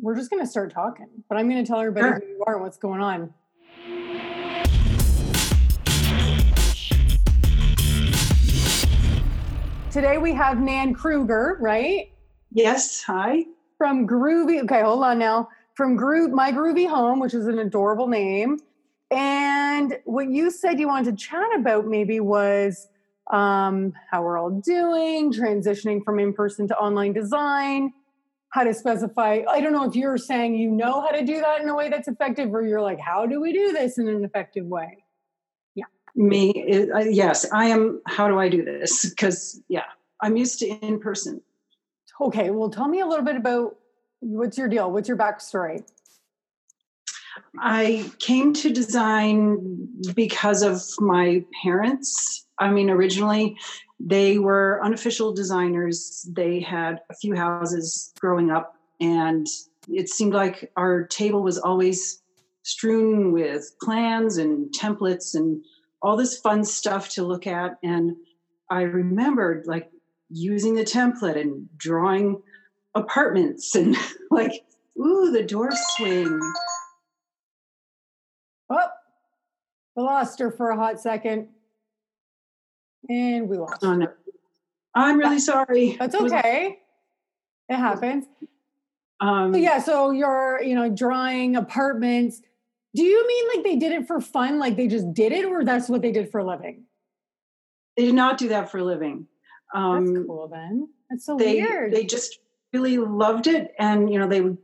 we're 0.00 0.16
just 0.16 0.30
going 0.30 0.42
to 0.42 0.50
start 0.50 0.72
talking. 0.72 1.08
But 1.28 1.38
I'm 1.38 1.48
going 1.48 1.62
to 1.62 1.68
tell 1.68 1.78
everybody 1.80 2.06
Sure. 2.06 2.20
who 2.20 2.26
you 2.26 2.44
are 2.46 2.54
and 2.54 2.62
what's 2.62 2.78
going 2.78 3.00
on. 3.00 3.34
Today 9.90 10.18
we 10.18 10.32
have 10.34 10.60
Nan 10.60 10.94
Kruger, 10.94 11.58
right? 11.60 12.12
Yes, 12.52 13.02
hi. 13.02 13.44
From 13.76 14.06
Groovy. 14.06 14.62
Okay, 14.62 14.82
hold 14.82 15.02
on 15.02 15.18
now. 15.18 15.48
From 15.74 15.96
Groove, 15.96 16.30
My 16.30 16.52
Groovy 16.52 16.88
Home, 16.88 17.18
which 17.18 17.34
is 17.34 17.46
an 17.48 17.58
adorable 17.58 18.06
name. 18.06 18.58
And 19.10 19.98
what 20.04 20.30
you 20.30 20.50
said 20.52 20.78
you 20.78 20.86
wanted 20.86 21.16
to 21.18 21.24
chat 21.24 21.48
about 21.58 21.86
maybe 21.86 22.20
was 22.20 22.88
um, 23.32 23.92
how 24.10 24.22
we're 24.22 24.38
all 24.38 24.50
doing, 24.50 25.32
transitioning 25.32 26.04
from 26.04 26.20
in 26.20 26.32
person 26.34 26.68
to 26.68 26.76
online 26.78 27.12
design, 27.12 27.92
how 28.50 28.64
to 28.64 28.74
specify. 28.74 29.42
I 29.48 29.60
don't 29.60 29.72
know 29.72 29.88
if 29.88 29.94
you're 29.94 30.18
saying 30.18 30.56
you 30.56 30.70
know 30.70 31.00
how 31.00 31.10
to 31.10 31.24
do 31.24 31.40
that 31.40 31.60
in 31.60 31.68
a 31.68 31.74
way 31.74 31.88
that's 31.88 32.08
effective, 32.08 32.52
or 32.52 32.62
you're 32.66 32.82
like, 32.82 33.00
how 33.00 33.26
do 33.26 33.40
we 33.40 33.52
do 33.52 33.72
this 33.72 33.98
in 33.98 34.08
an 34.08 34.24
effective 34.24 34.66
way? 34.66 35.04
Yeah. 35.74 35.84
Me, 36.14 36.50
it- 36.50 36.90
uh, 36.90 36.98
yes, 36.98 37.46
I 37.52 37.66
am. 37.66 38.02
How 38.06 38.28
do 38.28 38.38
I 38.38 38.48
do 38.48 38.64
this? 38.64 39.08
Because, 39.08 39.62
yeah, 39.68 39.84
I'm 40.20 40.36
used 40.36 40.58
to 40.60 40.66
in 40.66 40.98
person. 40.98 41.40
Okay, 42.20 42.50
well, 42.50 42.68
tell 42.68 42.88
me 42.88 43.00
a 43.00 43.06
little 43.06 43.24
bit 43.24 43.36
about 43.36 43.76
what's 44.18 44.58
your 44.58 44.68
deal? 44.68 44.90
What's 44.90 45.08
your 45.08 45.16
backstory? 45.16 45.82
I 47.58 48.10
came 48.18 48.52
to 48.54 48.70
design 48.70 49.88
because 50.14 50.62
of 50.62 50.82
my 50.98 51.44
parents. 51.62 52.46
I 52.60 52.70
mean, 52.70 52.90
originally, 52.90 53.56
they 53.98 54.38
were 54.38 54.80
unofficial 54.84 55.32
designers. 55.32 56.28
They 56.30 56.60
had 56.60 57.00
a 57.10 57.14
few 57.14 57.34
houses 57.34 58.12
growing 58.20 58.50
up, 58.50 58.76
and 59.00 59.46
it 59.88 60.10
seemed 60.10 60.34
like 60.34 60.70
our 60.76 61.06
table 61.06 61.42
was 61.42 61.58
always 61.58 62.22
strewn 62.62 63.32
with 63.32 63.72
plans 63.82 64.36
and 64.36 64.72
templates 64.72 65.34
and 65.34 65.64
all 66.02 66.16
this 66.16 66.38
fun 66.38 66.64
stuff 66.64 67.08
to 67.10 67.24
look 67.24 67.46
at. 67.46 67.78
And 67.82 68.16
I 68.70 68.82
remembered 68.82 69.66
like 69.66 69.90
using 70.28 70.74
the 70.74 70.84
template 70.84 71.40
and 71.40 71.68
drawing 71.76 72.42
apartments 72.94 73.74
and 73.74 73.96
like, 74.30 74.52
ooh, 74.98 75.32
the 75.32 75.42
door 75.42 75.70
swing. 75.96 76.38
Oh, 78.68 78.88
we 79.96 80.02
lost 80.02 80.38
her 80.38 80.50
for 80.50 80.70
a 80.70 80.76
hot 80.76 81.00
second. 81.00 81.48
And 83.10 83.48
we 83.48 83.58
lost 83.58 83.82
Oh, 83.82 83.94
no. 83.96 84.06
I'm 84.94 85.18
really 85.18 85.40
sorry. 85.40 85.96
That's 85.98 86.14
okay. 86.14 86.78
It 87.68 87.76
happens. 87.76 88.24
Um, 89.20 89.52
So 89.52 89.58
yeah, 89.58 89.78
so 89.80 90.10
you're, 90.12 90.62
you 90.62 90.74
know, 90.74 90.88
drawing 90.88 91.56
apartments. 91.56 92.40
Do 92.94 93.02
you 93.02 93.26
mean 93.26 93.44
like 93.54 93.64
they 93.64 93.76
did 93.76 93.92
it 93.92 94.06
for 94.06 94.20
fun, 94.20 94.58
like 94.58 94.76
they 94.76 94.86
just 94.88 95.12
did 95.12 95.32
it, 95.32 95.44
or 95.44 95.64
that's 95.64 95.88
what 95.88 96.02
they 96.02 96.12
did 96.12 96.30
for 96.30 96.38
a 96.40 96.44
living? 96.46 96.84
They 97.96 98.04
did 98.06 98.14
not 98.14 98.38
do 98.38 98.48
that 98.48 98.70
for 98.70 98.78
a 98.78 98.84
living. 98.84 99.26
That's 99.74 99.84
Um, 99.84 100.24
cool 100.26 100.48
then. 100.48 100.88
That's 101.08 101.24
so 101.26 101.36
they 101.36 101.56
weird. 101.56 101.92
they 101.92 102.04
just 102.04 102.38
really 102.72 102.98
loved 102.98 103.46
it, 103.48 103.72
and 103.78 104.10
you 104.12 104.18
know 104.18 104.26
they 104.28 104.40
would 104.40 104.58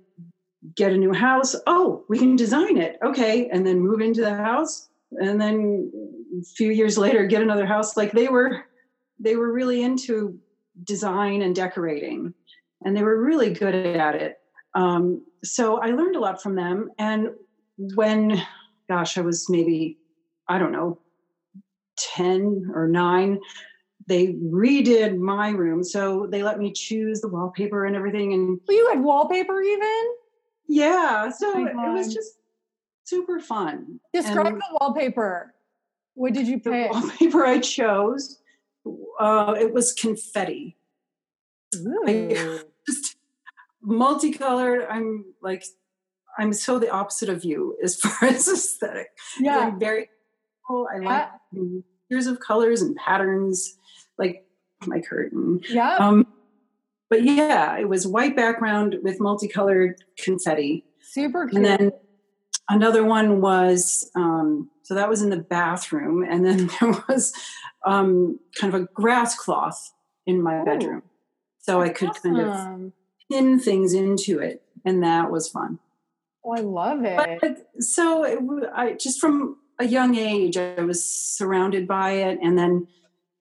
get 0.74 0.92
a 0.92 0.96
new 0.96 1.12
house. 1.12 1.54
Oh, 1.66 2.04
we 2.08 2.18
can 2.18 2.34
design 2.34 2.76
it, 2.78 2.98
okay, 3.04 3.48
and 3.50 3.64
then 3.66 3.78
move 3.80 4.00
into 4.00 4.20
the 4.22 4.34
house, 4.34 4.88
and 5.12 5.40
then 5.40 5.90
few 6.56 6.70
years 6.70 6.98
later 6.98 7.26
get 7.26 7.42
another 7.42 7.66
house. 7.66 7.96
Like 7.96 8.12
they 8.12 8.28
were, 8.28 8.64
they 9.18 9.36
were 9.36 9.52
really 9.52 9.82
into 9.82 10.38
design 10.84 11.42
and 11.42 11.54
decorating, 11.54 12.34
and 12.84 12.96
they 12.96 13.02
were 13.02 13.22
really 13.22 13.52
good 13.52 13.74
at 13.74 14.14
it. 14.14 14.38
Um, 14.74 15.24
so 15.42 15.78
I 15.78 15.86
learned 15.86 16.16
a 16.16 16.20
lot 16.20 16.42
from 16.42 16.54
them. 16.54 16.90
And 16.98 17.30
when, 17.78 18.42
gosh, 18.88 19.16
I 19.16 19.22
was 19.22 19.48
maybe, 19.48 19.98
I 20.48 20.58
don't 20.58 20.72
know, 20.72 20.98
10 21.98 22.70
or 22.74 22.86
9, 22.86 23.40
they 24.06 24.34
redid 24.34 25.18
my 25.18 25.48
room. 25.50 25.82
So 25.82 26.26
they 26.30 26.42
let 26.42 26.58
me 26.58 26.72
choose 26.72 27.20
the 27.20 27.28
wallpaper 27.28 27.86
and 27.86 27.96
everything. 27.96 28.34
And 28.34 28.60
well, 28.68 28.76
you 28.76 28.88
had 28.88 29.02
wallpaper 29.02 29.62
even? 29.62 30.04
yeah, 30.68 31.30
so 31.30 31.52
Oh 31.56 31.66
it 31.66 31.92
was 31.92 32.12
just 32.12 32.38
super 33.04 33.40
fun. 33.40 34.00
Describe 34.12 34.46
And 34.46 34.56
the 34.56 34.78
wallpaper. 34.80 35.54
What 36.16 36.32
did 36.32 36.48
you 36.48 36.58
the 36.58 36.70
pick? 36.70 36.90
wallpaper 36.92 37.44
I 37.44 37.60
chose, 37.60 38.38
uh, 39.20 39.54
it 39.58 39.72
was 39.72 39.92
confetti. 39.92 40.76
Ooh. 41.76 42.60
just 42.88 43.16
multicolored. 43.82 44.86
I'm 44.90 45.26
like, 45.42 45.62
I'm 46.38 46.54
so 46.54 46.78
the 46.78 46.90
opposite 46.90 47.28
of 47.28 47.44
you 47.44 47.76
as 47.84 47.96
far 48.00 48.30
as 48.30 48.48
aesthetic. 48.48 49.08
Yeah. 49.38 49.58
I'm 49.58 49.78
very 49.78 50.08
cool. 50.66 50.88
I 50.92 50.98
like 50.98 51.28
Yeah. 51.52 51.80
years 52.08 52.26
of 52.26 52.40
colors 52.40 52.80
and 52.80 52.96
patterns, 52.96 53.76
like 54.18 54.46
my 54.86 55.00
curtain. 55.00 55.60
Yeah. 55.68 55.96
Um, 55.96 56.26
but 57.10 57.24
yeah, 57.24 57.76
it 57.78 57.90
was 57.90 58.06
white 58.06 58.34
background 58.34 58.96
with 59.02 59.20
multicolored 59.20 60.02
confetti. 60.18 60.84
Super 61.02 61.46
cute. 61.46 61.56
And 61.56 61.64
then 61.66 61.92
another 62.70 63.04
one 63.04 63.42
was 63.42 64.10
um, 64.16 64.70
so 64.86 64.94
that 64.94 65.08
was 65.08 65.20
in 65.20 65.30
the 65.30 65.36
bathroom, 65.36 66.22
and 66.22 66.46
then 66.46 66.70
there 66.80 66.94
was 67.08 67.32
um, 67.84 68.38
kind 68.54 68.72
of 68.72 68.82
a 68.82 68.84
grass 68.84 69.36
cloth 69.36 69.92
in 70.26 70.40
my 70.40 70.60
Ooh. 70.60 70.64
bedroom, 70.64 71.02
so 71.58 71.82
I 71.82 71.88
could 71.88 72.14
kind 72.22 72.38
of 72.38 72.92
pin 73.28 73.58
things 73.58 73.92
into 73.92 74.38
it, 74.38 74.62
and 74.84 75.02
that 75.02 75.32
was 75.32 75.48
fun. 75.48 75.80
Oh, 76.44 76.52
I 76.52 76.60
love 76.60 77.04
it. 77.04 77.40
But 77.40 77.66
so 77.82 78.22
it, 78.22 78.38
I 78.72 78.92
just 78.92 79.20
from 79.20 79.56
a 79.80 79.86
young 79.86 80.14
age, 80.14 80.56
I 80.56 80.82
was 80.82 81.04
surrounded 81.04 81.88
by 81.88 82.12
it, 82.12 82.38
and 82.40 82.56
then 82.56 82.86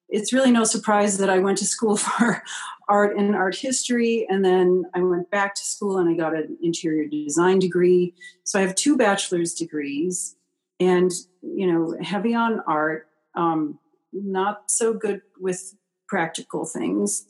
it's 0.10 0.34
really 0.34 0.52
no 0.52 0.64
surprise 0.64 1.20
that 1.20 1.30
I 1.30 1.38
went 1.38 1.60
to 1.60 1.66
school 1.66 1.96
for 1.98 2.42
art 2.90 3.16
and 3.18 3.36
art 3.36 3.56
history, 3.56 4.26
and 4.28 4.44
then 4.44 4.86
I 4.96 5.04
went 5.04 5.30
back 5.30 5.54
to 5.54 5.64
school 5.64 6.00
and 6.00 6.10
I 6.10 6.16
got 6.16 6.36
an 6.36 6.58
interior 6.64 7.06
design 7.06 7.60
degree. 7.60 8.16
So 8.46 8.58
I 8.58 8.64
have 8.64 8.74
two 8.74 8.98
bachelor's 8.98 9.54
degrees, 9.54 10.36
and 10.80 11.12
you 11.46 11.72
know, 11.72 11.96
heavy 12.02 12.34
on 12.34 12.62
art, 12.68 13.08
um, 13.36 13.80
not 14.14 14.64
so 14.70 14.94
good 14.94 15.22
with 15.40 15.76
practical 16.08 16.66
things, 16.66 17.26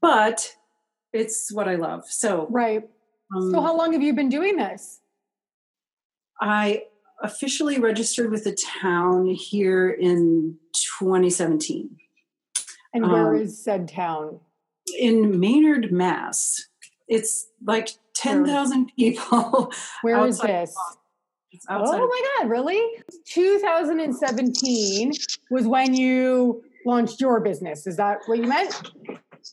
but 0.00 0.54
it's 1.12 1.52
what 1.52 1.68
I 1.68 1.76
love. 1.76 2.04
So, 2.06 2.46
right. 2.50 2.88
um, 3.34 3.50
So 3.50 3.60
how 3.60 3.76
long 3.76 3.92
have 3.92 4.02
you 4.02 4.12
been 4.12 4.28
doing 4.28 4.56
this? 4.56 5.00
I 6.40 6.84
officially 7.22 7.78
registered 7.78 8.30
with 8.30 8.44
the 8.44 8.56
town 8.80 9.26
here 9.28 9.88
in 9.88 10.56
2017 10.98 11.96
And 12.92 13.10
where 13.10 13.34
um, 13.34 13.40
is 13.40 13.62
said 13.62 13.88
town? 13.88 14.40
in 14.98 15.40
Maynard, 15.40 15.92
Mass. 15.92 16.68
It's 17.08 17.48
like 17.64 17.90
10,000 18.16 18.92
people. 18.96 19.72
Where 20.02 20.26
is 20.26 20.38
this? 20.38 20.74
Boston. 20.74 21.03
It's 21.54 21.66
outside 21.68 22.00
Oh 22.00 22.06
my 22.08 22.22
God, 22.42 22.50
really? 22.50 22.80
2017 23.26 25.12
was 25.50 25.66
when 25.66 25.94
you 25.94 26.62
launched 26.84 27.20
your 27.20 27.40
business. 27.40 27.86
Is 27.86 27.96
that 27.96 28.18
what 28.26 28.38
you 28.38 28.46
meant? 28.46 28.90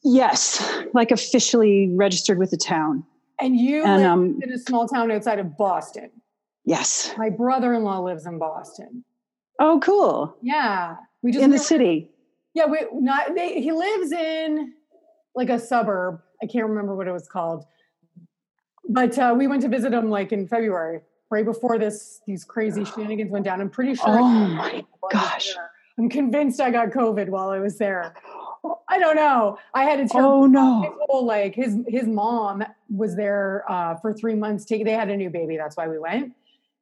Yes, 0.04 0.82
like 0.94 1.12
officially 1.12 1.90
registered 1.96 2.38
with 2.38 2.52
the 2.52 2.58
town. 2.58 3.04
And 3.40 3.56
you 3.56 3.84
And 3.84 4.02
live 4.02 4.12
um, 4.12 4.40
in 4.42 4.52
a 4.52 4.58
small 4.58 4.88
town 4.88 5.12
outside 5.12 5.40
of 5.40 5.58
Boston. 5.58 6.10
yes. 6.66 7.14
My 7.18 7.30
brother-in-law 7.30 8.00
lives 8.00 8.26
in 8.26 8.38
Boston. 8.40 9.04
Oh, 9.60 9.80
cool. 9.84 10.36
Yeah. 10.42 10.96
We 11.22 11.32
just 11.32 11.44
In 11.44 11.50
the 11.52 11.56
went- 11.56 11.66
city. 11.68 12.10
Yeah, 12.54 12.66
we 12.66 12.80
not 12.94 13.34
they, 13.34 13.62
he 13.62 13.72
lives 13.72 14.12
in 14.12 14.74
like 15.36 15.50
a 15.50 15.58
suburb. 15.58 16.20
I 16.44 16.48
can't 16.48 16.68
remember 16.68 16.96
what 16.96 17.08
it 17.08 17.14
was 17.14 17.28
called. 17.30 17.64
But 18.90 19.18
uh, 19.18 19.34
we 19.38 19.48
went 19.48 19.62
to 19.62 19.70
visit 19.70 19.94
him 19.94 20.10
like 20.10 20.34
in 20.34 20.48
February, 20.50 21.00
right 21.32 21.46
before 21.46 21.80
this 21.80 22.22
these 22.28 22.44
crazy 22.44 22.86
shenanigans 22.86 23.32
went 23.32 23.46
down. 23.46 23.62
I'm 23.62 23.70
pretty 23.70 23.96
sure. 23.96 24.20
Oh 24.20 24.24
my 24.24 24.86
gosh. 25.12 25.54
I'm 25.98 26.10
convinced 26.10 26.62
I 26.62 26.70
got 26.72 26.90
COVID 26.90 27.30
while 27.30 27.50
I 27.50 27.60
was 27.60 27.78
there. 27.78 28.14
I 28.88 29.00
don't 29.00 29.16
know. 29.16 29.58
I 29.74 29.84
had 29.86 30.00
a 30.00 30.08
terrible 30.08 30.32
Oh 30.32 30.44
his 30.44 30.52
no. 30.52 30.96
whole 31.08 31.26
like 31.26 31.56
his 31.56 31.78
his 31.88 32.06
mom 32.08 32.64
was 32.90 33.16
there 33.16 33.64
uh, 33.68 33.96
for 33.96 34.14
three 34.14 34.36
months. 34.36 34.66
Take 34.66 34.86
they 34.86 34.92
had 34.92 35.10
a 35.10 35.18
new 35.18 35.30
baby. 35.32 35.58
That's 35.58 35.76
why 35.76 35.88
we 35.88 35.98
went. 35.98 36.34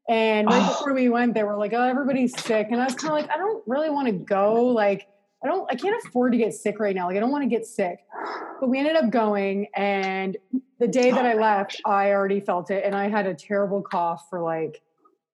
And 0.09 0.47
right 0.47 0.61
Oh. 0.61 0.67
before 0.69 0.93
we 0.93 1.07
went, 1.09 1.35
they 1.35 1.43
were 1.43 1.55
like, 1.55 1.71
"Oh, 1.73 1.83
everybody's 1.83 2.37
sick," 2.41 2.67
and 2.71 2.81
I 2.81 2.85
was 2.85 2.95
kind 2.95 3.13
of 3.13 3.19
like, 3.21 3.29
"I 3.33 3.37
don't 3.37 3.63
really 3.67 3.89
want 3.91 4.07
to 4.07 4.13
go. 4.13 4.65
Like, 4.65 5.07
I 5.43 5.47
don't. 5.47 5.65
I 5.71 5.75
can't 5.75 5.95
afford 6.05 6.33
to 6.33 6.37
get 6.37 6.53
sick 6.53 6.79
right 6.79 6.95
now. 6.95 7.07
Like, 7.07 7.17
I 7.17 7.19
don't 7.19 7.31
want 7.31 7.43
to 7.43 7.49
get 7.49 7.65
sick." 7.65 7.99
But 8.59 8.67
we 8.69 8.77
ended 8.79 8.95
up 8.95 9.09
going, 9.09 9.67
and 9.75 10.35
the 10.79 10.87
day 10.87 11.11
that 11.11 11.25
I 11.25 11.33
left, 11.35 11.81
I 11.85 12.11
already 12.11 12.39
felt 12.41 12.71
it, 12.71 12.83
and 12.83 12.93
I 12.95 13.07
had 13.09 13.25
a 13.25 13.33
terrible 13.33 13.81
cough 13.81 14.27
for 14.29 14.41
like 14.41 14.81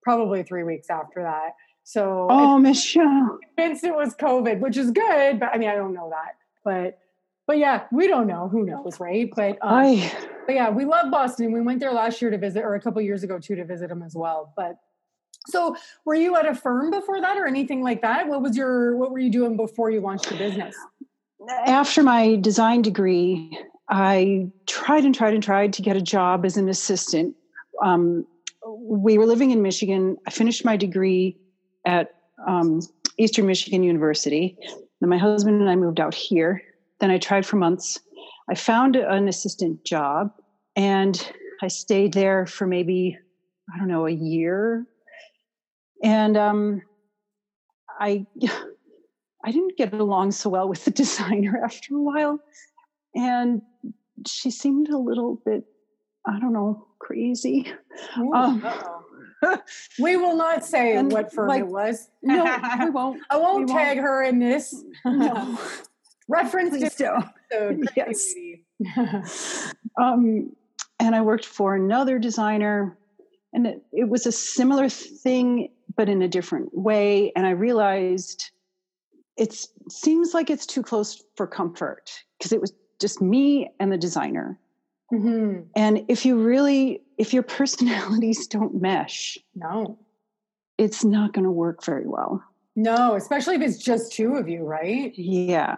probably 0.02 0.42
three 0.44 0.62
weeks 0.62 0.90
after 0.90 1.22
that. 1.22 1.54
So 1.82 2.26
Oh, 2.30 2.58
Michelle. 2.58 3.38
convinced 3.56 3.84
it 3.84 3.94
was 3.94 4.14
COVID, 4.14 4.60
which 4.60 4.76
is 4.76 4.90
good, 4.90 5.40
but 5.40 5.50
I 5.52 5.58
mean, 5.58 5.68
I 5.68 5.74
don't 5.74 5.92
know 5.94 6.10
that. 6.10 6.36
But 6.64 6.98
but 7.46 7.58
yeah, 7.58 7.84
we 7.92 8.06
don't 8.08 8.26
know. 8.26 8.48
Who 8.48 8.64
knows, 8.64 8.98
right? 9.00 9.30
But 9.34 9.58
um, 9.62 9.72
I 9.74 10.12
but 10.46 10.54
yeah, 10.54 10.70
we 10.70 10.84
love 10.84 11.10
Boston. 11.10 11.52
We 11.52 11.60
went 11.60 11.80
there 11.80 11.92
last 11.92 12.22
year 12.22 12.30
to 12.30 12.38
visit, 12.38 12.64
or 12.64 12.74
a 12.76 12.80
couple 12.80 13.02
years 13.02 13.22
ago 13.24 13.38
too, 13.40 13.56
to 13.56 13.64
visit 13.64 13.90
him 13.90 14.02
as 14.02 14.14
well. 14.14 14.52
But 14.56 14.78
so, 15.46 15.76
were 16.04 16.14
you 16.14 16.36
at 16.36 16.46
a 16.46 16.54
firm 16.54 16.90
before 16.90 17.20
that, 17.20 17.36
or 17.36 17.46
anything 17.46 17.82
like 17.82 18.02
that? 18.02 18.28
What 18.28 18.42
was 18.42 18.56
your 18.56 18.96
what 18.96 19.10
were 19.12 19.18
you 19.18 19.30
doing 19.30 19.56
before 19.56 19.90
you 19.90 20.00
launched 20.00 20.28
the 20.28 20.36
business? 20.36 20.74
after 21.66 22.02
my 22.02 22.36
design 22.36 22.82
degree, 22.82 23.56
I 23.88 24.50
tried 24.66 25.04
and 25.04 25.14
tried 25.14 25.34
and 25.34 25.42
tried 25.42 25.72
to 25.74 25.82
get 25.82 25.96
a 25.96 26.02
job 26.02 26.44
as 26.44 26.56
an 26.56 26.68
assistant. 26.68 27.36
Um, 27.84 28.26
we 28.66 29.16
were 29.18 29.26
living 29.26 29.52
in 29.52 29.62
Michigan. 29.62 30.16
I 30.26 30.30
finished 30.30 30.64
my 30.64 30.76
degree 30.76 31.38
at 31.84 32.14
um, 32.46 32.80
Eastern 33.18 33.46
Michigan 33.46 33.82
University. 33.82 34.58
Then 35.00 35.08
my 35.08 35.18
husband 35.18 35.60
and 35.60 35.70
I 35.70 35.76
moved 35.76 36.00
out 36.00 36.14
here. 36.14 36.62
Then 37.00 37.10
I 37.10 37.18
tried 37.18 37.46
for 37.46 37.56
months. 37.56 38.00
I 38.50 38.54
found 38.54 38.96
an 38.96 39.28
assistant 39.28 39.84
job 39.84 40.32
and 40.74 41.32
I 41.62 41.68
stayed 41.68 42.12
there 42.12 42.46
for 42.46 42.66
maybe, 42.66 43.18
I 43.72 43.78
don't 43.78 43.88
know, 43.88 44.06
a 44.06 44.10
year. 44.10 44.86
And 46.02 46.36
um, 46.36 46.82
I, 47.98 48.26
I 49.44 49.52
didn't 49.52 49.76
get 49.76 49.92
along 49.92 50.32
so 50.32 50.50
well 50.50 50.68
with 50.68 50.84
the 50.84 50.90
designer 51.02 51.60
after 51.64 51.94
a 51.94 52.02
while. 52.02 52.38
And 53.14 53.62
she 54.26 54.50
seemed 54.50 54.88
a 54.88 54.98
little 54.98 55.40
bit, 55.44 55.64
I 56.26 56.38
don't 56.40 56.52
know, 56.52 56.86
crazy. 56.98 57.72
Ooh, 58.18 58.32
Um, 58.32 58.66
we 59.98 60.16
will 60.16 60.36
not 60.36 60.64
say 60.64 61.00
what 61.02 61.32
firm 61.32 61.48
like, 61.48 61.60
it 61.60 61.68
was. 61.68 62.08
no, 62.22 62.44
we 62.80 62.90
won't. 62.90 63.22
I 63.30 63.36
won't 63.36 63.68
we 63.68 63.72
tag 63.72 63.98
her 63.98 64.22
in 64.22 64.38
this. 64.38 64.82
No, 65.04 65.58
Reference 66.28 66.96
to 66.96 67.32
Yes. 67.96 68.34
Yes. 68.78 69.74
Um, 70.00 70.52
and 70.98 71.14
I 71.14 71.20
worked 71.20 71.44
for 71.44 71.74
another 71.74 72.18
designer, 72.18 72.98
and 73.52 73.66
it, 73.66 73.82
it 73.92 74.08
was 74.08 74.26
a 74.26 74.32
similar 74.32 74.88
thing, 74.88 75.68
but 75.96 76.08
in 76.08 76.22
a 76.22 76.28
different 76.28 76.76
way. 76.76 77.32
And 77.34 77.46
I 77.46 77.50
realized 77.50 78.50
it 79.36 79.66
seems 79.90 80.34
like 80.34 80.50
it's 80.50 80.66
too 80.66 80.82
close 80.82 81.22
for 81.36 81.46
comfort 81.46 82.10
because 82.38 82.52
it 82.52 82.60
was 82.60 82.72
just 83.00 83.20
me 83.20 83.70
and 83.80 83.92
the 83.92 83.98
designer. 83.98 84.58
hmm 85.10 85.60
And 85.74 86.04
if 86.08 86.24
you 86.24 86.36
really, 86.38 87.02
if 87.18 87.32
your 87.34 87.42
personalities 87.58 88.46
don't 88.46 88.80
mesh, 88.80 89.38
No. 89.54 89.98
it's 90.78 91.04
not 91.04 91.32
going 91.32 91.44
to 91.44 91.50
work 91.50 91.84
very 91.84 92.06
well. 92.06 92.42
No, 92.76 93.14
especially 93.14 93.54
if 93.56 93.62
it's 93.62 93.78
just 93.78 94.12
two 94.12 94.34
of 94.36 94.48
you, 94.48 94.64
right? 94.64 95.12
Yeah. 95.16 95.76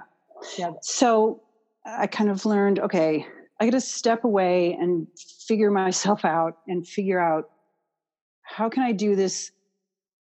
Yeah. 0.59 0.73
So 0.82 1.43
I 1.87 2.06
kind 2.09 2.29
of 2.31 2.44
learned 2.44 2.81
okay, 2.81 3.25
I 3.61 3.65
got 3.65 3.73
to 3.73 3.81
step 3.81 4.25
away 4.25 4.73
and 4.81 5.06
figure 5.47 5.70
myself 5.70 6.25
out 6.25 6.59
and 6.69 6.87
figure 6.87 7.19
out 7.20 7.50
how 8.43 8.69
can 8.69 8.82
I 8.82 8.93
do 8.93 9.15
this 9.17 9.50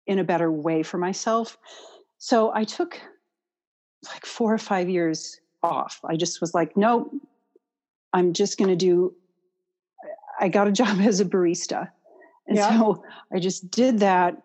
in 0.07 0.19
a 0.19 0.23
better 0.23 0.51
way 0.51 0.83
for 0.83 0.97
myself. 0.97 1.57
So 2.17 2.53
I 2.53 2.63
took 2.63 3.00
like 4.11 4.25
four 4.25 4.53
or 4.53 4.57
five 4.57 4.89
years 4.89 5.39
off. 5.61 6.00
I 6.05 6.15
just 6.15 6.41
was 6.41 6.53
like, 6.53 6.75
nope, 6.75 7.13
I'm 8.11 8.33
just 8.33 8.57
going 8.57 8.69
to 8.69 8.75
do. 8.75 9.13
I 10.39 10.50
got 10.50 10.67
a 10.67 10.71
job 10.81 11.00
as 11.00 11.19
a 11.19 11.25
barista. 11.25 11.89
And 12.47 12.57
Yeah. 12.57 12.77
so 12.77 13.03
I 13.33 13.39
just 13.39 13.71
did 13.71 14.00
that. 14.00 14.41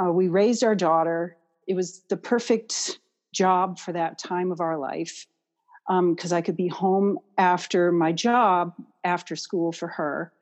Uh, 0.00 0.10
we 0.10 0.28
raised 0.28 0.64
our 0.64 0.74
daughter. 0.74 1.36
It 1.66 1.74
was 1.74 2.02
the 2.08 2.16
perfect 2.16 2.98
job 3.34 3.78
for 3.78 3.92
that 3.92 4.18
time 4.18 4.50
of 4.52 4.60
our 4.60 4.78
life 4.78 5.26
because 5.88 6.32
I 6.32 6.40
could 6.40 6.56
be 6.56 6.68
home 6.68 7.18
after 7.36 7.92
my 7.92 8.12
job, 8.12 8.72
after 9.04 9.36
school 9.36 9.72
for 9.72 9.88
her. 9.88 10.32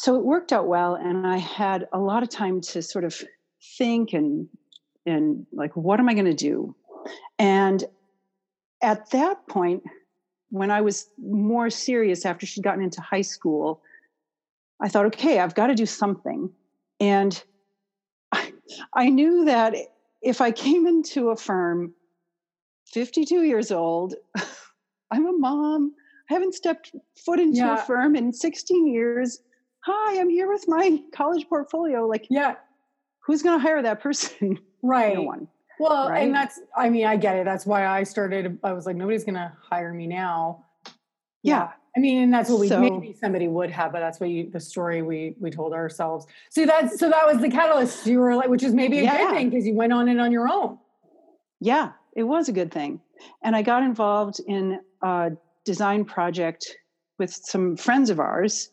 So 0.00 0.14
it 0.14 0.24
worked 0.24 0.52
out 0.52 0.68
well, 0.68 0.94
and 0.94 1.26
I 1.26 1.38
had 1.38 1.88
a 1.92 1.98
lot 1.98 2.22
of 2.22 2.28
time 2.28 2.60
to 2.60 2.82
sort 2.82 3.04
of 3.04 3.20
think 3.76 4.12
and 4.12 4.48
and 5.04 5.44
like, 5.52 5.74
what 5.74 5.98
am 5.98 6.08
I 6.08 6.14
going 6.14 6.26
to 6.26 6.34
do? 6.34 6.76
And 7.40 7.82
at 8.80 9.10
that 9.10 9.44
point, 9.48 9.82
when 10.50 10.70
I 10.70 10.82
was 10.82 11.08
more 11.20 11.68
serious 11.68 12.24
after 12.24 12.46
she'd 12.46 12.62
gotten 12.62 12.84
into 12.84 13.00
high 13.00 13.22
school, 13.22 13.82
I 14.80 14.88
thought, 14.88 15.06
okay, 15.06 15.40
I've 15.40 15.56
got 15.56 15.66
to 15.66 15.74
do 15.74 15.84
something. 15.86 16.48
And 17.00 17.42
I, 18.30 18.52
I 18.94 19.08
knew 19.08 19.46
that 19.46 19.74
if 20.22 20.40
I 20.40 20.52
came 20.52 20.86
into 20.86 21.30
a 21.30 21.36
firm, 21.36 21.92
52 22.92 23.42
years 23.42 23.72
old, 23.72 24.14
I'm 25.10 25.26
a 25.26 25.32
mom, 25.36 25.92
I 26.30 26.34
haven't 26.34 26.54
stepped 26.54 26.92
foot 27.16 27.40
into 27.40 27.58
Yeah. 27.58 27.82
a 27.82 27.84
firm 27.84 28.14
in 28.14 28.32
16 28.32 28.86
years. 28.86 29.40
Hi, 29.90 30.20
I'm 30.20 30.28
here 30.28 30.52
with 30.52 30.68
my 30.68 31.02
college 31.12 31.48
portfolio. 31.48 32.06
Like, 32.06 32.26
Yeah. 32.28 32.56
who's 33.20 33.42
going 33.42 33.58
to 33.58 33.62
hire 33.62 33.82
that 33.82 34.00
person? 34.00 34.58
Right. 34.80 35.14
no 35.16 35.22
one. 35.22 35.48
Well, 35.80 36.08
right? 36.08 36.22
and 36.22 36.32
that's, 36.32 36.60
I 36.76 36.88
mean, 36.88 37.04
I 37.04 37.16
get 37.16 37.34
it. 37.34 37.44
That's 37.44 37.66
why 37.66 37.84
I 37.84 38.04
started. 38.04 38.60
I 38.62 38.72
was 38.72 38.86
like, 38.86 38.94
nobody's 38.94 39.24
going 39.24 39.34
to 39.34 39.52
hire 39.60 39.92
me 39.92 40.06
now. 40.06 40.64
Yeah. 41.42 41.70
I 41.96 42.00
mean, 42.00 42.22
and 42.22 42.32
that's 42.32 42.48
what 42.48 42.60
we 42.60 42.68
So- 42.68 42.78
maybe 42.80 43.12
somebody 43.12 43.48
would 43.48 43.70
have, 43.70 43.90
but 43.90 43.98
that's 43.98 44.20
what 44.20 44.30
you, 44.30 44.48
the 44.50 44.60
story 44.60 45.02
we 45.02 45.34
we 45.40 45.50
told 45.50 45.72
ourselves. 45.72 46.28
So 46.50 46.64
that's 46.64 47.00
so 47.00 47.08
that 47.10 47.26
was 47.26 47.40
the 47.40 47.50
catalyst. 47.50 48.06
You 48.06 48.20
were 48.20 48.36
like, 48.36 48.48
which 48.48 48.62
is 48.62 48.72
maybe 48.72 48.98
a 49.00 49.02
Yeah. 49.02 49.18
good 49.18 49.30
thing 49.34 49.50
because 49.50 49.66
you 49.66 49.74
went 49.74 49.92
on 49.92 50.08
it 50.08 50.20
on 50.20 50.30
your 50.30 50.48
own. 50.48 50.78
Yeah, 51.58 51.90
it 52.14 52.22
was 52.22 52.48
a 52.48 52.52
good 52.52 52.70
thing. 52.70 53.00
And 53.42 53.56
I 53.56 53.62
got 53.62 53.82
involved 53.82 54.38
in 54.46 54.78
a 55.02 55.32
design 55.64 56.04
project 56.04 56.76
with 57.18 57.32
some 57.34 57.76
friends 57.76 58.10
of 58.10 58.20
ours. 58.20 58.70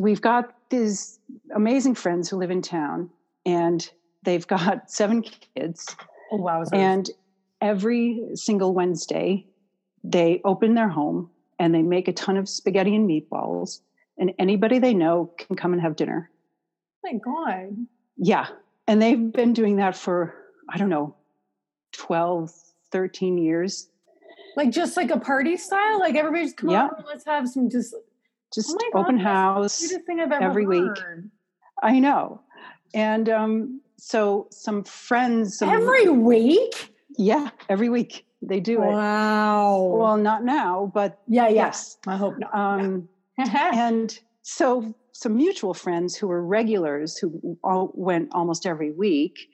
We've 0.00 0.20
got 0.20 0.54
these 0.70 1.18
amazing 1.54 1.94
friends 1.94 2.28
who 2.28 2.36
live 2.36 2.50
in 2.50 2.62
town, 2.62 3.10
and 3.44 3.88
they've 4.24 4.46
got 4.46 4.90
seven 4.90 5.22
kids. 5.22 5.94
Oh 6.32 6.36
wow! 6.38 6.64
And 6.72 7.08
every 7.60 8.20
single 8.34 8.74
Wednesday, 8.74 9.46
they 10.02 10.40
open 10.44 10.74
their 10.74 10.88
home 10.88 11.30
and 11.58 11.74
they 11.74 11.82
make 11.82 12.08
a 12.08 12.12
ton 12.12 12.36
of 12.36 12.48
spaghetti 12.48 12.94
and 12.94 13.08
meatballs, 13.08 13.80
and 14.18 14.32
anybody 14.38 14.78
they 14.78 14.92
know 14.92 15.32
can 15.38 15.56
come 15.56 15.72
and 15.72 15.80
have 15.80 15.96
dinner. 15.96 16.30
my 17.02 17.12
God, 17.14 17.76
Yeah. 18.16 18.46
And 18.88 19.00
they've 19.02 19.32
been 19.32 19.52
doing 19.52 19.76
that 19.76 19.96
for, 19.96 20.34
I 20.68 20.76
don't 20.78 20.90
know, 20.90 21.16
12, 21.92 22.52
13 22.92 23.38
years. 23.38 23.88
like 24.56 24.70
just 24.70 24.96
like 24.96 25.10
a 25.10 25.18
party 25.18 25.56
style. 25.56 25.98
Like 25.98 26.14
everybody's 26.14 26.52
come 26.52 26.70
Yeah. 26.70 26.86
over, 26.86 27.02
let's 27.06 27.24
have 27.24 27.48
some 27.48 27.68
just 27.70 27.94
Just 28.56 28.70
Oh 28.70 28.90
God, 28.94 29.00
open 29.00 29.18
house. 29.18 29.74
sweetest 29.74 30.06
thing 30.06 30.18
I've 30.18 30.32
ever 30.32 30.42
every 30.42 30.66
week. 30.66 30.90
I 31.82 32.00
know. 32.00 32.40
And 32.94 33.28
um, 33.28 33.82
so 33.98 34.48
some 34.50 34.82
friends. 34.82 35.58
Some, 35.58 35.68
Every 35.68 36.08
week. 36.08 36.94
Yeah, 37.18 37.50
every 37.68 37.90
week 37.90 38.26
they 38.40 38.60
do 38.60 38.82
it. 38.82 38.86
Wow. 38.86 39.92
Well, 39.92 40.16
not 40.16 40.42
now, 40.42 40.90
but 40.94 41.20
yeah, 41.28 41.48
yeah. 41.48 41.66
yes. 41.66 41.98
I 42.06 42.16
hope 42.16 42.38
not. 42.38 42.54
Um, 42.54 43.10
and 43.38 44.18
so 44.40 44.94
some 45.12 45.36
mutual 45.36 45.74
friends 45.74 46.16
who 46.16 46.26
were 46.26 46.42
regulars 46.42 47.18
who 47.18 47.58
all 47.62 47.92
went 47.94 48.30
almost 48.32 48.64
every 48.64 48.90
week, 48.90 49.50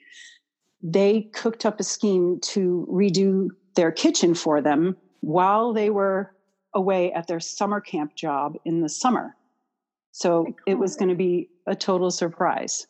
they 0.81 1.29
cooked 1.33 1.65
up 1.65 1.81
a 1.81 1.83
scheme 1.83 2.39
to 2.41 2.87
redo 2.89 3.49
their 3.75 3.91
kitchen 3.91 4.33
for 4.33 4.61
them 4.61 4.95
while 5.19 5.73
they 5.73 5.89
were 5.89 6.32
away 6.75 7.11
at 7.13 7.27
their 7.27 7.39
summer 7.39 7.79
camp 7.79 8.15
job 8.15 8.55
in 8.65 8.81
the 8.81 8.89
summer. 8.89 9.35
So 10.11 10.43
Very 10.43 10.55
it 10.67 10.75
was 10.75 10.95
going 10.95 11.09
to 11.09 11.15
be 11.15 11.49
a 11.67 11.75
total 11.75 12.11
surprise. 12.11 12.87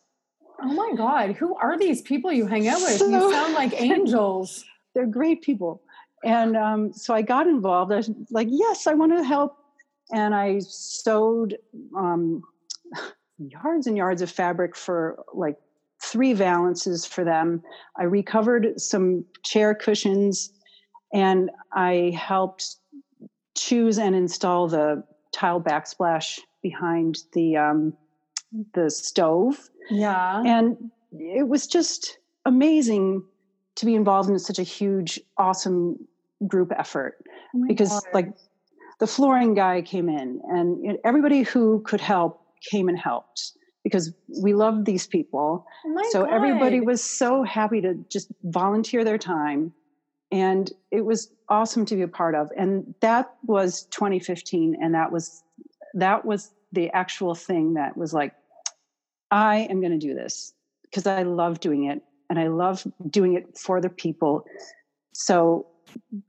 oh 0.61 0.73
my 0.73 0.93
God, 0.95 1.31
who 1.31 1.55
are 1.55 1.77
these 1.77 2.01
people 2.01 2.31
you 2.31 2.45
hang 2.47 2.67
out 2.67 2.81
with? 2.81 2.99
you 2.99 3.31
sound 3.31 3.53
like 3.53 3.73
angels. 3.81 4.63
They're 4.93 5.05
great 5.05 5.41
people. 5.41 5.81
And 6.23 6.55
um, 6.55 6.93
so 6.93 7.13
I 7.13 7.21
got 7.21 7.47
involved. 7.47 7.91
I 7.91 7.97
was 7.97 8.09
like, 8.31 8.47
yes, 8.49 8.87
I 8.87 8.93
want 8.93 9.11
to 9.17 9.23
help. 9.23 9.57
And 10.11 10.33
I 10.33 10.59
sewed 10.59 11.57
um, 11.97 12.43
yards 13.37 13.87
and 13.87 13.97
yards 13.97 14.21
of 14.21 14.29
fabric 14.29 14.75
for 14.75 15.23
like 15.33 15.57
three 16.01 16.33
valances 16.33 17.05
for 17.05 17.23
them. 17.23 17.63
I 17.97 18.03
recovered 18.03 18.79
some 18.79 19.25
chair 19.43 19.73
cushions 19.73 20.51
and 21.13 21.49
I 21.73 22.13
helped 22.17 22.77
choose 23.55 23.97
and 23.97 24.15
install 24.15 24.67
the 24.67 25.03
tile 25.31 25.61
backsplash 25.61 26.39
behind 26.61 27.19
the 27.33 27.57
um, 27.57 27.93
the 28.73 28.89
stove. 28.89 29.69
Yeah. 29.89 30.41
and 30.45 30.91
it 31.11 31.47
was 31.47 31.67
just 31.67 32.17
amazing 32.45 33.23
to 33.75 33.85
be 33.85 33.95
involved 33.95 34.29
in 34.29 34.39
such 34.39 34.59
a 34.59 34.63
huge 34.63 35.19
awesome 35.37 36.07
group 36.47 36.71
effort. 36.77 37.23
Oh 37.55 37.65
because 37.67 37.89
God. 37.89 38.03
like 38.13 38.33
the 38.99 39.07
flooring 39.07 39.53
guy 39.53 39.81
came 39.81 40.09
in 40.09 40.41
and 40.49 40.97
everybody 41.03 41.43
who 41.43 41.81
could 41.81 42.01
help 42.01 42.41
came 42.71 42.87
and 42.87 42.97
helped 42.97 43.53
because 43.83 44.13
we 44.41 44.53
loved 44.53 44.85
these 44.85 45.07
people. 45.07 45.65
Oh 45.85 46.09
so 46.11 46.23
everybody 46.23 46.79
was 46.79 47.03
so 47.03 47.43
happy 47.43 47.81
to 47.81 47.95
just 48.09 48.31
volunteer 48.43 49.03
their 49.03 49.17
time 49.17 49.73
and 50.33 50.71
it 50.89 51.05
was 51.05 51.31
awesome 51.47 51.85
to 51.85 51.95
be 51.95 52.01
a 52.01 52.07
part 52.07 52.33
of. 52.33 52.49
And 52.57 52.95
that 53.01 53.35
was 53.45 53.83
2015, 53.91 54.75
and 54.81 54.95
that 54.95 55.11
was 55.11 55.43
that 55.93 56.25
was 56.25 56.51
the 56.71 56.89
actual 56.89 57.35
thing 57.35 57.75
that 57.75 57.95
was 57.95 58.15
like, 58.15 58.33
I 59.29 59.67
am 59.69 59.79
going 59.79 59.91
to 59.91 59.99
do 59.99 60.15
this 60.15 60.55
because 60.81 61.05
I 61.05 61.21
love 61.21 61.59
doing 61.59 61.85
it, 61.85 62.01
and 62.31 62.39
I 62.39 62.47
love 62.47 62.85
doing 63.11 63.35
it 63.35 63.55
for 63.57 63.79
the 63.79 63.89
people. 63.89 64.43
So 65.13 65.67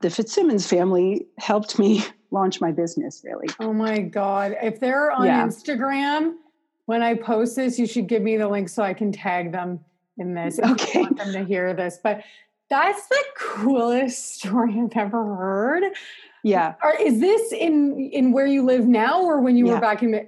the 0.01 0.11
Fitzsimmons 0.11 0.67
family 0.67 1.25
helped 1.39 1.79
me 1.79 2.03
launch 2.31 2.61
my 2.61 2.71
business 2.71 3.23
really. 3.23 3.47
Oh 3.59 3.73
my 3.73 3.99
God. 3.99 4.55
If 4.61 4.79
they're 4.79 5.11
on 5.11 5.25
yeah. 5.25 5.47
Instagram, 5.47 6.35
when 6.85 7.01
I 7.01 7.15
post 7.15 7.55
this, 7.55 7.79
you 7.79 7.87
should 7.87 8.07
give 8.07 8.21
me 8.21 8.37
the 8.37 8.47
link 8.47 8.69
so 8.69 8.83
I 8.83 8.93
can 8.93 9.11
tag 9.11 9.51
them 9.51 9.79
in 10.17 10.35
this. 10.35 10.59
Okay. 10.59 10.99
I 10.99 11.01
want 11.03 11.17
them 11.17 11.33
to 11.33 11.43
hear 11.43 11.73
this. 11.73 11.99
But 12.03 12.23
that's 12.69 13.07
the 13.07 13.23
coolest 13.37 14.35
story 14.39 14.79
I've 14.79 14.97
ever 14.97 15.35
heard. 15.35 15.83
Yeah. 16.43 16.75
Are, 16.81 16.95
is 16.99 17.19
this 17.19 17.51
in 17.51 18.09
in 18.11 18.31
where 18.31 18.45
you 18.45 18.63
live 18.63 18.87
now 18.87 19.21
or 19.21 19.41
when 19.41 19.57
you 19.57 19.67
yeah. 19.67 19.73
were 19.73 19.79
back 19.79 20.03
in 20.03 20.27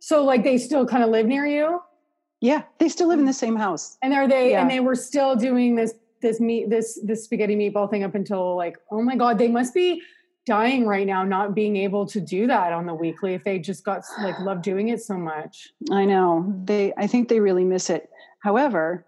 so 0.00 0.24
like 0.24 0.42
they 0.42 0.58
still 0.58 0.86
kind 0.86 1.04
of 1.04 1.10
live 1.10 1.26
near 1.26 1.46
you? 1.46 1.80
Yeah, 2.40 2.62
they 2.78 2.88
still 2.88 3.06
live 3.06 3.20
in 3.20 3.24
the 3.24 3.30
mm. 3.30 3.36
same 3.36 3.54
house. 3.54 3.96
And 4.02 4.12
are 4.12 4.26
they 4.26 4.50
yeah. 4.50 4.62
and 4.62 4.70
they 4.70 4.80
were 4.80 4.96
still 4.96 5.36
doing 5.36 5.76
this 5.76 5.94
this 6.22 6.40
meat 6.40 6.70
this 6.70 6.98
this 7.04 7.24
spaghetti 7.24 7.54
meatball 7.54 7.90
thing 7.90 8.04
up 8.04 8.14
until 8.14 8.56
like 8.56 8.78
oh 8.90 9.02
my 9.02 9.16
god 9.16 9.36
they 9.36 9.48
must 9.48 9.74
be 9.74 10.00
dying 10.46 10.86
right 10.86 11.06
now 11.06 11.22
not 11.22 11.54
being 11.54 11.76
able 11.76 12.06
to 12.06 12.20
do 12.20 12.46
that 12.46 12.72
on 12.72 12.86
the 12.86 12.94
weekly 12.94 13.34
if 13.34 13.44
they 13.44 13.58
just 13.58 13.84
got 13.84 14.02
like 14.22 14.38
love 14.40 14.62
doing 14.62 14.88
it 14.88 15.02
so 15.02 15.14
much 15.14 15.68
i 15.90 16.04
know 16.04 16.52
they 16.64 16.92
i 16.96 17.06
think 17.06 17.28
they 17.28 17.38
really 17.38 17.64
miss 17.64 17.90
it 17.90 18.08
however 18.40 19.04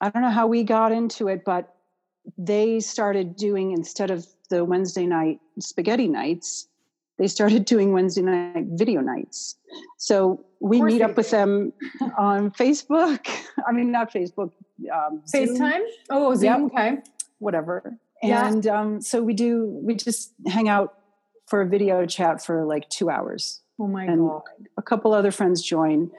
i 0.00 0.08
don't 0.08 0.22
know 0.22 0.30
how 0.30 0.46
we 0.46 0.62
got 0.62 0.92
into 0.92 1.28
it 1.28 1.44
but 1.44 1.74
they 2.36 2.80
started 2.80 3.36
doing 3.36 3.72
instead 3.72 4.10
of 4.10 4.26
the 4.50 4.64
wednesday 4.64 5.06
night 5.06 5.40
spaghetti 5.58 6.08
nights 6.08 6.66
they 7.18 7.26
started 7.26 7.64
doing 7.64 7.92
wednesday 7.92 8.22
night 8.22 8.64
video 8.70 9.00
nights 9.00 9.56
so 9.98 10.44
we 10.60 10.82
meet 10.82 11.02
up 11.02 11.16
with 11.16 11.30
them 11.30 11.72
on 12.18 12.50
facebook 12.50 13.26
i 13.66 13.72
mean 13.72 13.90
not 13.90 14.12
facebook 14.12 14.52
um, 14.92 15.22
FaceTime. 15.32 15.80
Oh, 16.08 16.34
Zoom. 16.34 16.44
Yep. 16.44 16.72
Okay. 16.72 16.98
Whatever. 17.38 17.98
And 18.22 18.64
yeah. 18.64 18.80
um, 18.80 19.00
so 19.00 19.22
we 19.22 19.32
do. 19.32 19.66
We 19.82 19.94
just 19.94 20.32
hang 20.46 20.68
out 20.68 20.94
for 21.46 21.62
a 21.62 21.66
video 21.66 22.04
chat 22.06 22.44
for 22.44 22.64
like 22.64 22.88
two 22.90 23.08
hours. 23.08 23.60
Oh 23.78 23.86
my 23.86 24.04
and 24.04 24.28
god! 24.28 24.42
A 24.76 24.82
couple 24.82 25.14
other 25.14 25.30
friends 25.30 25.62
join, 25.62 26.10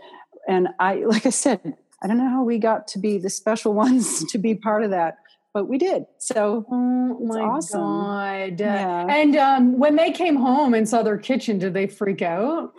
and 0.48 0.70
I, 0.80 0.96
like 1.06 1.28
I 1.28 1.30
said, 1.30 1.76
I 2.02 2.08
don't 2.08 2.18
know 2.18 2.30
how 2.30 2.44
we 2.44 2.58
got 2.58 2.88
to 2.90 3.00
be 3.00 3.18
the 3.18 3.30
special 3.30 3.74
ones 3.86 4.24
to 4.26 4.38
be 4.38 4.56
part 4.56 4.84
of 4.84 4.92
that, 4.92 5.18
but 5.54 5.68
we 5.68 5.78
did. 5.78 6.06
So 6.18 6.66
oh 6.70 7.20
my 7.26 7.42
awesome. 7.42 7.82
god! 7.82 8.60
Yeah. 8.60 9.06
And 9.08 9.36
um, 9.36 9.80
when 9.80 9.96
they 9.96 10.12
came 10.12 10.36
home 10.36 10.74
and 10.74 10.88
saw 10.88 11.04
their 11.04 11.18
kitchen, 11.18 11.60
did 11.60 11.74
they 11.74 11.88
freak 11.88 12.22
out? 12.22 12.74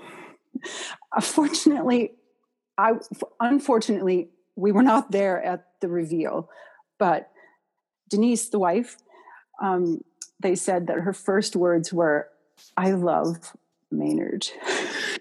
Fortunately, 1.20 2.12
I 2.78 2.94
unfortunately 3.40 4.28
we 4.56 4.72
were 4.72 4.82
not 4.82 5.10
there 5.10 5.42
at 5.42 5.66
the 5.80 5.88
reveal. 5.88 6.48
But 6.98 7.30
Denise, 8.10 8.48
the 8.48 8.58
wife, 8.58 8.96
um, 9.60 10.02
they 10.40 10.54
said 10.54 10.86
that 10.88 11.00
her 11.00 11.12
first 11.12 11.56
words 11.56 11.92
were, 11.92 12.28
I 12.76 12.92
love 12.92 13.56
Maynard. 13.90 14.46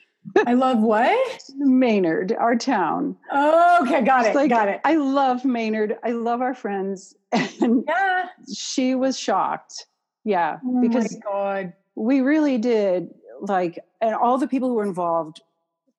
I 0.45 0.53
love 0.53 0.79
what? 0.79 1.41
Maynard, 1.57 2.33
our 2.33 2.55
town. 2.55 3.15
Oh, 3.31 3.79
okay, 3.81 4.01
got 4.01 4.25
it. 4.25 4.35
Like, 4.35 4.49
got 4.49 4.67
it. 4.67 4.81
I 4.83 4.95
love 4.95 5.45
Maynard. 5.45 5.97
I 6.03 6.11
love 6.11 6.41
our 6.41 6.53
friends. 6.53 7.15
And 7.61 7.83
yeah. 7.87 8.25
she 8.53 8.95
was 8.95 9.17
shocked. 9.17 9.85
Yeah. 10.23 10.57
Oh 10.65 10.81
because 10.81 11.15
God. 11.23 11.73
we 11.95 12.21
really 12.21 12.57
did 12.57 13.09
like 13.39 13.79
and 14.01 14.15
all 14.15 14.37
the 14.37 14.47
people 14.47 14.67
who 14.67 14.75
were 14.75 14.83
involved 14.83 15.41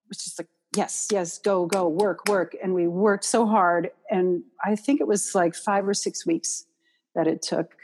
was 0.08 0.18
just 0.18 0.38
like 0.38 0.48
yes, 0.76 1.08
yes, 1.10 1.38
go, 1.38 1.66
go, 1.66 1.88
work, 1.88 2.28
work. 2.28 2.56
And 2.62 2.74
we 2.74 2.86
worked 2.86 3.24
so 3.24 3.46
hard. 3.46 3.90
And 4.10 4.42
I 4.64 4.76
think 4.76 5.00
it 5.00 5.06
was 5.06 5.34
like 5.34 5.54
five 5.54 5.86
or 5.86 5.94
six 5.94 6.26
weeks 6.26 6.66
that 7.14 7.26
it 7.26 7.42
took 7.42 7.74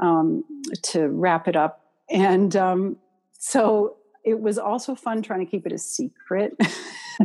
um, 0.00 0.44
to 0.82 1.08
wrap 1.08 1.48
it 1.48 1.56
up. 1.56 1.84
And 2.08 2.56
um, 2.56 2.96
so 3.38 3.96
it 4.24 4.40
was 4.40 4.58
also 4.58 4.94
fun 4.94 5.22
trying 5.22 5.40
to 5.44 5.50
keep 5.50 5.66
it 5.66 5.72
a 5.72 5.78
secret. 5.78 6.56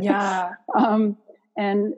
Yeah. 0.00 0.52
um, 0.78 1.16
and 1.56 1.94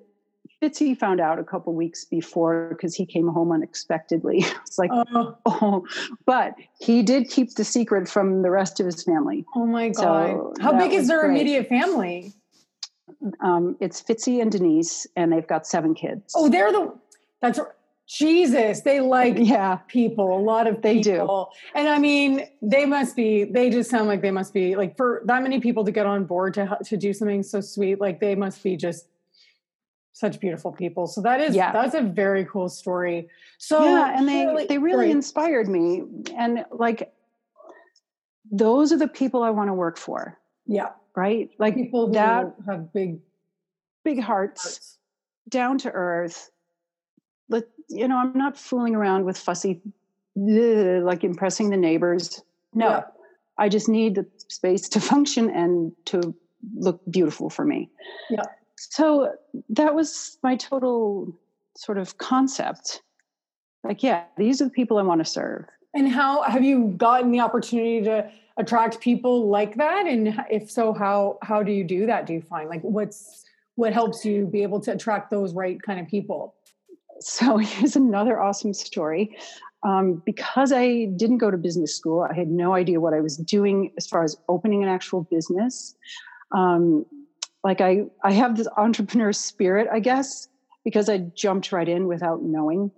Fitzy 0.63 0.97
found 0.97 1.21
out 1.21 1.39
a 1.39 1.45
couple 1.45 1.75
weeks 1.75 2.05
before 2.05 2.69
because 2.71 2.95
he 2.95 3.07
came 3.07 3.29
home 3.29 3.53
unexpectedly. 3.53 4.45
It's 4.67 4.79
like, 4.79 4.91
oh. 4.93 5.37
oh. 5.47 5.87
but 6.27 6.55
he 6.81 7.03
did 7.03 7.31
keep 7.31 7.55
the 7.55 7.65
secret 7.65 8.09
from 8.09 8.43
the 8.43 8.51
rest 8.51 8.81
of 8.81 8.87
his 8.87 9.03
family. 9.03 9.45
Oh 9.57 9.67
my 9.67 9.89
god! 9.89 9.97
So 9.97 10.53
How 10.61 10.77
big 10.77 10.93
is 10.93 11.09
their 11.09 11.21
great. 11.21 11.41
immediate 11.41 11.69
family? 11.69 12.35
um, 13.41 13.77
it's 13.81 14.03
Fitzy 14.03 14.41
and 14.41 14.51
Denise, 14.51 15.07
and 15.17 15.33
they've 15.33 15.47
got 15.47 15.67
seven 15.67 15.95
kids. 15.95 16.33
Oh, 16.37 16.49
they're 16.49 16.73
the 16.73 16.93
that's 17.41 17.61
Jesus. 18.09 18.81
They 18.81 19.01
like 19.01 19.35
yeah 19.39 19.77
people. 19.89 20.37
A 20.37 20.41
lot 20.41 20.67
of 20.67 20.83
they 20.83 21.03
people. 21.03 21.53
do, 21.53 21.79
and 21.79 21.89
I 21.89 21.99
mean, 21.99 22.49
they 22.63 22.87
must 22.87 23.15
be. 23.17 23.45
They 23.45 23.71
just 23.71 23.91
sound 23.91 24.09
like 24.09 24.23
they 24.23 24.31
must 24.31 24.53
be 24.53 24.77
like 24.77 24.97
for 24.97 25.23
that 25.27 25.43
many 25.43 25.61
people 25.61 25.85
to 25.85 25.93
get 25.93 26.07
on 26.07 26.25
board 26.25 26.55
to 26.55 26.79
to 26.85 26.97
do 26.97 27.13
something 27.13 27.43
so 27.43 27.61
sweet. 27.61 28.01
Like 28.01 28.21
they 28.21 28.35
must 28.35 28.63
be 28.63 28.77
just 28.77 29.07
such 30.13 30.41
beautiful 30.41 30.73
people. 30.73 31.07
So 31.07 31.21
that 31.21 31.41
is 31.41 31.55
yeah. 31.55 31.73
that's 31.73 31.95
a 31.95 32.03
very 32.03 32.45
cool 32.45 32.69
story. 32.69 33.29
So 33.59 33.85
yeah, 33.85 34.19
and 34.19 34.29
they 34.29 34.47
really, 34.47 34.67
they 34.67 34.79
really 34.79 35.07
great. 35.07 35.11
inspired 35.11 35.69
me, 35.69 36.03
and 36.37 36.65
like 36.73 37.13
those 38.51 38.93
are 38.93 38.97
the 38.97 39.09
people 39.09 39.43
I 39.43 39.51
want 39.51 39.69
to 39.69 39.75
work 39.75 39.99
for. 39.99 40.39
Yeah 40.67 40.89
right? 41.19 41.51
Like 41.59 41.75
people 41.75 42.13
that 42.13 42.55
have 42.67 42.93
big, 42.93 43.19
big 44.05 44.21
hearts, 44.21 44.63
hearts. 44.63 44.99
down 45.49 45.79
to 45.79 45.91
earth. 45.91 46.51
Let 47.49 47.65
you 47.89 48.07
know, 48.09 48.19
I'm 48.19 48.37
not 48.37 48.57
fooling 48.57 48.95
around 48.95 49.25
with 49.25 49.39
fussy, 49.39 49.81
like 50.37 51.25
impressing 51.25 51.71
the 51.71 51.77
neighbors. 51.77 52.43
No, 52.75 52.89
yeah. 52.89 53.03
I 53.59 53.69
just 53.69 53.89
need 53.89 54.15
the 54.15 54.27
space 54.49 54.89
to 54.91 55.01
function 55.13 55.51
and 55.51 55.93
to 56.07 56.35
look 56.75 57.01
beautiful 57.11 57.51
for 57.51 57.65
me. 57.65 57.91
Yeah. 58.31 58.43
So 58.77 59.35
that 59.71 59.95
was 59.95 60.39
my 60.43 60.57
total 60.57 61.35
sort 61.77 61.99
of 61.99 62.19
concept. 62.19 63.03
Like, 63.85 64.03
yeah, 64.03 64.25
these 64.37 64.61
are 64.61 64.65
the 64.65 64.71
people 64.71 64.99
I 64.99 65.03
want 65.03 65.21
to 65.21 65.25
serve. 65.25 65.65
And 65.95 66.09
how 66.09 66.43
have 66.43 66.63
you 66.63 66.95
gotten 66.97 67.33
the 67.33 67.41
opportunity 67.41 68.03
to 68.03 68.31
attract 68.59 69.01
people 69.01 69.49
like 69.49 69.77
that 69.77 70.07
and 70.07 70.37
if 70.51 70.69
so 70.69 70.93
how 70.93 71.39
how 71.43 71.63
do 71.63 71.71
you 71.71 71.85
do 71.85 72.07
that 72.07 72.27
do 72.27 72.35
you 72.35 72.43
find 72.43 72.69
like 72.69 72.81
what's 72.83 73.45
what 73.77 73.93
helps 73.93 74.25
you 74.25 74.47
be 74.47 74.65
able 74.65 74.81
to 74.81 74.91
attract 74.91 75.31
those 75.31 75.55
right 75.55 75.81
kind 75.81 76.01
of 76.01 76.09
people 76.09 76.57
so 77.21 77.57
here's 77.59 77.97
another 77.97 78.41
awesome 78.41 78.75
story. 78.75 79.37
Um, 79.85 80.21
because 80.27 80.73
i 80.73 81.05
didn't 81.17 81.39
go 81.39 81.53
to 81.53 81.57
business 81.57 81.95
school 81.97 82.27
i 82.29 82.35
had 82.35 82.49
no 82.49 82.75
idea 82.75 82.99
what 83.01 83.15
i 83.15 83.21
was 83.21 83.37
doing 83.37 83.93
as 83.97 84.09
far 84.09 84.25
as 84.25 84.37
opening 84.49 84.83
an 84.83 84.89
actual 84.89 85.23
business. 85.31 85.95
Um, 86.51 87.07
like 87.63 87.81
i 87.81 88.03
i 88.25 88.33
have 88.33 88.57
this 88.57 88.67
entrepreneur 88.77 89.33
spirit 89.33 89.87
i 89.93 90.01
guess 90.01 90.49
because 90.85 91.09
i 91.09 91.19
jumped 91.19 91.71
right 91.71 91.89
in 91.89 92.09
without 92.09 92.43
knowing 92.43 92.91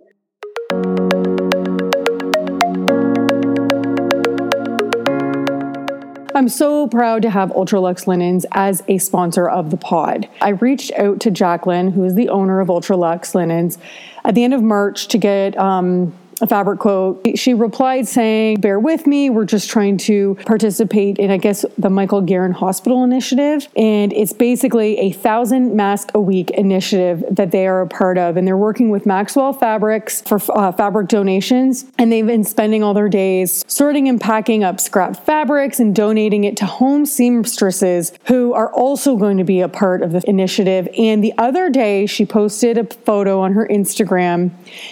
I'm 6.35 6.49
so 6.49 6.87
proud 6.87 7.21
to 7.23 7.29
have 7.29 7.49
Ultralux 7.49 8.07
Linens 8.07 8.45
as 8.51 8.83
a 8.87 8.97
sponsor 8.97 9.49
of 9.49 9.71
the 9.71 9.77
pod. 9.77 10.27
I 10.41 10.49
reached 10.49 10.91
out 10.97 11.19
to 11.21 11.31
Jacqueline, 11.31 11.91
who 11.91 12.03
is 12.03 12.15
the 12.15 12.29
owner 12.29 12.59
of 12.59 12.67
Ultralux 12.67 13.35
Linens, 13.35 13.77
at 14.23 14.35
the 14.35 14.43
end 14.43 14.53
of 14.53 14.61
March 14.61 15.07
to 15.09 15.17
get 15.17 15.57
um, 15.57 16.13
a 16.41 16.47
fabric 16.47 16.79
quote. 16.79 17.37
She 17.37 17.53
replied 17.53 18.07
saying, 18.07 18.59
Bear 18.61 18.79
with 18.79 19.05
me. 19.07 19.29
We're 19.29 19.45
just 19.45 19.69
trying 19.69 19.97
to 19.99 20.35
participate 20.45 21.19
in, 21.19 21.31
I 21.31 21.37
guess, 21.37 21.65
the 21.77 21.89
Michael 21.89 22.21
Garron 22.21 22.53
Hospital 22.53 23.03
Initiative. 23.03 23.67
And 23.75 24.11
it's 24.13 24.33
basically 24.33 24.97
a 24.97 25.11
thousand 25.11 25.75
mask 25.75 26.11
a 26.13 26.19
week 26.19 26.49
initiative 26.51 27.23
that 27.31 27.51
they 27.51 27.67
are 27.67 27.81
a 27.81 27.87
part 27.87 28.17
of. 28.17 28.37
And 28.37 28.47
they're 28.47 28.57
working 28.57 28.89
with 28.89 29.05
Maxwell 29.05 29.53
Fabrics 29.53 30.21
for 30.21 30.39
uh, 30.53 30.71
fabric 30.71 31.07
donations. 31.07 31.85
And 31.97 32.11
they've 32.11 32.25
been 32.25 32.43
spending 32.43 32.83
all 32.83 32.93
their 32.93 33.09
days 33.09 33.63
sorting 33.67 34.07
and 34.07 34.19
packing 34.19 34.63
up 34.63 34.79
scrap 34.79 35.25
fabrics 35.25 35.79
and 35.79 35.95
donating 35.95 36.43
it 36.43 36.57
to 36.57 36.65
home 36.65 37.05
seamstresses 37.05 38.13
who 38.25 38.53
are 38.53 38.71
also 38.73 39.15
going 39.15 39.37
to 39.37 39.43
be 39.43 39.61
a 39.61 39.69
part 39.69 40.01
of 40.01 40.11
the 40.11 40.23
initiative. 40.27 40.87
And 40.97 41.23
the 41.23 41.33
other 41.37 41.69
day, 41.69 42.05
she 42.05 42.25
posted 42.25 42.77
a 42.77 42.85
photo 42.85 43.39
on 43.39 43.53
her 43.53 43.67
Instagram 43.67 44.51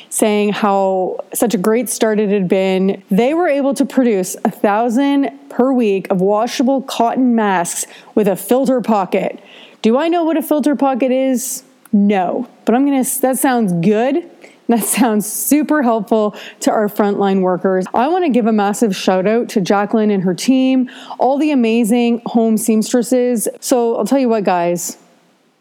saying 0.10 0.54
how 0.54 1.20
such 1.40 1.54
a 1.54 1.58
great 1.58 1.90
start 1.90 2.20
it 2.20 2.30
had 2.30 2.48
been. 2.48 3.02
They 3.10 3.34
were 3.34 3.48
able 3.48 3.74
to 3.76 3.86
produce 3.86 4.36
a 4.44 4.52
thousand 4.52 5.32
per 5.50 5.72
week 5.72 6.08
of 6.12 6.20
washable 6.20 6.82
cotton 6.82 7.34
masks 7.34 7.86
with 8.14 8.28
a 8.28 8.36
filter 8.36 8.82
pocket. 8.82 9.42
Do 9.82 9.98
I 9.98 10.10
know 10.10 10.26
what 10.26 10.36
a 10.36 10.42
filter 10.42 10.76
pocket 10.76 11.12
is? 11.12 11.64
No, 11.94 12.48
but 12.66 12.76
I'm 12.76 12.86
gonna, 12.86 13.06
that 13.22 13.38
sounds 13.38 13.74
good. 13.86 14.30
That 14.70 14.84
sounds 14.84 15.26
super 15.26 15.82
helpful 15.82 16.36
to 16.60 16.70
our 16.70 16.88
frontline 16.90 17.42
workers. 17.42 17.88
I 17.92 18.08
want 18.08 18.26
to 18.26 18.30
give 18.30 18.46
a 18.46 18.52
massive 18.52 18.96
shout 18.96 19.26
out 19.26 19.50
to 19.50 19.62
Jacqueline 19.62 20.12
and 20.12 20.22
her 20.22 20.36
team, 20.36 20.92
all 21.18 21.40
the 21.40 21.50
amazing 21.50 22.22
home 22.28 22.56
seamstresses. 22.56 23.48
So 23.62 23.98
I'll 23.98 24.06
tell 24.06 24.20
you 24.20 24.30
what, 24.30 24.44
guys, 24.44 25.00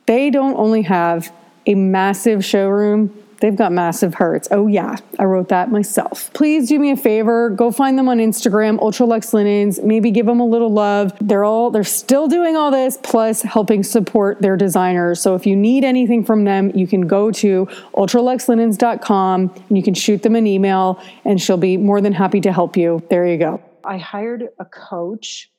they 0.05 0.29
don't 0.29 0.59
only 0.59 0.83
have 0.83 1.33
a 1.65 1.75
massive 1.75 2.45
showroom 2.45 3.18
They've 3.41 3.55
got 3.55 3.71
massive 3.71 4.15
hearts. 4.15 4.49
Oh, 4.51 4.67
yeah, 4.67 4.97
I 5.19 5.25
wrote 5.25 5.49
that 5.49 5.71
myself. 5.71 6.33
Please 6.35 6.69
do 6.69 6.79
me 6.79 6.91
a 6.91 6.97
favor. 6.97 7.51
Go 7.51 7.71
find 7.71 7.97
them 7.97 8.09
on 8.09 8.19
Instagram, 8.19 8.79
Ultralux 8.81 9.33
Linens. 9.33 9.81
Maybe 9.81 10.11
give 10.11 10.27
them 10.27 10.41
a 10.41 10.47
little 10.47 10.73
love. 10.73 11.13
They're 11.21 11.45
all, 11.45 11.71
they're 11.71 11.85
still 11.85 12.27
doing 12.27 12.57
all 12.57 12.71
this, 12.71 12.99
plus 13.03 13.43
helping 13.43 13.85
support 13.85 14.43
their 14.43 14.57
designers. 14.57 15.21
So 15.21 15.37
if 15.37 15.47
you 15.47 15.55
need 15.55 15.85
anything 15.85 16.25
from 16.25 16.45
them, 16.45 16.73
you 16.75 16.89
can 16.89 17.07
go 17.07 17.31
to 17.33 17.67
ultraluxlinens.com 17.95 19.55
and 19.69 19.77
you 19.77 19.83
can 19.85 19.95
shoot 19.95 20.23
them 20.23 20.35
an 20.35 20.47
email 20.47 21.01
and 21.25 21.41
she'll 21.41 21.57
be 21.57 21.77
more 21.77 22.01
than 22.01 22.13
happy 22.13 22.41
to 22.41 22.53
help 22.53 22.77
you. 22.77 23.03
There 23.09 23.27
you 23.27 23.39
go. 23.39 23.63
I 23.85 23.99
hired 23.99 24.49
a 24.59 24.65
coach. 24.65 25.51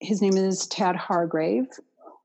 His 0.00 0.20
name 0.20 0.36
is 0.36 0.66
Tad 0.66 0.94
Hargrave, 0.94 1.66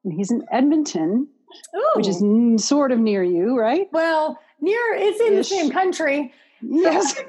and 0.03 0.13
he's 0.13 0.29
in 0.29 0.45
Edmonton, 0.51 1.27
Ooh. 1.75 1.91
which 1.95 2.07
is 2.07 2.21
sort 2.63 2.91
of 2.91 2.99
near 2.99 3.23
you, 3.23 3.57
right? 3.57 3.87
Well, 3.91 4.37
Near, 4.63 4.93
it's 4.95 5.19
in 5.19 5.33
Ish. 5.33 5.49
the 5.49 5.55
same 5.55 5.71
country. 5.71 6.33
Yes. 6.61 7.21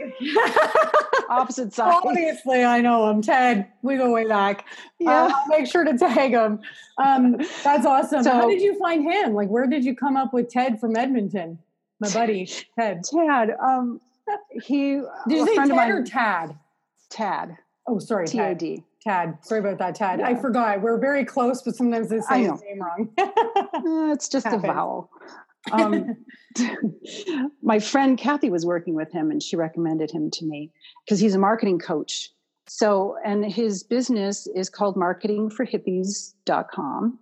Opposite 1.29 1.73
side. 1.75 2.01
Obviously, 2.05 2.63
I 2.65 2.81
know 2.81 3.11
him. 3.11 3.23
Ted, 3.23 3.67
we 3.83 3.97
go 3.97 4.13
way 4.13 4.25
back. 4.29 4.65
Yeah. 5.01 5.25
Uh, 5.25 5.33
make 5.49 5.67
sure 5.67 5.83
to 5.83 5.99
tag 5.99 6.31
him. 6.31 6.61
Um, 6.97 7.39
that's 7.65 7.85
awesome. 7.85 8.23
So, 8.23 8.31
How 8.31 8.49
did 8.49 8.63
you 8.63 8.79
find 8.79 9.03
him? 9.03 9.35
Like, 9.35 9.49
where 9.49 9.67
did 9.67 9.85
you 9.85 9.97
come 9.97 10.17
up 10.17 10.33
with 10.33 10.49
Ted 10.49 10.79
from 10.79 10.97
Edmonton? 10.97 11.59
My 11.99 12.09
buddy, 12.11 12.49
Ted. 12.79 13.03
Tad. 13.03 13.51
Um, 13.61 14.01
he. 14.63 15.01
Did 15.27 15.39
you 15.39 15.47
say 15.47 15.57
Ted 15.57 15.69
mine, 15.71 15.91
or 15.91 16.05
Tad? 16.05 16.57
Tad. 17.11 17.57
Oh, 17.89 17.99
sorry. 17.99 18.29
T 18.29 18.39
A 18.39 18.55
D. 18.55 18.85
Tad. 19.03 19.39
Sorry 19.43 19.59
about 19.59 19.79
that, 19.79 19.97
Tad. 19.97 20.21
Yeah. 20.21 20.29
I 20.29 20.37
forgot. 20.37 20.81
We're 20.83 20.99
very 20.99 21.25
close, 21.25 21.63
but 21.63 21.75
sometimes 21.75 22.11
they 22.11 22.21
say 22.21 22.47
the 22.47 22.55
name 22.55 22.81
wrong. 22.81 23.11
uh, 23.19 24.13
it's 24.13 24.29
just 24.29 24.47
a 24.47 24.59
vowel. 24.59 25.11
Um, 25.73 26.19
my 27.63 27.79
friend 27.79 28.19
Kathy 28.19 28.51
was 28.51 28.67
working 28.67 28.95
with 28.95 29.13
him 29.13 29.31
and 29.31 29.43
she 29.43 29.57
recommended 29.57 30.11
him 30.11 30.31
to 30.33 30.45
me 30.45 30.71
because 31.05 31.21
he's 31.21 31.35
a 31.35 31.39
marketing 31.39 31.79
coach. 31.79 32.31
So, 32.67 33.17
and 33.25 33.45
his 33.45 33.83
business 33.83 34.47
is 34.55 34.71
called 34.71 34.97
marketingforhippies.com. 34.97 37.19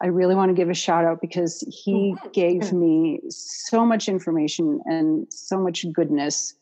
I 0.00 0.06
really 0.06 0.34
want 0.34 0.48
to 0.50 0.54
give 0.54 0.70
a 0.70 0.74
shout 0.74 1.04
out 1.04 1.20
because 1.20 1.62
he 1.84 2.14
oh, 2.16 2.30
gave 2.30 2.72
me 2.72 3.20
so 3.28 3.84
much 3.84 4.08
information 4.08 4.80
and 4.86 5.26
so 5.30 5.58
much 5.58 5.84
goodness. 5.92 6.54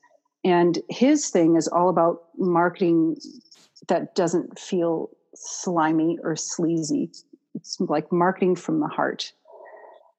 And 0.42 0.78
his 0.88 1.28
thing 1.28 1.56
is 1.56 1.68
all 1.68 1.90
about 1.90 2.23
marketing 2.37 3.18
that 3.88 4.14
doesn't 4.14 4.58
feel 4.58 5.11
slimy 5.35 6.18
or 6.23 6.35
sleazy. 6.35 7.11
It's 7.54 7.78
like 7.80 8.11
marketing 8.11 8.56
from 8.56 8.80
the 8.80 8.88
heart 8.88 9.35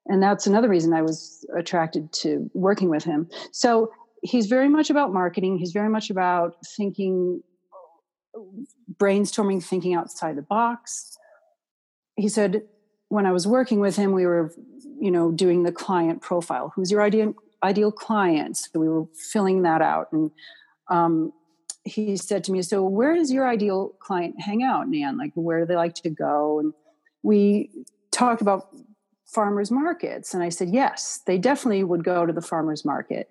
and 0.08 0.22
that's 0.22 0.48
another 0.48 0.70
reason 0.70 0.94
I 0.94 1.02
was 1.02 1.46
attracted 1.56 2.12
to 2.14 2.50
working 2.54 2.90
with 2.90 3.04
him. 3.04 3.30
So 3.52 3.92
he's 4.24 4.48
very 4.48 4.70
much 4.70 4.90
about 4.90 5.14
marketing. 5.14 5.58
He's 5.58 5.72
very 5.72 5.90
much 5.90 6.10
about 6.10 6.56
thinking, 6.66 7.42
brainstorming, 8.96 9.64
thinking 9.64 9.94
outside 9.94 10.36
the 10.36 10.42
box. 10.42 11.18
He 12.16 12.30
said, 12.30 12.64
when 13.10 13.26
I 13.26 13.32
was 13.32 13.48
working 13.48 13.80
with 13.80 13.96
him, 13.96 14.12
we 14.12 14.26
were, 14.26 14.54
you 15.00 15.12
know, 15.12 15.32
doing 15.32 15.64
the 15.64 15.72
client 15.72 16.22
profile. 16.22 16.72
Who's 16.76 16.92
your 16.92 17.02
ideal 17.02 17.34
ideal 17.64 17.92
client? 17.92 18.58
So 18.58 18.80
we 18.80 18.90
were 18.90 19.06
filling 19.32 19.64
that 19.64 19.82
out, 19.82 20.12
and 20.12 20.32
um, 20.90 21.32
he 21.84 22.18
said 22.18 22.44
to 22.46 22.52
me, 22.52 22.62
"So 22.62 22.84
where 22.84 23.16
does 23.16 23.32
your 23.32 23.48
ideal 23.48 23.94
client 24.00 24.36
hang 24.40 24.64
out, 24.64 24.90
Nan? 24.90 25.18
Like 25.18 25.32
where 25.36 25.62
do 25.62 25.66
they 25.66 25.76
like 25.76 25.96
to 25.96 26.10
go?" 26.10 26.60
And 26.60 26.74
we 27.24 27.70
talked 28.12 28.42
about 28.42 28.68
farmers 29.28 29.70
markets? 29.72 30.34
And 30.34 30.42
I 30.42 30.50
said, 30.50 30.70
yes, 30.70 31.22
they 31.26 31.38
definitely 31.38 31.84
would 31.84 32.04
go 32.04 32.26
to 32.26 32.34
the 32.34 32.42
farmers 32.42 32.84
market. 32.84 33.30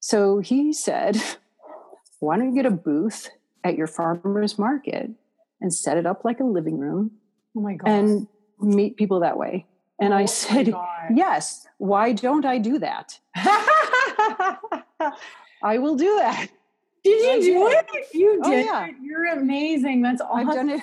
So 0.00 0.38
he 0.38 0.72
said, 0.72 1.20
why 2.20 2.36
don't 2.36 2.54
you 2.54 2.62
get 2.62 2.66
a 2.66 2.74
booth 2.74 3.28
at 3.64 3.76
your 3.76 3.86
farmers 3.86 4.58
market 4.58 5.10
and 5.60 5.72
set 5.72 5.96
it 5.96 6.06
up 6.06 6.24
like 6.24 6.40
a 6.40 6.44
living 6.44 6.78
room? 6.78 7.12
Oh 7.56 7.60
my 7.60 7.74
God. 7.74 7.88
And 7.88 8.26
meet 8.60 8.96
people 8.96 9.20
that 9.20 9.36
way. 9.36 9.66
And 10.00 10.12
oh 10.12 10.16
I 10.16 10.24
said, 10.24 10.72
yes, 11.14 11.66
why 11.78 12.12
don't 12.12 12.44
I 12.44 12.58
do 12.58 12.78
that? 12.78 13.18
I 15.62 15.78
will 15.78 15.94
do 15.94 16.16
that. 16.16 16.48
Did 17.04 17.44
you 17.44 17.52
do 17.52 17.68
it? 17.68 17.86
You 18.14 18.40
oh, 18.44 18.50
did. 18.50 18.66
Oh, 18.68 18.72
yeah. 18.72 18.88
You're 19.00 19.26
amazing. 19.26 20.02
That's 20.02 20.20
awesome. 20.20 20.48
I've 20.48 20.54
done 20.54 20.70
it. 20.70 20.82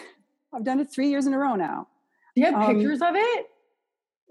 I've 0.54 0.64
done 0.64 0.80
it 0.80 0.92
three 0.92 1.10
years 1.10 1.28
in 1.28 1.34
a 1.34 1.38
row 1.38 1.56
now. 1.56 1.88
Do 2.36 2.42
you 2.42 2.46
have 2.48 2.56
um, 2.56 2.76
pictures 2.76 3.02
of 3.02 3.16
it? 3.16 3.49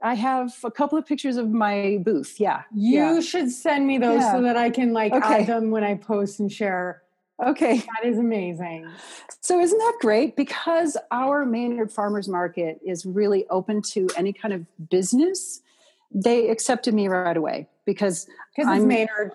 I 0.02 0.14
have 0.14 0.54
a 0.64 0.70
couple 0.70 0.98
of 0.98 1.06
pictures 1.06 1.36
of 1.36 1.50
my 1.50 1.98
booth. 2.04 2.38
Yeah. 2.38 2.62
You 2.74 2.94
yeah. 2.94 3.20
should 3.20 3.50
send 3.50 3.86
me 3.86 3.98
those 3.98 4.20
yeah. 4.20 4.32
so 4.32 4.42
that 4.42 4.56
I 4.56 4.70
can 4.70 4.92
like 4.92 5.12
okay. 5.12 5.40
add 5.42 5.46
them 5.46 5.70
when 5.70 5.84
I 5.84 5.94
post 5.94 6.40
and 6.40 6.50
share. 6.50 7.02
Okay. 7.44 7.78
That 7.78 8.04
is 8.04 8.18
amazing. 8.18 8.88
So 9.40 9.60
isn't 9.60 9.78
that 9.78 9.96
great? 10.00 10.36
Because 10.36 10.96
our 11.10 11.44
Maynard 11.44 11.92
Farmers 11.92 12.28
Market 12.28 12.80
is 12.84 13.06
really 13.06 13.46
open 13.48 13.82
to 13.92 14.08
any 14.16 14.32
kind 14.32 14.54
of 14.54 14.66
business. 14.88 15.60
They 16.12 16.48
accepted 16.48 16.94
me 16.94 17.08
right 17.08 17.36
away 17.36 17.68
because 17.84 18.26
it's 18.56 18.84
Maynard. 18.84 19.32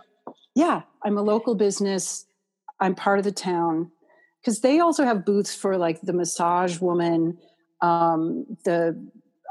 Yeah, 0.55 0.81
I'm 1.03 1.17
a 1.17 1.21
local 1.21 1.55
business. 1.55 2.25
I'm 2.79 2.95
part 2.95 3.19
of 3.19 3.25
the 3.25 3.31
town 3.31 3.91
because 4.41 4.59
they 4.59 4.79
also 4.79 5.05
have 5.05 5.25
booths 5.25 5.55
for 5.55 5.77
like 5.77 6.01
the 6.01 6.13
massage 6.13 6.79
woman, 6.79 7.37
um, 7.81 8.45
the 8.65 8.99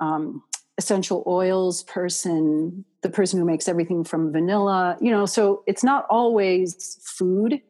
um, 0.00 0.42
essential 0.82 1.22
oils 1.26 1.84
person, 1.84 2.84
the 3.02 3.08
person 3.08 3.38
who 3.38 3.44
makes 3.44 3.68
everything 3.68 4.02
from 4.02 4.32
vanilla, 4.32 4.96
you 5.00 5.10
know, 5.10 5.26
so 5.26 5.62
it's 5.66 5.84
not 5.84 6.06
always 6.10 6.98
food. 7.04 7.60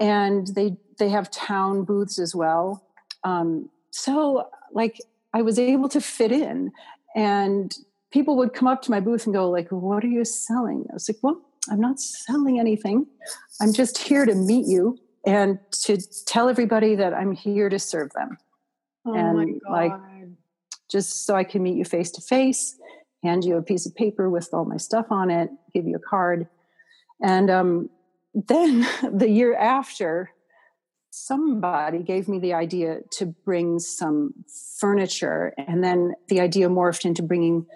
And 0.00 0.48
they 0.48 0.76
they 0.98 1.08
have 1.08 1.30
town 1.30 1.84
booths 1.84 2.18
as 2.18 2.34
well. 2.34 2.84
Um, 3.22 3.70
so 3.90 4.48
like 4.72 4.98
I 5.32 5.42
was 5.42 5.58
able 5.58 5.88
to 5.90 6.00
fit 6.00 6.32
in 6.32 6.72
and 7.14 7.74
people 8.10 8.36
would 8.38 8.52
come 8.54 8.66
up 8.66 8.82
to 8.82 8.90
my 8.90 9.00
booth 9.00 9.24
and 9.26 9.34
go 9.34 9.48
like, 9.48 9.68
what 9.70 10.02
are 10.04 10.08
you 10.08 10.24
selling? 10.24 10.86
I 10.90 10.94
was 10.94 11.08
like, 11.08 11.18
well, 11.22 11.40
I'm 11.70 11.80
not 11.80 12.00
selling 12.00 12.58
anything. 12.58 13.06
I'm 13.60 13.72
just 13.72 13.98
here 13.98 14.26
to 14.26 14.34
meet 14.34 14.66
you 14.66 14.98
and 15.24 15.58
to 15.84 15.98
tell 16.26 16.48
everybody 16.48 16.94
that 16.96 17.14
I'm 17.14 17.32
here 17.32 17.68
to 17.68 17.78
serve 17.78 18.10
them. 18.12 18.38
Oh 19.06 19.14
and 19.14 19.60
like 19.70 19.92
just 20.90 21.24
so 21.24 21.34
I 21.34 21.44
can 21.44 21.62
meet 21.62 21.76
you 21.76 21.84
face 21.84 22.10
to 22.12 22.20
face, 22.20 22.76
hand 23.22 23.44
you 23.44 23.56
a 23.56 23.62
piece 23.62 23.86
of 23.86 23.94
paper 23.94 24.28
with 24.28 24.48
all 24.52 24.64
my 24.64 24.76
stuff 24.76 25.06
on 25.10 25.30
it, 25.30 25.50
give 25.74 25.86
you 25.86 25.96
a 25.96 26.00
card. 26.00 26.48
And 27.22 27.50
um, 27.50 27.90
then 28.34 28.86
the 29.12 29.28
year 29.28 29.54
after, 29.56 30.30
somebody 31.12 31.98
gave 32.02 32.28
me 32.28 32.38
the 32.38 32.54
idea 32.54 33.00
to 33.10 33.26
bring 33.26 33.78
some 33.80 34.32
furniture. 34.78 35.52
And 35.58 35.82
then 35.82 36.14
the 36.28 36.40
idea 36.40 36.68
morphed 36.68 37.04
into 37.04 37.22
bringing 37.22 37.66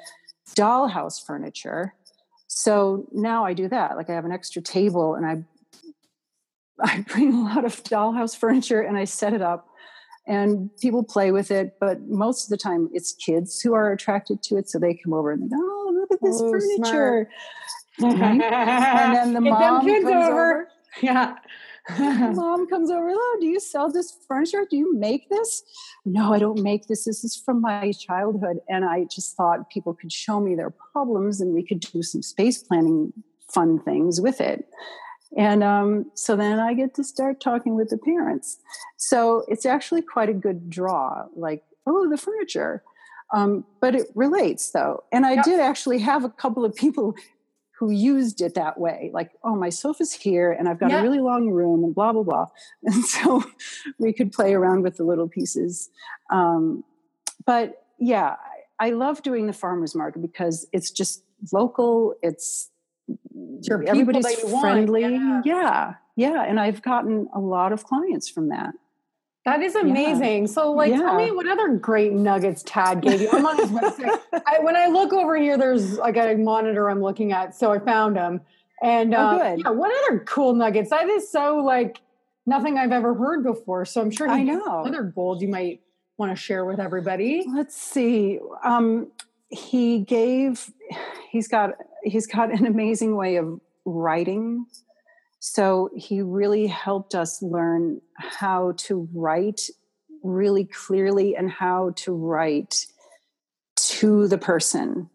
dollhouse 0.57 1.25
furniture. 1.25 1.95
So 2.47 3.09
now 3.13 3.45
I 3.45 3.53
do 3.53 3.69
that. 3.69 3.97
Like 3.97 4.09
I 4.09 4.15
have 4.15 4.25
an 4.25 4.33
extra 4.33 4.63
table 4.63 5.15
and 5.15 5.27
I 5.27 5.45
I 6.81 7.05
bring 7.09 7.33
a 7.33 7.43
lot 7.43 7.65
of 7.65 7.83
dollhouse 7.85 8.37
furniture 8.37 8.81
and 8.81 8.97
I 8.97 9.05
set 9.05 9.33
it 9.33 9.43
up 9.43 9.69
and 10.27 10.71
people 10.81 11.03
play 11.03 11.31
with 11.31 11.51
it 11.51 11.77
but 11.81 12.01
most 12.09 12.45
of 12.45 12.51
the 12.51 12.57
time 12.57 12.89
it's 12.93 13.13
kids 13.13 13.61
who 13.61 13.75
are 13.75 13.93
attracted 13.93 14.43
to 14.43 14.57
it 14.57 14.69
so 14.69 14.79
they 14.79 14.95
come 14.95 15.13
over 15.13 15.33
and 15.33 15.43
they 15.43 15.49
go 15.49 15.57
oh 15.57 15.91
look 15.95 16.11
at 16.13 16.21
this 16.23 16.41
oh, 16.41 16.51
furniture. 16.51 17.29
and 17.99 18.41
then 18.41 19.33
the 19.33 19.41
Get 19.45 19.51
mom 19.51 19.87
comes 19.87 20.05
over. 20.05 20.15
over. 20.15 20.69
yeah. 21.03 21.35
Mom 21.99 22.67
comes 22.67 22.91
over 22.91 23.11
oh 23.11 23.37
do 23.43 23.47
you 23.47 23.61
sell 23.61 23.93
this 23.93 24.17
furniture? 24.27 24.65
Do 24.71 24.75
you 24.79 24.97
make 24.97 25.29
this? 25.29 25.63
No 26.07 26.33
i 26.33 26.39
don't 26.39 26.63
make 26.63 26.87
this. 26.87 27.05
This 27.05 27.25
is 27.25 27.37
from 27.37 27.61
my 27.61 27.93
childhood. 27.93 28.61
And 28.71 28.87
i 28.87 29.05
just 29.05 29.37
thought 29.37 29.69
people 29.69 29.93
could 29.93 30.11
show 30.11 30.41
me 30.41 30.55
their 30.55 30.71
problems 30.71 31.43
and 31.43 31.53
we 31.53 31.63
could 31.63 31.81
do 31.81 32.03
some 32.03 32.23
space 32.23 32.63
planning 32.63 33.13
fun 33.53 33.79
things 33.81 34.19
with 34.19 34.41
it 34.41 34.67
and 35.37 35.65
um, 35.65 36.11
so 36.15 36.37
then 36.37 36.61
I 36.61 36.75
get 36.75 36.95
to 36.95 37.05
start 37.05 37.41
talking 37.41 37.75
with 37.75 37.91
the 37.91 37.99
parents. 37.99 38.59
So 38.97 39.45
it's 39.49 39.67
actually 39.67 40.03
quite 40.03 40.29
a 40.29 40.35
good 40.35 40.71
draw, 40.71 41.25
like, 41.35 41.65
oh, 41.87 42.09
the 42.09 42.17
furniture. 42.17 42.83
Um, 43.33 43.65
but 43.81 43.95
it 43.95 44.09
relates 44.15 44.71
though. 44.71 45.03
And 45.11 45.27
I 45.27 45.35
yep. 45.35 45.45
did 45.45 45.61
actually 45.61 45.99
have 46.01 46.25
a 46.25 46.29
couple 46.29 46.65
of 46.65 46.75
people 46.75 47.17
who 47.79 47.91
used 47.91 48.41
it 48.41 48.55
that 48.55 48.79
way 48.79 49.11
like, 49.13 49.33
oh, 49.43 49.57
my 49.57 49.69
sofa's 49.69 50.13
here 50.13 50.53
and 50.53 50.69
I've 50.69 50.79
got 50.79 50.91
yep. 50.91 51.01
a 51.01 51.03
really 51.03 51.19
long 51.19 51.51
room 51.51 51.83
and 51.83 51.95
blah, 51.95 52.13
blah, 52.13 52.23
blah. 52.23 52.47
And 52.85 53.05
so 53.05 53.43
we 53.99 54.13
could 54.13 54.33
play 54.33 54.55
around 54.55 54.83
with 54.83 54.97
the 54.97 55.05
little 55.05 55.29
pieces. 55.29 55.91
Um, 56.31 56.85
but 57.45 57.85
yeah, 57.99 58.37
I 58.79 58.91
love 58.91 59.23
doing 59.23 59.47
the 59.49 59.53
farmers 59.53 59.95
market 59.95 60.23
because 60.23 60.67
it's 60.73 60.93
just 60.93 61.25
local, 61.53 62.15
it's 62.23 62.71
everybody's 63.87 64.35
friendly. 64.41 65.03
Yeah. 65.03 65.43
yeah. 65.45 65.95
yeah, 66.17 66.45
and 66.45 66.61
I've 66.61 66.83
gotten 66.83 67.29
a 67.35 67.41
lot 67.41 67.73
of 67.73 67.85
clients 67.85 68.29
from 68.29 68.49
that. 68.49 68.75
That 69.45 69.61
is 69.61 69.75
amazing. 69.75 70.43
Yeah. 70.43 70.53
So, 70.53 70.73
like, 70.73 70.91
yeah. 70.91 70.99
tell 70.99 71.17
me 71.17 71.31
what 71.31 71.47
other 71.47 71.77
great 71.77 72.13
nuggets 72.13 72.63
Tad 72.65 73.03
gave 73.03 73.21
you. 73.21 73.29
I'm 73.31 73.45
on 73.45 73.59
his 73.59 73.71
website. 73.71 74.19
I, 74.47 74.61
when 74.61 74.75
I 74.75 74.87
look 74.87 75.13
over 75.13 75.37
here, 75.37 75.59
there's 75.59 75.99
like 75.99 76.17
a 76.17 76.35
monitor 76.35 76.89
I'm 76.89 77.03
looking 77.03 77.33
at, 77.33 77.55
so 77.55 77.71
I 77.71 77.79
found 77.79 78.17
him. 78.17 78.41
And 78.83 79.15
oh, 79.15 79.19
uh, 79.19 79.57
yeah, 79.59 79.71
what 79.71 79.93
other 80.05 80.21
cool 80.21 80.55
nuggets? 80.55 80.91
That 80.91 81.09
is 81.09 81.31
so 81.31 81.57
like 81.59 82.01
nothing 82.47 82.79
I've 82.79 82.93
ever 82.93 83.15
heard 83.15 83.45
before. 83.45 83.85
So 83.85 84.01
I'm 84.01 84.11
sure 84.11 84.29
I 84.29 84.43
know 84.43 84.85
other 84.85 85.03
gold 85.03 85.43
you 85.43 85.49
might 85.49 85.81
want 86.17 86.33
to 86.33 86.37
share 86.37 86.65
with 86.65 86.81
everybody. 86.81 87.45
Let's 87.47 87.77
see. 87.77 88.39
Um, 88.63 89.09
he 89.55 90.01
gave. 90.01 90.71
He's 91.31 91.49
got. 91.49 91.71
He's 92.03 92.27
got 92.27 92.51
an 92.51 92.67
amazing 92.67 93.17
way 93.17 93.37
of 93.37 93.61
writing 93.87 94.67
so 95.47 95.91
he 95.95 96.23
really 96.23 96.69
helped 96.69 97.15
us 97.15 97.43
learn 97.43 98.01
how 98.15 98.73
to 98.79 99.07
write 99.13 99.69
really 100.23 100.65
clearly 100.65 101.37
and 101.37 101.51
how 101.51 101.93
to 101.97 102.15
write 102.15 102.87
to 103.77 104.27
the 104.27 104.39
person. 104.39 105.11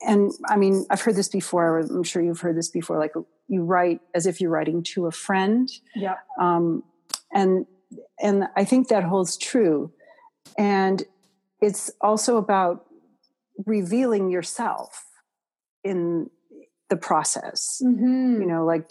And 0.00 0.30
I 0.48 0.54
mean, 0.54 0.86
I've 0.90 1.00
heard 1.00 1.16
this 1.16 1.28
before. 1.28 1.80
I'm 1.80 2.04
sure 2.04 2.22
you've 2.22 2.38
heard 2.38 2.56
this 2.56 2.68
before. 2.68 3.00
Like 3.00 3.14
you 3.48 3.64
write 3.64 4.00
as 4.14 4.26
if 4.26 4.40
you're 4.40 4.52
writing 4.52 4.84
to 4.94 5.06
a 5.06 5.10
friend. 5.10 5.68
Yeah. 5.96 6.18
Um, 6.40 6.84
and 7.32 7.66
and 8.22 8.44
I 8.54 8.64
think 8.64 8.86
that 8.90 9.02
holds 9.02 9.36
true. 9.36 9.90
And 10.56 11.02
it's 11.60 11.90
also 12.00 12.36
about 12.36 12.85
revealing 13.64 14.30
yourself 14.30 15.06
in 15.82 16.30
the 16.88 16.96
process. 16.96 17.80
Mm-hmm. 17.84 18.40
you 18.40 18.46
know 18.46 18.64
like 18.64 18.90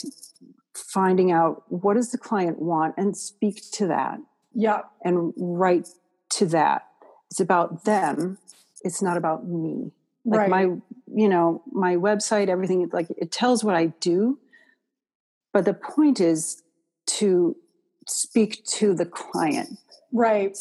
finding 0.73 1.32
out 1.32 1.63
what 1.69 1.93
does 1.93 2.12
the 2.12 2.17
client 2.17 2.62
want 2.62 2.95
and 2.97 3.15
speak 3.15 3.62
to 3.73 3.88
that. 3.88 4.19
Yeah 4.54 4.82
and 5.04 5.34
write 5.38 5.89
to 6.32 6.45
that. 6.47 6.86
It's 7.32 7.39
about 7.39 7.86
them. 7.86 8.38
It's 8.84 9.01
not 9.01 9.17
about 9.17 9.47
me. 9.47 9.91
Like 10.25 10.39
right. 10.39 10.49
my 10.49 10.62
you 11.13 11.30
know 11.30 11.63
my 11.71 11.95
website 11.95 12.49
everything 12.49 12.89
like 12.91 13.08
it 13.17 13.32
tells 13.32 13.63
what 13.63 13.75
i 13.75 13.88
do. 13.99 14.39
But 15.54 15.65
the 15.65 15.73
point 15.73 16.19
is 16.19 16.62
to 17.08 17.56
speak 18.08 18.65
to 18.65 18.93
the 18.93 19.06
client. 19.06 19.78
Right. 20.12 20.58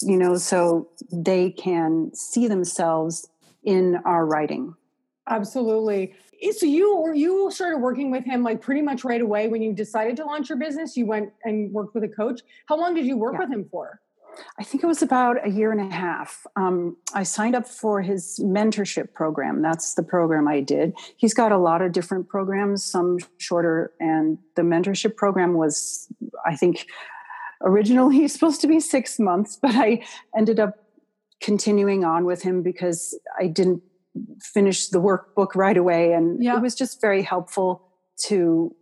You 0.00 0.16
know 0.16 0.36
so 0.36 0.88
they 1.10 1.50
can 1.50 2.14
see 2.14 2.48
themselves 2.48 3.28
in 3.64 3.96
our 4.04 4.26
writing. 4.26 4.74
Absolutely. 5.28 6.14
So 6.52 6.66
you 6.66 6.96
were 6.96 7.14
you 7.14 7.50
started 7.52 7.78
working 7.78 8.10
with 8.10 8.24
him 8.24 8.42
like 8.42 8.60
pretty 8.60 8.82
much 8.82 9.04
right 9.04 9.20
away 9.20 9.46
when 9.46 9.62
you 9.62 9.72
decided 9.72 10.16
to 10.16 10.24
launch 10.24 10.48
your 10.48 10.58
business? 10.58 10.96
You 10.96 11.06
went 11.06 11.32
and 11.44 11.72
worked 11.72 11.94
with 11.94 12.02
a 12.02 12.08
coach? 12.08 12.40
How 12.66 12.76
long 12.76 12.94
did 12.94 13.06
you 13.06 13.16
work 13.16 13.34
yeah. 13.34 13.40
with 13.40 13.52
him 13.52 13.68
for? 13.70 14.00
I 14.58 14.64
think 14.64 14.82
it 14.82 14.86
was 14.86 15.02
about 15.02 15.46
a 15.46 15.50
year 15.50 15.72
and 15.72 15.80
a 15.80 15.94
half. 15.94 16.46
Um, 16.56 16.96
i 17.14 17.22
signed 17.22 17.54
up 17.54 17.68
for 17.68 18.00
his 18.00 18.40
mentorship 18.42 19.12
program. 19.12 19.62
That's 19.62 19.94
the 19.94 20.02
program 20.02 20.48
i 20.48 20.60
did. 20.60 20.94
He's 21.16 21.34
got 21.34 21.52
a 21.52 21.58
lot 21.58 21.82
of 21.82 21.92
different 21.92 22.28
programs 22.28 22.82
some 22.82 23.18
shorter 23.38 23.92
and 24.00 24.38
the 24.56 24.62
mentorship 24.62 25.16
program 25.16 25.54
was 25.54 26.08
i 26.44 26.56
think 26.56 26.86
originally 27.60 28.26
supposed 28.36 28.60
to 28.60 28.66
be 28.66 28.80
six 28.80 29.18
months 29.18 29.58
but 29.60 29.74
i 29.74 30.04
ended 30.36 30.58
up 30.58 30.81
continuing 31.42 32.04
on 32.04 32.24
with 32.24 32.42
him 32.42 32.62
because 32.62 33.18
i 33.38 33.46
didn't 33.46 33.82
finish 34.40 34.88
the 34.88 35.00
workbook 35.00 35.54
right 35.54 35.76
away. 35.76 36.12
And 36.12 36.42
yeah. 36.42 36.56
it 36.56 36.62
was 36.62 36.74
just 36.74 37.00
very 37.00 37.22
helpful 37.22 37.82
to 38.24 38.74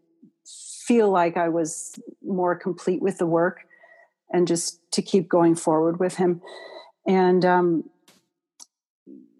feel 0.86 1.10
like 1.10 1.36
I 1.36 1.48
was 1.48 1.98
more 2.22 2.56
complete 2.56 3.00
with 3.00 3.18
the 3.18 3.26
work 3.26 3.60
and 4.32 4.46
just 4.46 4.80
to 4.92 5.02
keep 5.02 5.28
going 5.28 5.54
forward 5.54 6.00
with 6.00 6.16
him. 6.16 6.40
And 7.06 7.44
um, 7.44 7.90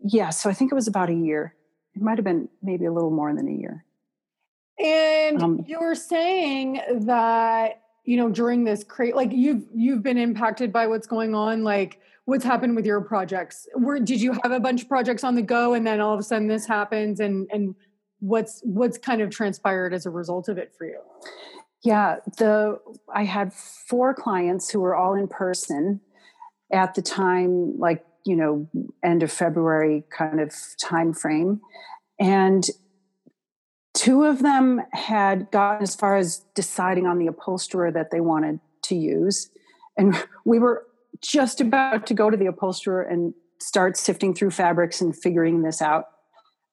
yeah, 0.04 0.30
so 0.30 0.48
I 0.48 0.52
think 0.52 0.72
it 0.72 0.74
was 0.74 0.88
about 0.88 1.10
a 1.10 1.14
year. 1.14 1.54
It 1.94 2.02
might 2.02 2.18
have 2.18 2.24
been 2.24 2.48
maybe 2.62 2.86
a 2.86 2.92
little 2.92 3.10
more 3.10 3.34
than 3.34 3.48
a 3.48 3.52
year. 3.52 3.84
And 4.78 5.42
um, 5.42 5.64
you 5.66 5.78
were 5.80 5.94
saying 5.94 6.80
that 7.02 7.82
you 8.04 8.16
know 8.16 8.30
during 8.30 8.64
this 8.64 8.82
crate 8.82 9.14
like 9.14 9.30
you've 9.30 9.64
you've 9.74 10.02
been 10.02 10.16
impacted 10.16 10.72
by 10.72 10.86
what's 10.86 11.06
going 11.06 11.34
on 11.34 11.62
like 11.64 12.00
what's 12.30 12.44
happened 12.44 12.76
with 12.76 12.86
your 12.86 13.00
projects? 13.00 13.66
Where 13.74 13.98
did 13.98 14.20
you 14.20 14.32
have 14.42 14.52
a 14.52 14.60
bunch 14.60 14.82
of 14.82 14.88
projects 14.88 15.24
on 15.24 15.34
the 15.34 15.42
go 15.42 15.74
and 15.74 15.86
then 15.86 16.00
all 16.00 16.14
of 16.14 16.20
a 16.20 16.22
sudden 16.22 16.48
this 16.48 16.66
happens 16.66 17.20
and 17.20 17.48
and 17.52 17.74
what's 18.20 18.60
what's 18.64 18.98
kind 18.98 19.20
of 19.20 19.30
transpired 19.30 19.92
as 19.92 20.06
a 20.06 20.10
result 20.10 20.48
of 20.48 20.56
it 20.56 20.72
for 20.76 20.86
you? 20.86 21.00
Yeah 21.82 22.16
the 22.38 22.78
i 23.14 23.24
had 23.24 23.52
four 23.52 24.14
clients 24.14 24.70
who 24.70 24.80
were 24.80 24.94
all 24.94 25.14
in 25.14 25.28
person 25.28 26.00
at 26.72 26.94
the 26.94 27.02
time 27.02 27.78
like 27.78 28.04
you 28.24 28.36
know 28.36 28.68
end 29.02 29.22
of 29.22 29.32
february 29.32 30.04
kind 30.10 30.40
of 30.40 30.54
time 30.78 31.14
frame 31.14 31.60
and 32.18 32.68
two 33.94 34.24
of 34.24 34.42
them 34.42 34.82
had 34.92 35.50
gotten 35.50 35.82
as 35.82 35.94
far 35.94 36.16
as 36.16 36.44
deciding 36.54 37.06
on 37.06 37.18
the 37.18 37.26
upholsterer 37.26 37.90
that 37.90 38.10
they 38.10 38.20
wanted 38.20 38.60
to 38.82 38.94
use. 38.94 39.50
And 39.96 40.14
we 40.44 40.58
were 40.58 40.86
just 41.22 41.60
about 41.60 42.06
to 42.06 42.14
go 42.14 42.30
to 42.30 42.36
the 42.36 42.46
upholsterer 42.46 43.02
and 43.02 43.34
start 43.60 43.96
sifting 43.96 44.34
through 44.34 44.50
fabrics 44.50 45.00
and 45.00 45.16
figuring 45.16 45.62
this 45.62 45.82
out. 45.82 46.06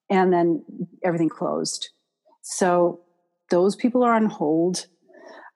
And 0.09 0.31
then 0.31 0.63
everything 1.03 1.29
closed. 1.29 1.89
So 2.43 3.01
those 3.49 3.75
people 3.75 4.03
are 4.03 4.13
on 4.13 4.27
hold. 4.27 4.87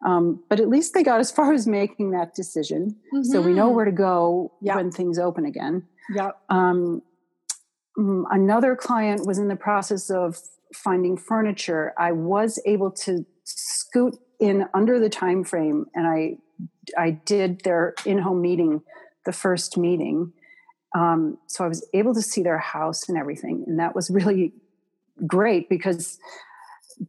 Um, 0.06 0.44
but 0.50 0.60
at 0.60 0.68
least 0.68 0.94
they 0.94 1.04
got 1.04 1.20
as 1.20 1.32
far 1.32 1.54
as 1.54 1.68
making 1.68 2.12
that 2.12 2.36
decision. 2.36 2.98
Mm-hmm. 3.14 3.24
So 3.24 3.42
we 3.42 3.54
know 3.54 3.68
mm-hmm. 3.68 3.76
where 3.76 3.86
to 3.86 3.92
go 3.92 4.52
yep. 4.62 4.76
when 4.76 4.92
things 4.92 5.18
open 5.18 5.46
again. 5.46 5.84
Yeah. 6.14 6.32
Um, 6.50 7.02
mm, 7.98 8.24
another 8.30 8.76
client 8.76 9.26
was 9.26 9.38
in 9.38 9.48
the 9.48 9.56
process 9.56 10.10
of 10.10 10.38
finding 10.74 11.18
furniture. 11.18 11.94
I 11.98 12.12
was 12.12 12.60
able 12.66 12.92
to 12.92 13.26
scoot 13.44 14.18
in 14.40 14.66
under 14.74 15.00
the 15.00 15.10
time 15.10 15.44
frame 15.44 15.86
and 15.94 16.08
I 16.08 16.38
I 16.98 17.12
did 17.12 17.62
their 17.64 17.94
in-home 18.06 18.42
meeting, 18.42 18.82
the 19.26 19.34
first 19.34 19.78
meeting. 19.78 20.34
Um, 20.96 21.38
so 21.48 21.64
I 21.64 21.68
was 21.68 21.88
able 21.94 22.14
to 22.14 22.22
see 22.22 22.44
their 22.44 22.58
house 22.58 23.08
and 23.08 23.18
everything, 23.18 23.64
and 23.68 23.80
that 23.80 23.96
was 23.96 24.10
really 24.14 24.54
great 25.26 25.70
because 25.70 26.20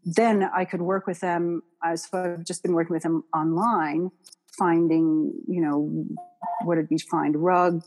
then 0.05 0.49
I 0.55 0.65
could 0.65 0.83
work 0.83 1.07
with 1.07 1.21
them. 1.21 1.63
I, 1.83 1.97
so 1.97 2.37
I've 2.39 2.45
just 2.45 2.63
been 2.63 2.73
working 2.73 2.95
with 2.95 3.03
them 3.03 3.25
online, 3.35 4.11
finding 4.59 5.33
you 5.49 5.61
know 5.61 6.05
what 6.63 6.77
did 6.77 6.89
we 6.91 6.99
find 6.99 7.37
rug, 7.37 7.83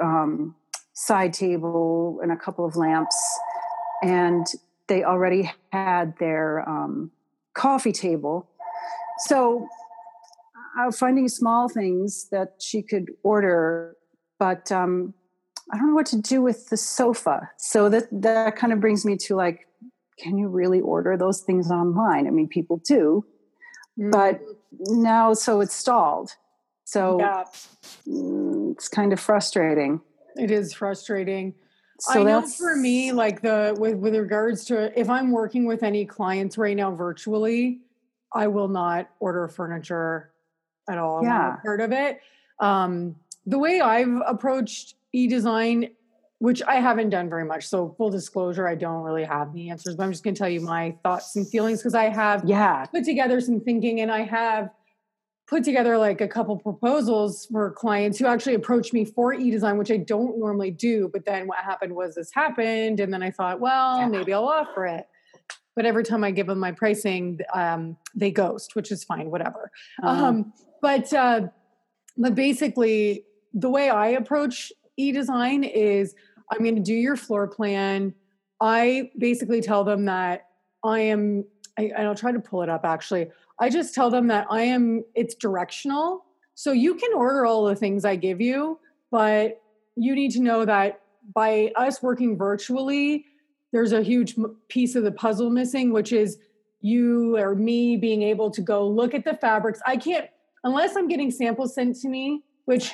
um, 0.00 0.54
side 0.92 1.32
table, 1.32 2.20
and 2.22 2.30
a 2.30 2.36
couple 2.36 2.64
of 2.64 2.76
lamps, 2.76 3.16
and 4.02 4.46
they 4.86 5.02
already 5.02 5.50
had 5.72 6.16
their 6.18 6.68
um, 6.68 7.10
coffee 7.54 7.92
table. 7.92 8.48
So 9.18 9.68
uh, 10.78 10.90
finding 10.90 11.28
small 11.28 11.68
things 11.68 12.28
that 12.30 12.54
she 12.60 12.82
could 12.82 13.10
order, 13.22 13.96
but 14.38 14.70
um, 14.72 15.14
I 15.72 15.78
don't 15.78 15.88
know 15.88 15.94
what 15.94 16.06
to 16.06 16.20
do 16.20 16.42
with 16.42 16.68
the 16.68 16.76
sofa. 16.76 17.50
So 17.58 17.88
that 17.88 18.08
that 18.12 18.56
kind 18.56 18.72
of 18.72 18.80
brings 18.80 19.04
me 19.04 19.16
to 19.18 19.34
like, 19.34 19.66
can 20.18 20.38
you 20.38 20.48
really 20.48 20.80
order 20.80 21.16
those 21.16 21.42
things 21.42 21.70
online? 21.70 22.26
I 22.26 22.30
mean, 22.30 22.48
people 22.48 22.80
do, 22.86 23.24
mm-hmm. 23.98 24.10
but 24.10 24.40
now 24.88 25.34
so 25.34 25.60
it's 25.60 25.74
stalled. 25.74 26.30
So 26.84 27.18
yeah. 27.18 27.44
Mm, 28.06 28.72
it's 28.72 28.88
kind 28.88 29.12
of 29.12 29.20
frustrating. 29.20 30.00
It 30.36 30.50
is 30.50 30.74
frustrating. 30.74 31.54
So 32.00 32.20
I 32.20 32.24
know 32.24 32.42
for 32.42 32.76
me, 32.76 33.12
like 33.12 33.40
the 33.40 33.76
with 33.78 33.96
with 33.96 34.14
regards 34.16 34.64
to 34.66 34.98
if 34.98 35.08
I'm 35.08 35.30
working 35.30 35.64
with 35.64 35.82
any 35.82 36.04
clients 36.04 36.58
right 36.58 36.76
now 36.76 36.94
virtually, 36.94 37.80
I 38.34 38.48
will 38.48 38.68
not 38.68 39.08
order 39.20 39.46
furniture 39.48 40.33
at 40.88 40.98
all. 40.98 41.22
Yeah. 41.22 41.56
part 41.64 41.80
of 41.80 41.92
it. 41.92 42.20
Um, 42.60 43.16
the 43.46 43.58
way 43.58 43.80
I've 43.80 44.20
approached 44.26 44.94
e-design, 45.12 45.90
which 46.38 46.62
I 46.62 46.76
haven't 46.76 47.10
done 47.10 47.28
very 47.28 47.44
much. 47.44 47.66
So 47.66 47.94
full 47.96 48.10
disclosure, 48.10 48.66
I 48.66 48.74
don't 48.74 49.02
really 49.02 49.24
have 49.24 49.52
the 49.52 49.70
answers, 49.70 49.96
but 49.96 50.04
I'm 50.04 50.12
just 50.12 50.24
going 50.24 50.34
to 50.34 50.38
tell 50.38 50.48
you 50.48 50.60
my 50.60 50.96
thoughts 51.02 51.36
and 51.36 51.48
feelings 51.48 51.80
because 51.80 51.94
I 51.94 52.08
have 52.08 52.44
yeah 52.44 52.86
put 52.86 53.04
together 53.04 53.40
some 53.40 53.60
thinking 53.60 54.00
and 54.00 54.10
I 54.10 54.22
have 54.22 54.70
put 55.46 55.62
together 55.62 55.98
like 55.98 56.20
a 56.22 56.28
couple 56.28 56.56
proposals 56.56 57.46
for 57.46 57.70
clients 57.72 58.18
who 58.18 58.26
actually 58.26 58.54
approached 58.54 58.94
me 58.94 59.04
for 59.04 59.34
e-design, 59.34 59.76
which 59.76 59.90
I 59.90 59.98
don't 59.98 60.38
normally 60.38 60.70
do. 60.70 61.10
But 61.12 61.26
then 61.26 61.46
what 61.46 61.58
happened 61.58 61.94
was 61.94 62.14
this 62.14 62.32
happened, 62.32 62.98
and 63.00 63.12
then 63.12 63.22
I 63.22 63.30
thought, 63.30 63.60
well, 63.60 63.98
yeah. 63.98 64.08
maybe 64.08 64.32
I'll 64.32 64.48
offer 64.48 64.86
it 64.86 65.06
but 65.76 65.86
every 65.86 66.04
time 66.04 66.22
I 66.22 66.30
give 66.30 66.46
them 66.46 66.58
my 66.58 66.72
pricing, 66.72 67.40
um, 67.52 67.96
they 68.14 68.30
ghost, 68.30 68.76
which 68.76 68.92
is 68.92 69.04
fine, 69.04 69.30
whatever. 69.30 69.70
Uh-huh. 70.02 70.24
Um, 70.26 70.52
but 70.84 71.10
uh, 71.14 71.40
but 72.18 72.34
basically, 72.34 73.24
the 73.54 73.70
way 73.70 73.88
I 73.88 74.08
approach 74.08 74.70
e-design 74.98 75.64
is 75.64 76.14
I'm 76.50 76.58
going 76.58 76.76
to 76.76 76.82
do 76.82 76.92
your 76.92 77.16
floor 77.16 77.46
plan. 77.46 78.12
I 78.60 79.10
basically 79.16 79.62
tell 79.62 79.82
them 79.82 80.04
that 80.04 80.48
I 80.84 81.00
am, 81.00 81.46
I, 81.78 81.90
I'll 81.96 82.14
try 82.14 82.32
to 82.32 82.38
pull 82.38 82.60
it 82.60 82.68
up 82.68 82.84
actually. 82.84 83.30
I 83.58 83.70
just 83.70 83.94
tell 83.94 84.10
them 84.10 84.26
that 84.26 84.46
I 84.50 84.60
am, 84.60 85.04
it's 85.14 85.34
directional. 85.34 86.26
So 86.54 86.72
you 86.72 86.96
can 86.96 87.14
order 87.14 87.46
all 87.46 87.64
the 87.64 87.74
things 87.74 88.04
I 88.04 88.16
give 88.16 88.42
you, 88.42 88.78
but 89.10 89.62
you 89.96 90.14
need 90.14 90.32
to 90.32 90.42
know 90.42 90.66
that 90.66 91.00
by 91.34 91.72
us 91.76 92.02
working 92.02 92.36
virtually, 92.36 93.24
there's 93.72 93.92
a 93.92 94.02
huge 94.02 94.36
piece 94.68 94.96
of 94.96 95.04
the 95.04 95.12
puzzle 95.12 95.48
missing, 95.48 95.94
which 95.94 96.12
is 96.12 96.36
you 96.82 97.38
or 97.38 97.54
me 97.54 97.96
being 97.96 98.22
able 98.22 98.50
to 98.50 98.60
go 98.60 98.86
look 98.86 99.14
at 99.14 99.24
the 99.24 99.34
fabrics. 99.34 99.80
I 99.86 99.96
can't, 99.96 100.28
unless 100.64 100.96
I'm 100.96 101.08
getting 101.08 101.30
samples 101.30 101.74
sent 101.74 102.00
to 102.00 102.08
me, 102.08 102.42
which 102.64 102.92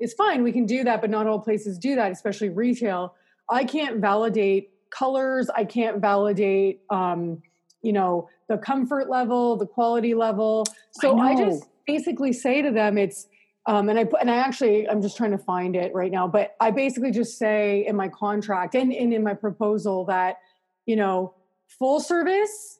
is 0.00 0.14
fine, 0.14 0.42
we 0.42 0.52
can 0.52 0.66
do 0.66 0.82
that, 0.84 1.00
but 1.00 1.10
not 1.10 1.26
all 1.26 1.38
places 1.38 1.78
do 1.78 1.94
that, 1.94 2.10
especially 2.10 2.48
retail. 2.48 3.14
I 3.48 3.64
can't 3.64 4.00
validate 4.00 4.70
colors. 4.90 5.48
I 5.54 5.64
can't 5.64 6.00
validate, 6.00 6.80
um, 6.90 7.42
you 7.82 7.92
know, 7.92 8.28
the 8.48 8.58
comfort 8.58 9.08
level, 9.08 9.56
the 9.56 9.66
quality 9.66 10.14
level. 10.14 10.66
So 10.92 11.18
I, 11.18 11.28
I 11.28 11.36
just 11.36 11.64
basically 11.86 12.32
say 12.32 12.62
to 12.62 12.70
them, 12.70 12.98
it's, 12.98 13.28
um, 13.66 13.88
and 13.88 13.98
I 13.98 14.06
and 14.20 14.30
I 14.30 14.36
actually 14.36 14.88
I'm 14.88 15.02
just 15.02 15.16
trying 15.16 15.32
to 15.32 15.38
find 15.38 15.76
it 15.76 15.94
right 15.94 16.10
now, 16.10 16.26
but 16.26 16.56
I 16.60 16.70
basically 16.70 17.10
just 17.10 17.38
say 17.38 17.84
in 17.86 17.94
my 17.94 18.08
contract 18.08 18.74
and, 18.74 18.90
and 18.92 19.12
in 19.12 19.22
my 19.22 19.34
proposal 19.34 20.06
that 20.06 20.38
you 20.86 20.96
know 20.96 21.34
full 21.78 22.00
service, 22.00 22.78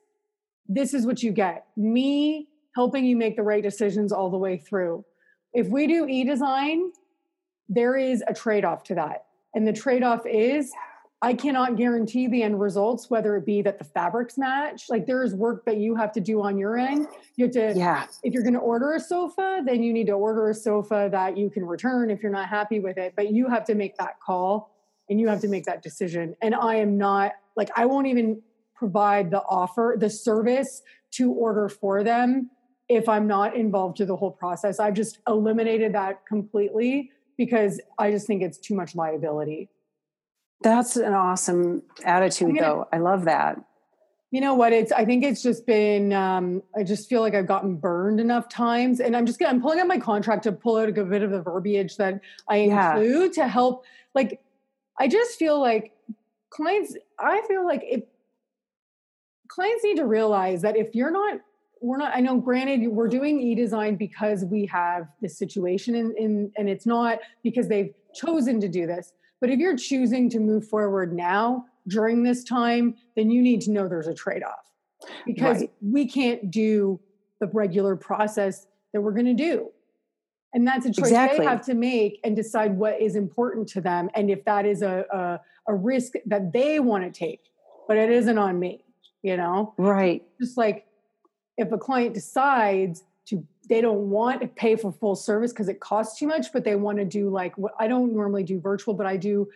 this 0.67 0.93
is 0.95 1.05
what 1.05 1.21
you 1.21 1.31
get. 1.31 1.67
Me 1.77 2.47
helping 2.75 3.05
you 3.05 3.15
make 3.15 3.35
the 3.35 3.43
right 3.43 3.63
decisions 3.63 4.11
all 4.11 4.29
the 4.29 4.37
way 4.37 4.57
through. 4.57 5.05
If 5.53 5.67
we 5.67 5.87
do 5.87 6.05
e-design, 6.07 6.91
there 7.67 7.97
is 7.97 8.23
a 8.27 8.33
trade-off 8.33 8.83
to 8.85 8.95
that, 8.95 9.25
and 9.53 9.67
the 9.67 9.73
trade-off 9.73 10.25
is 10.25 10.71
I 11.23 11.35
cannot 11.35 11.75
guarantee 11.75 12.27
the 12.27 12.41
end 12.41 12.59
results, 12.59 13.09
whether 13.11 13.37
it 13.37 13.45
be 13.45 13.61
that 13.61 13.77
the 13.77 13.83
fabrics 13.83 14.39
match. 14.39 14.85
Like 14.89 15.05
there 15.05 15.23
is 15.23 15.35
work 15.35 15.65
that 15.65 15.77
you 15.77 15.95
have 15.95 16.11
to 16.13 16.19
do 16.19 16.41
on 16.41 16.57
your 16.57 16.77
end. 16.77 17.07
You 17.35 17.45
have 17.45 17.53
to, 17.53 17.73
yeah. 17.75 18.07
If 18.23 18.33
you're 18.33 18.41
going 18.41 18.55
to 18.55 18.59
order 18.59 18.93
a 18.93 18.99
sofa, 18.99 19.61
then 19.63 19.83
you 19.83 19.93
need 19.93 20.07
to 20.07 20.13
order 20.13 20.49
a 20.49 20.53
sofa 20.55 21.09
that 21.11 21.37
you 21.37 21.51
can 21.51 21.63
return 21.63 22.09
if 22.09 22.23
you're 22.23 22.31
not 22.31 22.49
happy 22.49 22.79
with 22.79 22.97
it. 22.97 23.13
But 23.15 23.31
you 23.31 23.47
have 23.49 23.65
to 23.65 23.75
make 23.75 23.97
that 23.97 24.19
call 24.19 24.75
and 25.11 25.19
you 25.19 25.27
have 25.27 25.41
to 25.41 25.47
make 25.47 25.65
that 25.65 25.83
decision. 25.83 26.35
And 26.41 26.55
I 26.55 26.75
am 26.77 26.97
not 26.97 27.33
like 27.55 27.69
I 27.75 27.85
won't 27.85 28.07
even 28.07 28.41
provide 28.73 29.29
the 29.29 29.43
offer, 29.43 29.95
the 29.99 30.09
service 30.09 30.81
to 31.11 31.31
order 31.31 31.69
for 31.69 32.03
them 32.03 32.49
if 32.91 33.07
I'm 33.07 33.25
not 33.25 33.55
involved 33.55 33.97
to 33.97 34.05
the 34.05 34.15
whole 34.15 34.31
process. 34.31 34.79
I've 34.79 34.93
just 34.93 35.19
eliminated 35.27 35.93
that 35.93 36.25
completely 36.25 37.11
because 37.37 37.79
I 37.97 38.11
just 38.11 38.27
think 38.27 38.41
it's 38.43 38.57
too 38.57 38.75
much 38.75 38.95
liability. 38.95 39.69
That's 40.61 40.97
an 40.97 41.13
awesome 41.13 41.83
attitude, 42.03 42.57
though. 42.59 42.87
I 42.91 42.97
love 42.97 43.25
that. 43.25 43.57
You 44.29 44.41
know 44.41 44.53
what? 44.53 44.73
It's. 44.73 44.91
I 44.91 45.05
think 45.05 45.23
it's 45.23 45.41
just 45.41 45.65
been. 45.65 46.13
Um, 46.13 46.61
I 46.77 46.83
just 46.83 47.09
feel 47.09 47.21
like 47.21 47.33
I've 47.33 47.47
gotten 47.47 47.75
burned 47.75 48.19
enough 48.19 48.47
times, 48.49 48.99
and 48.99 49.15
I'm 49.15 49.25
just. 49.25 49.39
Gonna, 49.39 49.51
I'm 49.51 49.61
pulling 49.61 49.79
out 49.79 49.87
my 49.87 49.97
contract 49.97 50.43
to 50.43 50.51
pull 50.51 50.77
out 50.77 50.89
a 50.89 51.03
bit 51.03 51.23
of 51.23 51.31
the 51.31 51.41
verbiage 51.41 51.97
that 51.97 52.21
I 52.47 52.57
include 52.57 53.33
to 53.33 53.47
help. 53.47 53.85
Like, 54.13 54.41
I 54.99 55.07
just 55.07 55.39
feel 55.39 55.59
like 55.59 55.93
clients. 56.49 56.95
I 57.17 57.41
feel 57.47 57.65
like 57.65 57.83
if 57.83 58.03
clients 59.47 59.83
need 59.83 59.97
to 59.97 60.05
realize 60.05 60.61
that 60.61 60.77
if 60.77 60.93
you're 60.93 61.11
not 61.11 61.39
we're 61.81 61.97
not 61.97 62.15
i 62.15 62.19
know 62.19 62.37
granted 62.37 62.87
we're 62.87 63.07
doing 63.07 63.39
e-design 63.39 63.95
because 63.95 64.45
we 64.45 64.65
have 64.65 65.07
this 65.21 65.37
situation 65.37 65.95
in, 65.95 66.13
in 66.17 66.51
and 66.57 66.69
it's 66.69 66.85
not 66.85 67.19
because 67.43 67.67
they've 67.67 67.93
chosen 68.13 68.59
to 68.59 68.67
do 68.67 68.85
this 68.85 69.13
but 69.41 69.49
if 69.49 69.59
you're 69.59 69.75
choosing 69.75 70.29
to 70.29 70.39
move 70.39 70.67
forward 70.67 71.13
now 71.13 71.65
during 71.87 72.23
this 72.23 72.43
time, 72.43 72.95
then 73.15 73.29
you 73.29 73.41
need 73.41 73.61
to 73.61 73.71
know 73.71 73.87
there's 73.87 74.07
a 74.07 74.13
trade 74.13 74.43
off 74.43 74.71
because 75.25 75.61
right. 75.61 75.71
we 75.81 76.07
can't 76.07 76.51
do 76.51 76.99
the 77.39 77.47
regular 77.47 77.95
process 77.95 78.67
that 78.93 79.01
we're 79.01 79.11
going 79.11 79.25
to 79.25 79.33
do. 79.33 79.69
And 80.53 80.67
that's 80.67 80.85
a 80.85 80.91
choice 80.91 81.07
exactly. 81.07 81.39
they 81.39 81.45
have 81.45 81.65
to 81.65 81.73
make 81.73 82.19
and 82.23 82.35
decide 82.35 82.77
what 82.77 83.01
is 83.01 83.15
important 83.15 83.67
to 83.69 83.81
them 83.81 84.09
and 84.15 84.29
if 84.29 84.43
that 84.45 84.65
is 84.65 84.81
a, 84.81 85.05
a, 85.11 85.39
a 85.71 85.75
risk 85.75 86.13
that 86.25 86.51
they 86.51 86.79
want 86.79 87.03
to 87.03 87.09
take. 87.09 87.39
But 87.87 87.97
it 87.97 88.11
isn't 88.11 88.37
on 88.37 88.59
me, 88.59 88.83
you 89.23 89.37
know? 89.37 89.73
Right. 89.77 90.23
Just 90.39 90.57
like 90.57 90.85
if 91.57 91.71
a 91.71 91.77
client 91.77 92.13
decides 92.13 93.03
to 93.25 93.45
they 93.69 93.81
don't 93.81 94.09
want 94.09 94.41
to 94.41 94.47
pay 94.47 94.75
for 94.75 94.91
full 94.91 95.15
service 95.15 95.51
because 95.51 95.69
it 95.69 95.79
costs 95.79 96.17
too 96.17 96.27
much 96.27 96.51
but 96.51 96.63
they 96.63 96.75
want 96.75 96.97
to 96.97 97.05
do 97.05 97.29
like 97.29 97.57
what 97.57 97.73
i 97.79 97.87
don't 97.87 98.13
normally 98.13 98.43
do 98.43 98.59
virtual 98.59 98.93
but 98.93 99.05
i 99.05 99.15
do 99.15 99.47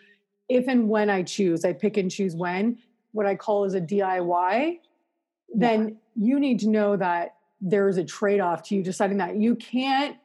if 0.50 0.68
and 0.68 0.88
when 0.88 1.10
i 1.10 1.24
choose 1.24 1.66
i 1.66 1.74
pick 1.74 1.98
and 1.98 2.12
choose 2.12 2.36
when 2.36 2.78
what 3.12 3.26
i 3.26 3.36
call 3.36 3.66
is 3.66 3.74
a 3.74 3.82
diy 3.82 4.78
then 5.54 5.98
you 6.16 6.40
need 6.40 6.60
to 6.60 6.70
know 6.70 6.96
that 6.96 7.36
there's 7.62 7.98
a 7.98 8.04
trade-off 8.04 8.64
to 8.64 8.76
you 8.76 8.84
deciding 8.84 9.18
that. 9.18 9.38
You 9.38 9.56
can't 9.56 10.18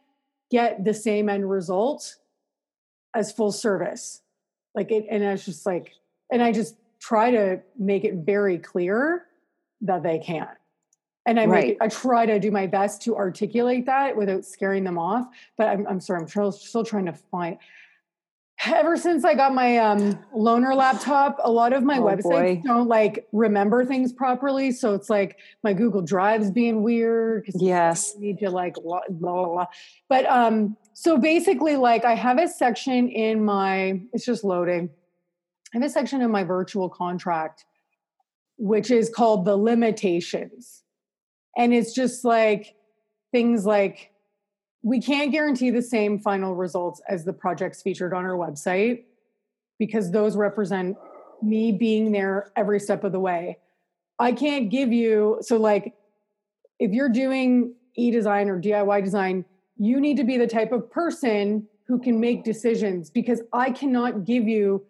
get 0.51 0.85
the 0.85 0.95
same 0.95 1.29
end 1.29 1.49
result 1.49 2.17
as 3.15 3.33
full 3.33 3.53
service. 3.53 4.23
Like 4.75 4.91
it 4.91 5.07
and 5.11 5.23
it's 5.23 5.45
just 5.45 5.67
like 5.67 5.95
and 6.31 6.41
i 6.41 6.53
just 6.53 6.77
try 7.01 7.33
to 7.33 7.61
make 7.77 8.05
it 8.05 8.15
very 8.15 8.57
clear 8.57 9.27
that 9.81 10.05
they 10.05 10.21
can't 10.21 10.49
and 11.27 11.39
I 11.39 11.47
right. 11.47 11.67
make, 11.69 11.77
I 11.81 11.89
try 11.89 12.27
to 12.27 12.39
do 12.39 12.51
my 12.51 12.67
best 12.67 13.03
to 13.03 13.17
articulate 13.17 13.87
that 13.87 14.17
without 14.17 14.45
scaring 14.45 14.85
them 14.85 14.99
off. 14.99 15.27
But 15.57 15.69
I'm, 15.69 15.87
I'm 15.87 16.01
sorry, 16.01 16.21
I'm 16.23 16.29
still, 16.29 16.53
still 16.53 16.85
trying 16.85 17.07
to 17.07 17.13
find. 17.13 17.59
Ever 18.67 18.97
since 18.97 19.25
I 19.25 19.35
got 19.35 19.55
my 19.55 19.79
um, 19.79 20.19
loaner 20.37 20.77
laptop, 20.77 21.39
a 21.43 21.51
lot 21.51 21.73
of 21.73 21.83
my 21.83 21.99
oh, 21.99 22.03
websites 22.03 22.23
boy. 22.23 22.63
don't 22.65 22.89
like 22.89 23.27
remember 23.33 23.87
things 23.87 24.13
properly. 24.13 24.71
So 24.71 24.93
it's 24.95 25.09
like 25.09 25.39
my 25.65 25.73
Google 25.73 26.03
Drive's 26.03 26.51
being 26.51 26.83
weird. 26.83 27.47
Yes, 27.55 28.15
I 28.17 28.21
need 28.21 28.39
to 28.41 28.51
like 28.51 28.75
blah, 28.75 29.01
blah, 29.09 29.47
blah. 29.47 29.67
But 30.11 30.27
um, 30.27 30.77
so 30.93 31.17
basically, 31.17 31.77
like 31.77 32.05
I 32.05 32.15
have 32.15 32.39
a 32.39 32.49
section 32.49 33.09
in 33.09 33.43
my. 33.43 34.03
It's 34.13 34.27
just 34.27 34.45
loading. 34.45 34.91
I 35.73 35.79
have 35.79 35.83
a 35.83 35.89
section 35.89 36.21
in 36.21 36.31
my 36.31 36.45
virtual 36.45 36.91
contract, 36.91 37.65
which 38.59 38.91
is 38.91 39.09
called 39.09 39.47
the 39.47 39.57
limitations 39.57 40.83
and 41.57 41.75
it's 41.75 41.93
just 41.93 42.25
like 42.25 42.75
things 43.33 43.67
like 43.67 44.11
we 44.83 45.01
can't 45.01 45.31
guarantee 45.31 45.71
the 45.71 45.83
same 45.83 46.19
final 46.19 46.55
results 46.55 47.03
as 47.09 47.25
the 47.25 47.33
projects 47.33 47.83
featured 47.83 48.15
on 48.15 48.25
our 48.25 48.37
website 48.37 49.05
because 49.79 50.11
those 50.11 50.37
represent 50.37 50.97
me 51.43 51.73
being 51.73 52.13
there 52.13 52.51
every 52.57 52.81
step 52.81 53.05
of 53.05 53.13
the 53.13 53.21
way. 53.21 53.59
I 54.19 54.33
can't 54.33 54.71
give 54.71 54.93
you, 54.93 55.39
so 55.41 55.57
like 55.57 55.95
if 56.79 56.93
you're 56.93 57.09
doing 57.09 57.75
e 57.97 58.11
design 58.11 58.49
or 58.49 58.61
DIY 58.61 59.05
design, 59.05 59.45
you 59.77 60.01
need 60.01 60.17
to 60.17 60.25
be 60.25 60.37
the 60.37 60.47
type 60.47 60.73
of 60.73 60.91
person 60.91 61.67
who 61.87 61.99
can 61.99 62.21
make 62.21 62.45
decisions 62.45 63.11
because 63.11 63.43
I 63.53 63.71
cannot 63.71 64.25
give 64.25 64.47
you 64.47 64.85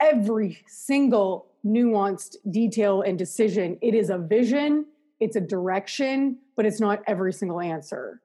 every 0.00 0.62
single 0.66 1.46
nuanced 1.64 2.36
detail 2.50 3.02
and 3.02 3.18
decision. 3.18 3.78
It 3.80 3.94
is 3.94 4.10
a 4.10 4.18
vision 4.18 4.86
it's 5.20 5.36
a 5.36 5.40
direction, 5.40 6.38
but 6.56 6.66
it's 6.66 6.80
not 6.80 7.02
every 7.06 7.32
single 7.32 7.60
answer. 7.60 8.20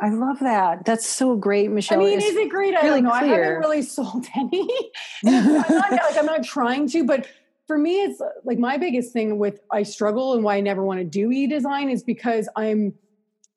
I 0.00 0.10
love 0.10 0.40
that. 0.40 0.84
That's 0.84 1.06
so 1.06 1.36
great, 1.36 1.70
Michelle. 1.70 2.00
I 2.00 2.04
mean, 2.04 2.20
is 2.20 2.34
it 2.34 2.48
great? 2.48 2.74
I 2.74 2.80
really 2.80 3.00
don't 3.00 3.04
know. 3.04 3.18
Clear. 3.18 3.34
I 3.34 3.46
haven't 3.46 3.60
really 3.60 3.82
sold 3.82 4.26
any. 4.36 4.68
I'm 5.26 5.52
not, 5.52 5.70
like 5.70 6.16
I'm 6.18 6.26
not 6.26 6.44
trying 6.44 6.88
to, 6.88 7.04
but 7.04 7.26
for 7.66 7.78
me, 7.78 8.02
it's 8.02 8.20
like 8.44 8.58
my 8.58 8.76
biggest 8.76 9.12
thing 9.12 9.38
with 9.38 9.60
I 9.70 9.84
struggle 9.84 10.34
and 10.34 10.42
why 10.42 10.56
I 10.56 10.60
never 10.60 10.84
want 10.84 10.98
to 10.98 11.04
do 11.04 11.30
e-design 11.30 11.90
is 11.90 12.02
because 12.02 12.48
I'm 12.56 12.94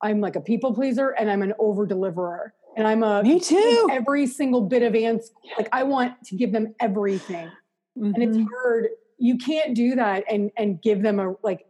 I'm 0.00 0.20
like 0.20 0.36
a 0.36 0.40
people 0.40 0.72
pleaser 0.72 1.10
and 1.10 1.30
I'm 1.30 1.42
an 1.42 1.54
over 1.58 1.86
deliverer. 1.86 2.54
And 2.76 2.86
I'm 2.86 3.02
a 3.02 3.24
me 3.24 3.40
too. 3.40 3.88
Every 3.90 4.26
single 4.28 4.60
bit 4.60 4.84
of 4.84 4.94
answer, 4.94 5.32
like 5.56 5.68
I 5.72 5.82
want 5.82 6.22
to 6.26 6.36
give 6.36 6.52
them 6.52 6.74
everything, 6.78 7.48
mm-hmm. 7.98 8.14
and 8.14 8.22
it's 8.22 8.36
mm-hmm. 8.36 8.46
hard. 8.62 8.88
You 9.18 9.36
can't 9.36 9.74
do 9.74 9.96
that 9.96 10.22
and 10.30 10.52
and 10.56 10.80
give 10.80 11.02
them 11.02 11.18
a 11.18 11.34
like 11.42 11.66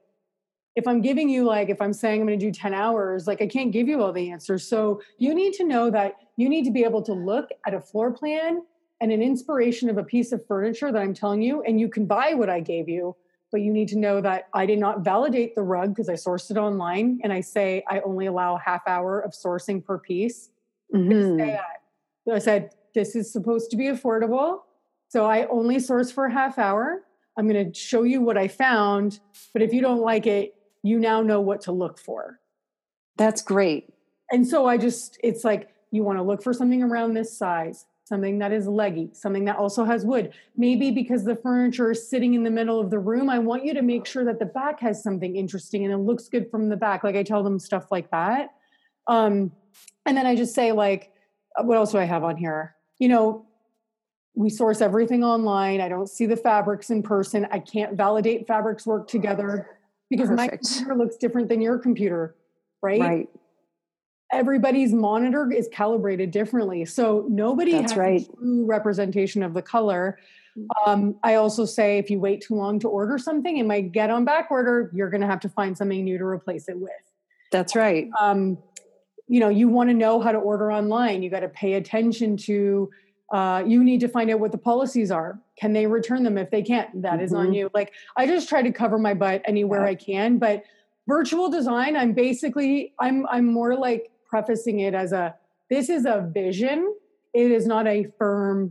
if 0.77 0.87
I'm 0.87 1.01
giving 1.01 1.29
you 1.29 1.45
like 1.45 1.71
if 1.71 1.83
I'm 1.83 1.93
saying 1.93 2.21
I'm 2.21 2.27
going 2.27 2.39
to 2.39 2.47
do 2.47 2.53
10 2.53 2.73
hours, 2.73 3.27
like 3.27 3.43
I 3.43 3.47
can't 3.47 3.73
give 3.73 3.89
you 3.89 4.03
all 4.03 4.13
the 4.13 4.31
answers. 4.31 4.67
So 4.67 5.03
you 5.19 5.35
need 5.35 5.53
to 5.55 5.65
know 5.65 5.91
that 5.91 6.17
you 6.37 6.49
need 6.49 6.65
to 6.65 6.71
be 6.71 6.85
able 6.85 7.03
to 7.03 7.13
look 7.13 7.49
at 7.67 7.75
a 7.75 7.81
floor 7.81 8.13
plan 8.13 8.63
and 9.01 9.13
an 9.13 9.23
inspiration 9.23 9.89
of 9.91 9.99
a 9.99 10.05
piece 10.05 10.33
of 10.33 10.47
furniture 10.47 10.93
that 10.93 11.01
I'm 11.01 11.15
telling 11.15 11.43
you 11.43 11.63
and 11.63 11.81
you 11.81 11.89
can 11.89 12.07
buy 12.07 12.35
what 12.35 12.49
I 12.49 12.61
gave 12.61 12.89
you, 12.89 13.17
but 13.51 13.61
you 13.61 13.73
need 13.73 13.89
to 13.89 13.99
know 13.99 14.21
that 14.21 14.49
I 14.53 14.67
did 14.67 14.79
not 14.79 15.01
validate 15.01 15.55
the 15.55 15.63
rug 15.63 15.91
because 15.91 16.09
I 16.09 16.15
sourced 16.15 16.51
it 16.51 16.57
online 16.57 17.21
and 17.23 17.33
I 17.33 17.41
say 17.41 17.83
I 17.89 18.01
only 18.01 18.27
allow 18.27 18.57
a 18.57 18.61
half 18.61 18.83
hour 18.87 19.21
of 19.21 19.33
sourcing 19.33 19.85
per 19.85 19.99
piece. 19.99 20.51
Mm-hmm. 20.95 21.57
So 22.27 22.35
I 22.35 22.39
said 22.39 22.71
this 22.95 23.17
is 23.17 23.33
supposed 23.33 23.71
to 23.71 23.77
be 23.77 23.87
affordable. 23.87 24.61
So 25.09 25.27
I 25.27 25.47
only 25.47 25.79
source 25.79 26.11
for 26.11 26.27
a 26.27 26.33
half 26.33 26.59
hour. 26.59 27.05
I'm 27.37 27.49
going 27.49 27.73
to 27.73 27.79
show 27.79 28.03
you 28.03 28.21
what 28.21 28.37
I 28.37 28.49
found, 28.49 29.21
but 29.53 29.63
if 29.63 29.73
you 29.73 29.81
don't 29.81 30.01
like 30.01 30.27
it, 30.27 30.55
you 30.83 30.99
now 30.99 31.23
know 31.23 31.41
what 31.41 31.61
to 31.63 31.73
look 31.73 31.99
for. 31.99 32.41
That's 33.17 33.43
great. 33.43 33.93
And 34.31 34.47
so 34.47 34.67
I 34.67 34.77
just, 34.77 35.19
it's 35.23 35.45
like, 35.45 35.69
you 35.91 36.03
want 36.05 36.19
to 36.19 36.23
look 36.23 36.43
for 36.43 36.53
something 36.53 36.83
around 36.83 37.15
this 37.15 37.37
size. 37.37 37.87
something 38.09 38.39
that 38.39 38.53
is 38.53 38.67
leggy, 38.67 39.11
something 39.13 39.45
that 39.45 39.57
also 39.57 39.85
has 39.85 40.05
wood. 40.05 40.33
Maybe 40.57 40.91
because 40.91 41.25
the 41.25 41.37
furniture 41.37 41.91
is 41.91 42.09
sitting 42.09 42.35
in 42.35 42.43
the 42.43 42.51
middle 42.51 42.81
of 42.81 42.91
the 42.91 42.99
room, 42.99 43.29
I 43.29 43.39
want 43.39 43.65
you 43.65 43.75
to 43.75 43.83
make 43.83 44.07
sure 44.07 44.25
that 44.25 44.39
the 44.39 44.47
back 44.47 44.81
has 44.81 45.03
something 45.03 45.37
interesting 45.37 45.85
and 45.85 45.93
it 45.93 45.99
looks 45.99 46.29
good 46.29 46.51
from 46.51 46.71
the 46.71 46.77
back. 46.77 47.05
Like 47.05 47.15
I 47.15 47.23
tell 47.23 47.43
them 47.43 47.59
stuff 47.59 47.93
like 47.93 48.11
that. 48.11 48.55
Um, 49.07 49.53
and 50.07 50.17
then 50.17 50.27
I 50.27 50.35
just 50.35 50.55
say, 50.55 50.73
like, 50.73 51.13
uh, 51.57 51.63
what 51.63 51.77
else 51.77 51.93
do 51.93 51.99
I 51.99 52.05
have 52.05 52.25
on 52.25 52.37
here? 52.37 52.75
You 52.99 53.09
know, 53.09 53.47
we 54.35 54.51
source 54.51 54.81
everything 54.81 55.23
online. 55.23 55.81
I 55.81 55.89
don't 55.89 56.09
see 56.09 56.27
the 56.27 56.37
fabrics 56.37 56.91
in 56.91 57.03
person. 57.03 57.47
I 57.51 57.59
can't 57.59 57.97
validate 57.97 58.47
fabrics 58.47 58.87
work 58.87 59.09
together 59.09 59.78
because 60.11 60.29
Perfect. 60.29 60.53
my 60.53 60.57
computer 60.57 60.95
looks 60.95 61.17
different 61.17 61.49
than 61.49 61.61
your 61.61 61.79
computer, 61.79 62.37
right? 62.83 63.01
Right 63.01 63.29
everybody's 64.33 64.93
monitor 64.93 65.51
is 65.51 65.69
calibrated 65.73 66.31
differently. 66.31 66.85
So 66.85 67.27
nobody 67.29 67.73
That's 67.73 67.93
has 67.93 67.99
right. 67.99 68.21
a 68.21 68.37
true 68.37 68.67
representation 68.67 69.43
of 69.43 69.55
the 69.55 69.63
color. 69.63 70.19
Mm. 70.57 70.67
Um, 70.87 71.17
I 71.23 71.37
also 71.37 71.65
say 71.65 71.99
if 71.99 72.11
you 72.11 72.21
wait 72.21 72.43
too 72.43 72.55
long 72.55 72.79
to 72.81 72.89
order 72.89 73.19
something, 73.19 73.57
it 73.57 73.67
might 73.67 73.93
get 73.93 74.11
on 74.11 74.25
back 74.25 74.51
order. 74.51 74.91
You're 74.95 75.11
going 75.11 75.21
to 75.23 75.27
have 75.27 75.41
to 75.41 75.49
find 75.49 75.77
something 75.77 76.05
new 76.05 76.19
to 76.19 76.25
replace 76.25 76.69
it 76.69 76.79
with. 76.79 76.91
That's 77.51 77.75
right. 77.75 78.09
Um, 78.21 78.59
you 79.29 79.41
know, 79.41 79.49
you 79.49 79.69
want 79.69 79.91
to 79.91 79.95
know 79.95 80.21
how 80.21 80.33
to 80.33 80.39
order 80.39 80.73
online. 80.73 81.23
You 81.23 81.31
got 81.31 81.41
to 81.41 81.49
pay 81.49 81.75
attention 81.75 82.37
to. 82.39 82.91
Uh, 83.33 83.63
you 83.67 83.85
need 83.85 84.01
to 84.01 84.09
find 84.09 84.31
out 84.31 84.41
what 84.41 84.53
the 84.53 84.59
policies 84.59 85.11
are. 85.11 85.39
Can 85.61 85.73
they 85.73 85.87
return 85.87 86.23
them? 86.23 86.39
If 86.39 86.51
they 86.51 86.63
can't, 86.63 87.03
that 87.03 87.15
mm-hmm. 87.15 87.25
is 87.25 87.35
on 87.35 87.47
mm-hmm. 87.47 87.55
you. 87.55 87.71
Like 87.75 87.93
I 88.17 88.27
just 88.27 88.49
try 88.49 88.63
to 88.63 88.73
cover 88.73 88.99
my 88.99 89.15
butt 89.15 89.43
anywhere 89.45 89.85
yeah. 89.85 89.91
I 89.91 89.95
can, 89.95 90.39
but 90.39 90.63
virtual 91.09 91.49
design 91.49 91.97
i'm 91.97 92.13
basically 92.13 92.93
i'm 93.01 93.27
i'm 93.31 93.47
more 93.47 93.75
like 93.75 94.11
prefacing 94.29 94.81
it 94.81 94.95
as 94.95 95.13
a 95.13 95.35
this 95.71 95.89
is 95.89 96.05
a 96.05 96.31
vision 96.33 96.95
it 97.33 97.51
is 97.51 97.67
not 97.67 97.89
a 97.89 98.07
firm 98.19 98.71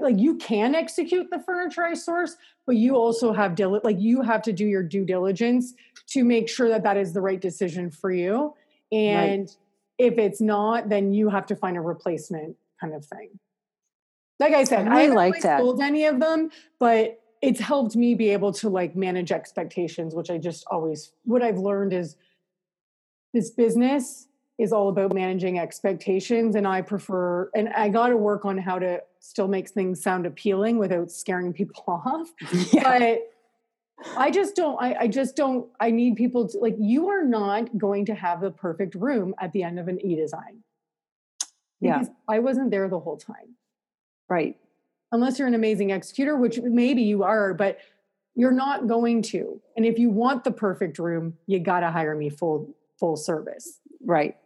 like 0.00 0.18
you 0.18 0.36
can 0.36 0.74
execute 0.74 1.30
the 1.30 1.38
furniture 1.40 1.82
I 1.82 1.94
source, 1.94 2.36
but 2.66 2.76
you 2.76 2.94
also 2.94 3.32
have 3.32 3.54
dil- 3.54 3.80
like 3.82 3.98
you 3.98 4.20
have 4.20 4.42
to 4.42 4.52
do 4.52 4.66
your 4.66 4.82
due 4.82 5.06
diligence 5.06 5.72
to 6.08 6.24
make 6.24 6.46
sure 6.46 6.68
that 6.68 6.82
that 6.82 6.98
is 6.98 7.14
the 7.14 7.22
right 7.22 7.40
decision 7.40 7.90
for 7.90 8.10
you. 8.10 8.52
And 8.92 9.48
right. 9.48 9.56
if 9.96 10.18
it's 10.18 10.42
not, 10.42 10.90
then 10.90 11.14
you 11.14 11.30
have 11.30 11.46
to 11.46 11.56
find 11.56 11.78
a 11.78 11.80
replacement 11.80 12.56
kind 12.78 12.94
of 12.94 13.02
thing. 13.06 13.38
Like 14.38 14.54
I 14.54 14.64
said, 14.64 14.86
I, 14.86 14.90
really 14.90 14.96
I 14.96 15.02
haven't 15.02 15.16
like 15.16 15.42
that. 15.42 15.60
sold 15.60 15.80
any 15.80 16.04
of 16.04 16.20
them, 16.20 16.50
but 16.78 17.20
it's 17.42 17.60
helped 17.60 17.96
me 17.96 18.14
be 18.14 18.30
able 18.30 18.52
to 18.52 18.68
like 18.68 18.96
manage 18.96 19.32
expectations, 19.32 20.14
which 20.14 20.30
I 20.30 20.38
just 20.38 20.64
always 20.70 21.12
what 21.24 21.42
I've 21.42 21.58
learned 21.58 21.92
is 21.92 22.16
this 23.32 23.50
business 23.50 24.28
is 24.58 24.72
all 24.72 24.88
about 24.88 25.14
managing 25.14 25.58
expectations 25.58 26.54
and 26.56 26.66
i 26.66 26.82
prefer 26.82 27.50
and 27.54 27.68
i 27.70 27.88
got 27.88 28.08
to 28.08 28.16
work 28.16 28.44
on 28.44 28.58
how 28.58 28.78
to 28.78 29.00
still 29.20 29.48
make 29.48 29.68
things 29.68 30.02
sound 30.02 30.26
appealing 30.26 30.78
without 30.78 31.10
scaring 31.10 31.52
people 31.52 31.82
off 31.88 32.28
yeah. 32.72 32.98
but 32.98 33.30
i 34.16 34.30
just 34.30 34.56
don't 34.56 34.76
I, 34.80 34.94
I, 35.00 35.08
just 35.08 35.36
don't 35.36 35.68
i 35.80 35.90
need 35.90 36.16
people 36.16 36.48
to 36.48 36.58
like 36.58 36.76
you 36.78 37.08
are 37.08 37.24
not 37.24 37.76
going 37.78 38.04
to 38.06 38.14
have 38.14 38.40
the 38.40 38.50
perfect 38.50 38.94
room 38.94 39.34
at 39.40 39.52
the 39.52 39.62
end 39.62 39.78
of 39.78 39.88
an 39.88 40.04
e-design 40.04 40.62
yeah 41.80 42.04
i 42.28 42.38
wasn't 42.38 42.70
there 42.70 42.88
the 42.88 42.98
whole 42.98 43.16
time 43.16 43.54
right 44.28 44.56
unless 45.12 45.38
you're 45.38 45.48
an 45.48 45.54
amazing 45.54 45.90
executor 45.90 46.36
which 46.36 46.60
maybe 46.62 47.02
you 47.02 47.22
are 47.22 47.54
but 47.54 47.78
you're 48.34 48.52
not 48.52 48.86
going 48.86 49.22
to 49.22 49.60
and 49.76 49.84
if 49.84 49.98
you 49.98 50.10
want 50.10 50.44
the 50.44 50.50
perfect 50.50 50.98
room 50.98 51.34
you 51.46 51.58
got 51.58 51.80
to 51.80 51.90
hire 51.90 52.14
me 52.14 52.28
full 52.28 52.74
full 52.98 53.16
service 53.16 53.80
right 54.04 54.36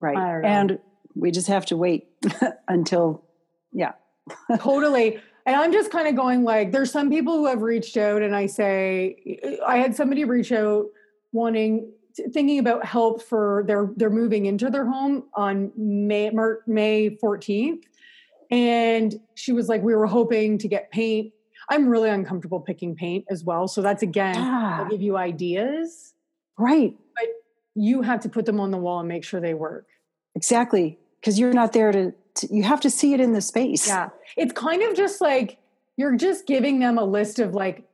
Right. 0.00 0.16
And 0.44 0.78
we 1.14 1.30
just 1.30 1.48
have 1.48 1.66
to 1.66 1.76
wait 1.76 2.08
until, 2.68 3.24
yeah. 3.72 3.92
totally. 4.58 5.20
And 5.46 5.56
I'm 5.56 5.72
just 5.72 5.90
kind 5.90 6.08
of 6.08 6.16
going 6.16 6.44
like, 6.44 6.72
there's 6.72 6.90
some 6.90 7.10
people 7.10 7.34
who 7.34 7.46
have 7.46 7.62
reached 7.62 7.96
out, 7.96 8.22
and 8.22 8.34
I 8.34 8.46
say, 8.46 9.60
I 9.66 9.78
had 9.78 9.94
somebody 9.94 10.24
reach 10.24 10.50
out 10.50 10.86
wanting, 11.32 11.92
thinking 12.32 12.58
about 12.58 12.84
help 12.84 13.22
for 13.22 13.64
their, 13.66 13.88
they're 13.96 14.10
moving 14.10 14.46
into 14.46 14.70
their 14.70 14.84
home 14.84 15.24
on 15.34 15.70
May, 15.76 16.30
May 16.66 17.10
14th. 17.22 17.84
And 18.50 19.14
she 19.34 19.52
was 19.52 19.68
like, 19.68 19.82
we 19.82 19.94
were 19.94 20.06
hoping 20.06 20.58
to 20.58 20.68
get 20.68 20.90
paint. 20.90 21.32
I'm 21.68 21.88
really 21.88 22.10
uncomfortable 22.10 22.60
picking 22.60 22.94
paint 22.94 23.24
as 23.28 23.42
well. 23.42 23.66
So 23.66 23.82
that's 23.82 24.02
again. 24.02 24.36
I'll 24.36 24.88
give 24.88 25.02
you 25.02 25.16
ideas. 25.16 26.14
Right. 26.58 26.94
But 27.14 27.26
you 27.74 28.02
have 28.02 28.20
to 28.20 28.28
put 28.28 28.46
them 28.46 28.60
on 28.60 28.70
the 28.70 28.78
wall 28.78 29.00
and 29.00 29.08
make 29.08 29.24
sure 29.24 29.40
they 29.40 29.54
work. 29.54 29.86
Exactly. 30.34 30.98
Because 31.20 31.38
you're 31.38 31.52
not 31.52 31.72
there 31.72 31.90
to, 31.90 32.12
to, 32.34 32.54
you 32.54 32.62
have 32.62 32.80
to 32.82 32.90
see 32.90 33.14
it 33.14 33.20
in 33.20 33.32
the 33.32 33.40
space. 33.40 33.88
Yeah. 33.88 34.10
It's 34.36 34.52
kind 34.52 34.82
of 34.82 34.94
just 34.94 35.20
like 35.20 35.58
you're 35.96 36.16
just 36.16 36.46
giving 36.46 36.78
them 36.78 36.98
a 36.98 37.04
list 37.04 37.38
of 37.38 37.54
like 37.54 37.88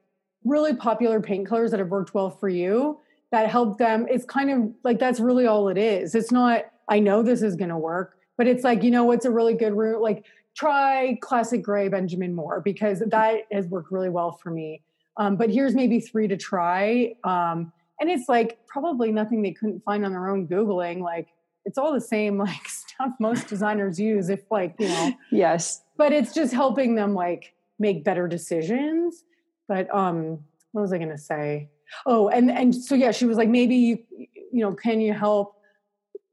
really 0.44 0.74
popular 0.74 1.20
paint 1.20 1.48
colors 1.48 1.70
that 1.70 1.80
have 1.80 1.88
worked 1.88 2.14
well 2.14 2.30
for 2.30 2.48
you 2.48 2.98
that 3.30 3.48
help 3.48 3.78
them. 3.78 4.06
It's 4.10 4.24
kind 4.26 4.50
of 4.50 4.72
like 4.84 4.98
that's 4.98 5.18
really 5.18 5.46
all 5.46 5.68
it 5.68 5.78
is. 5.78 6.14
It's 6.14 6.30
not, 6.30 6.64
I 6.88 6.98
know 6.98 7.22
this 7.22 7.42
is 7.42 7.56
going 7.56 7.70
to 7.70 7.78
work, 7.78 8.18
but 8.36 8.46
it's 8.46 8.64
like, 8.64 8.82
you 8.82 8.90
know, 8.90 9.04
what's 9.04 9.24
a 9.24 9.30
really 9.30 9.54
good 9.54 9.72
route? 9.72 10.02
Like 10.02 10.26
try 10.56 11.18
classic 11.20 11.62
gray 11.62 11.88
Benjamin 11.88 12.34
Moore 12.34 12.60
because 12.60 13.00
that 13.00 13.40
has 13.50 13.66
worked 13.66 13.90
really 13.90 14.10
well 14.10 14.32
for 14.32 14.50
me. 14.50 14.82
Um, 15.16 15.36
but 15.36 15.50
here's 15.50 15.74
maybe 15.74 16.00
three 16.00 16.28
to 16.28 16.36
try. 16.36 17.14
Um, 17.24 17.72
and 18.00 18.10
it's 18.10 18.28
like 18.28 18.58
probably 18.66 19.12
nothing 19.12 19.42
they 19.42 19.52
couldn't 19.52 19.80
find 19.84 20.04
on 20.04 20.12
their 20.12 20.28
own 20.28 20.48
googling. 20.48 21.00
Like 21.00 21.28
it's 21.64 21.78
all 21.78 21.92
the 21.92 22.00
same 22.00 22.38
like 22.46 22.68
stuff 22.68 23.12
most 23.20 23.48
designers 23.48 23.98
use 23.98 24.28
if 24.28 24.40
like 24.50 24.74
you 24.78 24.88
know. 24.88 25.12
Yes. 25.30 25.82
But 25.96 26.12
it's 26.12 26.34
just 26.34 26.52
helping 26.52 26.94
them 26.94 27.14
like 27.14 27.54
make 27.78 28.04
better 28.04 28.28
decisions. 28.28 29.24
But 29.68 29.92
um 29.94 30.40
what 30.72 30.82
was 30.82 30.92
i 30.92 30.98
going 30.98 31.10
to 31.10 31.18
say? 31.18 31.68
Oh 32.06 32.28
and 32.28 32.50
and 32.50 32.74
so 32.74 32.94
yeah 32.94 33.10
she 33.10 33.26
was 33.26 33.36
like 33.36 33.48
maybe 33.48 33.76
you 33.76 33.98
you 34.16 34.60
know 34.60 34.72
can 34.72 35.00
you 35.00 35.12
help 35.12 35.56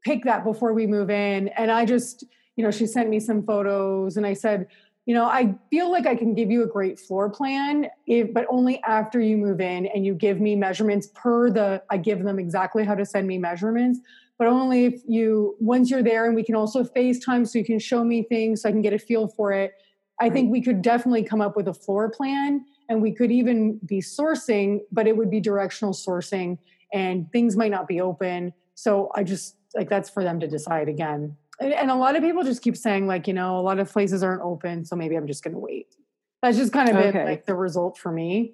pick 0.06 0.24
that 0.24 0.44
before 0.44 0.74
we 0.74 0.88
move 0.88 1.10
in? 1.10 1.50
And 1.50 1.70
i 1.72 1.86
just 1.86 2.24
you 2.60 2.66
know 2.66 2.72
she 2.72 2.86
sent 2.86 3.08
me 3.08 3.22
some 3.22 3.42
photos 3.42 4.18
and 4.18 4.26
i 4.26 4.34
said 4.34 4.68
you 5.10 5.16
know, 5.16 5.26
I 5.26 5.56
feel 5.72 5.92
like 5.92 6.06
I 6.06 6.14
can 6.14 6.36
give 6.36 6.52
you 6.52 6.62
a 6.62 6.68
great 6.68 7.00
floor 7.00 7.32
plan, 7.32 7.88
if, 8.06 8.32
but 8.32 8.46
only 8.48 8.80
after 8.84 9.20
you 9.20 9.38
move 9.38 9.60
in 9.60 9.88
and 9.88 10.06
you 10.06 10.14
give 10.14 10.40
me 10.40 10.56
measurements 10.56 11.08
per 11.16 11.50
the, 11.50 11.82
I 11.90 11.98
give 11.98 12.24
them 12.24 12.38
exactly 12.38 12.86
how 12.86 12.94
to 12.94 13.04
send 13.04 13.28
me 13.28 13.40
measurements, 13.40 14.00
but 14.38 14.46
only 14.46 14.86
if 14.86 15.02
you, 15.08 15.56
once 15.60 15.90
you're 15.90 16.04
there 16.04 16.28
and 16.28 16.36
we 16.36 16.44
can 16.44 16.54
also 16.54 16.84
FaceTime 16.84 17.48
so 17.48 17.58
you 17.58 17.66
can 17.66 17.80
show 17.80 18.04
me 18.04 18.22
things 18.22 18.62
so 18.62 18.70
I 18.70 18.72
can 18.72 18.84
get 18.84 18.94
a 18.94 19.00
feel 19.00 19.28
for 19.28 19.52
it. 19.52 19.74
I 20.22 20.26
right. 20.26 20.34
think 20.34 20.52
we 20.52 20.62
could 20.62 20.84
definitely 20.84 21.24
come 21.24 21.42
up 21.42 21.58
with 21.58 21.68
a 21.68 21.74
floor 21.74 22.12
plan 22.12 22.64
and 22.88 23.02
we 23.02 23.12
could 23.12 23.32
even 23.32 23.80
be 23.88 24.02
sourcing, 24.02 24.82
but 24.92 25.08
it 25.08 25.18
would 25.18 25.32
be 25.32 25.40
directional 25.40 25.94
sourcing 25.94 26.60
and 26.94 27.32
things 27.32 27.58
might 27.58 27.72
not 27.72 27.88
be 27.88 28.00
open. 28.00 28.54
So 28.76 29.10
I 29.16 29.24
just 29.24 29.56
like 29.74 29.90
that's 29.90 30.12
for 30.12 30.24
them 30.24 30.40
to 30.40 30.48
decide 30.48 30.88
again 30.88 31.36
and 31.60 31.92
a 31.92 31.96
lot 31.96 32.16
of 32.16 32.24
people 32.24 32.44
just 32.44 32.62
keep 32.62 32.78
saying 32.78 33.08
like 33.08 33.28
you 33.28 33.34
know 33.34 33.60
a 33.60 33.62
lot 33.62 33.80
of 33.80 33.92
places 33.92 34.24
aren't 34.24 34.42
open 34.42 34.86
so 34.86 34.96
maybe 34.96 35.16
i'm 35.16 35.28
just 35.28 35.44
going 35.44 35.54
to 35.54 35.60
wait 35.60 35.96
that's 36.42 36.58
just 36.58 36.72
kind 36.72 36.90
of 36.90 36.96
okay. 36.96 37.12
been 37.12 37.26
like 37.26 37.46
the 37.46 37.56
result 37.56 37.98
for 37.98 38.12
me 38.12 38.54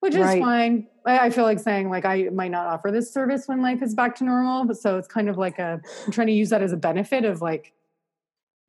which 0.00 0.14
is 0.14 0.20
right. 0.20 0.42
fine 0.42 0.86
I, 1.06 1.30
feel 1.30 1.44
like 1.44 1.58
saying 1.58 1.90
like 1.90 2.04
i 2.04 2.28
might 2.32 2.50
not 2.50 2.66
offer 2.66 2.90
this 2.90 3.12
service 3.12 3.46
when 3.46 3.62
life 3.62 3.82
is 3.82 3.94
back 3.94 4.16
to 4.16 4.24
normal 4.24 4.64
but 4.64 4.76
so 4.76 4.98
it's 4.98 5.08
kind 5.08 5.28
of 5.28 5.38
like 5.38 5.58
a 5.58 5.80
i'm 6.04 6.12
trying 6.12 6.26
to 6.26 6.32
use 6.32 6.50
that 6.50 6.62
as 6.62 6.72
a 6.72 6.76
benefit 6.76 7.24
of 7.24 7.40
like 7.40 7.72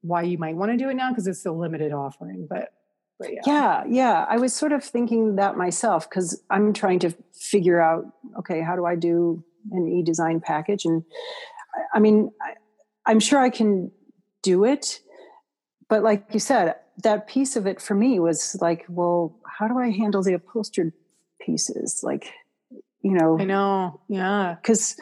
why 0.02 0.22
you 0.22 0.38
might 0.38 0.56
want 0.56 0.72
to 0.72 0.78
do 0.78 0.90
it 0.90 0.94
now 0.94 1.10
because 1.10 1.28
it's 1.28 1.46
a 1.46 1.52
limited 1.52 1.92
offering 1.92 2.48
but 2.50 2.74
but 3.20 3.30
yeah. 3.34 3.42
yeah 3.46 3.84
yeah 3.88 4.26
i 4.30 4.38
was 4.38 4.54
sort 4.54 4.72
of 4.72 4.84
thinking 4.84 5.36
that 5.36 5.58
myself 5.58 6.10
because 6.10 6.42
i'm 6.50 6.72
trying 6.74 7.00
to 7.00 7.14
figure 7.34 7.82
out 7.82 8.06
okay 8.38 8.62
how 8.62 8.76
do 8.76 8.86
i 8.86 8.96
do 8.96 9.44
an 9.72 9.88
e-design 9.88 10.40
package 10.40 10.86
and 10.86 11.04
i 11.94 12.00
mean 12.00 12.32
I'm 13.06 13.20
sure 13.20 13.40
I 13.40 13.50
can 13.50 13.92
do 14.42 14.64
it. 14.64 15.02
But 15.88 16.04
like 16.04 16.26
you 16.32 16.40
said, 16.40 16.76
that 17.04 17.28
piece 17.28 17.56
of 17.56 17.68
it 17.68 17.82
for 17.82 17.94
me 17.94 18.20
was 18.20 18.58
like, 18.62 18.86
well, 18.88 19.36
how 19.46 19.68
do 19.68 19.78
I 19.78 19.90
handle 19.90 20.24
the 20.24 20.34
upholstered 20.34 20.94
pieces? 21.40 22.02
Like, 22.04 22.32
you 23.02 23.12
know, 23.12 23.40
I 23.40 23.44
know, 23.44 24.00
yeah, 24.08 24.56
because 24.62 24.96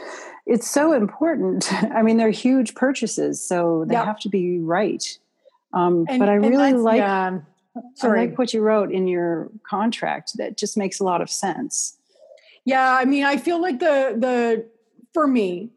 it's 0.46 0.70
so 0.70 0.92
important. 0.92 1.72
I 1.94 2.02
mean, 2.02 2.18
they're 2.18 2.32
huge 2.32 2.76
purchases, 2.76 3.46
so 3.46 3.86
they 3.88 3.94
yep. 3.94 4.06
have 4.06 4.20
to 4.22 4.30
be 4.30 4.60
right. 4.60 5.04
Um, 5.72 6.06
and, 6.10 6.20
but 6.20 6.30
I 6.30 6.34
really 6.34 6.74
like, 6.74 6.98
yeah. 6.98 7.40
Sorry. 7.96 8.20
I 8.20 8.26
like 8.26 8.38
what 8.38 8.54
you 8.54 8.62
wrote 8.62 8.92
in 8.92 9.08
your 9.08 9.50
contract. 9.68 10.34
That 10.38 10.58
just 10.58 10.78
makes 10.78 11.00
a 11.00 11.04
lot 11.04 11.22
of 11.22 11.30
sense. 11.30 11.98
Yeah, 12.66 12.98
I 13.00 13.06
mean, 13.06 13.24
I 13.24 13.38
feel 13.38 13.62
like 13.62 13.80
the 13.80 14.16
the 14.18 14.66
for 15.14 15.28
me, 15.28 15.72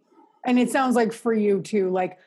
and 0.47 0.59
it 0.59 0.71
sounds 0.71 0.97
like 0.97 1.13
for 1.13 1.35
you 1.35 1.61
too 1.61 1.91
like 1.91 2.19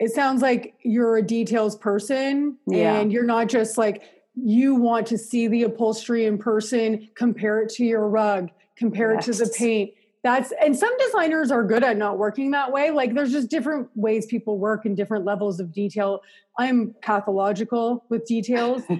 it 0.00 0.10
sounds 0.10 0.42
like 0.42 0.74
you're 0.82 1.16
a 1.16 1.22
details 1.22 1.76
person 1.76 2.58
yeah. 2.66 2.98
and 2.98 3.12
you're 3.12 3.24
not 3.24 3.48
just 3.48 3.78
like 3.78 4.02
you 4.34 4.74
want 4.74 5.06
to 5.06 5.16
see 5.16 5.46
the 5.46 5.62
upholstery 5.62 6.26
in 6.26 6.36
person 6.36 7.08
compare 7.14 7.62
it 7.62 7.68
to 7.70 7.84
your 7.84 8.08
rug 8.08 8.50
compare 8.76 9.14
yes. 9.14 9.28
it 9.28 9.32
to 9.32 9.44
the 9.44 9.54
paint. 9.56 9.92
That's 10.22 10.52
and 10.60 10.76
some 10.76 10.96
designers 10.98 11.50
are 11.50 11.62
good 11.62 11.84
at 11.84 11.98
not 11.98 12.18
working 12.18 12.50
that 12.52 12.72
way. 12.72 12.90
Like 12.90 13.14
there's 13.14 13.30
just 13.30 13.50
different 13.50 13.88
ways 13.94 14.24
people 14.24 14.58
work 14.58 14.86
and 14.86 14.96
different 14.96 15.24
levels 15.24 15.60
of 15.60 15.72
detail. 15.72 16.22
I'm 16.58 16.94
pathological 17.02 18.04
with 18.08 18.24
details. 18.26 18.82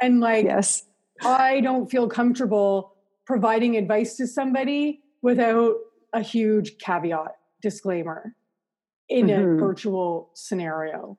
And 0.00 0.20
like 0.20 0.44
yes. 0.44 0.84
I 1.24 1.60
don't 1.60 1.90
feel 1.90 2.08
comfortable 2.08 2.94
providing 3.24 3.76
advice 3.76 4.16
to 4.16 4.26
somebody 4.26 5.00
without 5.22 5.76
a 6.12 6.20
huge 6.20 6.76
caveat 6.78 7.36
disclaimer 7.64 8.36
in 9.08 9.26
Mhm. 9.26 9.56
a 9.56 9.58
virtual 9.58 10.30
scenario. 10.34 11.18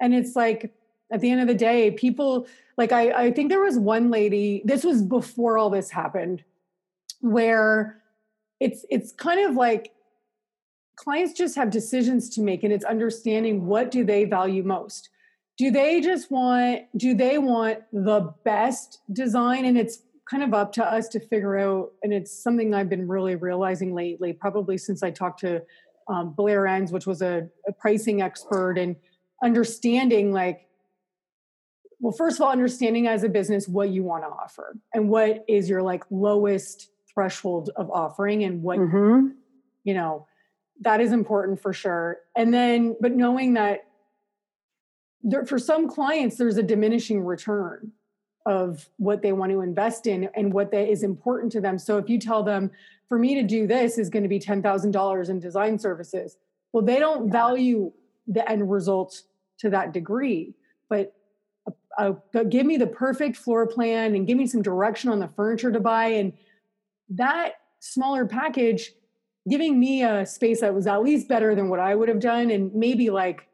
And 0.00 0.14
it's 0.14 0.34
like 0.34 0.74
at 1.12 1.20
the 1.20 1.30
end 1.30 1.42
of 1.42 1.46
the 1.46 1.54
day 1.54 1.90
people 1.90 2.46
like 2.78 2.90
I, 2.90 3.26
I 3.26 3.30
think 3.32 3.50
there 3.50 3.60
was 3.60 3.78
one 3.78 4.10
lady 4.10 4.62
this 4.64 4.82
was 4.82 5.02
before 5.02 5.58
all 5.58 5.68
this 5.70 5.90
happened 5.90 6.42
where 7.20 8.02
it's 8.58 8.84
it's 8.90 9.12
kind 9.12 9.40
of 9.46 9.54
like 9.54 9.92
clients 10.96 11.32
just 11.34 11.54
have 11.56 11.70
decisions 11.70 12.30
to 12.30 12.40
make 12.40 12.64
and 12.64 12.72
it's 12.72 12.84
understanding 12.84 13.66
what 13.66 13.90
do 13.90 14.04
they 14.04 14.24
value 14.24 14.62
most. 14.62 15.10
Do 15.58 15.70
they 15.70 16.00
just 16.00 16.30
want 16.30 16.84
do 16.96 17.14
they 17.14 17.36
want 17.38 17.80
the 17.92 18.32
best 18.44 19.00
design? 19.12 19.66
And 19.66 19.76
it's 19.76 20.02
kind 20.30 20.42
of 20.42 20.54
up 20.54 20.72
to 20.72 20.84
us 20.84 21.08
to 21.08 21.20
figure 21.20 21.58
out 21.58 21.92
and 22.02 22.12
it's 22.12 22.32
something 22.32 22.72
i've 22.72 22.88
been 22.88 23.06
really 23.08 23.34
realizing 23.34 23.92
lately 23.92 24.32
probably 24.32 24.78
since 24.78 25.02
i 25.02 25.10
talked 25.10 25.40
to 25.40 25.60
um, 26.08 26.32
blair 26.32 26.66
enns 26.66 26.92
which 26.92 27.06
was 27.06 27.22
a, 27.22 27.48
a 27.66 27.72
pricing 27.72 28.22
expert 28.22 28.78
and 28.78 28.96
understanding 29.42 30.32
like 30.32 30.66
well 32.00 32.12
first 32.12 32.38
of 32.38 32.42
all 32.42 32.50
understanding 32.50 33.06
as 33.06 33.24
a 33.24 33.28
business 33.28 33.68
what 33.68 33.90
you 33.90 34.02
want 34.02 34.22
to 34.22 34.28
offer 34.28 34.76
and 34.94 35.08
what 35.08 35.44
is 35.48 35.68
your 35.68 35.82
like 35.82 36.04
lowest 36.10 36.90
threshold 37.12 37.70
of 37.76 37.90
offering 37.90 38.44
and 38.44 38.62
what 38.62 38.78
hmm 38.78 39.28
you 39.84 39.94
know 39.94 40.26
that 40.82 41.00
is 41.00 41.12
important 41.12 41.60
for 41.60 41.72
sure. 41.72 42.18
And 42.36 42.52
then 42.52 42.96
but 43.00 43.12
knowing 43.12 43.54
that 43.54 43.84
there, 45.22 45.46
for 45.46 45.58
some 45.58 45.88
clients 45.88 46.36
there's 46.36 46.58
a 46.58 46.62
diminishing 46.62 47.24
return 47.24 47.92
of 48.46 48.88
what 48.96 49.22
they 49.22 49.32
want 49.32 49.52
to 49.52 49.60
invest 49.60 50.06
in 50.06 50.28
and 50.34 50.52
what 50.52 50.70
that 50.70 50.90
is 50.90 51.02
important 51.02 51.52
to 51.52 51.60
them. 51.60 51.78
So 51.78 51.98
if 51.98 52.08
you 52.08 52.18
tell 52.18 52.42
them 52.42 52.70
for 53.12 53.18
me 53.18 53.34
to 53.34 53.42
do 53.42 53.66
this 53.66 53.98
is 53.98 54.08
going 54.08 54.22
to 54.22 54.28
be 54.28 54.40
$10,000 54.40 55.28
in 55.28 55.38
design 55.38 55.78
services 55.78 56.38
well 56.72 56.82
they 56.82 56.98
don't 56.98 57.30
value 57.30 57.92
the 58.26 58.50
end 58.50 58.70
result 58.70 59.24
to 59.58 59.68
that 59.68 59.92
degree 59.92 60.54
but 60.88 61.14
uh, 61.98 62.14
uh, 62.34 62.42
give 62.44 62.64
me 62.64 62.78
the 62.78 62.86
perfect 62.86 63.36
floor 63.36 63.66
plan 63.66 64.14
and 64.14 64.26
give 64.26 64.38
me 64.38 64.46
some 64.46 64.62
direction 64.62 65.10
on 65.10 65.18
the 65.18 65.28
furniture 65.28 65.70
to 65.70 65.78
buy 65.78 66.06
and 66.06 66.32
that 67.10 67.56
smaller 67.80 68.24
package 68.24 68.92
giving 69.46 69.78
me 69.78 70.02
a 70.02 70.24
space 70.24 70.62
that 70.62 70.74
was 70.74 70.86
at 70.86 71.02
least 71.02 71.28
better 71.28 71.54
than 71.54 71.68
what 71.68 71.80
I 71.80 71.94
would 71.94 72.08
have 72.08 72.20
done 72.20 72.50
and 72.50 72.74
maybe 72.74 73.10
like 73.10 73.46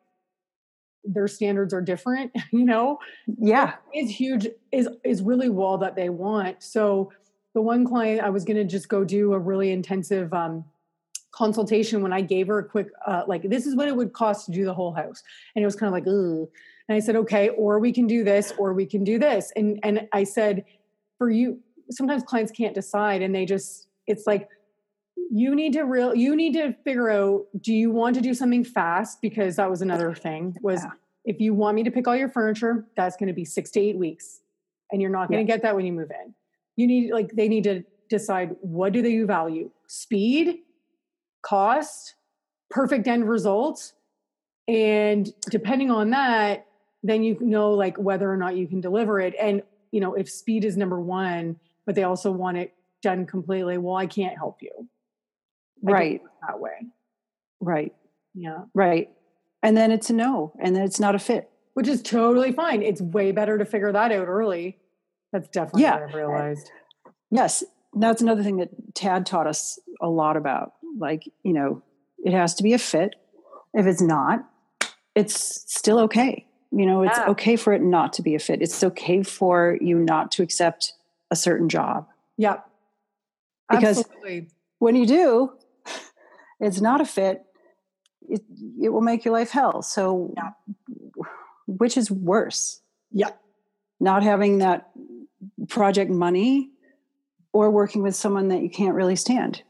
their 1.13 1.29
standards 1.29 1.73
are 1.73 1.81
different, 1.81 2.33
you 2.53 2.65
know, 2.65 2.99
yeah 3.39 3.75
is 3.95 4.11
huge 4.11 4.47
is 4.73 4.89
is 5.05 5.23
really 5.23 5.49
all 5.49 5.79
that 5.79 5.97
they 5.97 6.09
want. 6.09 6.63
So 6.63 7.13
the 7.55 7.63
one 7.63 7.87
client 7.87 8.21
I 8.21 8.31
was 8.31 8.45
going 8.45 8.57
to 8.57 8.65
just 8.65 8.89
go 8.89 9.05
do 9.05 9.33
a 9.33 9.39
really 9.39 9.71
intensive 9.71 10.33
um 10.33 10.65
consultation 11.31 12.03
when 12.03 12.13
I 12.13 12.21
gave 12.21 12.49
her 12.49 12.59
a 12.59 12.65
quick 12.65 12.89
uh 13.07 13.25
like 13.27 13.43
this 13.43 13.67
is 13.67 13.77
what 13.77 13.89
it 13.89 13.97
would 13.97 14.13
cost 14.13 14.47
to 14.47 14.53
do 14.53 14.65
the 14.65 14.75
whole 14.75 14.93
house. 14.93 15.23
And 15.55 15.63
it 15.63 15.67
was 15.67 15.77
kind 15.77 15.89
of 15.89 15.93
like 15.93 16.07
Ugh. 16.07 16.49
and 16.89 16.97
I 16.97 17.01
said 17.01 17.17
okay, 17.17 17.51
or 17.51 17.79
we 17.79 17.93
can 17.93 18.07
do 18.07 18.25
this 18.25 18.53
or 18.59 18.73
we 18.73 18.87
can 18.87 19.05
do 19.05 19.19
this. 19.19 19.53
And 19.57 19.79
and 19.83 20.09
I 20.13 20.25
said 20.25 20.65
for 21.17 21.31
you 21.31 21.59
sometimes 21.91 22.23
clients 22.23 22.53
can't 22.53 22.75
decide 22.75 23.23
and 23.23 23.35
they 23.35 23.47
just 23.47 23.89
it's 24.07 24.27
like 24.27 24.49
you 25.31 25.55
need 25.55 25.73
to 25.75 25.83
real 25.83 26.15
you 26.15 26.35
need 26.35 26.55
to 26.55 26.73
figure 26.85 27.11
out 27.11 27.45
do 27.61 27.73
you 27.73 27.91
want 27.91 28.15
to 28.17 28.21
do 28.21 28.35
something 28.35 28.65
fast? 28.65 29.21
Because 29.21 29.57
that 29.57 29.71
was 29.71 29.83
another 29.83 30.15
thing 30.15 30.57
was 30.63 30.83
Yeah. 30.83 30.91
if 31.25 31.41
you 31.41 31.55
want 31.55 31.75
me 31.75 31.85
to 31.85 31.91
pick 31.91 32.09
all 32.09 32.17
your 32.17 32.29
furniture 32.29 32.87
that's 32.97 33.17
going 33.17 33.27
to 33.29 33.33
be 33.35 33.45
6 33.45 33.71
to 33.73 33.81
8 33.81 33.99
weeks 33.99 34.41
and 34.91 35.03
you're 35.03 35.11
not 35.11 35.29
going 35.31 35.45
to 35.47 35.51
get 35.51 35.63
that 35.63 35.77
when 35.77 35.85
you 35.85 35.93
move 35.93 36.11
in. 36.11 36.35
You 36.77 36.87
need 36.87 37.13
like 37.13 37.33
they 37.33 37.49
need 37.49 37.65
to 37.65 37.85
decide 38.09 38.57
what 38.61 38.93
do 38.93 39.03
they 39.03 39.19
value? 39.23 39.71
Speed 39.87 40.61
cost 41.43 42.15
perfect 42.71 43.07
end 43.07 43.29
result 43.29 43.93
and 44.67 45.33
depending 45.51 45.91
on 45.91 46.11
that 46.11 46.67
then 47.03 47.23
you 47.23 47.39
know 47.41 47.71
like 47.71 47.97
whether 47.97 48.31
or 48.31 48.37
not 48.37 48.57
you 48.57 48.67
can 48.67 48.81
deliver 48.81 49.21
it. 49.21 49.35
And 49.41 49.63
you 49.91 50.01
know 50.01 50.15
if 50.15 50.29
speed 50.29 50.65
is 50.65 50.77
number 50.77 51.01
1 51.01 51.57
but 51.87 51.95
they 51.95 52.03
also 52.03 52.31
want 52.31 52.59
it 52.59 52.75
done 53.01 53.25
completely 53.25 53.79
well 53.79 53.95
i 53.97 54.07
can't 54.07 54.37
help 54.37 54.61
you 54.61 54.89
right. 55.83 56.21
that 56.47 56.61
way. 56.61 56.87
Right. 57.61 57.93
Yeah. 58.35 58.65
Right. 58.75 59.11
And 59.63 59.77
then 59.77 59.91
it's 59.91 60.11
a 60.11 60.13
no 60.13 60.53
and 60.61 60.75
then 60.77 60.85
it's 60.85 61.01
not 61.01 61.15
a 61.15 61.19
fit. 61.19 61.51
Which 61.75 61.89
is 61.89 62.03
totally 62.03 62.53
fine. 62.53 62.83
It's 62.83 63.01
way 63.01 63.33
better 63.33 63.59
to 63.59 63.65
figure 63.65 63.93
that 63.93 64.13
out 64.13 64.27
early. 64.29 64.79
That's 65.33 65.49
definitely 65.49 65.83
Yeah. 65.83 65.95
what 66.01 66.09
i've 66.09 66.15
realized. 66.15 66.71
Yes. 67.31 67.65
That's 67.95 68.23
another 68.23 68.43
thing 68.43 68.59
that 68.59 68.71
tad 68.95 69.27
taught 69.27 69.47
us 69.47 69.79
a 70.01 70.09
lot 70.09 70.37
about. 70.37 70.75
Like 70.99 71.25
you 71.43 71.53
know 71.53 71.83
it 72.25 72.33
has 72.33 72.55
to 72.57 72.63
be 72.63 72.73
a 72.75 72.79
fit. 72.79 73.15
If 73.75 73.87
it's 73.87 74.03
not 74.03 74.49
it's 75.15 75.35
still 75.73 75.99
okay. 76.01 76.47
You 76.71 76.87
know 76.87 77.03
it's 77.03 77.19
Yeah. 77.19 77.31
okay 77.31 77.57
for 77.57 77.73
it 77.73 77.83
not 77.83 78.13
to 78.15 78.23
be 78.23 78.35
a 78.35 78.39
fit. 78.39 78.63
It's 78.63 78.83
okay 78.85 79.23
for 79.23 79.77
you 79.81 79.99
not 79.99 80.31
to 80.33 80.43
accept 80.43 80.93
a 81.31 81.37
certain 81.37 81.69
job. 81.69 82.07
Yep. 82.37 82.65
Because- 83.69 83.99
absolutely. 84.01 84.49
when 84.79 84.95
you 84.95 85.07
do 85.07 85.53
it's 86.61 86.81
not 86.81 87.01
a 87.01 87.05
fit. 87.05 87.45
It, 88.29 88.43
it 88.81 88.89
will 88.91 89.01
make 89.01 89.25
your 89.25 89.33
life 89.33 89.51
hell. 89.51 89.83
So 89.83 90.35
Yeah. 90.37 90.51
which 91.67 91.97
is 91.97 92.11
worse? 92.11 92.81
Yeah. 93.11 93.31
Not 94.01 94.23
having 94.23 94.59
that 94.59 94.91
project 95.69 96.11
money 96.11 96.71
or 97.53 97.71
working 97.71 98.03
with 98.03 98.15
someone 98.15 98.49
that 98.49 98.61
you 98.63 98.71
can't 98.71 98.95
really 98.95 99.17
stand. 99.17 99.63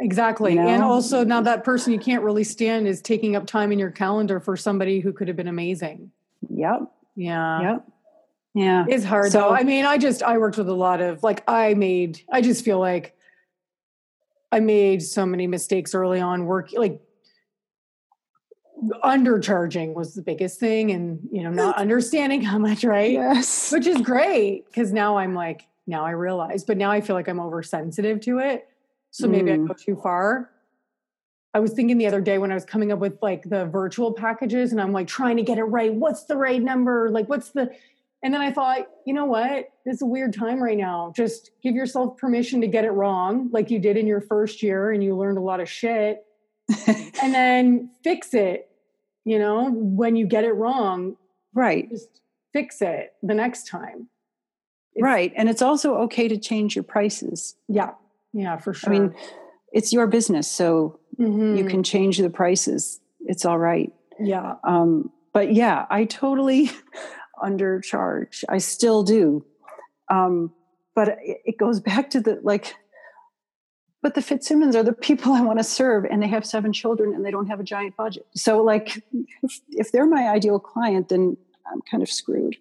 Exactly. 0.00 0.54
You 0.54 0.60
and 0.60 0.82
also 0.82 1.24
now 1.24 1.40
that 1.42 1.64
person 1.64 1.92
you 1.92 1.98
can't 2.00 2.22
really 2.22 2.44
stand 2.44 2.86
is 2.88 3.00
taking 3.00 3.36
up 3.36 3.46
time 3.46 3.70
in 3.72 3.78
your 3.78 3.90
calendar 3.90 4.40
for 4.40 4.56
somebody 4.56 5.00
who 5.00 5.12
could 5.12 5.28
have 5.28 5.36
been 5.36 5.48
amazing. 5.48 6.10
Yep. 6.50 6.92
Yeah. 7.16 7.60
Yep. 7.62 7.88
Yeah. 8.54 8.84
It's 8.88 9.04
hard 9.04 9.32
So- 9.32 9.38
though. 9.40 9.50
I 9.50 9.62
mean, 9.62 9.84
I 9.84 9.98
just 9.98 10.22
I 10.22 10.38
worked 10.38 10.58
with 10.58 10.68
a 10.68 10.74
lot 10.74 11.00
of 11.00 11.22
like 11.22 11.42
I 11.48 11.74
made 11.74 12.20
I 12.30 12.40
just 12.40 12.64
feel 12.64 12.78
like 12.80 13.16
I 14.52 14.60
made 14.60 15.02
so 15.02 15.26
many 15.26 15.46
mistakes 15.46 15.94
early 15.94 16.20
on 16.20 16.46
work 16.46 16.70
like 16.76 17.00
undercharging 19.02 19.94
was 19.94 20.14
the 20.14 20.22
biggest 20.22 20.60
thing 20.60 20.90
and 20.90 21.18
you 21.32 21.42
know 21.42 21.50
not 21.50 21.76
understanding 21.78 22.42
how 22.42 22.58
much 22.58 22.84
right? 22.84 23.12
Yes. 23.12 23.72
Which 23.72 23.86
is 23.86 24.00
great 24.00 24.66
because 24.66 24.92
now 24.92 25.16
I'm 25.16 25.34
like 25.34 25.66
now 25.86 26.04
I 26.04 26.10
realize 26.10 26.64
but 26.64 26.76
now 26.76 26.90
I 26.90 27.00
feel 27.00 27.16
like 27.16 27.28
I'm 27.28 27.40
oversensitive 27.40 28.20
to 28.22 28.38
it 28.40 28.68
so 29.10 29.28
maybe 29.28 29.52
I 29.52 29.56
Mm. 29.56 29.68
go 29.68 29.74
too 29.74 29.96
far. 30.02 30.50
I 31.54 31.60
was 31.60 31.72
thinking 31.72 31.98
the 31.98 32.06
other 32.08 32.20
day 32.20 32.38
when 32.38 32.50
I 32.50 32.54
was 32.54 32.64
coming 32.64 32.90
up 32.90 32.98
with 32.98 33.16
like 33.22 33.48
the 33.48 33.64
virtual 33.66 34.12
packages 34.12 34.72
and 34.72 34.80
I'm 34.80 34.92
like 34.92 35.06
trying 35.06 35.36
to 35.36 35.42
get 35.44 35.56
it 35.56 35.62
right 35.64 35.94
what's 35.94 36.24
the 36.24 36.36
right 36.36 36.60
number? 36.60 37.10
Like 37.10 37.28
what's 37.28 37.50
the 37.50 37.70
and 38.24 38.34
then 38.34 38.40
I 38.40 38.50
thought, 38.50 38.86
you 39.06 39.14
know 39.14 39.26
what? 39.26 39.68
This 39.86 39.96
is 39.96 40.02
a 40.02 40.06
weird 40.06 40.32
time 40.34 40.60
right 40.60 40.76
now. 40.78 41.12
Just 41.14 41.50
give 41.62 41.74
yourself 41.76 42.16
permission 42.16 42.60
to 42.62 42.66
get 42.66 42.84
it 42.84 42.90
wrong, 42.90 43.50
like 43.52 43.70
you 43.70 43.78
did 43.78 43.96
in 43.96 44.06
your 44.08 44.20
first 44.22 44.62
year 44.62 44.90
and 44.90 45.04
you 45.04 45.16
learned 45.16 45.38
a 45.38 45.42
lot 45.42 45.60
of 45.60 45.68
shit, 45.68 46.24
and 47.22 47.32
then 47.34 47.90
fix 48.02 48.34
it. 48.34 48.68
You 49.24 49.38
know, 49.38 49.70
when 49.70 50.16
you 50.16 50.26
get 50.26 50.44
it 50.44 50.52
wrong, 50.52 51.16
right 51.54 51.88
just 51.90 52.20
fix 52.52 52.82
it 52.82 53.12
the 53.22 53.34
next 53.34 53.68
time. 53.68 54.08
It's- 54.96 55.02
right 55.02 55.32
and 55.36 55.48
it's 55.48 55.62
also 55.62 55.96
okay 56.02 56.28
to 56.28 56.38
change 56.38 56.74
your 56.76 56.84
prices 56.84 57.56
Yeah. 57.68 57.92
Yeah, 58.32 58.56
for 58.58 58.72
sure. 58.74 58.92
i 58.94 58.98
mean 58.98 59.14
it's 59.72 59.92
your 59.92 60.06
business 60.06 60.46
so 60.48 61.00
you 61.18 61.26
Mhm. 61.26 61.68
can 61.70 61.82
change 61.82 62.18
the 62.18 62.30
prices 62.30 63.00
it's 63.20 63.44
all 63.44 63.58
right 63.58 63.92
yeah. 64.20 64.54
um, 64.62 65.10
but 65.32 65.52
yeah 65.52 65.86
i 65.90 66.04
totally 66.04 66.70
undercharge 67.42 68.44
i 68.48 68.58
still 68.58 69.02
do. 69.02 69.44
Um, 70.08 70.52
but 70.94 71.16
it, 71.22 71.56
goes 71.58 71.80
back 71.90 72.10
to 72.10 72.20
the 72.20 72.38
like 72.42 72.74
but 74.02 74.14
the 74.14 74.22
fitzsimmons 74.22 74.76
are 74.76 74.82
the 74.82 74.92
people 74.92 75.32
i 75.32 75.40
want 75.40 75.58
to 75.58 75.64
serve 75.64 76.04
and 76.04 76.22
they 76.22 76.28
have 76.28 76.44
seven 76.44 76.72
children 76.72 77.14
and 77.14 77.24
they 77.24 77.30
don't 77.30 77.46
have 77.46 77.60
a 77.60 77.64
giant 77.64 77.96
budget. 77.96 78.26
So 78.34 78.62
like 78.62 79.02
if, 79.42 79.60
if 79.70 79.92
they're 79.92 80.06
my 80.06 80.28
ideal 80.28 80.58
client 80.58 81.08
then 81.08 81.36
i'm 81.72 81.80
kind 81.90 82.02
of 82.02 82.10
screwed. 82.10 82.56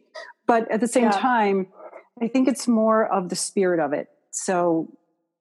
But 0.47 0.69
at 0.71 0.79
the 0.79 0.87
same 0.87 1.05
Yeah. 1.05 1.11
time 1.11 1.67
i 2.21 2.27
think 2.27 2.47
it's 2.47 2.67
more 2.67 3.05
of 3.11 3.29
the 3.29 3.35
spirit 3.35 3.79
of 3.79 3.93
it. 3.93 4.07
So 4.31 4.89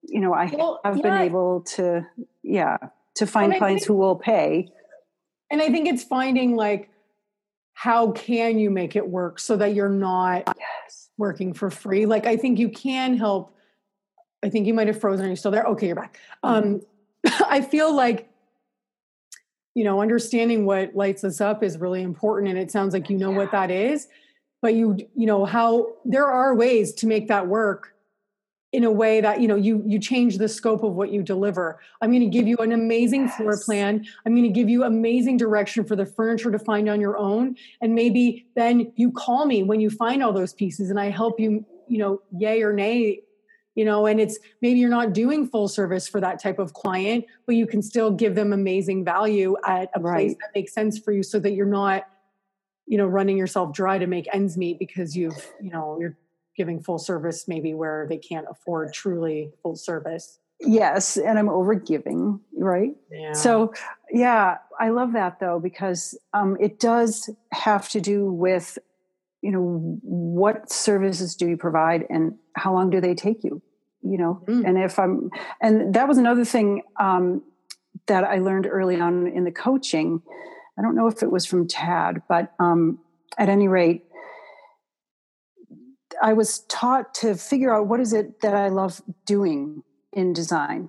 you 0.02 0.20
know 0.20 0.34
i 0.34 0.46
Well, 0.46 0.80
have 0.84 1.00
been 1.02 1.20
able 1.20 1.60
to 1.76 2.04
yeah 2.42 2.78
to 3.14 3.26
find 3.26 3.54
clients 3.56 3.84
think- 3.84 3.88
who 3.88 3.94
will 3.94 4.16
pay. 4.16 4.72
And 5.50 5.60
I 5.60 5.68
think 5.70 5.86
it's 5.86 6.02
finding 6.02 6.56
like 6.56 6.88
how 7.74 8.12
can 8.12 8.58
you 8.58 8.70
make 8.70 8.96
it 8.96 9.08
work 9.08 9.38
so 9.38 9.56
that 9.56 9.74
you're 9.74 9.88
not 9.88 10.56
working 11.18 11.52
for 11.52 11.70
free? 11.70 12.06
Like 12.06 12.26
I 12.26 12.36
think 12.36 12.58
you 12.58 12.68
can 12.68 13.16
help. 13.16 13.56
I 14.44 14.48
think 14.48 14.66
you 14.66 14.74
might 14.74 14.88
have 14.88 15.00
frozen. 15.00 15.26
Are 15.26 15.28
you 15.28 15.36
still 15.36 15.50
there? 15.50 15.64
Okay, 15.64 15.86
you're 15.86 15.96
back. 15.96 16.18
Um, 16.42 16.82
I 17.48 17.60
feel 17.60 17.94
like 17.94 18.28
you 19.74 19.84
know 19.84 20.00
understanding 20.00 20.66
what 20.66 20.94
lights 20.94 21.24
us 21.24 21.40
up 21.40 21.62
is 21.62 21.78
really 21.78 22.02
important 22.02 22.50
and 22.50 22.58
it 22.58 22.70
sounds 22.70 22.92
like 22.92 23.08
you 23.08 23.16
know 23.16 23.30
what 23.30 23.50
that 23.52 23.70
is 23.70 24.08
but 24.60 24.74
you 24.74 24.96
you 25.16 25.26
know 25.26 25.44
how 25.44 25.92
there 26.04 26.26
are 26.26 26.54
ways 26.54 26.92
to 26.92 27.06
make 27.06 27.28
that 27.28 27.46
work 27.46 27.91
in 28.72 28.84
a 28.84 28.90
way 28.90 29.20
that 29.20 29.40
you 29.40 29.46
know 29.46 29.54
you 29.54 29.82
you 29.86 29.98
change 29.98 30.38
the 30.38 30.48
scope 30.48 30.82
of 30.82 30.94
what 30.94 31.12
you 31.12 31.22
deliver 31.22 31.78
i'm 32.00 32.10
going 32.10 32.22
to 32.22 32.26
give 32.26 32.48
you 32.48 32.56
an 32.58 32.72
amazing 32.72 33.22
yes. 33.22 33.36
floor 33.36 33.58
plan 33.64 34.04
i'm 34.24 34.34
going 34.34 34.42
to 34.42 34.48
give 34.52 34.68
you 34.68 34.84
amazing 34.84 35.36
direction 35.36 35.84
for 35.84 35.94
the 35.94 36.06
furniture 36.06 36.50
to 36.50 36.58
find 36.58 36.88
on 36.88 37.00
your 37.00 37.16
own 37.18 37.54
and 37.80 37.94
maybe 37.94 38.46
then 38.56 38.90
you 38.96 39.12
call 39.12 39.46
me 39.46 39.62
when 39.62 39.80
you 39.80 39.90
find 39.90 40.22
all 40.22 40.32
those 40.32 40.54
pieces 40.54 40.90
and 40.90 40.98
i 40.98 41.10
help 41.10 41.38
you 41.38 41.64
you 41.86 41.98
know 41.98 42.20
yay 42.38 42.62
or 42.62 42.72
nay 42.72 43.20
you 43.74 43.84
know 43.84 44.06
and 44.06 44.20
it's 44.20 44.38
maybe 44.62 44.78
you're 44.78 44.90
not 44.90 45.12
doing 45.12 45.46
full 45.46 45.68
service 45.68 46.08
for 46.08 46.20
that 46.20 46.40
type 46.40 46.58
of 46.58 46.72
client 46.72 47.24
but 47.46 47.54
you 47.54 47.66
can 47.66 47.82
still 47.82 48.10
give 48.10 48.34
them 48.34 48.52
amazing 48.52 49.04
value 49.04 49.54
at 49.66 49.90
a 49.94 50.00
right. 50.00 50.14
place 50.14 50.32
that 50.40 50.50
makes 50.54 50.72
sense 50.72 50.98
for 50.98 51.12
you 51.12 51.22
so 51.22 51.38
that 51.38 51.52
you're 51.52 51.66
not 51.66 52.04
you 52.86 52.96
know 52.96 53.06
running 53.06 53.36
yourself 53.36 53.72
dry 53.72 53.98
to 53.98 54.06
make 54.06 54.26
ends 54.32 54.56
meet 54.56 54.78
because 54.78 55.16
you've 55.16 55.52
you 55.60 55.70
know 55.70 55.98
you're 56.00 56.16
giving 56.56 56.80
full 56.82 56.98
service 56.98 57.46
maybe 57.48 57.74
where 57.74 58.06
they 58.08 58.18
can't 58.18 58.46
afford 58.50 58.92
truly 58.92 59.50
full 59.62 59.76
service. 59.76 60.38
Yes 60.64 61.16
and 61.16 61.38
i'm 61.38 61.48
over 61.48 61.74
giving 61.74 62.40
right? 62.56 62.94
Yeah. 63.10 63.32
so 63.32 63.74
yeah 64.10 64.58
i 64.78 64.90
love 64.90 65.12
that 65.14 65.40
though 65.40 65.58
because 65.58 66.16
um, 66.32 66.56
it 66.60 66.78
does 66.78 67.28
have 67.52 67.88
to 67.90 68.00
do 68.00 68.30
with 68.30 68.78
you 69.42 69.50
know 69.50 69.98
what 70.02 70.70
services 70.70 71.34
do 71.34 71.48
you 71.48 71.56
provide 71.56 72.04
and 72.08 72.34
how 72.54 72.72
long 72.72 72.90
do 72.90 73.00
they 73.00 73.14
take 73.14 73.42
you 73.42 73.60
you 74.02 74.18
know? 74.18 74.42
Mm. 74.46 74.68
and 74.68 74.78
if 74.78 74.98
i'm 74.98 75.30
and 75.60 75.94
that 75.94 76.06
was 76.06 76.18
another 76.18 76.44
thing 76.44 76.82
um, 76.98 77.42
that 78.06 78.24
i 78.24 78.38
learned 78.38 78.66
early 78.66 79.00
on 79.00 79.26
in 79.26 79.44
the 79.44 79.52
coaching. 79.52 80.22
I 80.78 80.82
don't 80.82 80.94
know 80.96 81.06
if 81.06 81.22
it 81.22 81.30
was 81.30 81.44
from 81.44 81.66
tad 81.66 82.22
but 82.28 82.52
um, 82.60 82.98
at 83.36 83.48
any 83.48 83.66
rate 83.66 84.04
i 86.22 86.32
was 86.32 86.60
taught 86.60 87.14
to 87.14 87.34
figure 87.34 87.74
out 87.74 87.86
what 87.86 88.00
is 88.00 88.12
it 88.12 88.40
that 88.40 88.54
i 88.54 88.68
love 88.68 89.02
doing 89.26 89.82
in 90.12 90.32
design 90.32 90.88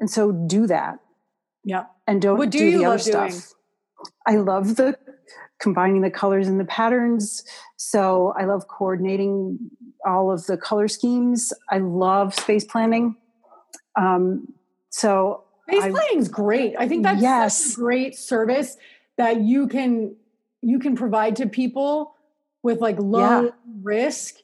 and 0.00 0.10
so 0.10 0.32
do 0.32 0.66
that 0.66 0.98
yeah 1.64 1.84
and 2.06 2.22
don't 2.22 2.38
what 2.38 2.50
do, 2.50 2.58
do 2.58 2.78
the 2.78 2.84
other 2.84 2.98
stuff 2.98 3.30
doing? 3.30 3.42
i 4.26 4.36
love 4.36 4.76
the 4.76 4.98
combining 5.58 6.02
the 6.02 6.10
colors 6.10 6.48
and 6.48 6.58
the 6.58 6.64
patterns. 6.64 7.44
So 7.76 8.32
I 8.38 8.44
love 8.44 8.68
coordinating 8.68 9.58
all 10.06 10.30
of 10.30 10.46
the 10.46 10.56
color 10.56 10.88
schemes. 10.88 11.52
I 11.70 11.78
love 11.78 12.34
space 12.34 12.64
planning. 12.64 13.16
Um, 13.96 14.52
so 14.90 15.44
space 15.68 15.82
planning 15.82 16.18
is 16.18 16.28
great. 16.28 16.74
I 16.78 16.88
think 16.88 17.02
that's 17.02 17.20
yes. 17.20 17.72
a 17.72 17.76
great 17.76 18.16
service 18.16 18.76
that 19.16 19.40
you 19.40 19.66
can 19.66 20.14
you 20.60 20.78
can 20.78 20.96
provide 20.96 21.36
to 21.36 21.46
people 21.46 22.14
with 22.68 22.82
like 22.82 22.98
low 22.98 23.44
yeah. 23.44 23.50
risk 23.80 24.34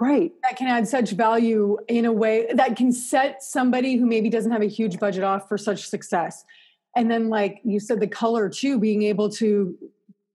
right 0.00 0.32
that 0.42 0.56
can 0.56 0.66
add 0.66 0.88
such 0.88 1.10
value 1.10 1.76
in 1.86 2.06
a 2.06 2.12
way 2.12 2.46
that 2.54 2.76
can 2.76 2.90
set 2.90 3.42
somebody 3.42 3.96
who 3.96 4.06
maybe 4.06 4.30
doesn't 4.30 4.52
have 4.52 4.62
a 4.62 4.72
huge 4.78 4.98
budget 4.98 5.22
off 5.22 5.46
for 5.46 5.58
such 5.58 5.86
success 5.86 6.46
and 6.96 7.10
then 7.10 7.28
like 7.28 7.60
you 7.62 7.78
said 7.78 8.00
the 8.00 8.06
color 8.06 8.48
too 8.48 8.80
being 8.80 9.02
able 9.02 9.28
to 9.28 9.76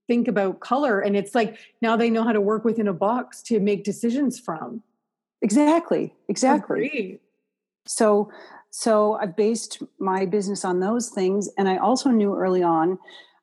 think 0.08 0.28
about 0.28 0.60
color 0.60 1.00
and 1.00 1.18
it's 1.18 1.34
like 1.34 1.58
now 1.82 1.97
they 1.97 2.12
know 2.12 2.24
how 2.24 2.32
to 2.32 2.39
work 2.39 2.64
within 2.64 2.88
a 2.88 2.93
box 2.93 3.41
to 3.41 3.60
make 3.60 3.84
decisions 3.84 4.39
from 4.39 4.84
exactly 5.41 6.14
exactly 6.28 6.86
Agreed. 6.86 7.20
so 7.88 8.32
so 8.70 9.14
i 9.16 9.26
based 9.26 9.82
my 9.97 10.24
business 10.24 10.64
on 10.64 10.82
those 10.82 11.10
things 11.10 11.50
and 11.58 11.68
i 11.68 11.78
also 11.78 12.12
knew 12.12 12.36
early 12.36 12.62
on 12.62 13.00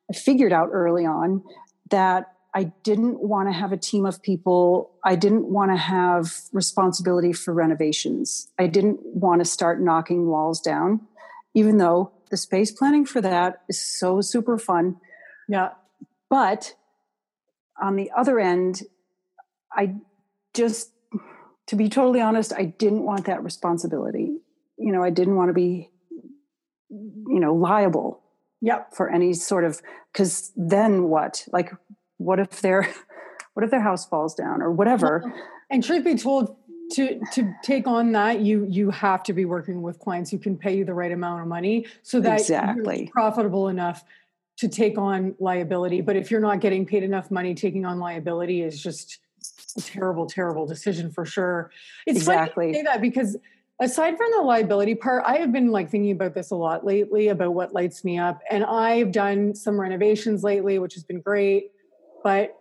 i 0.09 0.13
figured 0.13 0.53
out 0.53 0.69
early 0.71 1.05
on 1.05 1.43
that 1.89 2.36
i 2.57 2.63
didn't 2.83 3.21
want 3.21 3.47
to 3.47 3.53
have 3.53 3.71
a 3.71 3.77
team 3.77 4.05
of 4.05 4.21
people 4.21 4.91
i 5.03 5.15
didn't 5.15 5.45
want 5.45 5.71
to 5.71 5.77
have 5.77 6.33
responsibility 6.51 7.33
for 7.33 7.53
renovations 7.53 8.47
i 8.57 8.67
didn't 8.67 8.99
want 9.03 9.39
to 9.39 9.45
start 9.45 9.81
knocking 9.81 10.27
walls 10.27 10.59
down 10.59 10.99
even 11.53 11.77
though 11.77 12.11
the 12.29 12.37
space 12.37 12.71
planning 12.71 13.05
for 13.05 13.21
that 13.21 13.61
is 13.69 13.79
so 13.99 14.21
super 14.21 14.57
fun 14.57 14.95
yeah 15.47 15.69
but 16.29 16.73
on 17.81 17.95
the 17.95 18.11
other 18.15 18.39
end, 18.39 18.83
I 19.71 19.95
just, 20.53 20.91
to 21.67 21.75
be 21.75 21.89
totally 21.89 22.21
honest, 22.21 22.53
I 22.53 22.65
didn't 22.65 23.03
want 23.03 23.25
that 23.25 23.43
responsibility. 23.43 24.39
You 24.77 24.91
know, 24.91 25.03
I 25.03 25.09
didn't 25.09 25.35
want 25.35 25.49
to 25.49 25.53
be, 25.53 25.89
you 26.89 27.39
know, 27.39 27.53
liable. 27.53 28.21
Yep. 28.61 28.95
For 28.95 29.09
any 29.09 29.33
sort 29.33 29.65
of, 29.65 29.81
because 30.11 30.51
then 30.55 31.03
what? 31.03 31.45
Like, 31.51 31.71
what 32.17 32.39
if 32.39 32.61
their, 32.61 32.93
what 33.53 33.63
if 33.63 33.71
their 33.71 33.81
house 33.81 34.05
falls 34.07 34.35
down 34.35 34.61
or 34.61 34.71
whatever? 34.71 35.23
And 35.69 35.83
truth 35.83 36.03
be 36.03 36.15
told, 36.15 36.55
to 36.89 37.19
to 37.33 37.53
take 37.63 37.85
on 37.85 38.13
that 38.13 38.39
you 38.39 38.65
you 38.69 38.89
have 38.91 39.21
to 39.23 39.33
be 39.33 39.43
working 39.43 39.81
with 39.81 39.99
clients 39.99 40.31
who 40.31 40.37
can 40.37 40.57
pay 40.57 40.77
you 40.77 40.85
the 40.85 40.93
right 40.93 41.11
amount 41.11 41.41
of 41.41 41.47
money 41.47 41.85
so 42.01 42.21
that 42.21 42.39
exactly. 42.39 42.99
you're 42.99 43.11
profitable 43.11 43.67
enough 43.67 44.05
to 44.57 44.67
take 44.67 44.97
on 44.97 45.35
liability. 45.39 46.01
But 46.01 46.15
if 46.15 46.31
you're 46.31 46.41
not 46.41 46.59
getting 46.59 46.85
paid 46.85 47.03
enough 47.03 47.29
money, 47.29 47.53
taking 47.53 47.85
on 47.85 47.99
liability 47.99 48.61
is 48.61 48.81
just 48.81 49.19
a 49.77 49.81
terrible, 49.81 50.25
terrible 50.25 50.65
decision 50.65 51.11
for 51.11 51.25
sure. 51.25 51.71
It's 52.05 52.17
exactly. 52.17 52.73
say 52.73 52.81
that 52.83 53.01
because 53.01 53.37
aside 53.79 54.17
from 54.17 54.31
the 54.35 54.41
liability 54.41 54.95
part, 54.95 55.23
I 55.27 55.37
have 55.37 55.51
been 55.51 55.71
like 55.71 55.89
thinking 55.89 56.11
about 56.11 56.33
this 56.33 56.49
a 56.49 56.55
lot 56.55 56.85
lately 56.85 57.27
about 57.27 57.53
what 57.53 57.73
lights 57.73 58.03
me 58.03 58.17
up. 58.17 58.41
And 58.49 58.63
I've 58.65 59.11
done 59.11 59.53
some 59.53 59.79
renovations 59.79 60.43
lately, 60.43 60.79
which 60.79 60.95
has 60.95 61.03
been 61.03 61.21
great. 61.21 61.71
But 62.23 62.55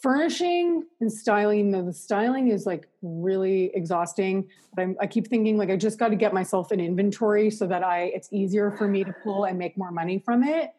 furnishing 0.00 0.84
and 1.00 1.12
styling 1.12 1.70
the 1.70 1.92
styling 1.92 2.48
is 2.48 2.66
like 2.66 2.88
really 3.02 3.70
exhausting 3.72 4.48
but 4.74 4.82
I'm, 4.82 4.96
i 5.00 5.06
keep 5.06 5.28
thinking 5.28 5.56
like 5.56 5.70
i 5.70 5.76
just 5.76 5.96
got 5.96 6.08
to 6.08 6.16
get 6.16 6.34
myself 6.34 6.72
an 6.72 6.80
inventory 6.80 7.50
so 7.50 7.68
that 7.68 7.84
i 7.84 8.06
it's 8.06 8.28
easier 8.32 8.72
for 8.72 8.88
me 8.88 9.04
to 9.04 9.14
pull 9.22 9.44
and 9.44 9.56
make 9.56 9.78
more 9.78 9.92
money 9.92 10.18
from 10.18 10.42
it 10.42 10.72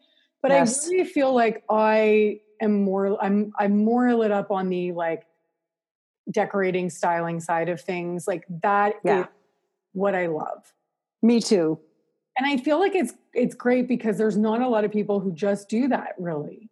but 0.44 0.52
yes. 0.52 0.86
I 0.86 0.92
really 0.92 1.06
feel 1.06 1.34
like 1.34 1.64
I 1.70 2.42
am 2.62 2.84
more 2.84 3.18
I'm 3.24 3.54
I'm 3.58 3.84
more 3.84 4.14
lit 4.14 4.30
up 4.30 4.52
on 4.52 4.70
the 4.70 4.92
like 4.92 5.26
decorating 6.30 6.90
styling 6.90 7.40
side 7.40 7.70
of 7.70 7.82
things. 7.82 8.28
Like 8.28 8.44
that 8.62 8.96
yeah. 9.04 9.22
is 9.22 9.26
what 9.94 10.14
I 10.14 10.28
love. 10.28 10.74
Me 11.22 11.40
too. 11.40 11.80
And 12.38 12.46
I 12.46 12.58
feel 12.58 12.78
like 12.78 12.94
it's 12.94 13.14
it's 13.34 13.56
great 13.56 13.88
because 13.88 14.18
there's 14.18 14.38
not 14.38 14.62
a 14.62 14.68
lot 14.68 14.84
of 14.84 14.92
people 14.92 15.22
who 15.22 15.32
just 15.32 15.70
do 15.70 15.88
that 15.88 16.16
really. 16.20 16.70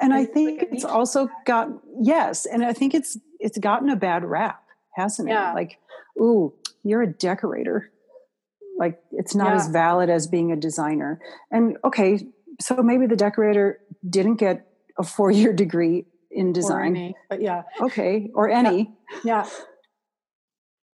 And 0.00 0.12
I 0.12 0.24
think 0.24 0.60
like 0.60 0.68
it's 0.72 0.84
also 0.84 1.28
got 1.46 1.68
yes, 2.00 2.46
and 2.46 2.64
I 2.64 2.72
think 2.72 2.94
it's 2.94 3.16
it's 3.38 3.58
gotten 3.58 3.88
a 3.88 3.96
bad 3.96 4.24
rap, 4.24 4.62
hasn't 4.96 5.28
yeah. 5.28 5.52
it? 5.52 5.54
Like, 5.54 5.78
ooh, 6.20 6.52
you're 6.82 7.02
a 7.02 7.12
decorator. 7.12 7.90
Like 8.78 9.00
it's 9.12 9.34
not 9.34 9.50
yeah. 9.50 9.56
as 9.56 9.68
valid 9.68 10.10
as 10.10 10.26
being 10.26 10.50
a 10.50 10.56
designer. 10.56 11.20
And 11.50 11.78
okay, 11.84 12.26
so 12.60 12.76
maybe 12.82 13.06
the 13.06 13.16
decorator 13.16 13.80
didn't 14.08 14.36
get 14.36 14.66
a 14.98 15.04
four 15.04 15.30
year 15.30 15.52
degree 15.52 16.06
in 16.30 16.52
design. 16.52 16.96
Any, 16.96 17.16
but 17.30 17.40
yeah. 17.40 17.62
Okay. 17.80 18.30
Or 18.34 18.48
any. 18.48 18.94
Yeah. 19.24 19.44
yeah. 19.44 19.50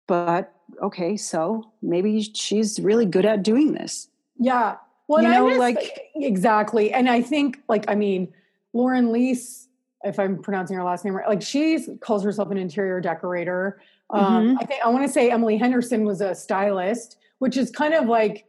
But 0.07 0.53
okay, 0.81 1.17
so 1.17 1.71
maybe 1.81 2.21
she's 2.21 2.79
really 2.79 3.05
good 3.05 3.25
at 3.25 3.43
doing 3.43 3.73
this. 3.73 4.09
Yeah. 4.37 4.75
Well, 5.07 5.23
you 5.23 5.29
know, 5.29 5.45
like 5.45 5.99
exactly. 6.15 6.91
And 6.91 7.09
I 7.09 7.21
think, 7.21 7.59
like, 7.67 7.85
I 7.87 7.95
mean, 7.95 8.31
Lauren 8.73 9.09
Liess, 9.09 9.67
if 10.03 10.19
I'm 10.19 10.41
pronouncing 10.41 10.77
her 10.77 10.83
last 10.83 11.03
name 11.03 11.15
right, 11.15 11.27
like 11.27 11.41
she 11.41 11.79
calls 11.99 12.23
herself 12.23 12.51
an 12.51 12.57
interior 12.57 13.01
decorator. 13.01 13.81
Um, 14.11 14.47
mm-hmm. 14.47 14.57
I 14.59 14.65
think 14.65 14.81
I 14.83 14.89
want 14.89 15.05
to 15.05 15.11
say 15.11 15.29
Emily 15.29 15.57
Henderson 15.57 16.05
was 16.05 16.21
a 16.21 16.33
stylist, 16.33 17.17
which 17.39 17.57
is 17.57 17.71
kind 17.71 17.93
of 17.93 18.05
like 18.05 18.45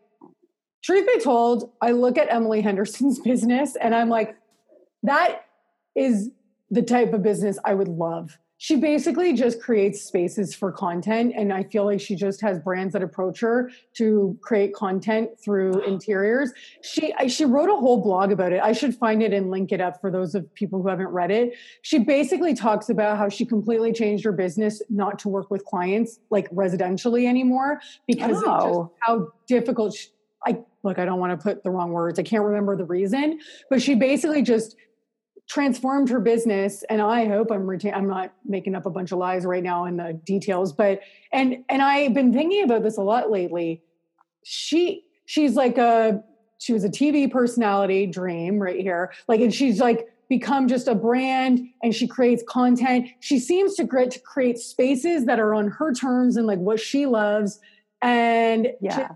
truth 0.82 1.06
be 1.06 1.20
told, 1.20 1.70
I 1.80 1.92
look 1.92 2.18
at 2.18 2.32
Emily 2.32 2.60
Henderson's 2.60 3.18
business 3.24 3.76
and 3.76 3.94
I'm 3.94 4.08
like, 4.08 4.36
that 5.02 5.46
is 5.94 6.30
the 6.70 6.82
type 6.82 7.12
of 7.12 7.22
business 7.22 7.58
I 7.64 7.74
would 7.74 7.88
love. 7.88 8.38
She 8.62 8.76
basically 8.76 9.32
just 9.32 9.58
creates 9.58 10.02
spaces 10.02 10.54
for 10.54 10.70
content. 10.70 11.32
And 11.34 11.50
I 11.50 11.62
feel 11.62 11.86
like 11.86 11.98
she 11.98 12.14
just 12.14 12.42
has 12.42 12.58
brands 12.58 12.92
that 12.92 13.02
approach 13.02 13.40
her 13.40 13.70
to 13.94 14.36
create 14.42 14.74
content 14.74 15.30
through 15.42 15.82
interiors. 15.84 16.52
She 16.82 17.14
she 17.28 17.46
wrote 17.46 17.70
a 17.70 17.74
whole 17.74 18.02
blog 18.02 18.32
about 18.32 18.52
it. 18.52 18.60
I 18.62 18.72
should 18.72 18.94
find 18.94 19.22
it 19.22 19.32
and 19.32 19.50
link 19.50 19.72
it 19.72 19.80
up 19.80 19.98
for 19.98 20.10
those 20.10 20.34
of 20.34 20.52
people 20.52 20.82
who 20.82 20.88
haven't 20.88 21.08
read 21.08 21.30
it. 21.30 21.54
She 21.80 22.00
basically 22.00 22.52
talks 22.52 22.90
about 22.90 23.16
how 23.16 23.30
she 23.30 23.46
completely 23.46 23.94
changed 23.94 24.26
her 24.26 24.32
business 24.32 24.82
not 24.90 25.18
to 25.20 25.30
work 25.30 25.50
with 25.50 25.64
clients 25.64 26.20
like 26.28 26.50
residentially 26.50 27.26
anymore 27.26 27.80
because 28.06 28.42
oh. 28.44 28.82
of 28.82 28.90
how 29.00 29.28
difficult 29.46 29.94
she, 29.94 30.08
I 30.46 30.58
look, 30.82 30.98
I 30.98 31.06
don't 31.06 31.18
want 31.18 31.38
to 31.38 31.42
put 31.42 31.64
the 31.64 31.70
wrong 31.70 31.92
words. 31.92 32.18
I 32.18 32.24
can't 32.24 32.44
remember 32.44 32.76
the 32.76 32.84
reason, 32.84 33.40
but 33.70 33.80
she 33.80 33.94
basically 33.94 34.42
just 34.42 34.76
transformed 35.50 36.08
her 36.08 36.20
business 36.20 36.84
and 36.88 37.02
i 37.02 37.26
hope 37.26 37.50
i'm 37.50 37.66
retain 37.66 37.92
i'm 37.92 38.06
not 38.06 38.32
making 38.44 38.76
up 38.76 38.86
a 38.86 38.90
bunch 38.90 39.10
of 39.10 39.18
lies 39.18 39.44
right 39.44 39.64
now 39.64 39.84
in 39.84 39.96
the 39.96 40.12
details 40.24 40.72
but 40.72 41.00
and 41.32 41.56
and 41.68 41.82
i've 41.82 42.14
been 42.14 42.32
thinking 42.32 42.62
about 42.62 42.84
this 42.84 42.96
a 42.96 43.02
lot 43.02 43.32
lately 43.32 43.82
she 44.44 45.04
she's 45.26 45.54
like 45.54 45.76
a 45.76 46.22
she 46.58 46.72
was 46.72 46.84
a 46.84 46.88
TV 46.88 47.30
personality 47.30 48.06
dream 48.06 48.58
right 48.58 48.80
here. 48.80 49.12
Like 49.28 49.40
and 49.40 49.52
she's 49.52 49.80
like 49.80 50.08
become 50.28 50.68
just 50.68 50.86
a 50.86 50.94
brand 50.94 51.60
and 51.82 51.94
she 51.94 52.06
creates 52.06 52.42
content. 52.46 53.08
She 53.20 53.38
seems 53.38 53.74
to 53.76 53.86
create 53.86 54.10
to 54.12 54.20
create 54.20 54.58
spaces 54.58 55.24
that 55.24 55.40
are 55.40 55.54
on 55.54 55.68
her 55.68 55.92
terms 55.92 56.36
and 56.36 56.46
like 56.46 56.58
what 56.58 56.78
she 56.78 57.06
loves. 57.06 57.58
And 58.02 58.68
Yeah. 58.80 59.08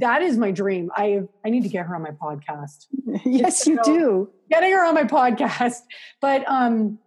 That 0.00 0.22
is 0.22 0.36
my 0.36 0.50
dream. 0.50 0.90
I 0.96 1.22
I 1.44 1.50
need 1.50 1.62
to 1.62 1.68
get 1.68 1.86
her 1.86 1.94
on 1.94 2.02
my 2.02 2.10
podcast. 2.10 2.86
yes, 3.24 3.66
you 3.66 3.78
do. 3.84 4.30
Getting 4.50 4.72
her 4.72 4.84
on 4.84 4.94
my 4.94 5.04
podcast. 5.04 5.80
But 6.20 6.48
um 6.48 6.98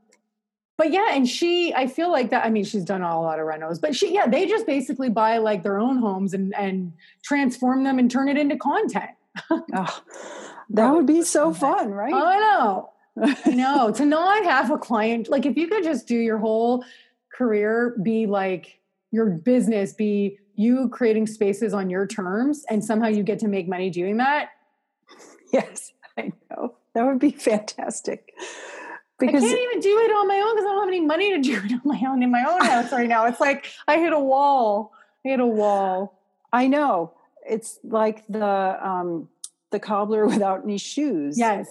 but 0.78 0.92
yeah, 0.92 1.10
and 1.12 1.30
she, 1.30 1.74
I 1.74 1.86
feel 1.86 2.12
like 2.12 2.32
that. 2.32 2.46
I 2.46 2.50
mean, 2.50 2.64
she's 2.64 2.84
done 2.84 3.04
a 3.04 3.22
lot 3.22 3.40
of 3.40 3.46
renos, 3.46 3.80
but 3.80 3.96
she, 3.96 4.14
yeah, 4.14 4.26
they 4.26 4.48
just 4.48 4.66
basically 4.66 5.10
buy 5.10 5.38
like 5.38 5.62
their 5.62 5.78
own 5.78 5.98
homes 5.98 6.34
and 6.34 6.54
and 6.56 6.94
transform 7.24 7.84
them 7.84 8.00
and 8.00 8.10
turn 8.10 8.28
it 8.28 8.38
into 8.38 8.58
content. 8.58 9.12
Oh, 9.52 9.64
that 10.72 10.92
would 10.92 11.06
be 11.06 11.22
so 11.22 11.54
fun, 11.54 11.92
right? 11.92 12.14
I 12.14 12.40
know, 12.40 12.90
I 13.22 13.50
know. 13.54 13.92
to 13.92 14.06
not 14.06 14.44
have 14.46 14.72
a 14.72 14.78
client, 14.78 15.30
like 15.30 15.46
if 15.46 15.58
you 15.58 15.68
could 15.68 15.84
just 15.84 16.08
do 16.08 16.18
your 16.18 16.40
whole 16.40 16.84
career 17.32 17.96
be 18.02 18.26
like 18.26 18.80
your 19.14 19.28
business, 19.28 19.94
be 19.94 20.40
you 20.56 20.90
creating 20.90 21.28
spaces 21.28 21.74
on 21.74 21.90
your 21.90 22.08
terms, 22.08 22.66
and 22.70 22.84
somehow 22.84 23.08
you 23.08 23.24
get 23.24 23.40
to 23.40 23.48
make 23.48 23.70
money 23.70 23.92
doing 23.92 24.18
that. 24.18 24.50
yes, 25.54 25.94
I 26.18 26.34
know. 26.50 26.76
That 26.96 27.06
would 27.06 27.20
be 27.20 27.32
fantastic. 27.32 28.34
because 29.20 29.44
I 29.44 29.48
can't 29.48 29.62
even 29.62 29.80
do 29.80 30.00
it 30.00 30.12
on 30.12 30.28
my 30.28 30.36
own 30.36 30.56
because 30.56 30.66
I 30.66 30.72
don't 30.74 30.80
have 30.80 30.88
any 30.88 31.02
money 31.02 31.32
to 31.32 31.42
do 31.50 31.62
it 31.64 31.72
on 31.72 31.82
my 31.86 32.02
own 32.08 32.24
in 32.24 32.32
my 32.32 32.44
own 32.44 32.66
house 32.66 32.92
right 32.92 33.08
now. 33.08 33.26
It's 33.28 33.40
like 33.40 33.68
I 33.88 34.00
hit 34.00 34.14
a 34.14 34.20
wall. 34.20 34.92
I 35.24 35.30
hit 35.30 35.40
a 35.40 35.46
wall. 35.46 36.20
I 36.52 36.68
know 36.68 37.14
it's 37.48 37.80
like 37.84 38.26
the 38.28 38.46
um, 38.88 39.30
the 39.70 39.80
cobbler 39.80 40.26
without 40.34 40.64
any 40.64 40.80
shoes. 40.80 41.38
Yes. 41.38 41.70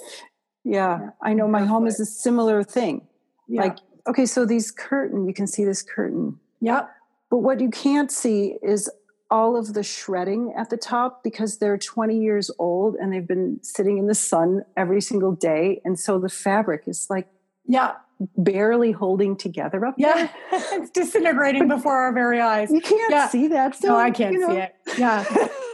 yeah. 0.65 1.01
Yeah, 1.01 1.11
I 1.21 1.35
know. 1.35 1.49
My 1.49 1.65
home 1.65 1.89
is 1.89 1.99
a 1.99 2.07
similar 2.07 2.63
thing. 2.63 3.09
Yeah. 3.49 3.63
Like, 3.63 3.79
okay, 4.07 4.27
so 4.27 4.47
these 4.47 4.71
curtain, 4.71 5.27
you 5.27 5.35
can 5.35 5.49
see 5.49 5.65
this 5.65 5.83
curtain, 5.83 6.39
Yep. 6.61 6.89
But 7.33 7.39
what 7.39 7.61
you 7.61 7.71
can't 7.71 8.13
see 8.13 8.59
is 8.63 8.91
all 9.31 9.57
of 9.57 9.73
the 9.73 9.83
shredding 9.83 10.53
at 10.55 10.69
the 10.69 10.77
top 10.77 11.25
because 11.25 11.57
they're 11.57 11.79
20 11.79 12.19
years 12.19 12.51
old 12.59 12.95
and 12.97 13.11
they've 13.11 13.27
been 13.27 13.59
sitting 13.63 13.97
in 13.97 14.07
the 14.07 14.15
sun 14.15 14.63
every 14.77 15.01
single 15.01 15.33
day, 15.33 15.81
and 15.83 15.99
so 15.99 16.19
the 16.19 16.29
fabric 16.29 16.83
is 16.87 17.07
like 17.09 17.27
Yeah. 17.67 17.93
barely 18.37 18.93
holding 18.93 19.35
together 19.35 19.87
up 19.87 19.95
Yeah. 19.97 20.15
there. 20.15 20.31
it's 20.75 20.91
disintegrating 20.91 21.69
before 21.69 21.97
our 21.97 22.13
very 22.13 22.39
eyes. 22.39 22.71
You 22.71 22.83
can't 22.83 23.11
Yeah. 23.11 23.29
see 23.29 23.49
that. 23.49 23.83
No, 23.83 23.89
so, 23.89 23.97
I 23.97 24.11
can't 24.11 24.35
you 24.35 24.47
see 24.47 24.59
it. 24.59 24.75
Yeah. 24.99 25.25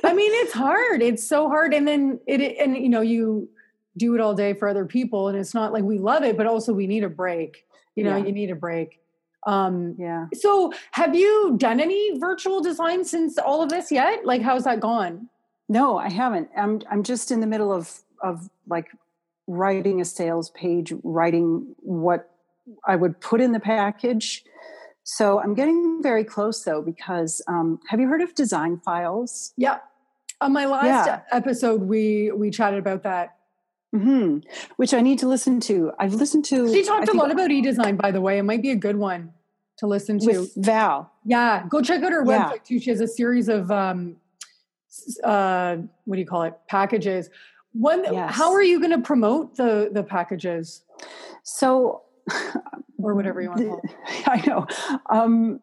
I 0.05 0.15
mean, 0.15 0.31
it's 0.35 0.53
hard. 0.53 1.03
It's 1.03 1.27
so 1.27 1.49
hard. 1.49 1.75
And 1.75 1.89
then 1.89 2.21
it, 2.29 2.41
and 2.41 2.77
you 2.77 2.89
know, 2.89 3.01
you 3.01 3.49
do 3.97 4.15
it 4.15 4.21
all 4.21 4.35
day 4.35 4.53
for 4.55 4.69
other 4.69 4.87
people 4.87 5.27
and 5.27 5.37
it's 5.37 5.55
not 5.55 5.73
like 5.73 5.83
we 5.83 5.99
love 5.99 6.23
it, 6.23 6.37
but 6.37 6.47
also 6.47 6.73
we 6.73 6.87
need 6.87 7.03
a 7.03 7.09
break. 7.09 7.65
You 7.97 8.05
know, 8.05 8.17
Yeah. 8.17 8.27
you 8.27 8.33
need 8.33 8.51
a 8.53 8.55
break. 8.55 9.01
Um, 9.47 9.95
yeah. 9.99 10.27
so 10.35 10.73
have 10.93 11.15
you 11.15 11.55
done 11.59 11.81
any 11.81 12.19
virtual 12.19 12.61
design 12.61 13.05
since 13.05 13.39
all 13.39 13.63
of 13.63 13.71
this 13.71 13.91
yet? 13.93 14.27
Like, 14.27 14.43
how's 14.43 14.65
that 14.65 14.81
gone? 14.81 15.29
No, 15.69 15.97
I 15.99 16.09
haven't. 16.11 16.49
I'm 16.57 16.81
I'm 16.91 17.03
just 17.03 17.31
in 17.31 17.41
the 17.41 17.47
middle 17.47 17.73
of 17.73 18.01
of 18.23 18.51
like 18.69 18.89
writing 19.47 20.01
a 20.01 20.05
sales 20.05 20.51
page, 20.51 20.93
writing 21.03 21.75
what 21.79 22.31
I 22.87 22.97
would 22.97 23.21
put 23.21 23.41
in 23.41 23.53
the 23.53 23.61
package. 23.61 24.45
So 25.05 25.41
I'm 25.41 25.55
getting 25.55 26.03
very 26.03 26.25
close 26.25 26.63
though 26.65 26.83
because 26.83 27.41
um, 27.49 27.81
have 27.89 27.99
you 28.01 28.09
heard 28.09 28.21
of 28.21 28.35
design 28.35 28.79
files? 28.85 29.53
Yeah. 29.57 29.79
On 30.41 30.53
my 30.53 30.67
last 30.67 31.07
Yeah. 31.07 31.21
episode, 31.33 31.83
we 31.83 32.31
we 32.33 32.51
chatted 32.51 32.79
about 32.79 33.03
that. 33.05 33.37
Hmm 33.93 34.39
Which 34.77 34.93
I 34.95 35.01
need 35.01 35.19
to 35.21 35.29
listen 35.29 35.61
to. 35.61 35.93
I've 35.99 36.15
listened 36.15 36.45
to. 36.47 36.73
She 36.73 36.83
talked 36.85 37.09
a 37.09 37.13
lot 37.13 37.31
about 37.31 37.51
e-design, 37.51 37.97
by 37.97 38.11
the 38.11 38.21
way. 38.21 38.39
It 38.39 38.43
might 38.43 38.63
be 38.63 38.71
a 38.71 38.77
good 38.77 38.97
one 38.97 39.33
to 39.79 39.87
listen 39.87 40.19
to. 40.19 40.27
with 40.27 40.53
Val. 40.57 41.11
Yeah, 41.25 41.65
go 41.69 41.81
check 41.81 42.03
out 42.03 42.13
her 42.13 42.25
Yeah. 42.27 42.51
website 42.51 42.65
too. 42.65 42.79
She 42.79 42.91
has 42.91 43.01
a 43.01 43.09
series 43.09 43.49
of 43.49 43.71
um, 43.71 44.17
uh, 45.25 45.77
what 46.05 46.17
do 46.17 46.21
you 46.21 46.27
call 46.27 46.43
it? 46.43 46.55
Packages. 46.69 47.31
One, 47.73 48.05
Yes. 48.05 48.35
how 48.35 48.53
are 48.53 48.63
you 48.63 48.79
going 48.81 48.91
to 48.93 48.99
promote 49.01 49.57
the 49.57 49.89
the 49.93 50.03
packages 50.03 50.83
So 51.45 52.03
or 53.03 53.15
whatever 53.15 53.41
you 53.41 53.49
want 53.49 53.61
to 53.61 53.67
call 53.69 53.81
it? 53.85 53.91
I 54.27 54.47
know. 54.47 54.67
Um, 55.09 55.61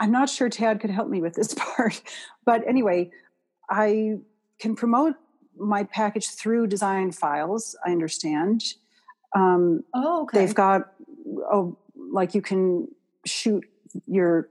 I'm 0.00 0.12
not 0.12 0.28
sure 0.28 0.48
Tad 0.48 0.78
could 0.80 0.90
help 0.90 1.08
me 1.08 1.20
with 1.20 1.34
this 1.34 1.54
part, 1.58 2.02
but 2.44 2.62
anyway, 2.68 3.10
I 3.70 4.18
can 4.60 4.76
promote 4.76 5.14
my 5.58 5.84
package 5.84 6.28
through 6.28 6.66
design 6.66 7.12
files. 7.12 7.76
I 7.84 7.90
understand. 7.90 8.62
Um, 9.34 9.84
Oh, 9.94 10.22
okay. 10.22 10.38
They've 10.38 10.54
got, 10.54 10.92
oh, 11.50 11.76
like 11.94 12.34
you 12.34 12.42
can 12.42 12.88
shoot 13.24 13.64
your 14.06 14.48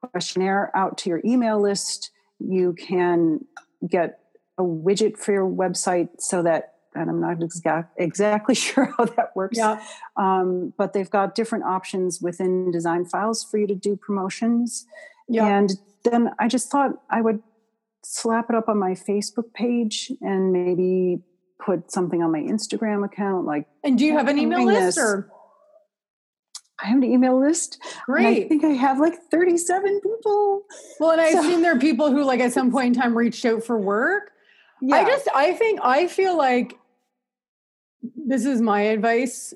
questionnaire 0.00 0.70
out 0.74 0.98
to 0.98 1.10
your 1.10 1.20
email 1.24 1.60
list. 1.60 2.10
You 2.38 2.74
can 2.74 3.44
get 3.86 4.20
a 4.58 4.62
widget 4.62 5.16
for 5.16 5.32
your 5.32 5.48
website 5.48 6.08
so 6.18 6.42
that, 6.42 6.74
and 6.94 7.08
I'm 7.08 7.20
not 7.20 7.42
exact, 7.42 7.94
exactly 7.98 8.54
sure 8.66 8.92
how 8.96 9.04
that 9.04 9.34
works 9.34 9.56
yeah, 9.56 9.82
um, 10.16 10.72
but 10.76 10.92
they've 10.92 11.10
got 11.10 11.34
different 11.34 11.64
options 11.64 12.20
within 12.20 12.70
design 12.70 13.04
files 13.04 13.44
for 13.44 13.58
you 13.58 13.66
to 13.66 13.74
do 13.74 13.96
promotions. 13.96 14.86
yeah. 15.28 15.46
And 15.46 15.72
then 16.04 16.30
I 16.38 16.48
just 16.48 16.70
thought 16.70 16.92
I 17.10 17.20
would 17.20 17.42
slap 18.02 18.46
it 18.50 18.56
up 18.56 18.68
on 18.68 18.78
my 18.78 18.92
Facebook 18.92 19.52
page 19.54 20.10
and 20.20 20.52
maybe 20.52 21.20
put 21.64 21.90
something 21.92 22.22
on 22.22 22.32
my 22.32 22.40
Instagram 22.40 23.04
account. 23.04 23.46
Like 23.46 23.66
And 23.84 23.98
do 23.98 24.04
you 24.04 24.16
have 24.16 24.28
an 24.28 24.38
email 24.38 24.64
list 24.64 24.96
this. 24.96 24.98
or 24.98 25.30
I 26.82 26.86
have 26.86 26.96
an 26.96 27.04
email 27.04 27.38
list. 27.38 27.78
and 28.08 28.26
I 28.26 28.48
think 28.48 28.64
I 28.64 28.68
have 28.70 28.98
like 28.98 29.14
37 29.30 30.00
people. 30.00 30.62
Well, 30.98 31.10
and 31.10 31.20
I 31.20 31.32
So- 31.32 31.40
assume 31.40 31.60
there 31.62 31.76
are 31.76 31.78
people 31.78 32.10
who, 32.10 32.24
like, 32.24 32.40
at 32.40 32.52
some 32.54 32.70
point 32.72 32.96
in 32.96 33.02
time, 33.02 33.14
reached 33.16 33.44
out 33.44 33.62
for 33.62 33.78
work. 33.78 34.30
Yeah. 34.80 34.96
I 34.96 35.04
just, 35.04 35.28
I 35.34 35.52
think, 35.52 35.80
I 35.82 36.06
feel 36.06 36.38
like 36.38 36.78
this 38.16 38.46
is 38.46 38.62
my 38.62 38.80
advice. 38.80 39.52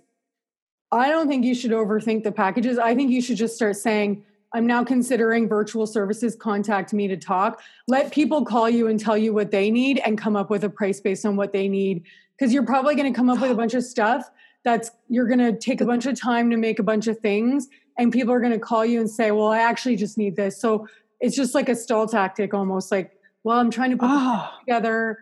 I 0.92 1.08
don't 1.08 1.26
think 1.28 1.46
you 1.46 1.54
should 1.54 1.70
overthink 1.70 2.24
the 2.24 2.32
packages. 2.32 2.78
I 2.78 2.94
think 2.94 3.10
you 3.10 3.22
should 3.22 3.38
just 3.38 3.56
start 3.56 3.76
saying, 3.76 4.22
I'm 4.54 4.66
now 4.66 4.84
considering 4.84 5.48
virtual 5.48 5.86
services. 5.86 6.36
Contact 6.36 6.92
me 6.92 7.08
to 7.08 7.16
talk. 7.16 7.60
Let 7.88 8.12
people 8.12 8.44
call 8.44 8.70
you 8.70 8.86
and 8.86 8.98
tell 8.98 9.18
you 9.18 9.34
what 9.34 9.50
they 9.50 9.70
need 9.70 10.00
and 10.04 10.16
come 10.16 10.36
up 10.36 10.48
with 10.48 10.64
a 10.64 10.70
price 10.70 11.00
based 11.00 11.26
on 11.26 11.36
what 11.36 11.52
they 11.52 11.68
need. 11.68 12.04
Because 12.38 12.54
you're 12.54 12.64
probably 12.64 12.94
going 12.94 13.12
to 13.12 13.16
come 13.16 13.28
up 13.28 13.40
with 13.40 13.50
a 13.50 13.54
bunch 13.54 13.74
of 13.74 13.84
stuff 13.84 14.30
that's, 14.64 14.90
you're 15.08 15.26
going 15.26 15.40
to 15.40 15.58
take 15.58 15.80
a 15.80 15.84
bunch 15.84 16.06
of 16.06 16.18
time 16.18 16.50
to 16.50 16.56
make 16.56 16.78
a 16.78 16.82
bunch 16.82 17.06
of 17.08 17.18
things. 17.18 17.68
And 17.98 18.12
people 18.12 18.32
are 18.32 18.40
going 18.40 18.52
to 18.52 18.58
call 18.58 18.84
you 18.84 19.00
and 19.00 19.10
say, 19.10 19.30
Well, 19.30 19.48
I 19.48 19.58
actually 19.58 19.96
just 19.96 20.16
need 20.16 20.36
this. 20.36 20.60
So 20.60 20.88
it's 21.20 21.36
just 21.36 21.54
like 21.54 21.68
a 21.68 21.76
stall 21.76 22.06
tactic 22.08 22.54
almost 22.54 22.90
like, 22.90 23.12
Well, 23.42 23.58
I'm 23.58 23.70
trying 23.70 23.90
to 23.90 23.96
put 23.96 24.08
oh, 24.10 24.50
together 24.60 25.18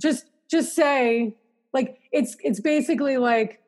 just 0.00 0.26
just 0.50 0.74
say 0.74 1.36
like 1.72 1.98
it's 2.12 2.36
it's 2.42 2.60
basically 2.60 3.16
like 3.16 3.60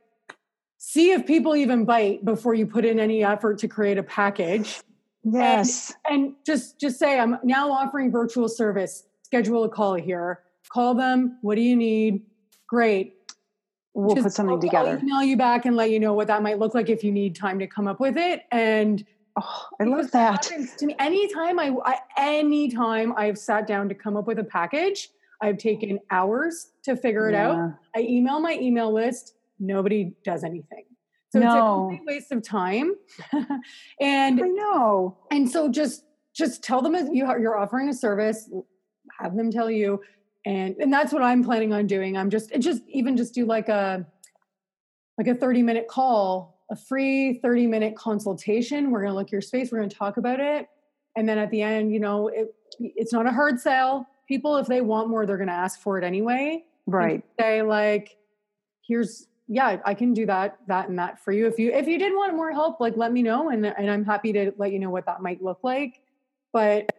see 0.79 1.13
if 1.13 1.27
people 1.27 1.57
even 1.57 1.85
bite 1.85 2.25
before 2.25 2.55
you 2.55 2.67
put 2.67 2.85
in 2.85 2.99
any 2.99 3.25
effort 3.25 3.59
to 3.59 3.69
create 3.69 3.99
a 3.99 4.03
package 4.03 4.81
yes. 5.25 5.93
and 6.09 6.35
just 6.47 6.79
just 6.79 6.99
say 6.99 7.19
i'm 7.19 7.39
now 7.45 7.71
offering 7.71 8.11
virtual 8.11 8.49
service 8.49 9.05
schedule 9.23 9.65
a 9.65 9.69
call 9.69 9.95
here 9.95 10.41
call 10.69 10.95
them 10.95 11.39
what 11.43 11.55
do 11.57 11.61
you 11.63 11.77
need 11.77 12.23
great 12.67 13.15
we'll 13.95 14.15
Just- 14.15 14.25
put 14.25 14.33
something 14.33 14.55
I'll- 14.55 14.61
together. 14.61 14.91
I'll 14.91 14.99
email 14.99 15.23
you 15.23 15.37
back 15.37 15.67
and 15.67 15.77
let 15.77 15.91
you 15.91 16.01
know 16.01 16.13
what 16.15 16.27
that 16.27 16.43
might 16.43 16.59
look 16.59 16.75
like 16.75 16.89
if 16.89 17.05
you 17.05 17.13
need 17.13 17.35
time 17.37 17.59
to 17.61 17.67
come 17.67 17.87
up 17.87 18.01
with 18.01 18.17
it 18.17 18.43
and 18.51 19.05
oh, 19.37 19.67
I 19.81 19.85
love 19.85 20.11
that. 20.13 20.45
happens 20.47 20.75
to 20.77 20.87
me 20.87 20.97
anytime 20.99 21.59
I, 21.59 21.75
I 21.85 21.99
anytime 22.19 23.15
I've 23.17 23.39
sat 23.39 23.67
down 23.67 23.89
to 23.89 23.95
come 23.95 24.17
up 24.17 24.27
with 24.27 24.39
a 24.39 24.45
package, 24.45 25.11
I've 25.41 25.59
taken 25.59 25.99
hours 26.11 26.71
to 26.85 26.97
figure 26.97 27.29
it 27.29 27.35
out. 27.35 27.75
I 27.95 28.01
email 28.01 28.41
my 28.41 28.55
email 28.61 28.93
list. 28.93 29.35
Nobody 29.59 30.13
does 30.25 30.43
anything. 30.43 30.85
So 31.35 31.41
it's 31.41 31.53
a 31.53 31.59
No. 31.59 31.89
complete 31.89 32.07
waste 32.07 32.31
of 32.31 32.43
time. 32.45 32.95
and 34.01 34.41
I 34.41 34.47
know. 34.47 35.19
and 35.33 35.51
so 35.51 35.69
just 35.69 36.05
just 36.33 36.63
tell 36.63 36.81
them 36.81 36.95
you 37.13 37.25
are, 37.27 37.41
you're 37.41 37.59
offering 37.59 37.89
a 37.89 37.95
service. 37.95 38.49
Have 39.19 39.35
them 39.37 39.51
tell 39.51 39.69
you, 39.69 40.01
and 40.47 40.77
and 40.77 40.93
that's 40.93 41.13
what 41.13 41.23
I'm 41.23 41.43
planning 41.43 41.73
on 41.73 41.89
doing. 41.89 42.17
I'm 42.17 42.31
just 42.31 42.55
just 42.61 42.83
even 42.89 43.17
just 43.17 43.35
do 43.35 43.47
like 43.47 43.69
a 43.69 44.07
like 45.19 45.27
a 45.27 45.35
30 45.35 45.63
minute 45.65 45.89
call, 45.89 46.65
a 46.71 46.77
free 46.77 47.41
30 47.43 47.67
minute 47.67 47.97
consultation. 47.97 48.93
We're 48.93 49.03
gonna 49.03 49.15
look 49.15 49.33
your 49.33 49.41
space. 49.41 49.73
We're 49.73 49.79
gonna 49.79 49.91
talk 49.91 50.17
about 50.19 50.39
it, 50.39 50.69
and 51.17 51.29
then 51.29 51.39
at 51.39 51.51
the 51.51 51.63
end, 51.63 51.93
you 51.93 51.99
know, 51.99 52.29
it 52.29 52.55
it's 52.79 53.13
not 53.13 53.27
a 53.27 53.33
hard 53.33 53.59
sell. 53.61 54.07
People, 54.29 54.57
if 54.57 54.69
they 54.69 54.83
want 54.83 55.09
more, 55.09 55.27
they're 55.27 55.37
gonna 55.39 55.51
ask 55.53 55.81
for 55.81 55.99
it 55.99 56.05
anyway 56.05 56.63
Right. 56.87 57.25
say 57.41 57.63
like 57.63 58.17
here's 58.87 59.27
yeah 59.49 59.77
i 59.85 59.93
can 59.93 60.15
do 60.15 60.25
that 60.25 60.57
that 60.67 60.89
and 60.89 60.99
that 60.99 61.23
for 61.23 61.33
you 61.33 61.47
if 61.47 61.59
you 61.59 61.71
if 61.73 61.87
you 61.87 61.99
did 61.99 62.13
want 62.13 62.35
more 62.35 62.51
help 62.51 62.81
like 62.81 62.97
let 62.97 63.13
me 63.13 63.23
know 63.23 63.51
and 63.51 63.67
and 63.67 63.91
i'm 63.91 64.05
happy 64.05 64.33
to 64.33 64.53
let 64.57 64.73
you 64.73 64.79
know 64.79 64.91
what 64.91 65.05
that 65.05 65.21
might 65.21 65.43
look 65.43 65.59
like 65.63 66.01
but 66.53 66.91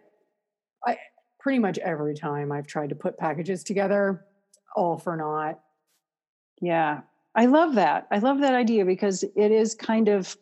i 0.85 0.97
pretty 1.45 1.59
much 1.59 1.77
every 1.77 2.15
time 2.15 2.51
I've 2.51 2.65
tried 2.65 2.89
to 2.89 2.95
put 2.95 3.19
packages 3.19 3.63
together, 3.63 4.25
all 4.75 4.97
for 4.97 5.15
naught. 5.15 5.59
Yeah. 6.59 7.01
I 7.35 7.45
love 7.45 7.75
that. 7.75 8.07
I 8.09 8.17
love 8.17 8.39
that 8.39 8.55
idea 8.55 8.83
because 8.83 9.23
it 9.35 9.51
is 9.51 9.75
kind 9.75 10.07
of 10.07 10.35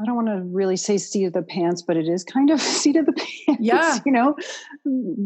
I 0.00 0.04
don't 0.04 0.14
want 0.14 0.28
to 0.28 0.42
really 0.42 0.76
say 0.76 0.98
seat 0.98 1.24
of 1.24 1.32
the 1.32 1.42
pants, 1.42 1.82
but 1.82 1.96
it 1.96 2.06
is 2.06 2.22
kind 2.22 2.50
of 2.50 2.60
seat 2.80 2.94
of 2.94 3.06
the 3.06 3.14
pants. 3.14 3.60
Yeah. 3.60 3.98
You 4.06 4.12
know, 4.12 4.36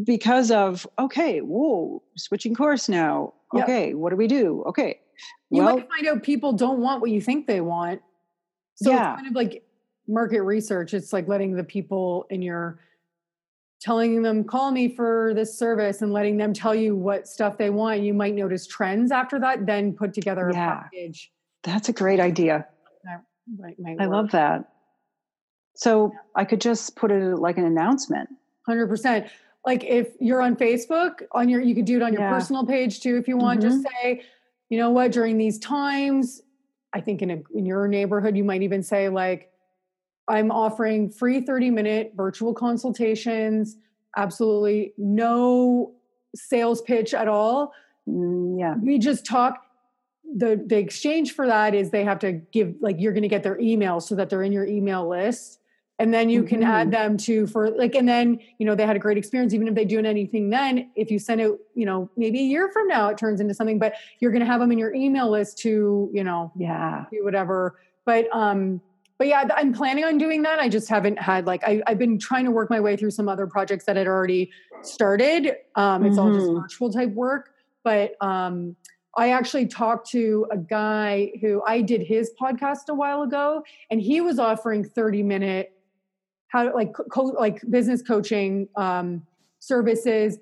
because 0.04 0.50
of, 0.50 0.86
okay, 0.98 1.40
whoa, 1.40 2.02
switching 2.16 2.54
course 2.54 2.88
now. 2.88 3.34
Yep. 3.52 3.64
Okay, 3.64 3.94
what 3.94 4.10
do 4.10 4.16
we 4.16 4.28
do? 4.28 4.64
Okay. 4.66 5.00
You 5.50 5.62
well, 5.64 5.76
might 5.76 5.88
find 5.88 6.06
out 6.06 6.22
people 6.22 6.52
don't 6.52 6.80
want 6.80 7.00
what 7.00 7.10
you 7.10 7.20
think 7.20 7.46
they 7.46 7.60
want. 7.60 8.00
So 8.76 8.90
Yeah. 8.90 9.12
it's 9.12 9.22
kind 9.22 9.28
of 9.28 9.34
like 9.34 9.64
market 10.06 10.42
research. 10.42 10.94
It's 10.94 11.12
like 11.12 11.28
letting 11.28 11.56
the 11.56 11.64
people 11.64 12.26
in 12.30 12.42
your 12.42 12.80
telling 13.80 14.22
them 14.22 14.44
call 14.44 14.70
me 14.70 14.94
for 14.94 15.32
this 15.34 15.58
service 15.58 16.02
and 16.02 16.12
letting 16.12 16.36
them 16.36 16.52
tell 16.52 16.74
you 16.74 16.94
what 16.94 17.26
stuff 17.26 17.56
they 17.56 17.70
want. 17.70 18.02
You 18.02 18.12
might 18.12 18.34
notice 18.34 18.66
trends 18.66 19.10
after 19.10 19.38
that, 19.40 19.64
then 19.66 19.94
put 19.94 20.12
together 20.12 20.50
a 20.50 20.52
package. 20.52 21.32
that's 21.62 21.88
a 21.88 21.92
great 21.92 22.20
idea. 22.20 22.66
That 23.04 23.22
might, 23.58 23.80
might 23.80 23.96
I 23.98 24.04
love 24.04 24.30
that. 24.32 24.68
So 25.76 26.12
I 26.34 26.44
could 26.44 26.60
just 26.60 26.94
put 26.94 27.10
it 27.10 27.36
like 27.36 27.56
an 27.56 27.64
announcement. 27.64 28.28
Hundred 28.66 28.88
percent. 28.88 29.28
Like 29.64 29.82
if 29.84 30.08
you're 30.20 30.42
on 30.42 30.56
Facebook, 30.56 31.22
on 31.32 31.48
your 31.48 31.60
you 31.62 31.74
could 31.74 31.86
do 31.86 31.96
it 31.96 32.02
on 32.02 32.12
your 32.12 32.22
Yeah. 32.22 32.34
personal 32.34 32.66
page 32.66 33.00
too 33.00 33.16
if 33.16 33.26
you 33.26 33.38
want. 33.38 33.62
Just 33.62 33.78
mm-hmm. 33.78 34.02
say, 34.02 34.22
you 34.70 34.78
know 34.78 34.90
what, 34.90 35.12
during 35.12 35.36
these 35.36 35.58
times, 35.58 36.40
I 36.94 37.00
think 37.00 37.22
in 37.22 37.30
a 37.30 37.42
in 37.54 37.66
your 37.66 37.86
neighborhood, 37.88 38.36
you 38.36 38.44
might 38.44 38.62
even 38.62 38.82
say 38.82 39.08
like, 39.08 39.52
I'm 40.28 40.50
offering 40.50 41.10
free 41.10 41.40
30 41.40 41.70
minute 41.70 42.12
virtual 42.16 42.54
consultations, 42.54 43.76
absolutely 44.16 44.94
no 44.96 45.92
sales 46.34 46.80
pitch 46.82 47.12
at 47.12 47.28
all. 47.28 47.74
Mm, 48.08 48.58
yeah. 48.58 48.74
We 48.82 48.98
just 48.98 49.26
talk. 49.26 49.66
The 50.36 50.62
the 50.64 50.78
exchange 50.78 51.34
for 51.34 51.48
that 51.48 51.74
is 51.74 51.90
they 51.90 52.04
have 52.04 52.20
to 52.20 52.32
give 52.32 52.76
like 52.80 52.96
you're 53.00 53.12
gonna 53.12 53.26
get 53.26 53.42
their 53.42 53.58
email 53.58 53.98
so 53.98 54.14
that 54.14 54.30
they're 54.30 54.44
in 54.44 54.52
your 54.52 54.66
email 54.66 55.08
list 55.08 55.59
and 56.00 56.14
then 56.14 56.30
you 56.30 56.42
can 56.42 56.62
add 56.62 56.90
them 56.90 57.16
to 57.18 57.46
for 57.46 57.70
like 57.70 57.94
and 57.94 58.08
then 58.08 58.38
you 58.58 58.64
know 58.66 58.74
they 58.74 58.86
had 58.86 58.96
a 58.96 58.98
great 58.98 59.18
experience 59.18 59.52
even 59.54 59.68
if 59.68 59.74
they 59.74 59.84
do 59.84 59.98
anything 60.00 60.48
then 60.50 60.90
if 60.96 61.10
you 61.10 61.18
send 61.18 61.40
it 61.40 61.52
you 61.74 61.84
know 61.84 62.10
maybe 62.16 62.40
a 62.40 62.42
year 62.42 62.70
from 62.72 62.88
now 62.88 63.08
it 63.08 63.18
turns 63.18 63.38
into 63.40 63.52
something 63.54 63.78
but 63.78 63.92
you're 64.18 64.32
going 64.32 64.40
to 64.40 64.46
have 64.46 64.60
them 64.60 64.72
in 64.72 64.78
your 64.78 64.94
email 64.94 65.30
list 65.30 65.58
to 65.58 66.10
you 66.12 66.24
know 66.24 66.50
Yeah. 66.56 67.04
do 67.12 67.22
whatever. 67.22 67.78
But 68.06 68.34
um 68.34 68.80
but 69.18 69.26
yeah 69.28 69.44
i'm 69.54 69.74
planning 69.74 70.04
on 70.04 70.16
doing 70.16 70.40
that. 70.42 70.58
I 70.58 70.68
just 70.70 70.88
haven't 70.88 71.18
had 71.20 71.46
like 71.46 71.62
I, 71.64 71.82
i've 71.86 71.98
been 71.98 72.18
trying 72.18 72.46
to 72.46 72.50
work 72.50 72.70
my 72.70 72.80
way 72.80 72.96
through 72.96 73.10
some 73.10 73.28
other 73.28 73.46
projects 73.46 73.84
that 73.84 73.96
had 73.96 74.06
already 74.06 74.50
started. 74.82 75.54
Um 75.76 76.04
it's 76.06 76.16
all 76.18 76.30
just 76.32 76.46
Mhm. 76.46 76.62
virtual 76.62 76.90
type 76.90 77.10
work. 77.10 77.50
But 77.84 78.12
um 78.24 78.74
I 79.18 79.30
actually 79.30 79.66
talked 79.66 80.08
to 80.12 80.46
a 80.52 80.56
guy 80.56 81.32
who 81.40 81.62
I 81.66 81.82
did 81.82 82.00
his 82.00 82.30
podcast 82.40 82.88
a 82.88 82.94
while 82.94 83.22
ago, 83.22 83.64
and 83.90 84.00
he 84.00 84.20
was 84.20 84.38
offering 84.38 84.84
30 84.84 85.24
minute 85.24 85.72
how 86.50 86.74
like 86.74 86.92
co- 87.10 87.34
like 87.38 87.62
business 87.70 88.02
coaching 88.02 88.68
um, 88.76 89.26
services, 89.58 90.38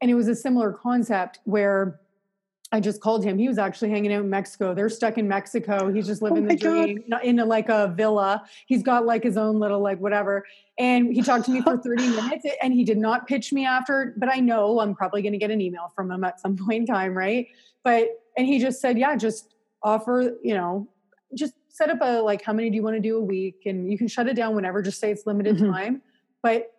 and 0.00 0.10
it 0.10 0.14
was 0.14 0.28
a 0.28 0.34
similar 0.34 0.72
concept 0.72 1.38
where 1.44 2.00
I 2.72 2.78
just 2.78 3.00
called 3.00 3.24
him. 3.24 3.36
He 3.36 3.48
was 3.48 3.58
actually 3.58 3.90
hanging 3.90 4.12
out 4.12 4.22
in 4.22 4.30
Mexico. 4.30 4.74
They're 4.74 4.88
stuck 4.88 5.18
in 5.18 5.26
Mexico. 5.26 5.92
He's 5.92 6.06
just 6.06 6.22
living 6.22 6.44
Oh 6.44 6.48
the 6.48 6.56
dream 6.56 7.02
not 7.08 7.24
in 7.24 7.40
a, 7.40 7.44
like 7.44 7.68
a 7.68 7.88
villa. 7.96 8.44
He's 8.66 8.82
got 8.82 9.04
like 9.04 9.24
his 9.24 9.36
own 9.36 9.58
little 9.58 9.80
like 9.80 9.98
whatever. 9.98 10.46
And 10.78 11.12
he 11.12 11.20
talked 11.20 11.46
to 11.46 11.50
me 11.50 11.62
for 11.62 11.76
30 11.76 12.08
minutes 12.16 12.46
and 12.62 12.72
he 12.72 12.84
did 12.84 12.98
not 12.98 13.26
pitch 13.26 13.52
me 13.52 13.66
after, 13.66 14.14
but 14.16 14.32
I 14.32 14.38
know 14.38 14.78
I'm 14.78 14.94
probably 14.94 15.20
going 15.20 15.32
to 15.32 15.38
get 15.38 15.50
an 15.50 15.60
email 15.60 15.92
from 15.96 16.10
him 16.10 16.22
at 16.22 16.40
some 16.40 16.56
point 16.66 16.82
in 16.82 16.86
time, 16.86 17.12
right? 17.12 17.48
But 17.82 18.08
and 18.36 18.46
he 18.46 18.60
just 18.60 18.80
said, 18.80 18.98
"Yeah, 18.98 19.16
just 19.16 19.54
offer, 19.82 20.36
you 20.42 20.54
know, 20.54 20.88
just 21.34 21.54
set 21.70 21.90
up 21.90 21.98
a 22.02 22.20
like 22.22 22.42
how 22.42 22.52
many 22.52 22.68
do 22.70 22.76
you 22.76 22.82
want 22.82 22.96
to 22.96 23.00
do 23.00 23.16
a 23.16 23.20
week 23.20 23.62
and 23.66 23.90
you 23.90 23.96
can 23.96 24.08
shut 24.08 24.26
it 24.28 24.34
down 24.34 24.54
whenever, 24.54 24.82
just 24.82 25.00
say 25.00 25.10
it's 25.10 25.26
limited 25.26 25.56
Mhm. 25.56 25.72
time." 25.72 26.02
But 26.42 26.72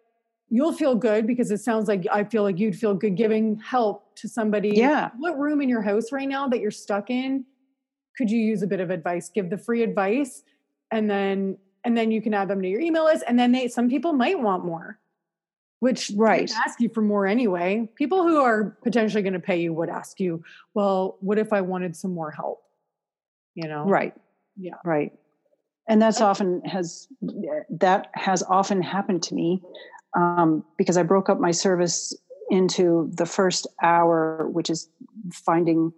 you'll 0.49 0.73
feel 0.73 0.95
good 0.95 1.25
because 1.25 1.49
it 1.51 1.59
sounds 1.59 1.87
like 1.87 2.05
I 2.11 2.23
feel 2.25 2.43
like 2.43 2.59
you'd 2.59 2.75
feel 2.75 2.93
good 2.93 3.15
giving 3.15 3.55
help 3.57 4.15
to 4.17 4.27
somebody. 4.27 4.69
Yeah. 4.75 5.11
What 5.17 5.39
room 5.39 5.61
in 5.61 5.69
your 5.69 5.81
house 5.81 6.11
right 6.11 6.27
now 6.27 6.47
that 6.49 6.59
you're 6.59 6.71
stuck 6.71 7.09
in 7.09 7.45
could 8.17 8.29
you 8.29 8.39
use 8.39 8.61
a 8.61 8.67
bit 8.67 8.81
of 8.81 8.89
advice? 8.89 9.29
Give 9.29 9.49
the 9.49 9.57
free 9.57 9.81
advice 9.83 10.43
and 10.91 11.09
then 11.09 11.57
and 11.85 11.97
then 11.97 12.11
you 12.11 12.21
can 12.21 12.33
add 12.33 12.47
them 12.49 12.61
to 12.61 12.67
your 12.67 12.81
email 12.81 13.05
list 13.05 13.23
and 13.27 13.39
then 13.39 13.51
they 13.53 13.67
some 13.67 13.89
people 13.89 14.13
might 14.13 14.39
want 14.39 14.65
more. 14.65 14.99
Which 15.79 16.11
Right. 16.15 16.51
ask 16.65 16.79
you 16.79 16.89
for 16.89 17.01
more 17.01 17.25
anyway. 17.25 17.89
People 17.95 18.21
who 18.21 18.37
are 18.41 18.77
potentially 18.83 19.23
going 19.23 19.33
to 19.33 19.39
pay 19.39 19.59
you 19.61 19.73
would 19.73 19.89
ask 19.89 20.19
you, 20.19 20.43
well, 20.75 21.17
what 21.21 21.39
if 21.39 21.51
I 21.53 21.61
wanted 21.61 21.95
some 21.95 22.13
more 22.13 22.29
help? 22.29 22.61
You 23.55 23.67
know? 23.67 23.85
Right. 23.85 24.13
Yeah. 24.61 24.75
Right. 24.85 25.11
And 25.87 26.01
that's 26.01 26.21
often 26.21 26.61
has 26.61 27.07
that 27.69 28.11
has 28.13 28.43
often 28.43 28.81
happened 28.81 29.23
to 29.23 29.35
me 29.35 29.61
um, 30.15 30.63
because 30.77 30.95
I 30.95 31.03
broke 31.03 31.29
up 31.29 31.39
my 31.39 31.51
service 31.51 32.15
into 32.49 33.09
the 33.15 33.25
first 33.25 33.65
hour, 33.81 34.47
which 34.51 34.69
is 34.69 34.89
finding. 35.33 35.91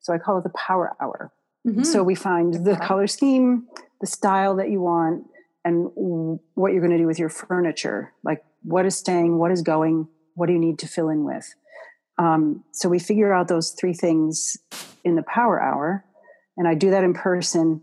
So 0.00 0.14
I 0.14 0.18
call 0.18 0.38
it 0.38 0.44
the 0.44 0.50
power 0.50 0.96
hour. 1.00 1.30
Mhm. 1.66 1.84
So 1.84 2.02
we 2.02 2.14
find 2.14 2.64
the 2.64 2.76
color 2.76 3.06
scheme, 3.06 3.68
the 4.00 4.06
style 4.06 4.56
that 4.56 4.70
you 4.70 4.80
want, 4.80 5.26
and 5.64 5.90
what 6.54 6.72
you're 6.72 6.80
going 6.80 6.92
to 6.92 6.98
do 6.98 7.06
with 7.06 7.18
your 7.18 7.28
furniture. 7.28 8.12
Like 8.24 8.42
what 8.62 8.86
is 8.86 8.96
staying, 8.96 9.38
what 9.38 9.50
is 9.50 9.62
going, 9.62 10.08
what 10.34 10.46
do 10.46 10.52
you 10.52 10.58
need 10.58 10.78
to 10.78 10.88
fill 10.88 11.10
in 11.10 11.24
with. 11.24 11.54
Um, 12.16 12.64
so 12.72 12.88
we 12.88 12.98
figure 12.98 13.32
out 13.32 13.48
those 13.48 13.72
three 13.72 13.92
things 13.92 14.56
in 15.04 15.14
the 15.16 15.22
power 15.22 15.60
hour, 15.60 16.04
and 16.56 16.66
I 16.66 16.74
do 16.74 16.90
that 16.90 17.04
in 17.04 17.14
person. 17.14 17.82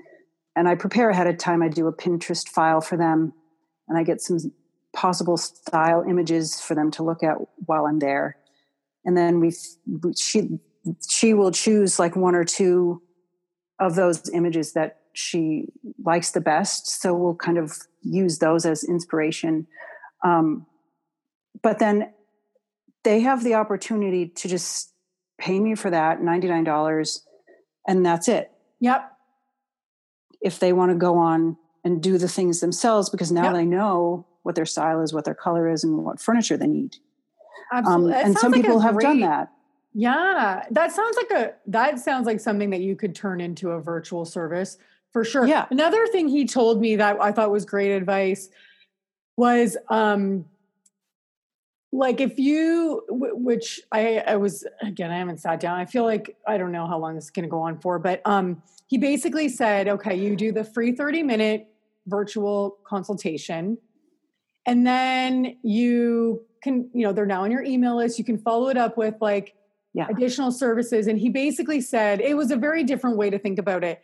And 0.56 0.68
I 0.68 0.76
prepare 0.76 1.10
ahead 1.10 1.28
of 1.28 1.38
time. 1.38 1.62
I 1.62 1.68
do 1.68 1.88
a 1.88 1.94
Pinterest 1.94 2.48
file 2.48 2.82
for 2.82 2.98
them, 2.98 3.34
and 3.88 3.98
I 3.98 4.04
get 4.04 4.22
some 4.22 4.38
possible 4.94 5.38
style 5.38 6.04
images 6.08 6.62
for 6.62 6.74
them 6.76 6.90
to 6.92 7.04
look 7.04 7.24
at 7.24 7.38
while 7.66 7.86
I'm 7.86 8.00
there. 8.00 8.38
And 9.04 9.16
then 9.16 9.40
we, 9.40 9.54
she, 10.18 10.58
she 11.08 11.34
will 11.34 11.52
choose 11.52 12.00
like 12.00 12.16
one 12.16 12.34
or 12.34 12.46
two 12.46 13.02
of 13.80 13.96
those 13.96 14.30
images 14.30 14.74
that 14.74 15.00
she 15.14 15.68
likes 16.04 16.32
the 16.32 16.42
best. 16.42 17.02
So 17.02 17.14
we'll 17.14 17.36
kind 17.36 17.58
of 17.58 17.78
use 18.02 18.40
those 18.40 18.66
as 18.66 18.84
inspiration. 18.84 19.68
Um, 20.24 20.66
but 21.62 21.80
then 21.80 22.14
they 23.04 23.20
have 23.22 23.44
the 23.44 23.54
opportunity 23.54 24.28
to 24.28 24.48
just 24.48 24.94
pay 25.38 25.60
me 25.60 25.76
for 25.76 25.90
that 25.92 26.20
$99 26.20 27.20
and 27.88 28.06
that's 28.06 28.28
it. 28.28 28.52
Yep. 28.80 29.12
If 30.46 30.60
they 30.60 30.72
want 30.74 30.92
to 30.92 30.96
go 30.98 31.18
on 31.18 31.58
and 31.84 32.02
do 32.02 32.18
the 32.18 32.28
things 32.28 32.60
themselves, 32.62 33.10
because 33.10 33.32
now 33.32 33.46
Yep. 33.46 33.54
they 33.54 33.66
know 33.66 34.26
what 34.44 34.54
their 34.56 34.66
style 34.66 35.02
is, 35.02 35.12
what 35.14 35.26
their 35.26 35.34
color 35.36 35.68
is, 35.68 35.84
and 35.84 36.06
what 36.06 36.20
furniture 36.22 36.56
they 36.56 36.68
need. 36.68 36.98
Um, 37.72 37.80
Absolutely. 37.80 38.12
That 38.14 38.26
and 38.26 38.38
some 38.38 38.52
like 38.52 38.62
people 38.62 38.80
have 38.80 39.00
done 39.00 39.18
great- 39.18 39.28
that. 39.28 39.52
Yeah, 39.98 40.64
that 40.72 40.92
sounds 40.92 41.16
like 41.18 41.32
a 41.32 41.54
that 41.68 42.00
sounds 42.00 42.26
like 42.28 42.40
something 42.40 42.70
that 42.72 42.82
you 42.82 42.96
could 42.96 43.16
turn 43.16 43.40
into 43.42 43.72
a 43.72 43.82
virtual 43.82 44.26
service 44.26 44.78
for 45.12 45.24
sure. 45.24 45.48
Yeah. 45.48 45.66
Another 45.72 46.06
thing 46.08 46.28
he 46.28 46.46
told 46.46 46.80
me 46.82 46.98
that 46.98 47.20
I 47.22 47.32
thought 47.32 47.50
was 47.50 47.66
great 47.66 47.92
advice 47.92 48.50
was 49.38 49.78
um 49.90 50.46
like 51.98 52.20
if 52.22 52.38
you 52.38 53.02
wh- 53.10 53.38
which 53.44 53.82
I 53.92 54.18
I 54.28 54.36
was 54.36 54.66
again 54.82 55.12
I 55.12 55.18
haven't 55.18 55.40
sat 55.40 55.60
down. 55.60 55.80
I 55.80 55.86
feel 55.86 56.04
like 56.04 56.36
I 56.48 56.58
don't 56.58 56.72
know 56.72 56.88
how 56.88 56.98
long 57.00 57.16
this 57.16 57.26
is 57.26 57.30
going 57.32 57.44
to 57.44 57.50
go 57.50 57.62
on 57.62 57.80
for, 57.80 58.00
but 58.00 58.22
um 58.26 58.62
he 58.88 58.98
basically 59.00 59.50
said, 59.50 59.88
okay, 59.88 60.16
you 60.16 60.36
do 60.36 60.52
the 60.52 60.64
free 60.64 60.92
30 60.92 61.24
minute 61.24 61.68
virtual 62.08 62.78
consultation 62.88 63.78
and 64.66 64.86
then 64.86 65.58
you 65.64 66.46
can 66.62 66.90
you 66.94 67.04
know 67.04 67.12
they're 67.14 67.26
now 67.26 67.44
on 67.44 67.52
your 67.52 67.64
email 67.64 67.98
list 67.98 68.20
you 68.20 68.26
can 68.26 68.38
follow 68.38 68.68
it 68.70 68.78
up 68.78 68.96
with 68.98 69.16
like 69.22 69.56
Yeah. 69.94 70.08
additional 70.10 70.52
services 70.52 71.08
and 71.08 71.18
he 71.18 71.30
basically 71.30 71.82
said 71.82 72.22
it 72.22 72.36
was 72.38 72.52
a 72.52 72.58
very 72.58 72.84
different 72.84 73.18
way 73.18 73.32
to 73.32 73.40
think 73.40 73.58
about 73.58 73.84
it 73.84 74.02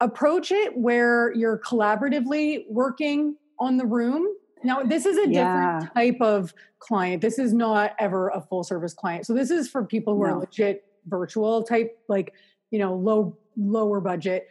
approach 0.00 0.50
it 0.52 0.74
where 0.76 1.34
you're 1.34 1.58
collaboratively 1.58 2.64
working 2.70 3.36
on 3.58 3.76
the 3.76 3.84
room 3.84 4.26
now 4.64 4.82
this 4.82 5.06
is 5.06 5.16
a 5.18 5.28
Yeah. 5.28 5.80
different 5.80 5.94
type 5.94 6.20
of 6.20 6.54
client. 6.78 7.22
This 7.22 7.38
is 7.38 7.52
not 7.52 7.92
ever 7.98 8.28
a 8.28 8.40
full 8.40 8.64
service 8.64 8.94
client. 8.94 9.26
So 9.26 9.34
this 9.34 9.50
is 9.50 9.68
for 9.68 9.84
people 9.84 10.14
who 10.16 10.22
are 10.22 10.38
legit 10.38 10.84
virtual 11.06 11.62
type 11.62 11.98
like 12.08 12.32
you 12.70 12.78
know 12.78 12.94
low 12.94 13.36
lower 13.56 14.00
budget. 14.00 14.48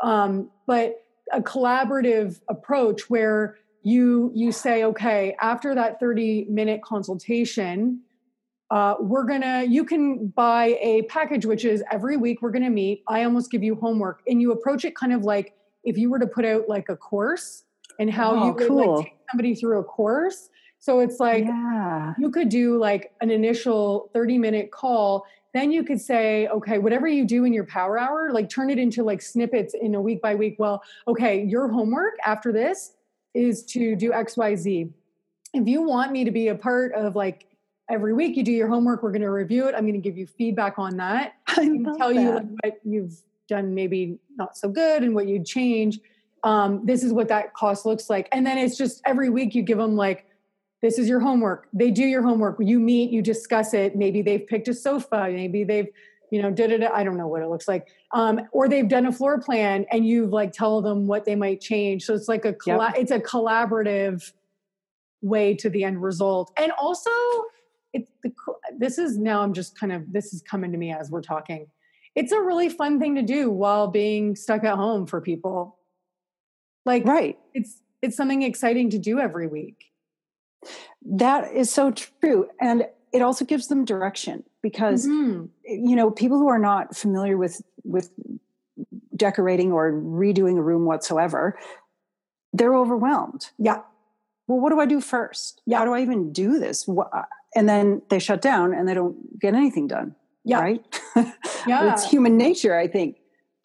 Um, 0.00 0.50
but 0.66 1.02
a 1.32 1.40
collaborative 1.40 2.40
approach 2.48 3.10
where 3.10 3.56
you 3.82 4.30
you 4.34 4.52
say 4.52 4.84
okay 4.84 5.36
after 5.40 5.74
that 5.74 6.00
30 6.00 6.46
minute 6.50 6.82
consultation 6.82 8.00
uh, 8.70 8.94
we're 9.00 9.24
gonna 9.24 9.64
you 9.64 9.84
can 9.84 10.28
buy 10.28 10.78
a 10.82 11.02
package 11.02 11.46
which 11.46 11.64
is 11.64 11.82
every 11.90 12.16
week 12.16 12.42
we're 12.42 12.50
gonna 12.50 12.68
meet. 12.68 13.02
I 13.08 13.24
almost 13.24 13.50
give 13.50 13.62
you 13.62 13.74
homework. 13.76 14.20
And 14.26 14.42
you 14.42 14.52
approach 14.52 14.84
it 14.84 14.94
kind 14.94 15.12
of 15.12 15.22
like 15.22 15.54
if 15.84 15.96
you 15.96 16.10
were 16.10 16.18
to 16.18 16.26
put 16.26 16.44
out 16.44 16.68
like 16.68 16.88
a 16.90 16.96
course 16.96 17.64
and 17.98 18.10
how 18.10 18.32
Oh, 18.34 18.46
you 18.46 18.54
could 18.54 18.68
cool. 18.68 18.96
like 18.96 19.04
take 19.06 19.16
somebody 19.30 19.54
through 19.54 19.78
a 19.78 19.84
course 19.84 20.50
So 20.78 21.00
it's 21.00 21.18
like 21.18 21.44
yeah. 21.44 22.14
you 22.18 22.30
could 22.30 22.48
do 22.48 22.78
like 22.78 23.12
an 23.20 23.30
initial 23.30 24.10
30 24.14 24.38
minute 24.38 24.70
call. 24.70 25.26
Then 25.54 25.72
you 25.72 25.82
could 25.82 26.00
say, 26.00 26.46
okay, 26.48 26.78
whatever 26.78 27.08
you 27.08 27.24
do 27.24 27.44
in 27.44 27.52
your 27.52 27.64
power 27.64 27.98
hour, 27.98 28.30
like 28.32 28.48
turn 28.48 28.70
it 28.70 28.78
into 28.78 29.02
like 29.02 29.20
snippets 29.22 29.74
in 29.74 29.94
a 29.96 30.00
week 30.00 30.22
by 30.22 30.34
week. 30.36 30.56
Well, 30.58 30.82
okay, 31.08 31.42
your 31.42 31.68
homework 31.68 32.14
after 32.24 32.52
this 32.52 32.92
is 33.34 33.64
to 33.72 33.96
do 33.96 34.12
XYZ. 34.12 34.90
If 35.54 35.66
you 35.66 35.82
want 35.82 36.12
me 36.12 36.24
to 36.24 36.30
be 36.30 36.48
a 36.48 36.54
part 36.54 36.92
of 36.94 37.16
like 37.16 37.46
every 37.90 38.12
week 38.12 38.36
you 38.36 38.44
do 38.44 38.52
your 38.52 38.68
homework, 38.68 39.02
we're 39.02 39.10
going 39.10 39.22
to 39.22 39.30
review 39.30 39.66
it. 39.66 39.74
I'm 39.74 39.82
going 39.82 39.94
to 39.94 39.98
give 40.00 40.18
you 40.18 40.26
feedback 40.26 40.78
on 40.78 40.96
that. 40.98 41.32
I 41.48 41.54
tell 41.98 42.14
that. 42.14 42.14
you 42.14 42.30
like, 42.32 42.74
what 42.74 42.80
you've 42.84 43.16
done 43.48 43.74
maybe 43.74 44.18
not 44.36 44.56
so 44.56 44.68
good 44.68 45.02
and 45.02 45.14
what 45.14 45.26
you'd 45.26 45.46
change. 45.46 45.98
Um, 46.44 46.84
this 46.84 47.02
is 47.02 47.12
what 47.12 47.28
that 47.28 47.54
cost 47.54 47.84
looks 47.84 48.08
like. 48.08 48.28
And 48.32 48.46
then 48.46 48.58
it's 48.58 48.76
just 48.76 49.02
every 49.04 49.30
week 49.30 49.54
you 49.54 49.62
give 49.62 49.78
them 49.78 49.96
like, 49.96 50.26
this 50.80 50.98
is 50.98 51.08
your 51.08 51.20
homework. 51.20 51.68
They 51.72 51.90
do 51.90 52.04
your 52.04 52.22
homework. 52.22 52.56
You 52.60 52.78
meet, 52.78 53.10
you 53.10 53.20
discuss 53.20 53.74
it. 53.74 53.96
Maybe 53.96 54.22
they've 54.22 54.46
picked 54.46 54.68
a 54.68 54.74
sofa. 54.74 55.28
Maybe 55.28 55.64
they've, 55.64 55.88
you 56.30 56.40
know, 56.40 56.50
did 56.50 56.70
it. 56.70 56.82
I 56.82 57.02
don't 57.02 57.16
know 57.16 57.26
what 57.26 57.42
it 57.42 57.48
looks 57.48 57.66
like. 57.66 57.88
Um, 58.12 58.42
or 58.52 58.68
they've 58.68 58.88
done 58.88 59.06
a 59.06 59.12
floor 59.12 59.40
plan 59.40 59.86
and 59.90 60.06
you've 60.06 60.30
like 60.30 60.52
tell 60.52 60.80
them 60.80 61.06
what 61.06 61.24
they 61.24 61.34
might 61.34 61.60
change. 61.60 62.04
So 62.04 62.14
it's 62.14 62.28
like 62.28 62.44
a, 62.44 62.52
colla- 62.52 62.92
yep. 62.94 62.98
it's 62.98 63.10
a 63.10 63.18
collaborative 63.18 64.30
way 65.22 65.54
to 65.56 65.68
the 65.68 65.82
end 65.82 66.00
result. 66.00 66.52
And 66.56 66.70
also 66.72 67.10
it's 67.92 68.10
the, 68.22 68.30
this 68.76 68.98
is 68.98 69.18
now 69.18 69.42
I'm 69.42 69.54
just 69.54 69.76
kind 69.76 69.92
of, 69.92 70.12
this 70.12 70.32
is 70.32 70.42
coming 70.42 70.70
to 70.70 70.78
me 70.78 70.92
as 70.92 71.10
we're 71.10 71.22
talking. 71.22 71.66
It's 72.14 72.30
a 72.30 72.40
really 72.40 72.68
fun 72.68 73.00
thing 73.00 73.14
to 73.16 73.22
do 73.22 73.50
while 73.50 73.88
being 73.88 74.36
stuck 74.36 74.62
at 74.64 74.76
home 74.76 75.06
for 75.06 75.20
people. 75.20 75.77
Like, 76.88 77.04
right. 77.04 77.38
It's, 77.54 77.80
it's 78.02 78.16
something 78.16 78.42
exciting 78.42 78.90
to 78.90 78.98
do 78.98 79.20
every 79.20 79.46
week. 79.46 79.92
That 81.04 81.52
is 81.52 81.70
so 81.70 81.92
true. 81.92 82.48
And 82.60 82.86
it 83.12 83.22
also 83.22 83.44
gives 83.44 83.68
them 83.68 83.84
direction 83.84 84.44
because 84.62 85.06
mm-hmm. 85.06 85.46
you 85.64 85.96
know 85.96 86.10
people 86.10 86.38
who 86.38 86.48
are 86.48 86.58
not 86.58 86.96
familiar 86.96 87.36
with 87.36 87.62
with 87.84 88.10
decorating 89.16 89.72
or 89.72 89.92
redoing 89.92 90.58
a 90.58 90.62
room 90.62 90.84
whatsoever 90.84 91.58
they're 92.52 92.76
overwhelmed 92.76 93.50
yeah 93.58 93.80
well 94.46 94.60
what 94.60 94.70
do 94.70 94.80
i 94.80 94.86
do 94.86 95.00
first 95.00 95.60
yeah. 95.66 95.78
how 95.78 95.84
do 95.84 95.92
i 95.92 96.00
even 96.00 96.32
do 96.32 96.58
this 96.58 96.88
and 97.54 97.68
then 97.68 98.02
they 98.10 98.18
shut 98.18 98.40
down 98.40 98.72
and 98.72 98.88
they 98.88 98.94
don't 98.94 99.40
get 99.40 99.54
anything 99.54 99.86
done 99.86 100.14
yeah 100.44 100.60
right 100.60 101.00
yeah 101.66 101.92
it's 101.92 102.08
human 102.08 102.36
nature 102.36 102.76
i 102.76 102.86
think 102.86 103.16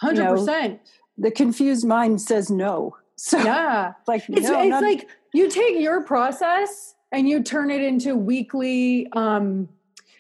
100% 0.01 0.13
you 0.13 0.23
know, 0.23 0.79
the 1.17 1.31
confused 1.31 1.85
mind 1.85 2.19
says 2.21 2.49
no 2.49 2.95
so 3.15 3.37
yeah. 3.37 3.93
like 4.07 4.23
it's, 4.29 4.47
no, 4.47 4.61
it's 4.61 4.69
not, 4.69 4.83
like 4.83 5.07
you 5.33 5.49
take 5.49 5.79
your 5.79 6.03
process 6.03 6.95
and 7.11 7.27
you 7.27 7.43
turn 7.43 7.69
it 7.71 7.81
into 7.81 8.15
weekly 8.15 9.07
um 9.13 9.69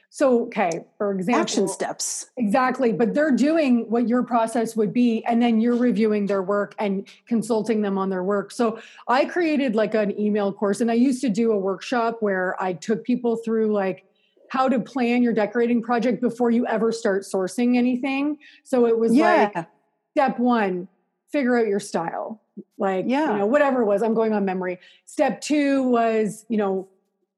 so 0.09 0.43
okay 0.43 0.85
for 0.97 1.11
example 1.11 1.41
action 1.41 1.67
steps. 1.67 2.27
Exactly 2.37 2.93
but 2.93 3.13
they're 3.13 3.31
doing 3.31 3.89
what 3.89 4.07
your 4.07 4.23
process 4.23 4.75
would 4.75 4.93
be 4.93 5.23
and 5.25 5.41
then 5.41 5.59
you're 5.59 5.75
reviewing 5.75 6.27
their 6.27 6.43
work 6.43 6.75
and 6.77 7.07
consulting 7.27 7.81
them 7.81 7.97
on 7.97 8.09
their 8.09 8.23
work. 8.23 8.51
So 8.51 8.79
i 9.07 9.25
created 9.25 9.75
like 9.75 9.95
an 9.95 10.17
email 10.19 10.53
course 10.53 10.81
and 10.81 10.91
i 10.91 10.95
used 10.95 11.21
to 11.21 11.29
do 11.29 11.51
a 11.51 11.57
workshop 11.57 12.17
where 12.21 12.61
i 12.61 12.73
took 12.73 13.03
people 13.03 13.37
through 13.37 13.73
like 13.73 14.05
how 14.53 14.69
to 14.69 14.79
plan 14.79 15.23
your 15.23 15.33
decorating 15.33 15.81
project 15.81 16.21
before 16.21 16.51
you 16.51 16.67
ever 16.67 16.91
start 16.91 17.23
sourcing 17.23 17.75
anything. 17.75 18.37
So 18.63 18.85
it 18.85 18.99
was 18.99 19.11
yeah. 19.11 19.49
like 19.55 19.67
step 20.11 20.37
one 20.37 20.87
figure 21.31 21.57
out 21.57 21.65
your 21.65 21.79
style 21.79 22.42
like 22.77 23.05
yeah. 23.07 23.31
you 23.31 23.39
know 23.39 23.45
whatever 23.45 23.81
it 23.81 23.85
was 23.85 24.01
i'm 24.03 24.13
going 24.13 24.33
on 24.33 24.45
memory. 24.45 24.79
Step 25.05 25.41
two 25.41 25.83
was 25.83 26.45
you 26.49 26.57
know 26.57 26.87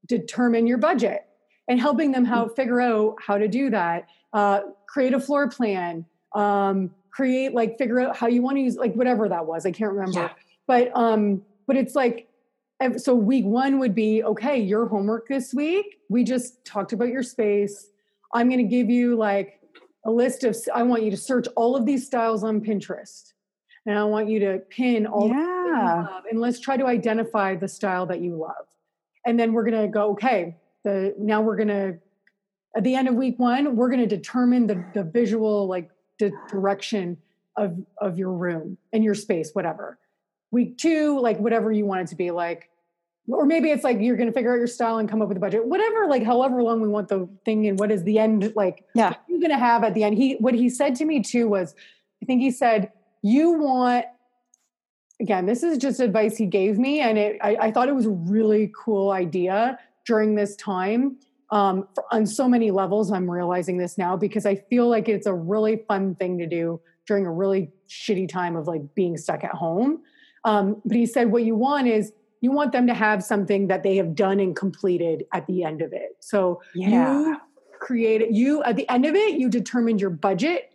determine 0.05 0.67
your 0.67 0.77
budget 0.77 1.25
and 1.67 1.79
helping 1.79 2.11
them 2.11 2.25
how 2.25 2.47
figure 2.47 2.79
out 2.81 3.15
how 3.19 3.37
to 3.37 3.47
do 3.47 3.69
that. 3.69 4.07
Uh, 4.33 4.61
create 4.87 5.13
a 5.13 5.19
floor 5.19 5.49
plan 5.49 6.05
um, 6.35 6.91
create 7.09 7.53
like 7.53 7.77
figure 7.77 8.01
out 8.01 8.15
how 8.15 8.27
you 8.27 8.41
want 8.41 8.57
to 8.57 8.61
use 8.61 8.75
like 8.75 8.93
whatever 8.93 9.29
that 9.29 9.45
was 9.45 9.65
i 9.65 9.71
can't 9.71 9.93
remember. 9.93 10.19
Yeah. 10.19 10.29
but 10.67 10.91
um 10.95 11.41
but 11.65 11.77
it's 11.77 11.95
like 11.95 12.27
so 12.97 13.15
week 13.15 13.45
one 13.45 13.79
would 13.79 13.95
be 13.95 14.21
okay 14.21 14.59
your 14.59 14.85
homework 14.85 15.29
this 15.29 15.53
week 15.53 16.01
we 16.09 16.23
just 16.23 16.63
talked 16.65 16.93
about 16.93 17.07
your 17.07 17.23
space. 17.23 17.89
I'm 18.33 18.49
going 18.49 18.59
to 18.59 18.69
give 18.69 18.89
you 18.89 19.15
like 19.15 19.61
a 20.05 20.11
list 20.11 20.43
of 20.43 20.57
i 20.73 20.83
want 20.83 21.03
you 21.03 21.11
to 21.11 21.17
search 21.17 21.47
all 21.55 21.75
of 21.75 21.85
these 21.85 22.05
styles 22.05 22.43
on 22.43 22.59
pinterest 22.59 23.31
and 23.85 23.97
I 23.97 24.03
want 24.03 24.29
you 24.29 24.39
to 24.39 24.59
pin 24.69 25.05
all 25.05 25.29
yeah. 25.29 26.07
and 26.29 26.39
let's 26.39 26.59
try 26.59 26.77
to 26.77 26.85
identify 26.85 27.55
the 27.55 27.67
style 27.67 28.05
that 28.07 28.21
you 28.21 28.35
love. 28.35 28.65
And 29.25 29.39
then 29.39 29.53
we're 29.53 29.69
going 29.69 29.81
to 29.81 29.87
go, 29.87 30.11
okay, 30.11 30.55
the 30.83 31.15
now 31.17 31.41
we're 31.41 31.55
going 31.55 31.69
to 31.69 31.97
at 32.75 32.83
the 32.83 32.95
end 32.95 33.07
of 33.07 33.15
week 33.15 33.39
1, 33.39 33.75
we're 33.75 33.89
going 33.89 34.07
to 34.07 34.15
determine 34.15 34.67
the 34.67 34.83
the 34.93 35.03
visual 35.03 35.67
like 35.67 35.89
the 36.19 36.31
direction 36.49 37.17
of 37.57 37.77
of 37.99 38.17
your 38.17 38.31
room 38.31 38.77
and 38.93 39.03
your 39.03 39.15
space 39.15 39.51
whatever. 39.53 39.97
Week 40.51 40.77
2, 40.77 41.19
like 41.19 41.39
whatever 41.39 41.71
you 41.71 41.85
want 41.85 42.01
it 42.01 42.07
to 42.07 42.15
be 42.15 42.31
like 42.31 42.69
or 43.27 43.45
maybe 43.45 43.71
it's 43.71 43.83
like 43.83 43.99
you're 43.99 44.15
going 44.15 44.27
to 44.27 44.33
figure 44.33 44.51
out 44.53 44.57
your 44.57 44.67
style 44.67 44.97
and 44.97 45.09
come 45.09 45.21
up 45.21 45.27
with 45.27 45.37
a 45.37 45.39
budget 45.39 45.65
whatever 45.65 46.07
like 46.07 46.23
however 46.23 46.61
long 46.61 46.81
we 46.81 46.87
want 46.87 47.07
the 47.07 47.27
thing 47.43 47.67
and 47.67 47.79
what 47.79 47.91
is 47.91 48.03
the 48.03 48.19
end 48.19 48.53
like 48.55 48.85
yeah 48.93 49.15
you're 49.27 49.39
going 49.39 49.51
to 49.51 49.57
have 49.57 49.83
at 49.83 49.93
the 49.93 50.03
end 50.03 50.15
he 50.15 50.33
what 50.35 50.53
he 50.53 50.69
said 50.69 50.95
to 50.95 51.05
me 51.05 51.21
too 51.21 51.47
was 51.47 51.75
i 52.21 52.25
think 52.25 52.41
he 52.41 52.51
said 52.51 52.91
you 53.25 53.53
want 53.53 54.05
again 55.19 55.47
this 55.47 55.63
is 55.63 55.79
just 55.79 55.99
advice 55.99 56.37
he 56.37 56.45
gave 56.45 56.77
me 56.77 56.99
and 56.99 57.17
it, 57.17 57.37
I, 57.41 57.55
I, 57.55 57.71
thought 57.71 57.89
it 57.89 57.95
was 57.95 58.05
a 58.05 58.11
really 58.11 58.71
cool 58.77 59.09
idea 59.09 59.79
during 60.05 60.35
this 60.35 60.55
time 60.57 61.17
um, 61.49 61.87
for, 61.95 62.03
on 62.11 62.27
so 62.27 62.47
many 62.47 62.69
levels 62.69 63.11
i'm 63.11 63.29
realizing 63.29 63.77
this 63.77 63.97
now 63.97 64.15
because 64.15 64.45
i 64.45 64.55
feel 64.55 64.87
like 64.87 65.09
it's 65.09 65.25
a 65.25 65.33
really 65.33 65.81
fun 65.87 66.13
thing 66.15 66.37
to 66.37 66.45
do 66.45 66.79
during 67.07 67.25
a 67.25 67.31
really 67.31 67.71
shitty 67.89 68.29
time 68.29 68.55
of 68.55 68.67
like 68.67 68.81
being 68.93 69.17
stuck 69.17 69.43
at 69.43 69.51
home 69.51 70.03
um, 70.43 70.79
but 70.85 70.95
he 70.95 71.07
said 71.07 71.31
what 71.31 71.43
you 71.43 71.55
want 71.55 71.87
is 71.87 72.13
you 72.41 72.51
want 72.51 72.73
them 72.73 72.85
to 72.85 72.93
have 72.93 73.23
something 73.23 73.69
that 73.69 73.81
they 73.81 73.95
have 73.95 74.13
done 74.13 74.39
and 74.39 74.55
completed 74.55 75.23
at 75.33 75.47
the 75.47 75.63
end 75.63 75.81
of 75.81 75.93
it 75.93 76.15
so 76.19 76.61
yeah. 76.75 77.21
you 77.21 77.37
create 77.79 78.21
it 78.21 78.31
you 78.31 78.61
at 78.65 78.75
the 78.75 78.87
end 78.87 79.03
of 79.03 79.15
it 79.15 79.39
you 79.39 79.49
determined 79.49 79.99
your 79.99 80.11
budget 80.11 80.74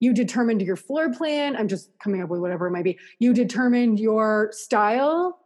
you 0.00 0.12
determined 0.12 0.62
your 0.62 0.76
floor 0.76 1.12
plan 1.12 1.56
i'm 1.56 1.68
just 1.68 1.90
coming 1.98 2.22
up 2.22 2.28
with 2.28 2.40
whatever 2.40 2.66
it 2.66 2.70
might 2.70 2.84
be. 2.84 2.98
You 3.18 3.32
determined 3.32 3.98
your 3.98 4.50
style 4.52 5.40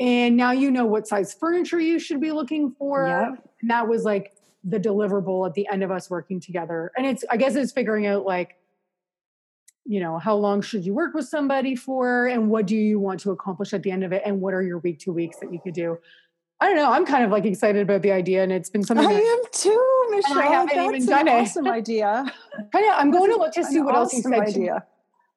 and 0.00 0.36
now 0.36 0.52
you 0.52 0.70
know 0.70 0.86
what 0.86 1.06
size 1.06 1.32
furniture 1.32 1.80
you 1.80 1.98
should 1.98 2.20
be 2.20 2.32
looking 2.32 2.72
for. 2.72 3.06
Yep. 3.06 3.48
and 3.60 3.70
that 3.70 3.88
was 3.88 4.04
like 4.04 4.32
the 4.64 4.78
deliverable 4.78 5.46
at 5.46 5.54
the 5.54 5.66
end 5.72 5.82
of 5.82 5.90
us 5.90 6.10
working 6.10 6.40
together. 6.40 6.92
And 6.96 7.06
it's 7.06 7.24
i 7.30 7.36
guess 7.36 7.54
it's 7.54 7.72
figuring 7.72 8.06
out 8.06 8.24
like 8.24 8.56
you 9.84 10.00
know 10.00 10.18
how 10.18 10.34
long 10.34 10.62
should 10.62 10.84
you 10.84 10.94
work 10.94 11.14
with 11.14 11.26
somebody 11.28 11.74
for 11.74 12.26
and 12.26 12.48
what 12.48 12.66
do 12.66 12.76
you 12.76 13.00
want 13.00 13.20
to 13.20 13.30
accomplish 13.30 13.72
at 13.72 13.82
the 13.82 13.90
end 13.90 14.04
of 14.04 14.12
it 14.12 14.22
and 14.24 14.40
what 14.40 14.54
are 14.54 14.62
your 14.62 14.78
week 14.78 14.98
to 15.00 15.12
weeks 15.12 15.38
that 15.38 15.52
you 15.52 15.60
could 15.60 15.74
do 15.74 15.98
I 16.62 16.66
don't 16.66 16.76
know. 16.76 16.92
I'm 16.92 17.04
kind 17.04 17.24
of 17.24 17.32
like 17.32 17.44
excited 17.44 17.82
about 17.82 18.02
the 18.02 18.12
idea, 18.12 18.44
and 18.44 18.52
it's 18.52 18.70
been 18.70 18.84
something. 18.84 19.04
I 19.04 19.10
am 19.10 19.38
too, 19.50 20.06
Michelle. 20.10 20.38
I 20.38 20.44
haven't 20.44 20.76
That's 20.76 20.94
even 20.94 21.06
done 21.06 21.26
an 21.26 21.34
it. 21.34 21.40
Awesome 21.40 21.66
idea. 21.66 22.32
kind 22.72 22.84
of. 22.88 22.94
I'm 22.94 23.10
going 23.10 23.32
to 23.32 23.36
look 23.36 23.52
to 23.54 23.64
see 23.64 23.80
what 23.80 23.96
awesome 23.96 24.32
else 24.32 24.46
he 24.46 24.52
said. 24.52 24.60
Idea. 24.60 24.84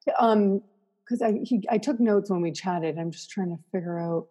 To, 0.07 0.23
um, 0.23 0.61
because 1.03 1.23
I 1.23 1.39
he, 1.43 1.63
I 1.67 1.79
took 1.79 1.99
notes 1.99 2.29
when 2.29 2.41
we 2.41 2.51
chatted. 2.51 2.99
I'm 2.99 3.09
just 3.09 3.31
trying 3.31 3.49
to 3.49 3.57
figure 3.71 3.97
out 3.97 4.27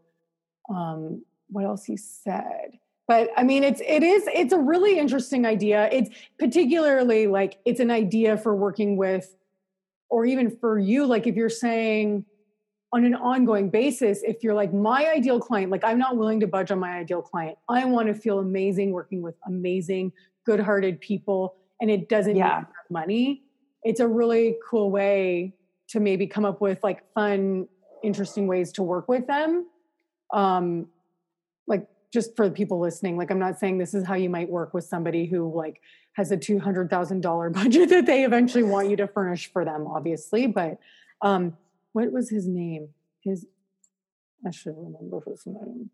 um 0.73 1.25
what 1.49 1.65
else 1.65 1.85
he 1.85 1.97
said. 1.97 2.79
But 3.09 3.31
I 3.37 3.43
mean, 3.43 3.65
it's 3.65 3.83
it 3.85 4.05
is 4.05 4.29
it's 4.33 4.53
a 4.53 4.59
really 4.61 4.97
interesting 4.97 5.45
idea. 5.45 5.89
It's 5.91 6.11
particularly 6.39 7.27
like 7.27 7.59
it's 7.65 7.81
an 7.81 7.91
idea 7.91 8.37
for 8.37 8.55
working 8.55 8.97
with, 8.97 9.35
or 10.11 10.25
even 10.27 10.49
for 10.49 10.79
you. 10.79 11.07
Like 11.07 11.27
if 11.27 11.35
you're 11.35 11.49
saying 11.49 12.25
on 12.95 13.05
an 13.05 13.15
ongoing 13.15 13.69
basis 13.71 14.23
if 14.23 14.45
you're 14.45 14.55
like 14.55 14.73
my 14.73 15.11
ideal 15.11 15.41
client 15.41 15.69
like 15.73 15.83
i'm 15.83 15.99
not 15.99 16.17
willing 16.17 16.39
to 16.39 16.47
budge 16.47 16.71
on 16.71 16.79
my 16.79 16.99
ideal 16.99 17.21
client. 17.21 17.59
I 17.69 17.85
want 17.85 18.07
to 18.07 18.15
feel 18.15 18.39
amazing 18.39 18.93
working 18.93 19.21
with 19.21 19.35
amazing 19.47 20.13
good-hearted 20.47 21.01
people 21.01 21.57
and 21.81 21.91
it 21.91 22.09
doesn't 22.09 22.37
yeah. 22.37 22.59
need 22.59 22.67
money. 22.91 23.43
It's 23.83 24.01
a 24.01 24.07
really 24.07 24.57
cool 24.69 24.91
way 24.91 25.55
to 25.89 26.01
maybe 26.01 26.27
come 26.27 26.45
up 26.45 26.61
with 26.61 26.79
like 26.83 27.03
fun 27.15 27.67
interesting 28.03 28.47
ways 28.47 28.73
to 28.73 28.83
work 28.83 29.09
with 29.09 29.27
them. 29.27 29.67
Um 30.33 30.89
like 31.67 31.87
just 32.13 32.37
for 32.37 32.49
the 32.49 32.55
people 32.55 32.79
listening 32.79 33.17
like 33.17 33.31
i'm 33.31 33.39
not 33.39 33.59
saying 33.59 33.79
this 33.79 33.95
is 33.95 34.07
how 34.07 34.15
you 34.15 34.29
might 34.31 34.49
work 34.49 34.75
with 34.75 34.85
somebody 34.85 35.27
who 35.27 35.53
like 35.55 35.81
has 36.13 36.31
a 36.31 36.37
$200000 36.37 37.53
budget 37.61 37.89
that 37.89 38.07
they 38.07 38.25
eventually 38.25 38.63
want 38.63 38.89
you 38.89 38.97
to 38.97 39.09
furnish 39.09 39.51
for 39.53 39.65
them 39.65 39.87
obviously 39.87 40.47
but 40.47 40.79
um 41.23 41.57
what 41.95 42.13
was 42.13 42.29
his 42.29 42.47
name? 42.47 42.89
His 43.23 43.47
I 44.47 44.51
should 44.51 44.75
remember 44.77 45.23
his 45.27 45.47
name. 45.47 45.91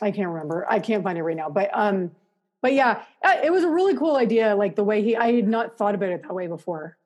I 0.00 0.10
can't 0.10 0.28
remember. 0.28 0.66
I 0.68 0.78
can't 0.78 1.04
find 1.04 1.18
it 1.18 1.22
right 1.22 1.36
now. 1.36 1.50
But 1.50 1.68
um, 1.74 2.12
but 2.62 2.72
yeah, 2.72 3.02
uh, 3.22 3.36
it 3.44 3.52
was 3.52 3.64
a 3.64 3.68
really 3.68 3.96
cool 3.96 4.16
idea. 4.16 4.54
Like 4.54 4.76
the 4.76 4.84
way 4.84 5.02
he, 5.02 5.16
I 5.16 5.32
had 5.32 5.48
not 5.48 5.76
thought 5.76 5.94
about 5.94 6.08
it 6.08 6.22
that 6.22 6.34
way 6.34 6.46
before. 6.46 6.96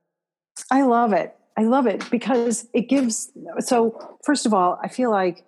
I 0.71 0.83
love 0.83 1.13
it. 1.13 1.35
I 1.57 1.63
love 1.63 1.87
it 1.87 2.09
because 2.11 2.69
it 2.73 2.83
gives. 2.83 3.33
So 3.61 4.19
first 4.25 4.47
of 4.47 4.55
all, 4.55 4.79
I 4.83 4.89
feel 4.89 5.11
like 5.11 5.45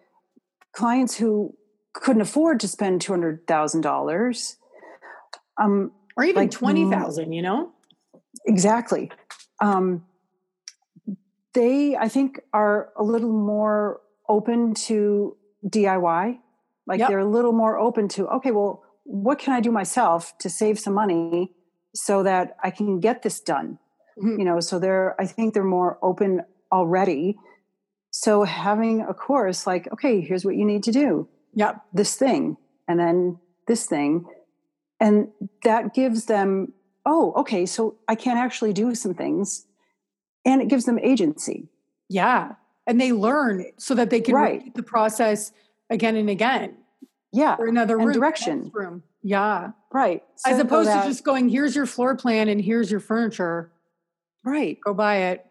clients 0.72 1.16
who 1.16 1.54
couldn't 1.92 2.22
afford 2.22 2.60
to 2.60 2.68
spend 2.68 3.02
two 3.02 3.12
hundred 3.12 3.46
thousand 3.46 3.82
dollars. 3.82 4.56
Um, 5.60 5.92
or 6.16 6.24
even 6.24 6.42
like, 6.42 6.50
twenty 6.50 6.90
thousand. 6.90 7.32
You 7.32 7.42
know, 7.42 7.72
exactly. 8.46 9.10
Um, 9.60 10.04
they, 11.54 11.96
I 11.96 12.08
think, 12.08 12.40
are 12.52 12.90
a 12.96 13.02
little 13.02 13.32
more 13.32 14.00
open 14.28 14.74
to 14.74 15.36
DIY. 15.66 16.38
Like 16.86 17.00
Yep. 17.00 17.08
they're 17.08 17.18
a 17.18 17.24
little 17.24 17.52
more 17.52 17.78
open 17.78 18.08
to, 18.08 18.26
okay, 18.28 18.50
well, 18.50 18.82
what 19.04 19.38
can 19.38 19.52
I 19.52 19.60
do 19.60 19.70
myself 19.70 20.36
to 20.38 20.50
save 20.50 20.78
some 20.78 20.94
money 20.94 21.54
so 21.94 22.22
that 22.22 22.56
I 22.62 22.70
can 22.70 23.00
get 23.00 23.22
this 23.22 23.40
done? 23.40 23.78
Mhm. 24.22 24.38
You 24.38 24.44
know, 24.44 24.60
so 24.60 24.78
they're, 24.78 25.14
I 25.20 25.26
think 25.26 25.54
they're 25.54 25.64
more 25.64 25.98
open 26.02 26.42
already. 26.72 27.38
So 28.10 28.44
having 28.44 29.02
a 29.02 29.14
course 29.14 29.66
like, 29.66 29.90
okay, 29.92 30.20
here's 30.20 30.44
what 30.44 30.56
you 30.56 30.64
need 30.64 30.82
to 30.84 30.92
do 30.92 31.28
Yep. 31.54 31.80
this 31.92 32.16
thing 32.16 32.56
and 32.86 32.98
then 32.98 33.38
this 33.66 33.86
thing. 33.86 34.24
And 35.00 35.28
that 35.62 35.94
gives 35.94 36.24
them, 36.26 36.72
oh, 37.06 37.32
okay, 37.36 37.64
so 37.66 37.96
I 38.08 38.14
can 38.14 38.36
actually 38.36 38.72
do 38.72 38.94
some 38.94 39.14
things. 39.14 39.66
And 40.48 40.62
it 40.62 40.68
gives 40.68 40.84
them 40.86 40.98
agency. 40.98 41.68
Yeah. 42.08 42.52
And 42.86 42.98
they 43.00 43.12
learn 43.12 43.66
so 43.76 43.94
that 43.94 44.08
they 44.10 44.20
can 44.20 44.34
Right. 44.34 44.58
repeat 44.58 44.74
the 44.74 44.82
process 44.82 45.52
again 45.90 46.16
and 46.16 46.30
again. 46.30 46.76
Yeah, 47.32 47.56
Or 47.58 47.66
another 47.66 47.98
And 47.98 48.06
room. 48.06 48.14
direction. 48.14 48.70
Room. 48.72 49.02
Yeah. 49.22 49.72
right. 49.92 50.22
As 50.46 50.58
opposed 50.58 50.88
that- 50.88 51.02
to 51.02 51.08
just 51.08 51.22
going, 51.24 51.48
here's 51.50 51.76
your 51.76 51.84
floor 51.86 52.14
plan 52.16 52.48
and 52.48 52.60
here's 52.62 52.90
your 52.90 53.00
furniture. 53.00 53.70
right. 54.44 54.78
Go 54.80 54.94
buy 54.94 55.16
it. 55.16 55.44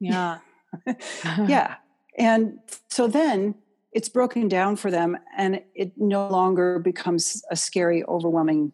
Yeah. 0.00 0.38
yeah. 1.48 1.76
And 2.18 2.58
so 2.90 3.06
then 3.06 3.54
it's 3.92 4.08
broken 4.10 4.48
down 4.48 4.76
for 4.76 4.90
them 4.90 5.16
and 5.38 5.62
it 5.74 5.92
no 5.96 6.28
longer 6.28 6.78
becomes 6.78 7.42
a 7.50 7.56
scary, 7.56 8.04
overwhelming 8.04 8.72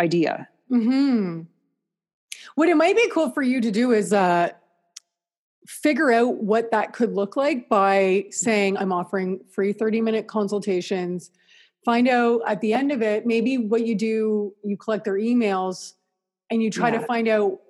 idea. 0.00 0.48
Hmm. 0.68 1.42
What 2.54 2.68
it 2.68 2.76
might 2.76 2.96
be 2.96 3.08
cool 3.10 3.30
for 3.30 3.42
you 3.42 3.60
to 3.60 3.70
do 3.70 3.92
is 3.92 4.12
uh, 4.12 4.50
figure 5.66 6.10
out 6.10 6.42
what 6.42 6.70
that 6.70 6.92
could 6.92 7.14
look 7.14 7.36
like 7.36 7.68
by 7.68 8.26
saying, 8.30 8.76
"I'm 8.76 8.92
offering 8.92 9.40
free 9.50 9.72
30 9.72 10.00
minute 10.00 10.26
consultations." 10.26 11.30
Find 11.84 12.08
out 12.08 12.42
at 12.46 12.60
the 12.60 12.74
end 12.74 12.92
of 12.92 13.02
it, 13.02 13.26
maybe 13.26 13.56
what 13.56 13.86
you 13.86 13.94
do, 13.94 14.54
you 14.62 14.76
collect 14.76 15.04
their 15.04 15.14
emails, 15.14 15.94
and 16.50 16.62
you 16.62 16.70
try 16.70 16.90
to 16.90 17.00
find 17.00 17.28
out 17.28 17.60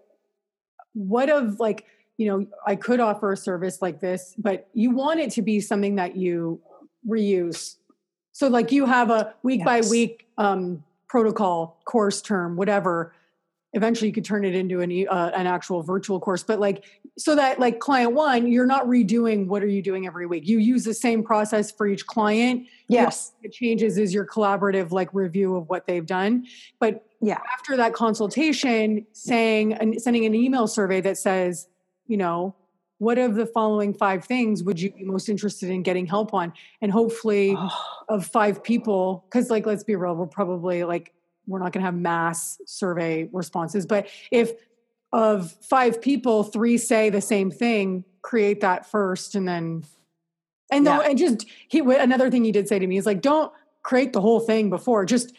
what 0.95 1.29
of 1.29 1.61
like 1.61 1.87
you 2.17 2.27
know 2.27 2.47
I 2.67 2.77
could 2.77 3.01
offer 3.01 3.33
a 3.33 3.37
service 3.37 3.81
like 3.81 4.01
this, 4.01 4.35
but 4.39 4.69
you 4.75 4.91
want 4.91 5.21
it 5.21 5.31
to 5.33 5.43
be 5.43 5.61
something 5.61 5.97
that 5.97 6.17
you 6.17 6.61
reuse. 7.07 7.77
So 8.33 8.49
like 8.49 8.71
you 8.73 8.87
have 8.87 9.11
a 9.11 9.35
week 9.43 9.65
by 9.65 9.81
week 9.81 10.27
um, 10.39 10.85
protocol 11.09 11.81
course 11.85 12.21
term, 12.23 12.57
whatever. 12.57 13.13
Eventually, 13.75 14.09
you 14.09 14.15
could 14.15 14.25
turn 14.25 14.45
it 14.47 14.55
into 14.55 14.81
an 14.81 15.07
uh, 15.11 15.31
an 15.35 15.47
actual 15.47 15.83
virtual 15.83 16.19
course, 16.19 16.43
but 16.43 16.59
like 16.59 16.85
so 17.19 17.37
that 17.37 17.61
like 17.61 17.81
client 17.81 18.15
one, 18.15 18.51
you're 18.51 18.67
not 18.67 18.87
redoing 18.87 19.47
what 19.47 19.63
are 19.63 19.69
you 19.69 19.83
doing 19.83 20.07
every 20.07 20.25
week. 20.27 20.49
You 20.49 20.59
use 20.59 20.85
the 20.85 20.95
same 20.95 21.23
process 21.23 21.71
for 21.71 21.87
each 21.87 22.07
client. 22.07 22.67
Yes. 22.89 23.33
It 23.43 23.53
changes 23.53 23.99
is 23.99 24.15
your 24.15 24.25
collaborative 24.27 24.91
like 24.91 25.13
review 25.13 25.55
of 25.57 25.69
what 25.69 25.87
they've 25.87 26.07
done. 26.07 26.47
But 26.81 27.05
Yeah. 27.21 27.41
after 27.53 27.77
that 27.77 27.93
consultation, 27.93 29.07
saying 29.13 29.75
and 29.75 30.01
sending 30.01 30.25
an 30.25 30.35
email 30.35 30.67
survey 30.67 31.03
that 31.03 31.19
says, 31.19 31.69
you 32.07 32.17
know, 32.17 32.55
what 32.97 33.19
of 33.19 33.35
the 33.35 33.47
following 33.47 33.93
five 33.93 34.25
things 34.25 34.65
would 34.65 34.81
you 34.81 34.91
be 34.91 35.05
most 35.05 35.29
interested 35.29 35.69
in 35.69 35.83
getting 35.83 36.07
help 36.07 36.33
on? 36.33 36.55
And 36.81 36.91
hopefully 36.91 37.55
Oh, 37.57 37.71
of 38.09 38.25
five 38.25 38.63
people, 38.63 39.25
because 39.29 39.51
like 39.51 39.67
let's 39.67 39.85
be 39.85 39.95
real, 39.95 40.15
we're 40.15 40.27
probably 40.27 40.85
like 40.85 41.13
we're 41.49 41.59
not 41.59 41.73
going 41.73 41.83
to 41.83 41.87
have 41.87 41.95
mass 41.97 42.59
survey 42.67 43.29
responses, 43.33 43.87
but 43.87 44.07
if 44.31 44.53
of 45.13 45.53
five 45.63 46.01
people, 46.03 46.45
three 46.45 46.77
say 46.77 47.09
the 47.11 47.21
same 47.21 47.51
thing, 47.51 48.05
create 48.23 48.61
that 48.61 48.91
first, 48.91 49.35
and 49.35 49.49
then 49.49 49.85
and 50.71 50.85
Yeah. 50.85 51.01
and 51.01 51.17
just 51.19 51.47
he 51.69 51.79
another 51.81 52.31
thing 52.31 52.45
he 52.45 52.53
did 52.53 52.69
say 52.69 52.79
to 52.79 52.87
me 52.87 52.99
is 52.99 53.07
like, 53.07 53.23
don't 53.23 53.51
create 53.83 54.13
the 54.13 54.21
whole 54.21 54.41
thing 54.41 54.69
before, 54.69 55.07
just 55.07 55.33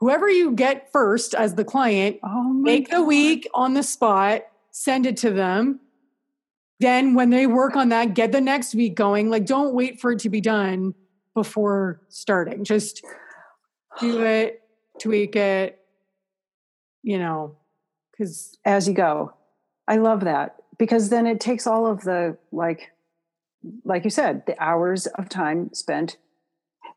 whoever 0.00 0.28
you 0.28 0.52
get 0.52 0.90
first 0.90 1.34
as 1.34 1.54
the 1.54 1.64
client, 1.64 2.18
oh 2.24 2.52
make 2.52 2.90
the 2.90 3.02
week 3.02 3.48
on 3.54 3.74
the 3.74 3.82
spot, 3.84 4.42
send 4.72 5.06
it 5.06 5.16
to 5.18 5.30
them. 5.30 5.78
Then 6.80 7.14
when 7.14 7.30
they 7.30 7.46
work 7.46 7.76
on 7.76 7.88
that, 7.90 8.12
get 8.14 8.32
the 8.32 8.40
next 8.40 8.74
week 8.74 8.96
going. 8.96 9.30
Like 9.30 9.46
don't 9.46 9.72
wait 9.72 10.00
for 10.00 10.10
it 10.12 10.18
to 10.20 10.28
be 10.28 10.40
done 10.40 10.94
before 11.32 12.00
starting. 12.08 12.64
Just 12.64 13.04
do 14.00 14.20
it, 14.24 14.62
tweak 14.98 15.36
it, 15.36 15.80
you 17.02 17.18
know, 17.18 17.56
because 18.12 18.56
as 18.64 18.88
you 18.88 18.94
go. 18.94 19.32
I 19.88 19.96
love 19.96 20.24
that 20.24 20.56
because 20.78 21.10
then 21.10 21.26
it 21.26 21.38
takes 21.38 21.66
all 21.66 21.86
of 21.86 22.02
the 22.02 22.36
like 22.50 22.90
like 23.84 24.04
you 24.04 24.10
said, 24.10 24.44
the 24.46 24.60
hours 24.62 25.06
of 25.06 25.28
time 25.28 25.72
spent 25.72 26.16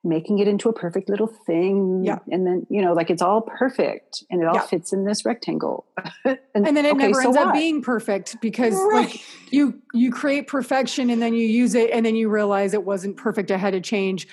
making 0.03 0.39
it 0.39 0.47
into 0.47 0.69
a 0.69 0.73
perfect 0.73 1.09
little 1.09 1.27
thing. 1.27 2.03
Yeah. 2.05 2.19
And 2.31 2.47
then, 2.47 2.65
you 2.69 2.81
know, 2.81 2.93
like 2.93 3.09
it's 3.09 3.21
all 3.21 3.41
perfect 3.41 4.23
and 4.29 4.41
it 4.41 4.47
all 4.47 4.55
Yeah. 4.55 4.61
fits 4.61 4.93
in 4.93 5.03
this 5.03 5.25
rectangle. 5.25 5.85
and 6.25 6.37
then 6.55 6.85
it 6.85 6.93
okay, 6.93 7.07
never 7.07 7.21
so 7.21 7.29
ends 7.29 7.37
up 7.37 7.53
being 7.53 7.81
perfect 7.81 8.37
because 8.41 8.73
Right. 8.73 9.09
like 9.11 9.21
you 9.51 9.81
you 9.93 10.11
create 10.11 10.47
perfection 10.47 11.09
and 11.09 11.21
then 11.21 11.33
you 11.33 11.45
use 11.45 11.75
it 11.75 11.91
and 11.91 12.05
then 12.05 12.15
you 12.15 12.29
realize 12.29 12.73
it 12.73 12.83
wasn't 12.83 13.17
perfect. 13.17 13.51
I 13.51 13.57
had 13.57 13.73
to 13.73 13.81
change. 13.81 14.27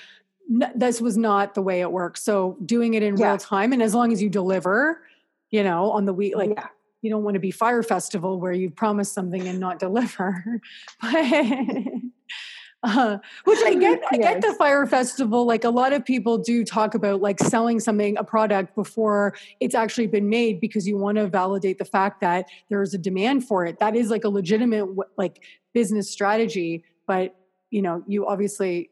This 0.75 1.01
was 1.01 1.17
not 1.17 1.55
the 1.55 1.61
way 1.61 1.81
it 1.81 1.91
works. 1.91 2.23
So 2.23 2.57
doing 2.65 2.93
it 2.93 3.03
in 3.03 3.17
Yeah. 3.17 3.29
real 3.29 3.37
time 3.37 3.73
and 3.73 3.81
as 3.81 3.93
long 3.93 4.11
as 4.13 4.21
you 4.21 4.29
deliver, 4.29 5.01
you 5.49 5.63
know, 5.63 5.91
on 5.91 6.05
the 6.05 6.13
week, 6.13 6.35
like 6.35 6.51
yeah. 6.51 6.67
you 7.01 7.09
don't 7.09 7.23
want 7.23 7.35
to 7.35 7.39
be 7.39 7.51
Fyre 7.51 7.83
Festival 7.83 8.39
where 8.39 8.53
you 8.53 8.69
promise 8.69 9.11
something 9.11 9.47
and 9.47 9.59
not 9.59 9.79
deliver. 9.87 10.61
but 11.01 11.15
uh, 12.83 13.17
which 13.45 13.59
I 13.65 13.73
get, 13.73 14.01
I 14.11 14.17
get 14.17 14.41
the 14.41 14.53
Fyre 14.53 14.85
Festival. 14.85 15.45
Like 15.45 15.63
a 15.63 15.69
lot 15.69 15.93
of 15.93 16.05
people 16.05 16.37
do 16.37 16.63
talk 16.63 16.95
about 16.95 17.21
like 17.21 17.39
selling 17.39 17.79
something, 17.79 18.17
a 18.17 18.23
product 18.23 18.75
before 18.75 19.35
it's 19.59 19.75
actually 19.75 20.07
been 20.07 20.29
made 20.29 20.61
because 20.61 20.87
you 20.87 20.97
want 20.97 21.17
to 21.17 21.27
validate 21.27 21.79
the 21.79 21.85
fact 21.85 22.21
that 22.21 22.47
there 22.69 22.81
is 22.81 22.93
a 22.93 22.97
demand 22.97 23.45
for 23.47 23.65
it. 23.65 23.79
That 23.79 23.95
is 23.95 24.09
like 24.09 24.23
a 24.23 24.29
legitimate 24.29 24.87
like 25.17 25.43
business 25.73 26.09
strategy, 26.09 26.83
but 27.05 27.35
you 27.69 27.81
know, 27.81 28.03
you 28.07 28.25
obviously 28.27 28.89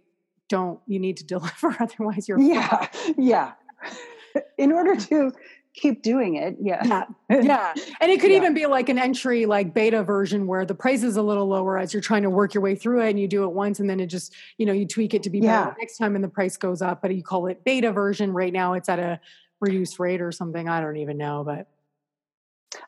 don't. 0.50 0.80
You 0.88 1.00
need 1.00 1.18
to 1.18 1.24
deliver, 1.26 1.76
otherwise 1.80 2.28
you're 2.28 2.40
Yeah. 2.40 2.88
Yeah. 3.18 3.54
In 4.58 4.72
order 4.72 4.96
to 4.96 5.32
keep 5.74 6.02
doing 6.02 6.36
it. 6.36 6.56
Yeah. 6.62 6.82
yeah 6.86 7.04
yeah 7.42 7.74
and 8.00 8.10
it 8.10 8.22
could 8.22 8.32
Yeah. 8.32 8.38
even 8.38 8.54
be 8.54 8.66
like 8.66 8.88
an 8.88 8.98
entry 8.98 9.46
like 9.46 9.74
beta 9.74 10.04
version 10.04 10.48
where 10.48 10.66
the 10.66 10.74
price 10.74 11.04
is 11.04 11.18
a 11.18 11.22
little 11.22 11.48
lower 11.48 11.78
as 11.78 11.94
you're 11.94 12.02
trying 12.02 12.24
to 12.24 12.30
work 12.30 12.54
your 12.54 12.64
way 12.64 12.76
through 12.76 13.02
it 13.02 13.10
and 13.10 13.20
you 13.20 13.28
do 13.28 13.44
it 13.44 13.52
once 13.52 13.82
and 13.82 13.90
then 13.90 14.00
it 14.00 14.06
just 14.08 14.34
you 14.58 14.66
know 14.66 14.72
you 14.72 14.88
tweak 14.88 15.14
it 15.14 15.22
to 15.24 15.30
be 15.30 15.42
better 15.42 15.52
Yeah. 15.52 15.66
the 15.72 15.76
next 15.80 15.98
time 15.98 16.16
and 16.16 16.24
the 16.24 16.30
price 16.30 16.56
goes 16.56 16.82
up 16.82 17.02
but 17.02 17.14
you 17.14 17.22
call 17.22 17.48
it 17.48 17.66
beta 17.66 17.92
version 17.92 18.32
right 18.32 18.54
now 18.54 18.72
it's 18.72 18.88
at 18.88 19.00
a 19.00 19.20
reduced 19.60 20.00
rate 20.00 20.22
or 20.22 20.32
something 20.32 20.70
i 20.70 20.80
don't 20.80 20.96
even 20.96 21.18
know 21.18 21.44
but 21.44 21.68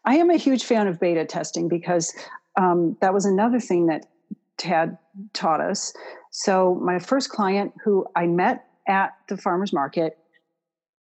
I 0.05 0.15
am 0.15 0.29
a 0.29 0.37
huge 0.37 0.63
fan 0.63 0.87
of 0.87 0.97
beta 0.99 1.25
testing 1.25 1.67
because 1.67 2.13
um, 2.57 2.97
that 3.01 3.13
was 3.13 3.25
another 3.25 3.59
thing 3.59 3.87
that 3.87 4.05
Tad 4.57 4.97
taught 5.33 5.61
us. 5.61 5.93
So, 6.39 6.75
my 6.75 6.99
first 6.99 7.31
client 7.31 7.73
who 7.83 8.05
I 8.15 8.27
met 8.27 8.63
at 8.87 9.15
the 9.27 9.37
farmer's 9.37 9.73
market, 9.73 10.19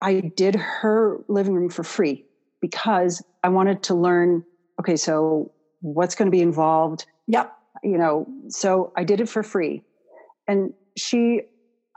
I 0.01 0.21
did 0.21 0.55
her 0.55 1.19
living 1.27 1.53
room 1.55 1.69
for 1.69 1.83
free 1.83 2.23
because 2.61 3.21
I 3.43 3.49
wanted 3.49 3.83
to 3.83 3.95
learn 3.95 4.45
okay, 4.79 4.95
so 4.95 5.51
what's 5.81 6.15
going 6.15 6.27
to 6.27 6.31
be 6.31 6.41
involved? 6.41 7.05
yep 7.27 7.53
You 7.83 7.97
know, 7.97 8.25
so 8.47 8.93
I 8.95 9.03
did 9.03 9.19
it 9.19 9.27
for 9.27 9.43
free. 9.43 9.83
And 10.47 10.73
she, 10.95 11.41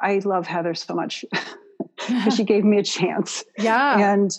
I 0.00 0.20
love 0.24 0.48
Heather 0.48 0.74
so 0.74 0.92
much 0.94 1.24
because 2.08 2.34
she 2.34 2.42
gave 2.52 2.64
me 2.64 2.78
a 2.78 2.82
chance. 2.82 3.44
yeah 3.56 4.12
And 4.12 4.32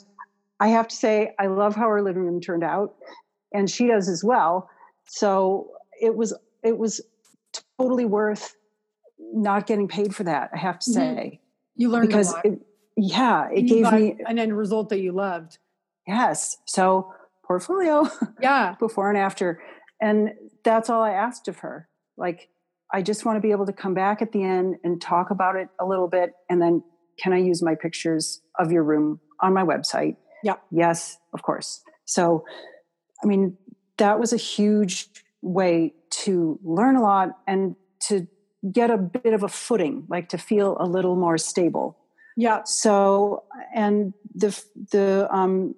I 0.60 0.68
have 0.68 0.90
to 0.90 0.96
say, 0.96 1.32
I 1.40 1.48
love 1.48 1.74
how 1.74 1.86
our 1.86 2.02
living 2.02 2.24
room 2.24 2.42
turned 2.42 2.66
out, 2.66 2.96
and 3.54 3.70
she 3.70 3.88
does 3.88 4.10
as 4.10 4.26
well. 4.26 4.70
So 5.08 5.72
it 6.02 6.18
was 6.18 6.38
it 6.64 6.78
was 6.78 7.00
totally 7.78 8.04
worth 8.04 8.56
not 9.34 9.68
getting 9.68 9.88
paid 9.88 10.16
for 10.16 10.24
that. 10.24 10.50
I 10.54 10.58
have 10.58 10.80
to 10.80 10.90
Mhm. 10.90 10.94
say 10.94 11.42
you 11.76 11.90
learned 11.90 12.08
because 12.08 12.30
a 12.30 12.36
lot. 12.36 12.46
it, 12.46 12.60
yeah, 12.98 13.50
it 13.50 13.64
you 13.64 13.84
gave 13.84 13.92
me 13.94 14.18
an 14.28 14.40
end 14.40 14.58
result 14.58 14.90
that 14.90 15.00
you 15.00 15.12
loved 15.12 15.58
yes. 16.08 16.58
So 16.66 17.14
portfolio 17.46 18.08
yeah 18.42 18.76
before 18.80 19.10
and 19.10 19.18
after, 19.18 19.62
and 20.02 20.32
that's 20.64 20.90
all 20.90 21.02
I 21.04 21.12
asked 21.12 21.48
of 21.48 21.60
her. 21.60 21.88
Like 22.18 22.50
I 22.94 23.02
just 23.02 23.26
want 23.26 23.38
to 23.38 23.42
be 23.42 23.52
able 23.52 23.66
to 23.68 23.74
come 23.74 23.94
back 23.94 24.22
at 24.22 24.32
the 24.32 24.44
end 24.44 24.76
and 24.84 25.02
talk 25.02 25.30
about 25.32 25.56
it 25.56 25.70
a 25.80 25.86
little 25.86 26.08
bit, 26.08 26.32
and 26.50 26.62
then 26.62 26.84
can 27.20 27.34
I 27.34 27.38
use 27.38 27.62
my 27.62 27.76
pictures 27.76 28.42
of 28.58 28.72
your 28.72 28.84
room 28.84 29.20
on 29.42 29.54
my 29.54 29.64
website? 29.64 30.16
Yeah. 30.44 30.56
Yes, 30.72 31.18
of 31.34 31.44
course. 31.44 31.82
So, 32.06 32.46
I 33.24 33.28
mean, 33.28 33.58
that 33.98 34.20
was 34.20 34.32
a 34.34 34.38
huge 34.38 35.10
way 35.42 35.94
to 36.12 36.60
learn 36.64 36.96
a 36.96 37.02
lot 37.02 37.30
and 37.46 37.76
to 38.08 38.26
get 38.72 38.90
a 38.92 38.98
bit 38.98 39.34
of 39.34 39.44
a 39.44 39.48
footing, 39.48 40.06
like 40.10 40.30
to 40.30 40.38
feel 40.38 40.78
a 40.80 40.86
little 40.86 41.16
more 41.16 41.38
stable. 41.38 41.98
Yeah. 42.36 42.62
So, 42.66 43.44
and 43.74 44.14
the 44.34 44.60
the 44.92 45.28
um, 45.32 45.76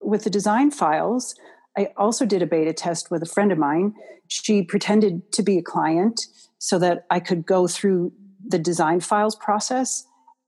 with 0.00 0.24
the 0.24 0.30
design 0.30 0.70
files, 0.70 1.34
I 1.76 1.92
also 1.96 2.24
did 2.26 2.42
a 2.42 2.46
beta 2.46 2.72
test 2.72 3.10
with 3.10 3.22
a 3.22 3.26
friend 3.26 3.52
of 3.52 3.58
mine. 3.58 3.94
She 4.28 4.62
pretended 4.62 5.30
to 5.32 5.42
be 5.42 5.58
a 5.58 5.62
client 5.62 6.26
so 6.58 6.78
that 6.78 7.06
I 7.10 7.20
could 7.20 7.44
go 7.46 7.66
through 7.66 8.12
the 8.46 8.58
design 8.58 9.00
files 9.00 9.36
process 9.36 10.06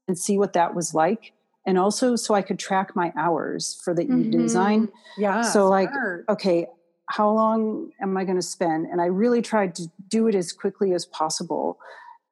and 0.09 0.19
see 0.19 0.39
what 0.39 0.53
that 0.55 0.75
was 0.75 0.95
like. 0.95 1.33
And 1.67 1.79
also 1.79 2.17
so 2.17 2.35
I 2.35 2.43
could 2.43 2.59
track 2.59 2.97
my 2.97 3.13
hours 3.17 3.81
for 3.85 3.95
the 3.95 4.05
Mhm. 4.05 4.33
design. 4.33 4.89
Yeah. 5.17 5.43
So, 5.43 5.69
like, 5.69 5.91
smart. 5.91 6.25
Okay, 6.29 6.67
how 7.17 7.31
long 7.31 7.91
am 8.01 8.17
I 8.17 8.25
going 8.25 8.37
to 8.37 8.43
spend? 8.57 8.87
And 8.87 9.01
I 9.01 9.07
really 9.07 9.43
tried 9.43 9.75
to 9.77 9.85
do 10.09 10.29
it 10.29 10.35
as 10.35 10.51
quickly 10.53 10.95
as 10.95 11.05
possible. 11.05 11.79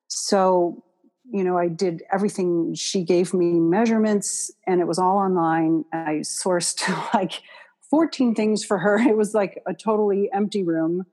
So, 0.08 0.82
you 1.30 1.44
know, 1.44 1.58
I 1.58 1.68
did 1.68 2.02
everything. 2.10 2.74
She 2.74 3.04
gave 3.04 3.34
me 3.34 3.60
measurements 3.60 4.50
and 4.66 4.80
it 4.80 4.86
was 4.86 4.98
all 4.98 5.18
online. 5.18 5.84
I 5.92 6.22
sourced 6.24 6.80
like 7.14 7.42
14 7.90 8.34
things 8.34 8.64
for 8.64 8.78
her. 8.78 8.98
It 9.12 9.16
was 9.16 9.34
like 9.34 9.62
a 9.66 9.74
totally 9.74 10.30
empty 10.32 10.62
room. 10.62 11.04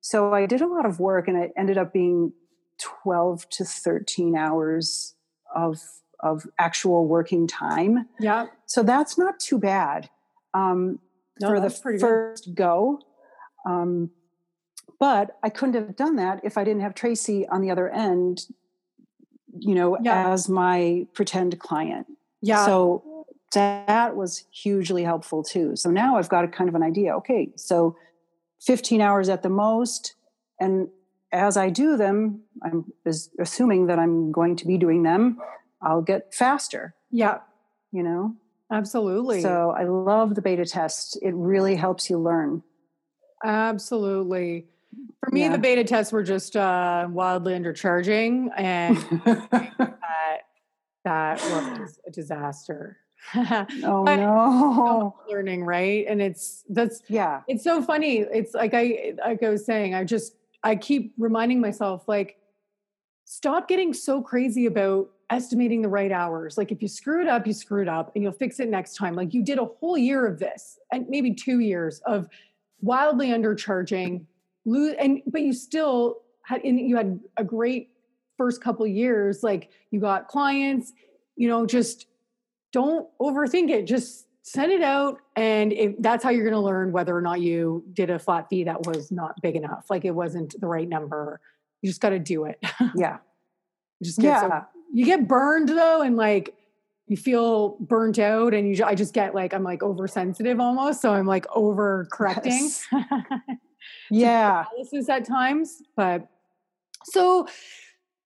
So 0.00 0.32
I 0.32 0.46
did 0.46 0.60
a 0.60 0.68
lot 0.68 0.86
of 0.86 1.00
work 1.00 1.26
and 1.28 1.36
it 1.36 1.50
ended 1.56 1.76
up 1.76 1.92
being 1.92 2.32
12 2.78 3.48
to 3.50 3.64
13 3.64 4.36
hours 4.36 5.14
of 5.54 5.80
of 6.20 6.44
actual 6.58 7.06
working 7.06 7.46
time. 7.46 8.08
yeah. 8.18 8.46
So 8.66 8.82
that's 8.82 9.16
not 9.18 9.38
too 9.38 9.58
bad 9.58 10.10
um, 10.52 10.98
No, 11.40 11.48
for 11.48 11.60
the 11.60 11.70
pretty 11.70 11.98
good. 11.98 12.06
first 12.06 12.54
go. 12.54 13.00
Um, 13.68 14.10
but 14.98 15.38
I 15.42 15.50
couldn't 15.50 15.74
have 15.74 15.94
done 15.94 16.16
that 16.16 16.40
if 16.42 16.56
I 16.58 16.64
didn't 16.64 16.80
have 16.80 16.94
Tracy 16.94 17.46
on 17.48 17.60
the 17.60 17.70
other 17.70 17.88
end, 17.88 18.46
you 19.58 19.74
know, 19.74 19.96
Yeah. 20.00 20.30
as 20.30 20.48
my 20.48 21.06
pretend 21.12 21.58
client. 21.60 22.06
Yeah. 22.40 22.64
So 22.64 23.26
that 23.52 24.16
was 24.16 24.44
hugely 24.50 25.04
helpful 25.04 25.42
too. 25.42 25.76
So 25.76 25.90
now 25.90 26.16
I've 26.16 26.28
got 26.28 26.44
a 26.44 26.48
kind 26.48 26.68
of 26.68 26.74
an 26.74 26.82
idea. 26.82 27.14
Okay, 27.16 27.52
so 27.56 27.96
15 28.60 29.00
hours 29.00 29.28
at 29.28 29.42
the 29.42 29.48
most. 29.48 30.14
And 30.60 30.88
as 31.32 31.56
I 31.56 31.70
do 31.70 31.96
them, 31.96 32.42
I'm 32.62 32.92
as- 33.06 33.30
assuming 33.38 33.86
that 33.86 33.98
I'm 33.98 34.32
going 34.32 34.56
to 34.56 34.66
be 34.66 34.78
doing 34.78 35.02
them, 35.02 35.38
I'll 35.80 36.02
get 36.02 36.34
faster, 36.34 36.94
yeah. 37.10 37.38
you 37.92 38.02
know? 38.02 38.34
Absolutely. 38.70 39.40
So 39.40 39.70
I 39.70 39.84
love 39.84 40.34
the 40.34 40.42
beta 40.42 40.66
test. 40.66 41.18
It 41.22 41.34
really 41.34 41.76
helps 41.76 42.10
you 42.10 42.18
learn. 42.18 42.62
Absolutely. 43.44 44.66
For 45.20 45.30
me, 45.30 45.42
Yeah. 45.42 45.52
the 45.52 45.58
beta 45.58 45.84
tests 45.84 46.12
were 46.12 46.22
just 46.22 46.56
uh, 46.56 47.06
wildly 47.10 47.54
undercharging, 47.54 48.48
and 48.56 48.96
that 49.24 50.40
that 51.04 51.40
was 51.42 51.98
a 52.06 52.10
disaster. 52.10 52.98
oh 53.36 54.04
no. 54.04 55.16
Learning, 55.28 55.64
right? 55.64 56.06
And 56.08 56.22
it's 56.22 56.64
that's 56.68 57.02
Yeah. 57.08 57.42
it's 57.48 57.64
so 57.64 57.82
funny. 57.82 58.18
It's 58.18 58.54
like 58.54 58.74
I 58.74 59.14
like 59.24 59.42
I 59.42 59.50
was 59.50 59.66
saying, 59.66 59.94
I 59.94 60.04
just 60.04 60.34
I 60.62 60.76
keep 60.76 61.12
reminding 61.18 61.60
myself 61.60 62.08
like 62.08 62.36
stop 63.24 63.68
getting 63.68 63.92
so 63.92 64.22
crazy 64.22 64.66
about 64.66 65.10
estimating 65.30 65.82
the 65.82 65.88
right 65.88 66.10
hours. 66.12 66.56
Like 66.56 66.72
if 66.72 66.80
you 66.80 66.88
screw 66.88 67.20
it 67.20 67.28
up, 67.28 67.46
you 67.46 67.52
screw 67.52 67.82
it 67.82 67.88
up 67.88 68.12
and 68.14 68.22
you'll 68.22 68.32
fix 68.32 68.60
it 68.60 68.68
next 68.70 68.96
time. 68.96 69.14
Like 69.14 69.34
you 69.34 69.44
did 69.44 69.58
a 69.58 69.66
whole 69.66 69.98
year 69.98 70.24
of 70.26 70.38
this 70.38 70.78
and 70.90 71.06
maybe 71.10 71.34
2 71.34 71.58
years 71.58 72.00
of 72.06 72.28
wildly 72.80 73.28
undercharging 73.28 74.24
lose 74.64 74.94
and 74.98 75.20
but 75.26 75.40
you 75.42 75.52
still 75.52 76.18
had 76.44 76.62
and 76.64 76.78
you 76.78 76.96
had 76.96 77.18
a 77.36 77.44
great 77.44 77.90
first 78.36 78.62
couple 78.62 78.86
years 78.86 79.42
like 79.42 79.70
you 79.90 80.00
got 80.00 80.28
clients, 80.28 80.92
you 81.36 81.48
know, 81.48 81.66
just 81.66 82.06
don't 82.72 83.08
overthink 83.20 83.70
it. 83.70 83.86
Just 83.86 84.26
send 84.42 84.72
it 84.72 84.82
out 84.82 85.18
and 85.36 85.72
if 85.72 85.94
that's 85.98 86.24
how 86.24 86.30
you're 86.30 86.44
going 86.44 86.54
to 86.54 86.60
learn 86.60 86.90
whether 86.92 87.14
or 87.14 87.20
not 87.20 87.40
you 87.40 87.84
did 87.92 88.08
a 88.08 88.18
flat 88.18 88.46
fee 88.48 88.64
that 88.64 88.86
was 88.86 89.10
not 89.12 89.34
big 89.42 89.56
enough 89.56 89.84
like 89.90 90.06
it 90.06 90.12
wasn't 90.12 90.58
the 90.58 90.66
right 90.66 90.88
number 90.88 91.38
you 91.82 91.90
just 91.90 92.00
got 92.00 92.10
to 92.10 92.18
do 92.18 92.44
it 92.46 92.58
Yeah. 92.96 93.18
Just 94.02 94.18
get 94.20 94.40
so- 94.40 94.46
Yeah. 94.46 94.62
you 94.90 95.04
get 95.04 95.28
burned 95.28 95.68
though 95.68 96.00
and 96.00 96.16
like 96.16 96.54
you 97.08 97.16
feel 97.16 97.76
burnt 97.80 98.18
out 98.18 98.54
and 98.54 98.68
you 98.76 98.84
i 98.84 98.94
just 98.94 99.14
get 99.14 99.34
like 99.34 99.52
i'm 99.54 99.62
like 99.64 99.82
oversensitive 99.82 100.60
almost 100.60 101.00
so 101.00 101.12
i'm 101.12 101.26
like 101.26 101.46
over 101.54 102.06
correcting 102.12 102.52
Yes. 102.52 102.86
Yeah. 104.10 104.64
analysis 104.72 105.08
at 105.08 105.24
times 105.24 105.82
but 105.96 106.28
so 107.04 107.46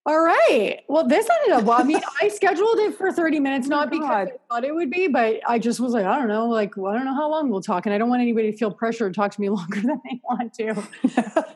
all 0.05 0.19
right 0.21 0.81
well 0.89 1.07
this 1.07 1.25
ended 1.29 1.57
up 1.57 1.63
well 1.63 1.79
i 1.79 1.83
mean 1.83 2.01
i 2.21 2.27
scheduled 2.27 2.77
it 2.79 2.95
for 2.97 3.11
30 3.11 3.39
minutes 3.39 3.67
oh 3.67 3.69
not 3.69 3.89
because 3.89 4.07
God. 4.07 4.27
i 4.27 4.53
thought 4.53 4.63
it 4.65 4.75
would 4.75 4.89
be 4.89 5.07
but 5.07 5.39
i 5.47 5.57
just 5.57 5.79
was 5.79 5.93
like 5.93 6.05
i 6.05 6.17
don't 6.17 6.27
know 6.27 6.47
like 6.47 6.75
well, 6.75 6.91
i 6.91 6.95
don't 6.95 7.05
know 7.05 7.13
how 7.15 7.29
long 7.29 7.49
we'll 7.49 7.61
talk 7.61 7.85
and 7.85 7.95
i 7.95 7.97
don't 7.97 8.09
want 8.09 8.21
anybody 8.21 8.51
to 8.51 8.57
feel 8.57 8.71
pressure 8.71 9.07
to 9.09 9.13
talk 9.15 9.31
to 9.31 9.39
me 9.39 9.49
longer 9.57 9.79
than 9.81 10.01
they 10.03 10.19
want 10.29 10.53
to 10.53 10.75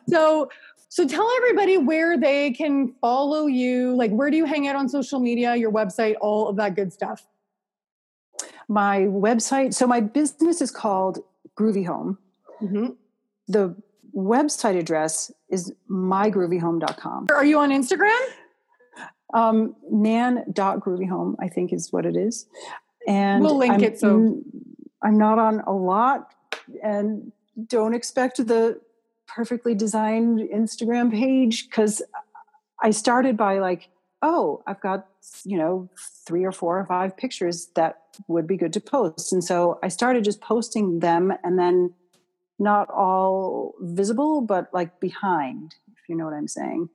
so 0.07 0.49
so 0.89 1.07
tell 1.07 1.29
everybody 1.37 1.77
where 1.77 2.17
they 2.17 2.51
can 2.51 2.93
follow 3.01 3.45
you 3.47 3.93
like 3.95 4.11
where 4.11 4.29
do 4.31 4.37
you 4.37 4.45
hang 4.45 4.67
out 4.67 4.75
on 4.75 4.87
social 4.89 5.19
media 5.19 5.55
your 5.55 5.71
website 5.71 6.15
all 6.21 6.47
of 6.47 6.55
that 6.55 6.75
good 6.75 6.91
stuff 6.93 7.27
my 8.69 8.99
website. 9.01 9.73
So 9.73 9.87
my 9.87 10.01
business 10.01 10.61
is 10.61 10.71
called 10.71 11.19
Groovy 11.57 11.85
Home. 11.85 12.17
Mhm. 12.61 12.97
The 13.47 13.73
website 14.13 14.77
address 14.77 15.31
is 15.49 15.73
mygroovyhome.com. 15.89 17.27
are 17.33 17.45
you 17.45 17.59
on 17.59 17.69
instagram 17.69 18.19
Um, 19.33 19.75
nan.groovyhome, 19.89 21.35
I 21.39 21.47
think 21.49 21.71
is 21.73 21.91
what 21.93 22.05
it 22.05 22.15
is. 22.15 22.45
And 23.07 23.41
We'll 23.43 23.55
link 23.57 23.73
I'm, 23.75 23.83
it, 23.83 23.99
so- 23.99 24.41
I'm 25.01 25.17
not 25.17 25.39
on 25.39 25.61
a 25.61 25.71
lot 25.73 26.33
and 26.83 27.31
don't 27.67 27.93
expect 27.93 28.37
the 28.45 28.79
perfectly 29.27 29.75
designed 29.75 30.39
Instagram 30.39 31.11
page 31.11 31.69
because 31.69 32.01
I 32.81 32.91
started 32.91 33.37
by 33.37 33.59
like, 33.59 33.89
oh, 34.21 34.63
I've 34.65 34.81
got, 34.81 35.07
you 35.43 35.57
know, 35.57 35.89
three 36.25 36.43
or 36.43 36.51
four 36.51 36.79
or 36.79 36.85
five 36.85 37.15
pictures 37.15 37.67
that 37.75 38.01
would 38.27 38.47
be 38.47 38.57
good 38.57 38.73
to 38.73 38.79
post. 38.79 39.31
And 39.31 39.43
so 39.43 39.79
I 39.83 39.89
started 39.89 40.23
just 40.23 40.41
posting 40.41 40.99
them 40.99 41.33
and 41.43 41.59
then 41.59 41.93
not 42.59 42.89
all 42.89 43.75
visible, 43.81 44.41
but 44.41 44.73
like 44.73 44.99
behind, 44.99 45.75
if 45.91 46.09
you 46.09 46.15
know 46.15 46.25
what 46.25 46.33
I'm 46.33 46.47
saying. 46.47 46.89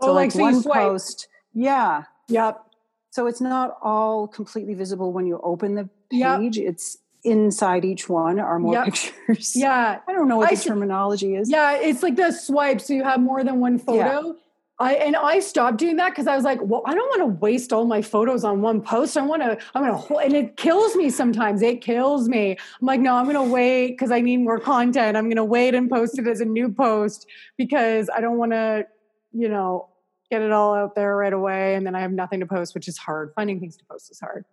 Oh, 0.00 0.12
like, 0.12 0.30
so 0.30 0.40
one 0.40 0.62
post, 0.62 1.26
yeah. 1.52 2.04
yep 2.28 2.64
So 3.10 3.26
it's 3.26 3.40
not 3.40 3.76
all 3.82 4.28
completely 4.28 4.74
visible 4.74 5.12
when 5.12 5.26
you 5.26 5.40
open 5.42 5.74
the 5.74 5.88
Yep. 6.10 6.40
page. 6.40 6.58
It's 6.58 6.98
inside 7.30 7.84
each 7.84 8.08
one 8.08 8.38
are 8.40 8.58
more 8.58 8.74
Yep. 8.74 8.84
pictures. 8.86 9.52
yeah 9.56 9.98
I 10.08 10.12
don't 10.12 10.28
know 10.28 10.36
what 10.38 10.50
I 10.50 10.54
the 10.54 10.62
terminology 10.62 11.34
is. 11.36 11.50
Yeah, 11.50 11.76
it's 11.76 12.02
like 12.02 12.16
the 12.16 12.32
swipe, 12.32 12.80
so 12.80 12.92
you 12.94 13.04
have 13.04 13.20
more 13.20 13.42
than 13.44 13.60
one 13.60 13.78
photo. 13.78 14.36
I 14.80 14.94
and 14.94 15.16
I 15.16 15.40
stopped 15.40 15.78
doing 15.78 15.96
that 15.96 16.10
because 16.10 16.28
I 16.28 16.36
was 16.36 16.44
like, 16.44 16.60
well, 16.62 16.82
I 16.86 16.94
don't 16.94 17.08
want 17.08 17.20
to 17.22 17.40
waste 17.40 17.72
all 17.72 17.84
my 17.84 18.00
photos 18.00 18.44
on 18.44 18.62
one 18.62 18.80
post. 18.80 19.16
I 19.16 19.22
want 19.22 19.42
to, 19.42 19.58
I'm 19.74 19.82
gonna, 19.84 20.16
and 20.24 20.34
it 20.34 20.56
kills 20.56 20.94
me 20.94 21.10
sometimes. 21.10 21.62
It 21.62 21.80
kills 21.80 22.28
me. 22.28 22.52
I'm 22.80 22.86
like, 22.86 23.00
no, 23.00 23.16
I'm 23.16 23.26
gonna 23.26 23.42
wait 23.42 23.88
because 23.88 24.12
I 24.12 24.20
need 24.20 24.36
more 24.36 24.60
content. 24.60 25.16
I'm 25.16 25.28
gonna 25.28 25.44
wait 25.44 25.74
and 25.74 25.90
post 25.90 26.16
it 26.20 26.28
as 26.28 26.40
a 26.40 26.44
new 26.44 26.70
post 26.70 27.26
because 27.56 28.08
I 28.14 28.20
don't 28.20 28.38
want 28.38 28.52
to, 28.52 28.86
you 29.32 29.48
know, 29.48 29.88
get 30.30 30.42
it 30.42 30.52
all 30.52 30.74
out 30.74 30.94
there 30.94 31.16
right 31.16 31.32
away, 31.32 31.74
and 31.74 31.84
then 31.84 31.96
I 31.96 32.00
have 32.00 32.12
nothing 32.12 32.38
to 32.38 32.46
post, 32.46 32.72
which 32.76 32.86
is 32.86 32.98
hard. 32.98 33.32
Finding 33.34 33.58
things 33.58 33.76
to 33.78 33.84
post 33.90 34.12
is 34.12 34.20
hard. 34.20 34.44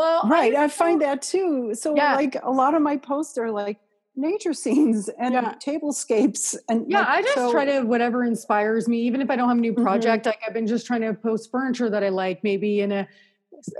Well, 0.00 0.22
Right. 0.26 0.54
I'm 0.56 0.62
I 0.64 0.68
find 0.68 1.02
that 1.02 1.20
too. 1.20 1.74
So 1.74 1.94
Yeah. 1.94 2.16
like 2.16 2.36
a 2.42 2.50
lot 2.50 2.74
of 2.74 2.80
my 2.80 2.96
posts 2.96 3.36
are 3.36 3.50
like 3.50 3.78
nature 4.16 4.54
scenes 4.64 5.10
and 5.18 5.34
Yeah. 5.34 5.54
tablescapes 5.62 6.56
and 6.70 6.86
Yeah, 6.90 7.00
like, 7.00 7.08
I 7.08 7.22
just 7.22 7.34
so- 7.34 7.52
try 7.52 7.66
to 7.66 7.82
whatever 7.82 8.24
inspires 8.24 8.88
me, 8.88 8.98
even 9.02 9.20
if 9.20 9.28
I 9.30 9.36
don't 9.36 9.48
have 9.48 9.58
a 9.58 9.60
new 9.60 9.74
Mhm. 9.74 9.82
project. 9.82 10.24
Like 10.24 10.38
I've 10.46 10.54
been 10.54 10.66
just 10.66 10.86
trying 10.86 11.02
to 11.02 11.12
post 11.12 11.50
furniture 11.50 11.90
that 11.90 12.02
I 12.02 12.08
like, 12.08 12.42
maybe 12.42 12.80
in 12.80 12.92
a 12.92 13.06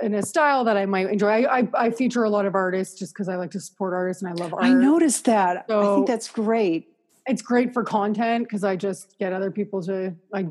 in 0.03 0.13
a 0.13 0.21
style 0.21 0.63
that 0.63 0.77
I 0.77 0.85
might 0.85 1.09
enjoy. 1.09 1.27
I 1.27 1.57
I, 1.61 1.67
I 1.85 1.89
feature 1.89 2.23
a 2.23 2.29
lot 2.29 2.45
of 2.45 2.53
artists 2.53 2.99
just 2.99 3.15
because 3.15 3.27
I 3.27 3.35
like 3.35 3.49
to 3.51 3.59
support 3.59 3.95
artists 3.95 4.21
and 4.21 4.29
I 4.31 4.35
love 4.35 4.53
art. 4.53 4.63
I 4.63 4.73
noticed 4.73 5.25
that. 5.25 5.65
I 5.67 5.95
think 5.95 6.05
that's 6.05 6.29
great. 6.29 6.87
it's 7.27 7.41
great 7.41 7.73
for 7.73 7.83
content 7.83 8.43
because 8.45 8.63
I 8.63 8.75
just 8.75 9.17
get 9.17 9.31
other 9.33 9.49
people 9.49 9.81
to 9.83 10.13
like 10.31 10.47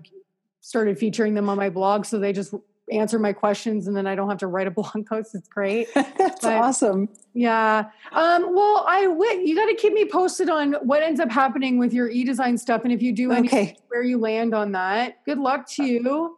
started 0.62 0.98
featuring 0.98 1.34
them 1.34 1.48
on 1.48 1.56
my 1.56 1.70
blog, 1.70 2.04
so 2.06 2.18
they 2.18 2.32
just 2.32 2.52
answer 2.90 3.18
my 3.18 3.32
questions 3.32 3.86
and 3.86 3.96
then 3.96 4.06
I 4.06 4.14
don't 4.14 4.28
have 4.28 4.38
to 4.38 4.46
write 4.46 4.66
a 4.66 4.70
blog 4.78 5.06
post. 5.06 5.34
It's 5.34 5.48
great. 5.48 5.88
that's 5.94 6.40
But- 6.42 6.54
awesome. 6.54 7.08
Yeah. 7.34 7.90
Um, 8.12 8.54
well, 8.54 8.84
I 8.88 9.02
you 9.44 9.54
got 9.54 9.66
to 9.66 9.74
keep 9.74 9.92
me 9.92 10.04
posted 10.04 10.50
on 10.50 10.72
what 10.82 11.02
ends 11.02 11.20
up 11.20 11.30
happening 11.30 11.78
with 11.78 11.92
your 11.92 12.08
e-design 12.08 12.58
stuff, 12.58 12.82
and 12.82 12.92
if 12.92 13.00
you 13.02 13.12
do 13.12 13.32
Okay. 13.32 13.76
where 13.88 14.02
you 14.02 14.18
land 14.18 14.52
on 14.54 14.72
that. 14.72 15.24
Good 15.24 15.38
luck 15.38 15.68
to 15.74 15.84
you. 15.84 16.36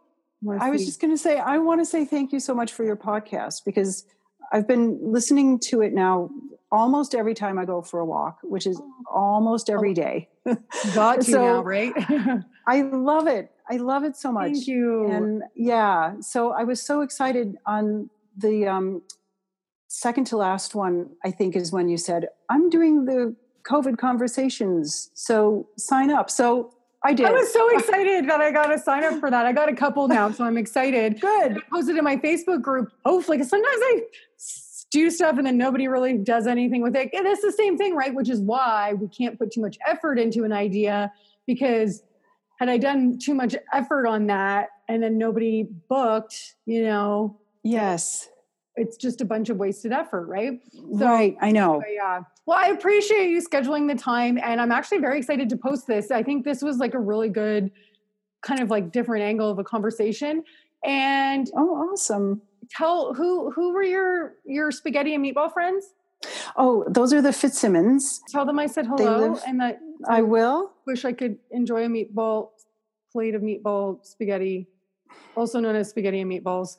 I 0.59 0.69
was 0.69 0.85
just 0.85 0.99
going 1.01 1.11
to 1.11 1.17
say, 1.17 1.39
I 1.39 1.57
want 1.57 1.81
to 1.81 1.85
say 1.85 2.05
thank 2.05 2.31
you 2.31 2.39
so 2.39 2.53
much 2.53 2.73
for 2.73 2.83
your 2.83 2.97
podcast 2.97 3.63
because 3.65 4.05
I've 4.51 4.67
been 4.67 4.99
listening 5.01 5.57
to 5.69 5.81
it 5.81 5.93
now 5.93 6.29
almost 6.71 7.15
every 7.15 7.33
time 7.33 7.57
I 7.57 7.65
go 7.65 7.81
for 7.81 7.99
a 7.99 8.05
walk, 8.05 8.39
which 8.43 8.67
is 8.67 8.79
almost 9.11 9.69
every 9.69 9.93
Oh. 9.93 10.27
Got 10.93 11.15
to 11.21 11.31
So- 11.31 11.39
now, 11.45 11.63
right? 11.63 11.93
I 12.67 12.81
love 12.81 13.27
it. 13.27 13.51
I 13.69 13.77
love 13.77 14.03
it 14.03 14.15
so 14.15 14.31
much. 14.31 14.51
Thank 14.53 14.67
you. 14.67 15.09
And 15.09 15.43
yeah, 15.55 16.15
so 16.19 16.51
I 16.51 16.63
was 16.63 16.81
so 16.81 17.01
excited 17.01 17.57
on 17.65 18.09
the 18.37 18.67
um, 18.67 19.01
second 19.87 20.25
to 20.27 20.37
last 20.37 20.75
one, 20.75 21.11
I 21.23 21.31
think, 21.31 21.55
is 21.55 21.71
when 21.71 21.89
you 21.89 21.97
said, 21.97 22.27
I'm 22.49 22.69
doing 22.69 23.05
the 23.05 23.35
COVID 23.63 23.97
conversations. 23.97 25.11
So 25.13 25.67
sign 25.77 26.11
up. 26.11 26.29
So 26.29 26.73
I 27.03 27.13
did. 27.13 27.25
I 27.25 27.31
was 27.31 27.51
so 27.51 27.67
excited 27.77 28.29
that 28.29 28.39
I 28.41 28.51
got 28.51 28.67
to 28.67 28.79
sign 28.79 29.03
up 29.03 29.19
for 29.19 29.29
that. 29.29 29.45
I 29.45 29.51
got 29.51 29.69
a 29.69 29.75
couple 29.75 30.07
now, 30.07 30.31
so 30.31 30.45
I'm 30.45 30.57
excited. 30.57 31.19
good. 31.21 31.57
I 31.57 31.61
posted 31.71 31.97
in 31.97 32.03
my 32.03 32.17
Facebook 32.17 32.61
group, 32.61 32.91
hopefully, 33.05 33.37
because 33.37 33.49
sometimes 33.49 33.77
I 33.81 34.01
do 34.89 35.09
stuff 35.09 35.37
and 35.37 35.47
then 35.47 35.57
nobody 35.57 35.87
really 35.87 36.17
does 36.17 36.47
anything 36.47 36.81
with 36.81 36.95
it. 36.95 37.09
And 37.13 37.27
it's 37.27 37.41
the 37.41 37.51
same 37.51 37.77
thing, 37.77 37.95
right? 37.95 38.13
Which 38.13 38.29
is 38.29 38.39
why 38.39 38.93
we 38.93 39.07
can't 39.07 39.37
put 39.37 39.51
too 39.51 39.61
much 39.61 39.77
effort 39.85 40.19
into 40.19 40.43
an 40.43 40.53
idea 40.53 41.11
because 41.45 42.03
had 42.63 42.69
I 42.73 42.77
done 42.77 43.17
too 43.19 43.33
much 43.33 43.55
effort 43.73 44.07
on 44.07 44.27
that 44.27 44.69
and 44.87 45.03
then 45.03 45.17
nobody 45.17 45.67
booked, 45.89 46.55
you 46.65 46.83
know, 46.83 47.37
Yes. 47.63 48.29
it's 48.77 48.95
just 48.95 49.19
a 49.19 49.25
bunch 49.25 49.49
of 49.49 49.57
wasted 49.57 49.91
effort, 49.91 50.27
right? 50.27 50.61
So- 50.71 51.05
right. 51.05 51.35
I 51.41 51.51
know. 51.51 51.79
But 51.79 51.93
yeah. 51.93 52.21
Well, 52.45 52.57
I 52.57 52.67
appreciate 52.69 53.29
you 53.31 53.41
scheduling 53.41 53.89
the 53.89 53.95
time 54.01 54.37
and 54.41 54.61
I'm 54.61 54.71
actually 54.71 54.99
very 54.99 55.17
excited 55.17 55.49
to 55.49 55.57
post 55.57 55.87
this. 55.87 56.09
I 56.09 56.23
think 56.23 56.45
this 56.45 56.61
was 56.61 56.77
like 56.77 56.93
a 56.93 56.99
really 56.99 57.27
good 57.29 57.69
kind 58.41 58.61
of 58.61 58.69
like 58.69 58.91
different 58.93 59.23
angle 59.23 59.49
of 59.49 59.59
a 59.59 59.63
conversation. 59.65 60.43
And 60.85 61.49
Oh, 61.55 61.75
awesome. 61.91 62.41
tell 62.69 63.13
who 63.13 63.51
who 63.51 63.73
were 63.73 63.83
your 63.83 64.35
your 64.45 64.71
spaghetti 64.71 65.13
and 65.13 65.23
meatball 65.25 65.51
friends? 65.51 65.93
Oh, 66.55 66.85
those 66.87 67.13
are 67.13 67.21
the 67.21 67.33
Fitzsimmons. 67.33 68.21
Tell 68.29 68.45
them 68.45 68.59
I 68.59 68.67
said 68.67 68.85
hello 68.87 69.29
live- 69.29 69.43
and 69.47 69.59
that 69.59 69.79
I 70.07 70.21
will. 70.21 70.71
wish 70.85 71.05
I 71.05 71.13
could 71.13 71.37
enjoy 71.51 71.85
a 71.85 71.87
meatball 71.87 72.49
plate 73.11 73.35
of 73.35 73.41
meatball 73.41 74.05
spaghetti, 74.05 74.67
also 75.35 75.59
known 75.59 75.75
as 75.75 75.89
spaghetti 75.89 76.19
and 76.21 76.31
meatballs, 76.31 76.77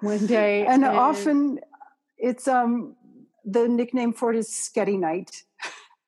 one 0.00 0.26
day. 0.26 0.66
And 0.72 0.84
often 0.84 1.60
it's 2.18 2.46
um 2.48 2.96
the 3.44 3.66
nickname 3.68 4.12
for 4.12 4.32
it 4.32 4.36
is 4.38 4.48
Sketty 4.48 4.98
Night. 4.98 5.44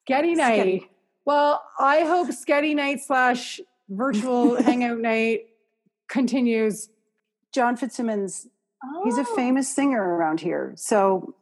Sketty 0.09 0.37
night. 0.37 0.61
Sketty. 0.61 0.89
Well, 1.25 1.63
I 1.79 2.01
hope 2.01 2.29
Sketty 2.29 2.75
night 2.77 3.01
slash 3.03 3.61
virtual 3.89 4.57
hangout 4.63 4.99
night 4.99 5.47
continues. 6.09 6.91
John 7.53 7.77
Fitzsimmons, 7.77 8.47
he's 9.05 9.17
a 9.19 9.23
Oh. 9.23 9.35
famous 9.37 9.69
singer 9.69 10.03
around 10.17 10.41
here. 10.41 10.73
So 10.77 11.35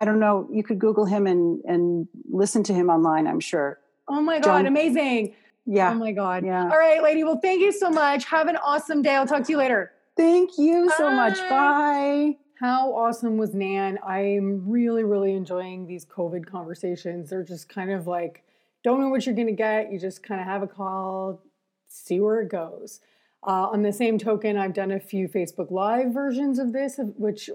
I 0.00 0.04
don't 0.04 0.20
know, 0.20 0.48
you 0.52 0.62
could 0.62 0.78
Google 0.78 1.04
him 1.04 1.26
and 1.26 1.62
and 1.64 2.08
listen 2.30 2.62
to 2.64 2.74
him 2.74 2.90
online, 2.90 3.26
I'm 3.26 3.40
sure. 3.40 3.78
Oh 4.08 4.20
my 4.20 4.38
god, 4.38 4.44
John- 4.44 4.66
amazing! 4.66 5.34
Yeah. 5.66 5.92
Oh 5.92 5.94
my 5.94 6.12
god. 6.12 6.44
Yeah. 6.44 6.62
All 6.64 6.78
right, 6.78 7.02
lady. 7.02 7.22
Well, 7.22 7.38
thank 7.40 7.60
you 7.60 7.70
so 7.70 7.90
much. 7.90 8.24
Have 8.24 8.48
an 8.48 8.56
awesome 8.56 9.02
day. 9.02 9.14
I'll 9.14 9.26
talk 9.26 9.44
to 9.44 9.52
you 9.52 9.58
later. 9.58 9.92
Thank 10.16 10.58
you 10.58 10.90
so 10.96 11.10
much. 11.10 11.38
Bye. 11.38 11.48
Bye. 11.48 12.36
How 12.58 12.92
awesome 12.92 13.36
was 13.38 13.54
Nan? 13.54 13.98
I'm 14.06 14.68
really, 14.68 15.04
really 15.04 15.32
enjoying 15.32 15.86
these 15.86 16.04
COVID 16.04 16.44
conversations. 16.44 17.30
They're 17.30 17.44
just 17.44 17.68
kind 17.68 17.90
of 17.90 18.06
like, 18.06 18.42
don't 18.82 19.00
know 19.00 19.08
what 19.08 19.24
you're 19.24 19.34
going 19.34 19.46
to 19.46 19.54
get. 19.54 19.90
You 19.92 19.98
just 19.98 20.22
kind 20.22 20.40
of 20.40 20.46
have 20.46 20.62
a 20.62 20.66
call, 20.66 21.40
see 21.88 22.20
where 22.20 22.40
it 22.40 22.50
goes. 22.50 23.00
Uh, 23.46 23.68
on 23.72 23.82
the 23.82 23.92
same 23.92 24.18
token, 24.18 24.58
I've 24.58 24.74
done 24.74 24.90
a 24.90 25.00
few 25.00 25.26
Facebook 25.26 25.70
Live 25.70 26.12
versions 26.12 26.58
of 26.58 26.74
this, 26.74 27.00
which, 27.16 27.48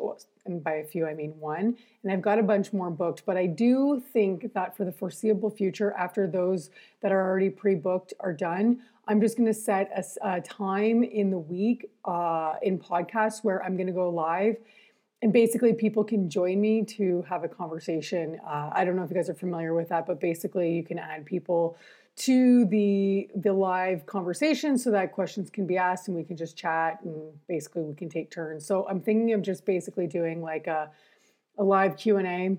and 0.46 0.64
by 0.64 0.76
a 0.76 0.84
few, 0.84 1.08
I 1.08 1.14
mean 1.14 1.40
one, 1.40 1.78
and 2.04 2.12
I've 2.12 2.22
got 2.22 2.40
a 2.40 2.44
bunch 2.44 2.74
more 2.74 2.90
booked. 2.90 3.24
But 3.26 3.38
I 3.38 3.46
do 3.46 4.02
think 4.14 4.54
that 4.54 4.76
for 4.76 4.86
the 4.86 4.92
foreseeable 4.92 5.50
future, 5.50 5.94
after 5.94 6.28
those 6.28 6.70
that 7.02 7.12
are 7.12 7.22
already 7.22 7.50
pre 7.50 7.76
booked 7.76 8.14
are 8.20 8.34
done, 8.34 8.82
I'm 9.08 9.22
just 9.22 9.38
going 9.38 9.48
to 9.48 9.54
set 9.54 9.92
a 10.24 10.42
time 10.42 11.04
in 11.04 11.30
the 11.30 11.40
week 11.40 11.90
uh, 12.06 12.56
in 12.62 12.80
podcasts 12.80 13.44
where 13.44 13.64
I'm 13.64 13.76
going 13.76 13.88
to 13.88 13.94
go 13.94 14.10
live 14.10 14.58
and 15.22 15.34
basically 15.34 15.74
people 15.74 16.04
can 16.04 16.30
join 16.30 16.62
me 16.62 16.84
to 16.84 17.24
have 17.28 17.44
a 17.44 17.48
conversation 17.48 18.40
uh, 18.46 18.70
i 18.74 18.86
don't 18.86 18.96
know 18.96 19.04
if 19.04 19.10
you 19.10 19.16
guys 19.16 19.30
are 19.30 19.34
familiar 19.34 19.74
with 19.74 19.90
that 19.90 20.06
but 20.06 20.20
basically 20.20 20.74
you 20.74 20.84
can 20.84 21.00
add 21.00 21.26
people 21.26 21.78
to 22.18 22.66
the 22.66 23.30
the 23.36 23.52
live 23.52 24.06
conversation 24.06 24.78
so 24.78 24.92
that 24.92 25.12
questions 25.12 25.50
can 25.50 25.68
be 25.68 25.78
asked 25.78 26.08
and 26.08 26.16
we 26.16 26.24
can 26.24 26.38
just 26.38 26.58
chat 26.58 27.00
and 27.04 27.34
basically 27.48 27.82
we 27.82 27.94
can 27.94 28.08
take 28.08 28.32
turns 28.32 28.66
so 28.66 28.88
i'm 28.90 29.02
thinking 29.02 29.34
of 29.34 29.42
just 29.42 29.66
basically 29.66 30.08
doing 30.08 30.42
like 30.42 30.68
a, 30.68 30.90
a 31.58 31.64
live 31.64 31.98
q&a 31.98 32.58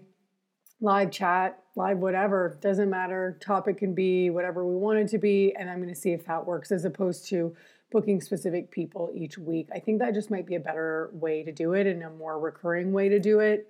live 0.82 1.10
chat 1.10 1.62
live 1.74 1.98
whatever 1.98 2.58
doesn't 2.60 2.90
matter 2.90 3.38
topic 3.40 3.78
can 3.78 3.94
be 3.94 4.28
whatever 4.28 4.66
we 4.66 4.76
want 4.76 4.98
it 4.98 5.08
to 5.08 5.16
be 5.16 5.54
and 5.58 5.70
i'm 5.70 5.78
going 5.78 5.88
to 5.88 5.98
see 5.98 6.12
if 6.12 6.26
that 6.26 6.46
works 6.46 6.70
as 6.70 6.84
opposed 6.84 7.26
to 7.26 7.56
booking 7.90 8.20
specific 8.20 8.70
people 8.70 9.10
each 9.14 9.38
week. 9.38 9.68
I 9.72 9.78
think 9.78 10.00
that 10.00 10.14
just 10.14 10.30
might 10.30 10.46
be 10.46 10.56
a 10.56 10.60
better 10.60 11.10
way 11.12 11.42
to 11.42 11.52
do 11.52 11.72
it 11.72 11.86
and 11.86 12.02
a 12.02 12.10
more 12.10 12.38
recurring 12.38 12.92
way 12.92 13.08
to 13.08 13.18
do 13.18 13.40
it. 13.40 13.68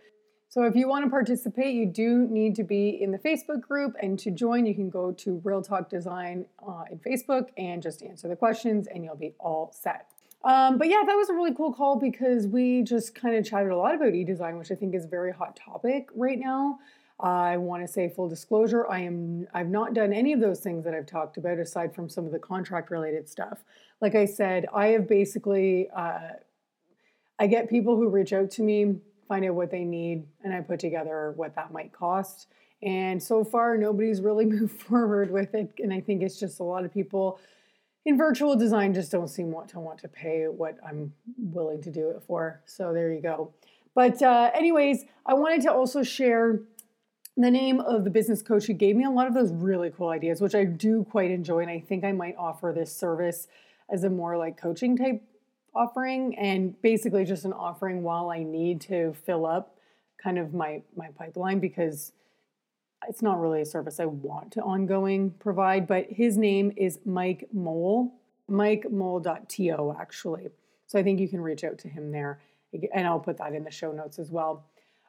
So 0.57 0.63
if 0.63 0.75
you 0.75 0.89
want 0.89 1.05
to 1.05 1.11
participate, 1.11 1.75
you 1.75 1.85
do 1.85 2.27
need 2.31 2.55
to 2.55 2.65
be 2.65 2.89
in 2.89 3.11
the 3.11 3.19
Facebook 3.19 3.61
group 3.61 3.95
and 4.01 4.19
to 4.21 4.31
join 4.31 4.65
you 4.65 4.75
can 4.75 4.89
go 4.89 5.13
to 5.13 5.43
Real 5.45 5.61
Talk 5.61 5.91
Design 5.91 6.47
uh, 6.67 6.85
in 6.91 6.99
Facebook 6.99 7.51
and 7.59 7.83
just 7.83 8.03
answer 8.03 8.27
the 8.27 8.37
questions 8.37 8.87
and 8.87 9.05
you'll 9.05 9.17
be 9.17 9.35
all 9.39 9.71
set. 9.79 10.07
Um, 10.45 10.79
but 10.79 10.89
yeah, 10.89 11.03
that 11.05 11.13
was 11.13 11.29
a 11.29 11.35
really 11.35 11.55
cool 11.55 11.75
call 11.75 11.97
because 11.97 12.47
we 12.47 12.81
just 12.81 13.15
kind 13.15 13.37
of 13.37 13.45
chatted 13.45 13.71
a 13.71 13.77
lot 13.77 13.95
about 13.95 14.15
e-design, 14.15 14.57
which 14.57 14.73
I 14.73 14.77
think 14.77 14.95
is 14.95 15.05
a 15.05 15.09
very 15.09 15.31
hot 15.31 15.57
topic 15.63 16.09
right 16.15 16.39
now. 16.39 16.79
I 17.21 17.59
want 17.59 17.87
to 17.87 17.93
say 17.93 18.09
full 18.09 18.31
disclosure, 18.31 18.89
I 18.89 19.01
am 19.01 19.47
I've 19.53 19.69
not 19.69 19.93
done 19.93 20.15
any 20.15 20.33
of 20.33 20.41
those 20.41 20.61
things 20.61 20.85
that 20.85 20.95
I've 20.95 21.07
talked 21.07 21.37
about 21.37 21.59
aside 21.59 21.95
from 21.95 22.09
some 22.09 22.25
of 22.25 22.33
the 22.33 22.39
contract 22.39 22.91
related 22.91 23.29
stuff. 23.29 23.63
Like 24.01 24.15
I 24.15 24.25
said, 24.25 24.65
I 24.75 24.87
have 24.89 25.07
basically 25.07 25.91
uh, 25.95 26.31
I 27.39 27.47
get 27.47 27.69
people 27.69 27.97
who 27.97 28.09
reach 28.09 28.33
out 28.33 28.51
to 28.53 28.63
me, 28.63 28.97
find 29.27 29.45
out 29.45 29.55
what 29.55 29.71
they 29.71 29.85
need, 29.85 30.27
and 30.43 30.55
I 30.55 30.61
put 30.61 30.81
together 30.81 31.33
what 31.37 31.55
that 31.57 31.73
might 31.73 31.93
cost. 31.93 32.49
And 32.83 33.23
so 33.23 33.45
far, 33.45 33.77
nobody's 33.77 34.21
really 34.21 34.45
moved 34.47 34.81
forward 34.81 35.31
with 35.31 35.55
it. 35.55 35.73
And 35.79 35.93
I 35.93 36.01
think 36.01 36.23
it's 36.23 36.39
just 36.39 36.61
a 36.61 36.65
lot 36.65 36.85
of 36.85 36.93
people 36.93 37.41
in 38.05 38.17
virtual 38.17 38.57
design 38.57 38.95
just 38.95 39.11
don't 39.11 39.29
seem 39.29 39.51
want 39.51 39.69
to 39.71 39.81
want 39.81 39.99
to 39.99 40.09
pay 40.09 40.45
what 40.45 40.79
I'm 40.87 41.13
willing 41.37 41.83
to 41.83 41.91
do 41.91 42.11
it 42.11 42.23
for. 42.27 42.61
So 42.65 42.93
there 42.93 43.13
you 43.13 43.21
go. 43.21 43.53
But 43.95 44.23
uh, 44.23 44.51
anyways, 44.55 45.05
I 45.27 45.35
wanted 45.35 45.63
to 45.63 45.73
also 45.73 46.03
share 46.03 46.61
the 47.37 47.51
name 47.51 47.81
of 47.81 48.05
the 48.05 48.11
business 48.11 48.43
coach 48.43 48.67
who 48.67 48.75
gave 48.75 48.95
me 48.95 49.05
a 49.05 49.11
lot 49.11 49.27
of 49.27 49.35
those 49.35 49.51
really 49.53 49.91
cool 49.91 50.11
ideas, 50.11 50.41
which 50.41 50.55
I 50.55 50.65
do 50.65 51.05
quite 51.11 51.31
enjoy. 51.31 51.61
And 51.61 51.71
I 51.71 51.81
think 51.81 52.05
I 52.05 52.13
might 52.13 52.37
offer 52.39 52.73
this 52.75 52.95
service 52.95 53.49
as 53.91 54.05
a 54.05 54.11
more 54.11 54.37
like 54.37 54.57
coaching 54.57 54.97
type 54.97 55.23
offering 55.77 56.37
and 56.39 56.81
basically 56.83 57.25
just 57.25 57.45
an 57.45 57.53
offering 57.53 58.03
while 58.03 58.31
I 58.31 58.43
need 58.43 58.81
to 58.83 59.15
fill 59.25 59.47
up 59.47 59.77
kind 60.23 60.39
of 60.39 60.55
my 60.55 60.83
my 60.97 61.09
pipeline 61.19 61.61
because 61.61 62.13
it's 63.09 63.23
not 63.23 63.41
really 63.41 63.61
a 63.61 63.67
service 63.67 64.01
I 64.01 64.07
want 64.07 64.53
to 64.53 64.63
ongoing 64.63 65.31
provide, 65.39 65.87
but 65.87 66.07
his 66.11 66.37
name 66.37 66.73
is 66.77 66.99
Mike 67.05 67.49
Mole, 67.53 68.15
mikemole.to 68.51 69.97
actually. 69.99 70.49
So 70.87 70.99
I 70.99 71.03
think 71.03 71.21
you 71.21 71.29
can 71.29 71.41
reach 71.41 71.65
out 71.65 71.79
to 71.79 71.89
him 71.89 72.13
there. 72.13 72.41
And 72.93 73.07
I'll 73.07 73.21
put 73.21 73.39
that 73.39 73.55
in 73.55 73.65
the 73.65 73.71
show 73.71 73.93
notes 73.93 74.19
as 74.19 74.31
well. 74.31 74.65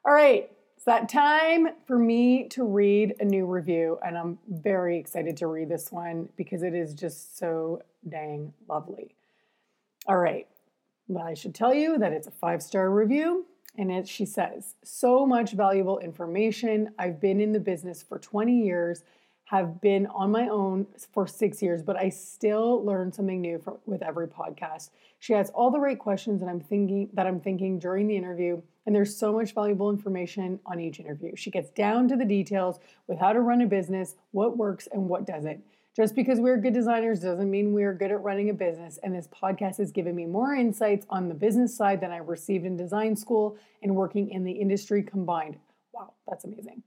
All 0.05 0.13
right, 0.13 0.49
it's 0.75 0.85
that 0.85 1.09
time 1.09 1.69
for 1.85 1.97
me 1.97 2.47
to 2.49 2.63
read 2.63 3.15
a 3.19 3.25
new 3.25 3.45
review. 3.45 3.99
And 4.05 4.17
I'm 4.17 4.37
very 4.47 4.97
excited 4.97 5.35
to 5.37 5.47
read 5.47 5.69
this 5.69 5.91
one 5.91 6.29
because 6.37 6.63
it 6.63 6.73
is 6.73 6.93
just 6.93 7.37
so 7.37 7.81
dang 8.07 8.53
lovely. 8.69 9.15
All 10.07 10.17
right, 10.17 10.47
well, 11.07 11.25
I 11.25 11.33
should 11.33 11.55
tell 11.55 11.73
you 11.73 11.97
that 11.97 12.13
it's 12.13 12.27
a 12.27 12.31
five 12.31 12.61
star 12.61 12.89
review. 12.89 13.45
And 13.77 13.91
it, 13.91 14.07
she 14.07 14.25
says, 14.25 14.73
so 14.83 15.25
much 15.25 15.51
valuable 15.51 15.99
information. 15.99 16.89
I've 16.97 17.21
been 17.21 17.39
in 17.39 17.51
the 17.51 17.59
business 17.59 18.01
for 18.01 18.17
20 18.17 18.63
years, 18.63 19.03
have 19.45 19.79
been 19.79 20.07
on 20.07 20.31
my 20.31 20.49
own 20.49 20.87
for 21.13 21.27
six 21.27 21.61
years, 21.61 21.83
but 21.83 21.95
I 21.95 22.09
still 22.09 22.83
learn 22.83 23.13
something 23.13 23.39
new 23.39 23.61
with 23.85 24.01
every 24.01 24.27
podcast. 24.27 24.89
She 25.19 25.33
has 25.33 25.51
all 25.51 25.69
the 25.69 25.79
right 25.79 25.97
questions 25.97 26.41
that 26.41 26.49
I'm 26.49 26.59
thinking 26.59 27.09
that 27.13 27.27
I'm 27.27 27.39
thinking 27.39 27.79
during 27.79 28.07
the 28.07 28.17
interview, 28.17 28.61
and 28.85 28.95
there's 28.95 29.15
so 29.15 29.31
much 29.31 29.53
valuable 29.53 29.89
information 29.89 30.59
on 30.65 30.79
each 30.79 30.99
interview. 30.99 31.35
She 31.35 31.49
gets 31.49 31.69
down 31.69 32.07
to 32.09 32.17
the 32.17 32.25
details 32.25 32.79
with 33.07 33.19
how 33.19 33.31
to 33.31 33.39
run 33.39 33.61
a 33.61 33.67
business, 33.67 34.15
what 34.31 34.57
works 34.57 34.87
and 34.91 35.07
what 35.07 35.25
doesn't. 35.25 35.63
Just 35.97 36.13
because 36.13 36.39
we're 36.39 36.57
good 36.57 36.75
designers 36.75 37.21
doesn't 37.21 37.49
mean 37.49 37.73
we're 37.73 37.95
good 37.95 38.11
at 38.11 38.21
running 38.21 38.51
a 38.51 38.53
business. 38.53 38.99
And 39.01 39.15
this 39.15 39.27
podcast 39.27 39.77
has 39.77 39.91
given 39.91 40.15
me 40.15 40.27
more 40.27 40.53
insights 40.53 41.07
on 41.09 41.27
the 41.27 41.33
business 41.33 41.75
side 41.75 42.01
than 42.01 42.11
I 42.11 42.17
received 42.17 42.65
in 42.65 42.77
design 42.77 43.15
school 43.15 43.57
and 43.81 43.95
working 43.95 44.29
in 44.29 44.43
the 44.43 44.51
industry 44.51 45.01
combined. 45.01 45.57
Wow, 45.93 46.13
that's 46.27 46.45
amazing. 46.45 46.83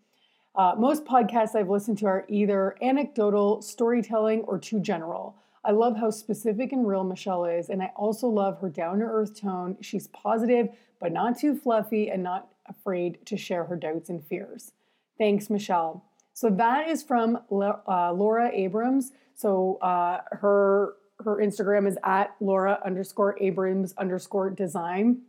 Uh, 0.54 0.76
most 0.78 1.04
podcasts 1.04 1.56
I've 1.56 1.68
listened 1.68 1.98
to 1.98 2.06
are 2.06 2.24
either 2.28 2.76
anecdotal, 2.80 3.62
storytelling, 3.62 4.42
or 4.42 4.60
too 4.60 4.78
general. 4.78 5.34
I 5.64 5.72
love 5.72 5.96
how 5.96 6.10
specific 6.10 6.70
and 6.70 6.86
real 6.86 7.02
Michelle 7.02 7.46
is, 7.46 7.68
and 7.68 7.82
I 7.82 7.90
also 7.96 8.28
love 8.28 8.60
her 8.60 8.68
down 8.68 9.00
to 9.00 9.06
earth 9.06 9.40
tone. 9.40 9.76
She's 9.80 10.06
positive, 10.06 10.68
but 11.00 11.10
not 11.10 11.36
too 11.36 11.56
fluffy 11.56 12.08
and 12.08 12.22
not 12.22 12.52
afraid 12.66 13.26
to 13.26 13.36
share 13.36 13.64
her 13.64 13.74
doubts 13.74 14.08
and 14.08 14.24
fears. 14.24 14.70
Thanks, 15.18 15.50
Michelle. 15.50 16.04
So 16.34 16.50
that 16.50 16.88
is 16.88 17.02
from 17.02 17.38
uh, 17.50 18.12
Laura 18.12 18.50
Abrams. 18.52 19.12
So 19.34 19.78
uh, 19.82 20.18
her 20.30 20.94
her 21.24 21.36
Instagram 21.36 21.86
is 21.86 21.98
at 22.02 22.34
Laura 22.40 22.78
underscore 22.84 23.36
Abrams 23.40 23.92
underscore 23.98 24.50
design. 24.50 25.22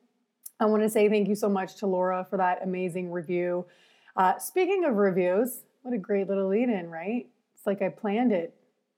I 0.60 0.66
want 0.66 0.84
to 0.84 0.90
say 0.90 1.10
thank 1.10 1.28
you 1.28 1.36
so 1.36 1.50
much 1.50 1.76
to 1.78 1.88
Laura 1.88 2.26
for 2.30 2.38
that 2.38 2.60
amazing 2.64 3.12
review. 3.12 3.66
Uh, 4.16 4.38
speaking 4.38 4.86
of 4.86 4.96
reviews, 4.96 5.64
what 5.82 5.94
a 5.94 5.98
great 5.98 6.30
little 6.30 6.48
lead 6.48 6.70
in, 6.70 6.90
right? 6.90 7.28
It's 7.56 7.66
like 7.66 7.82
I 7.82 7.90
planned 7.90 8.32
it 8.32 8.54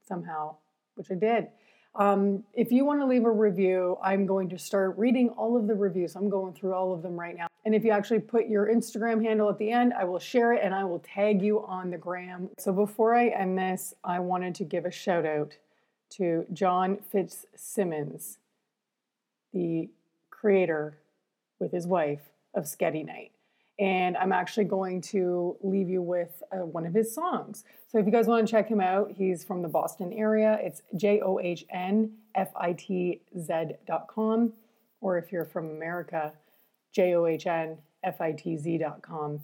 somehow, 0.07 0.57
which 0.95 1.07
I 1.09 1.15
did. 1.15 1.47
Um, 1.95 2.43
if 2.53 2.71
you 2.71 2.85
want 2.85 2.99
to 3.01 3.05
leave 3.05 3.25
a 3.25 3.31
review, 3.31 3.97
I'm 4.03 4.25
going 4.25 4.49
to 4.49 4.57
start 4.57 4.97
reading 4.97 5.30
all 5.30 5.55
of 5.55 5.67
the 5.67 5.75
reviews. 5.75 6.15
I'm 6.15 6.30
going 6.30 6.53
through 6.53 6.73
all 6.73 6.93
of 6.93 7.01
them 7.01 7.19
right 7.19 7.38
now. 7.38 7.47
And 7.65 7.73
if 7.73 7.84
you 7.84 7.91
actually 7.91 8.19
put 8.19 8.48
your 8.48 8.68
Instagram 8.68 9.23
handle 9.23 9.49
at 9.49 9.57
the 9.57 9.72
end, 9.72 9.94
I 9.94 10.03
will 10.03 10.19
share 10.19 10.53
it 10.53 10.61
and 10.64 10.76
I 10.76 10.84
will 10.84 10.99
tag 10.99 11.41
you 11.41 11.65
on 11.65 11.91
the 11.91 11.98
gram. 11.98 12.49
So 12.57 12.73
before 12.73 13.15
I 13.15 13.27
end 13.27 13.57
this, 13.57 13.94
I 14.03 14.19
wanted 14.19 14.56
to 14.56 14.64
give 14.64 14.85
a 14.85 14.91
shout 14.91 15.26
out 15.26 15.56
to 16.11 16.45
John 16.52 16.98
Fitzsimmons, 16.98 18.38
the 19.53 19.90
creator 20.30 20.98
with 21.60 21.72
his 21.72 21.88
wife 21.88 22.31
of 22.53 22.65
Sketty 22.65 23.06
Night 23.06 23.31
and 23.80 24.15
I'm 24.18 24.31
actually 24.31 24.65
going 24.65 25.02
to 25.02 25.57
leave 25.61 25.90
you 25.90 26.02
with 26.02 26.44
uh, 26.52 26.57
one 26.57 26.85
of 26.85 26.94
his 26.94 27.14
songs. 27.14 27.64
So 27.91 27.98
if 27.98 28.06
you 28.06 28.11
guys 28.11 28.27
want 28.27 28.48
to 28.48 28.52
check 28.52 28.68
him 28.68 28.80
out, 28.80 29.11
he's 29.11 29.44
from 29.44 29.61
the 29.61 29.68
Boston 29.68 30.14
area. 30.14 30.60
It's 30.61 30.81
J 30.95 31.22
O 31.22 31.40
H 31.40 31.65
N 31.69 32.11
F 32.35 32.49
I 32.56 32.73
T 32.73 33.22
Z.com. 33.38 34.53
Or 35.02 35.18
if 35.18 35.31
you're 35.31 35.45
from 35.45 35.69
America, 35.72 36.31
J 36.94 37.15
O 37.15 37.26
H 37.26 37.48
N 37.48 37.78
F 38.03 38.22
I 38.22 38.32
T 38.32 38.56
Z.com. 38.56 39.41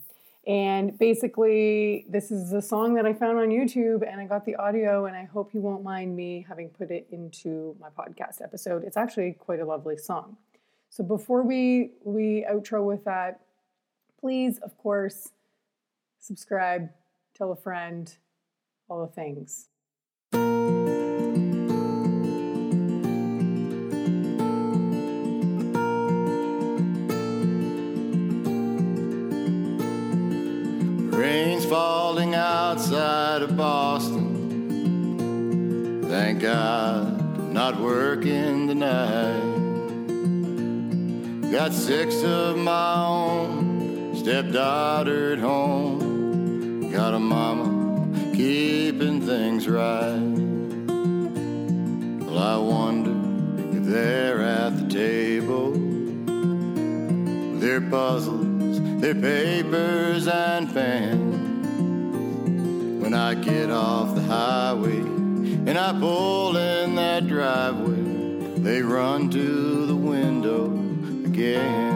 And 0.48 0.98
basically, 0.98 2.06
this 2.08 2.32
is 2.32 2.54
a 2.54 2.62
song 2.62 2.94
that 2.96 3.06
I 3.06 3.14
found 3.14 3.38
on 3.38 3.50
YouTube 3.50 4.10
and 4.10 4.22
I 4.22 4.26
got 4.26 4.46
the 4.46 4.56
audio, 4.56 5.06
and 5.06 5.16
I 5.16 5.26
hope 5.26 5.54
you 5.54 5.60
won't 5.60 5.84
mind 5.84 6.16
me 6.16 6.46
having 6.48 6.70
put 6.70 6.92
it 6.92 7.08
into 7.12 7.76
my 7.80 7.90
podcast 7.90 8.42
episode. 8.42 8.84
It's 8.84 8.98
actually 8.98 9.34
quite 9.34 9.60
a 9.60 9.66
lovely 9.66 9.98
song. 9.98 10.38
So 10.90 11.04
before 11.04 11.44
we 11.44 11.92
we 12.04 12.46
outro 12.50 12.86
with 12.86 13.04
that, 13.04 13.42
please, 14.20 14.58
of 14.60 14.78
course, 14.78 15.30
subscribe, 16.20 16.90
tell 17.36 17.52
a 17.52 17.56
friend, 17.56 18.12
all 18.90 19.06
the 19.06 19.12
things. 19.12 19.68
Of 33.42 33.56
Boston. 33.56 34.38
Thank 36.10 36.42
God 36.42 37.20
not 37.54 37.80
working 37.80 38.68
tonight. 38.68 39.42
Got 41.52 41.74
six 41.74 42.24
of 42.24 42.58
my 42.58 42.96
own 42.96 44.16
stepdaughter 44.16 45.34
at 45.34 45.40
home. 45.40 46.92
Got 46.92 47.14
a 47.14 47.20
mama 47.20 48.34
keeping 48.36 49.22
things 49.22 49.68
right. 49.68 50.20
Well, 52.26 52.38
I 52.38 52.58
wonder 52.58 53.78
if 53.78 53.84
they're 53.86 54.42
at 54.42 54.78
the 54.78 54.88
table. 54.88 55.72
With 57.52 57.62
their 57.62 57.82
puzzles, 57.82 58.80
their 59.02 59.16
papers, 59.16 60.28
and 60.28 60.74
pens. 60.74 61.49
When 63.10 63.20
I 63.20 63.34
get 63.34 63.72
off 63.72 64.14
the 64.14 64.22
highway 64.22 65.00
and 65.00 65.76
I 65.76 66.00
pull 66.00 66.56
in 66.56 66.94
that 66.94 67.28
driveway, 67.28 68.62
they 68.62 68.84
run 68.84 69.32
to 69.32 69.88
the 69.88 69.96
window 69.96 70.66
again. 71.26 71.90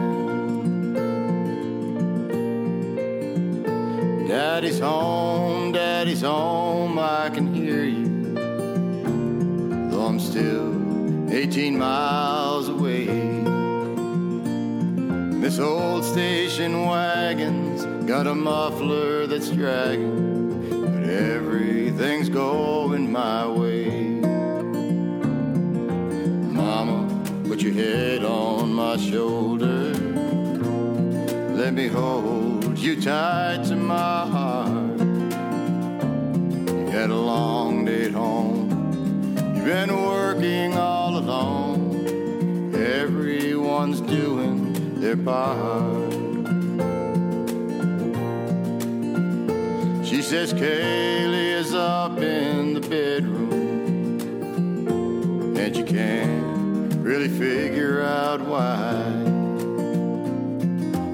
Daddy's 4.26 4.80
home, 4.80 5.70
Daddy's 5.70 6.22
home, 6.22 6.98
I 6.98 7.30
can 7.30 7.54
hear 7.54 7.84
you. 7.84 8.34
Though 9.92 10.06
I'm 10.06 10.18
still 10.18 11.30
18 11.32 11.78
miles 11.78 12.68
away. 12.68 13.06
This 15.40 15.60
old 15.60 16.04
station 16.04 16.86
wagon's 16.86 17.84
got 18.04 18.26
a 18.26 18.34
muffler 18.34 19.28
that's 19.28 19.50
dragging, 19.50 20.33
everything's 21.14 22.28
going 22.28 23.10
my 23.12 23.46
way. 23.46 24.20
Mama, 26.60 26.98
put 27.46 27.60
your 27.60 27.72
head 27.72 28.24
on 28.24 28.72
my 28.72 28.96
shoulder. 28.96 29.92
Let 31.54 31.72
me 31.74 31.86
hold 31.86 32.76
you 32.78 33.00
tight 33.00 33.64
to 33.66 33.76
my 33.76 34.26
heart. 34.26 34.98
You 36.68 36.88
had 36.90 37.10
a 37.10 37.16
long 37.16 37.84
day 37.84 38.06
at 38.06 38.12
home. 38.12 38.70
You've 39.54 39.64
been 39.64 39.96
working 39.96 40.74
all 40.74 41.16
alone. 41.16 42.74
Everyone's 42.74 44.00
doing 44.00 45.00
their 45.00 45.16
part. 45.16 46.03
She 50.14 50.22
says 50.22 50.54
Kaylee 50.54 51.54
is 51.58 51.74
up 51.74 52.18
in 52.18 52.74
the 52.74 52.80
bedroom, 52.80 53.50
and 55.56 55.76
you 55.76 55.82
can't 55.84 56.94
really 56.98 57.26
figure 57.26 58.00
out 58.00 58.40
why. 58.40 58.94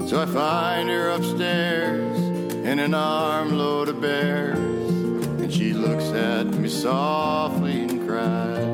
So 0.07 0.21
I 0.21 0.27
find 0.27 0.87
her 0.87 1.09
upstairs 1.09 2.15
in 2.19 2.77
an 2.77 2.93
armload 2.93 3.89
of 3.89 4.01
bears, 4.01 4.59
and 4.59 5.51
she 5.51 5.73
looks 5.73 6.05
at 6.11 6.45
me 6.45 6.69
softly 6.69 7.81
and 7.81 8.07
cries. 8.07 8.67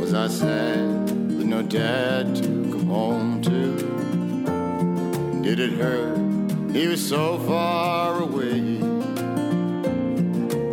Was 0.00 0.14
I 0.14 0.28
sad 0.28 1.10
with 1.36 1.44
no 1.44 1.60
dad 1.60 2.34
to 2.36 2.42
come 2.42 2.86
home 2.86 3.42
to? 3.42 3.76
Did 5.42 5.60
it 5.60 5.72
hurt? 5.72 6.25
He 6.76 6.86
was 6.86 7.06
so 7.06 7.38
far 7.40 8.20
away. 8.20 8.60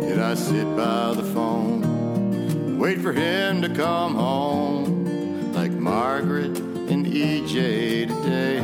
Did 0.06 0.18
I 0.20 0.34
sit 0.34 0.66
by 0.76 1.14
the 1.14 1.24
phone, 1.34 2.78
wait 2.78 3.00
for 3.00 3.12
him 3.12 3.62
to 3.62 3.68
come 3.68 4.14
home 4.14 5.52
like 5.54 5.72
Margaret? 5.72 6.64
and 6.88 7.06
EJ 7.06 8.06
today. 8.08 8.60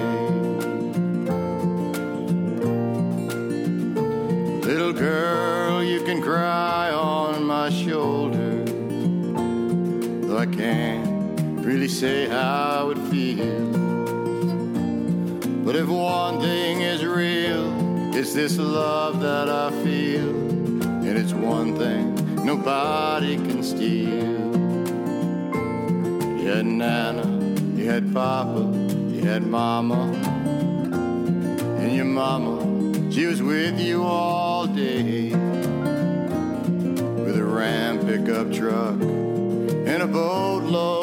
Little 4.61 4.93
girl, 4.93 5.83
you 5.83 6.03
can 6.03 6.21
cry 6.21 6.91
on 6.91 7.45
my 7.45 7.71
shoulder, 7.71 8.63
though 10.27 10.37
I 10.37 10.47
can't 10.47 11.65
really 11.65 11.89
say 11.89 12.29
how 12.29 12.91
it 12.91 12.99
feels. 13.11 13.77
But 15.65 15.77
if 15.77 15.89
one 15.89 16.41
real, 16.41 16.70
it's 18.21 18.35
this 18.35 18.59
love 18.59 19.21
that 19.21 19.49
I 19.49 19.71
feel, 19.83 20.29
and 20.29 21.17
it's 21.17 21.33
one 21.33 21.75
thing 21.79 22.15
nobody 22.45 23.37
can 23.37 23.63
steal. 23.63 24.51
You 26.39 26.47
had 26.49 26.67
Nana 26.67 27.25
you 27.79 27.89
had 27.89 28.13
Papa, 28.13 28.61
you 29.09 29.23
had 29.23 29.47
Mama, 29.47 30.13
and 31.79 31.97
your 31.97 32.05
Mama, 32.05 33.11
she 33.11 33.25
was 33.25 33.41
with 33.41 33.81
you 33.81 34.03
all 34.03 34.67
day. 34.67 35.31
With 37.25 37.39
a 37.39 37.45
Ram 37.45 38.01
pickup 38.01 38.53
truck 38.53 39.01
and 39.01 40.03
a 40.03 40.07
boatload 40.07 41.00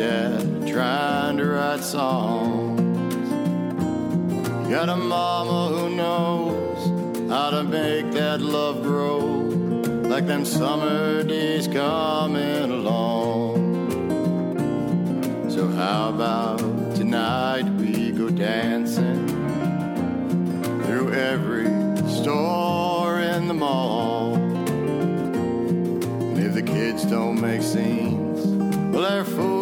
a 0.00 0.64
trying 0.66 1.36
to 1.36 1.46
write 1.46 1.80
songs. 1.80 3.28
Got 4.68 4.88
a 4.88 4.96
mama 4.96 5.68
who 5.76 5.94
knows 5.94 7.30
how 7.30 7.50
to 7.50 7.62
make 7.62 8.10
that 8.12 8.40
love 8.40 8.82
grow 8.82 9.18
like 10.14 10.26
them 10.26 10.44
summer 10.44 11.22
days 11.22 11.66
coming 11.66 12.70
along. 12.70 13.54
So, 15.48 15.68
how 15.68 16.10
about 16.10 16.60
tonight 16.94 17.64
we 17.74 18.10
go 18.12 18.28
dancing 18.30 19.28
through 20.84 21.12
every 21.14 21.66
store 22.08 23.20
in 23.20 23.48
the 23.48 23.54
mall? 23.54 24.34
And 26.26 26.38
if 26.38 26.54
the 26.54 26.62
kids 26.62 27.04
don't 27.04 27.40
make 27.40 27.62
scenes, 27.62 28.46
well, 28.94 29.02
their 29.02 29.24
food 29.24 29.53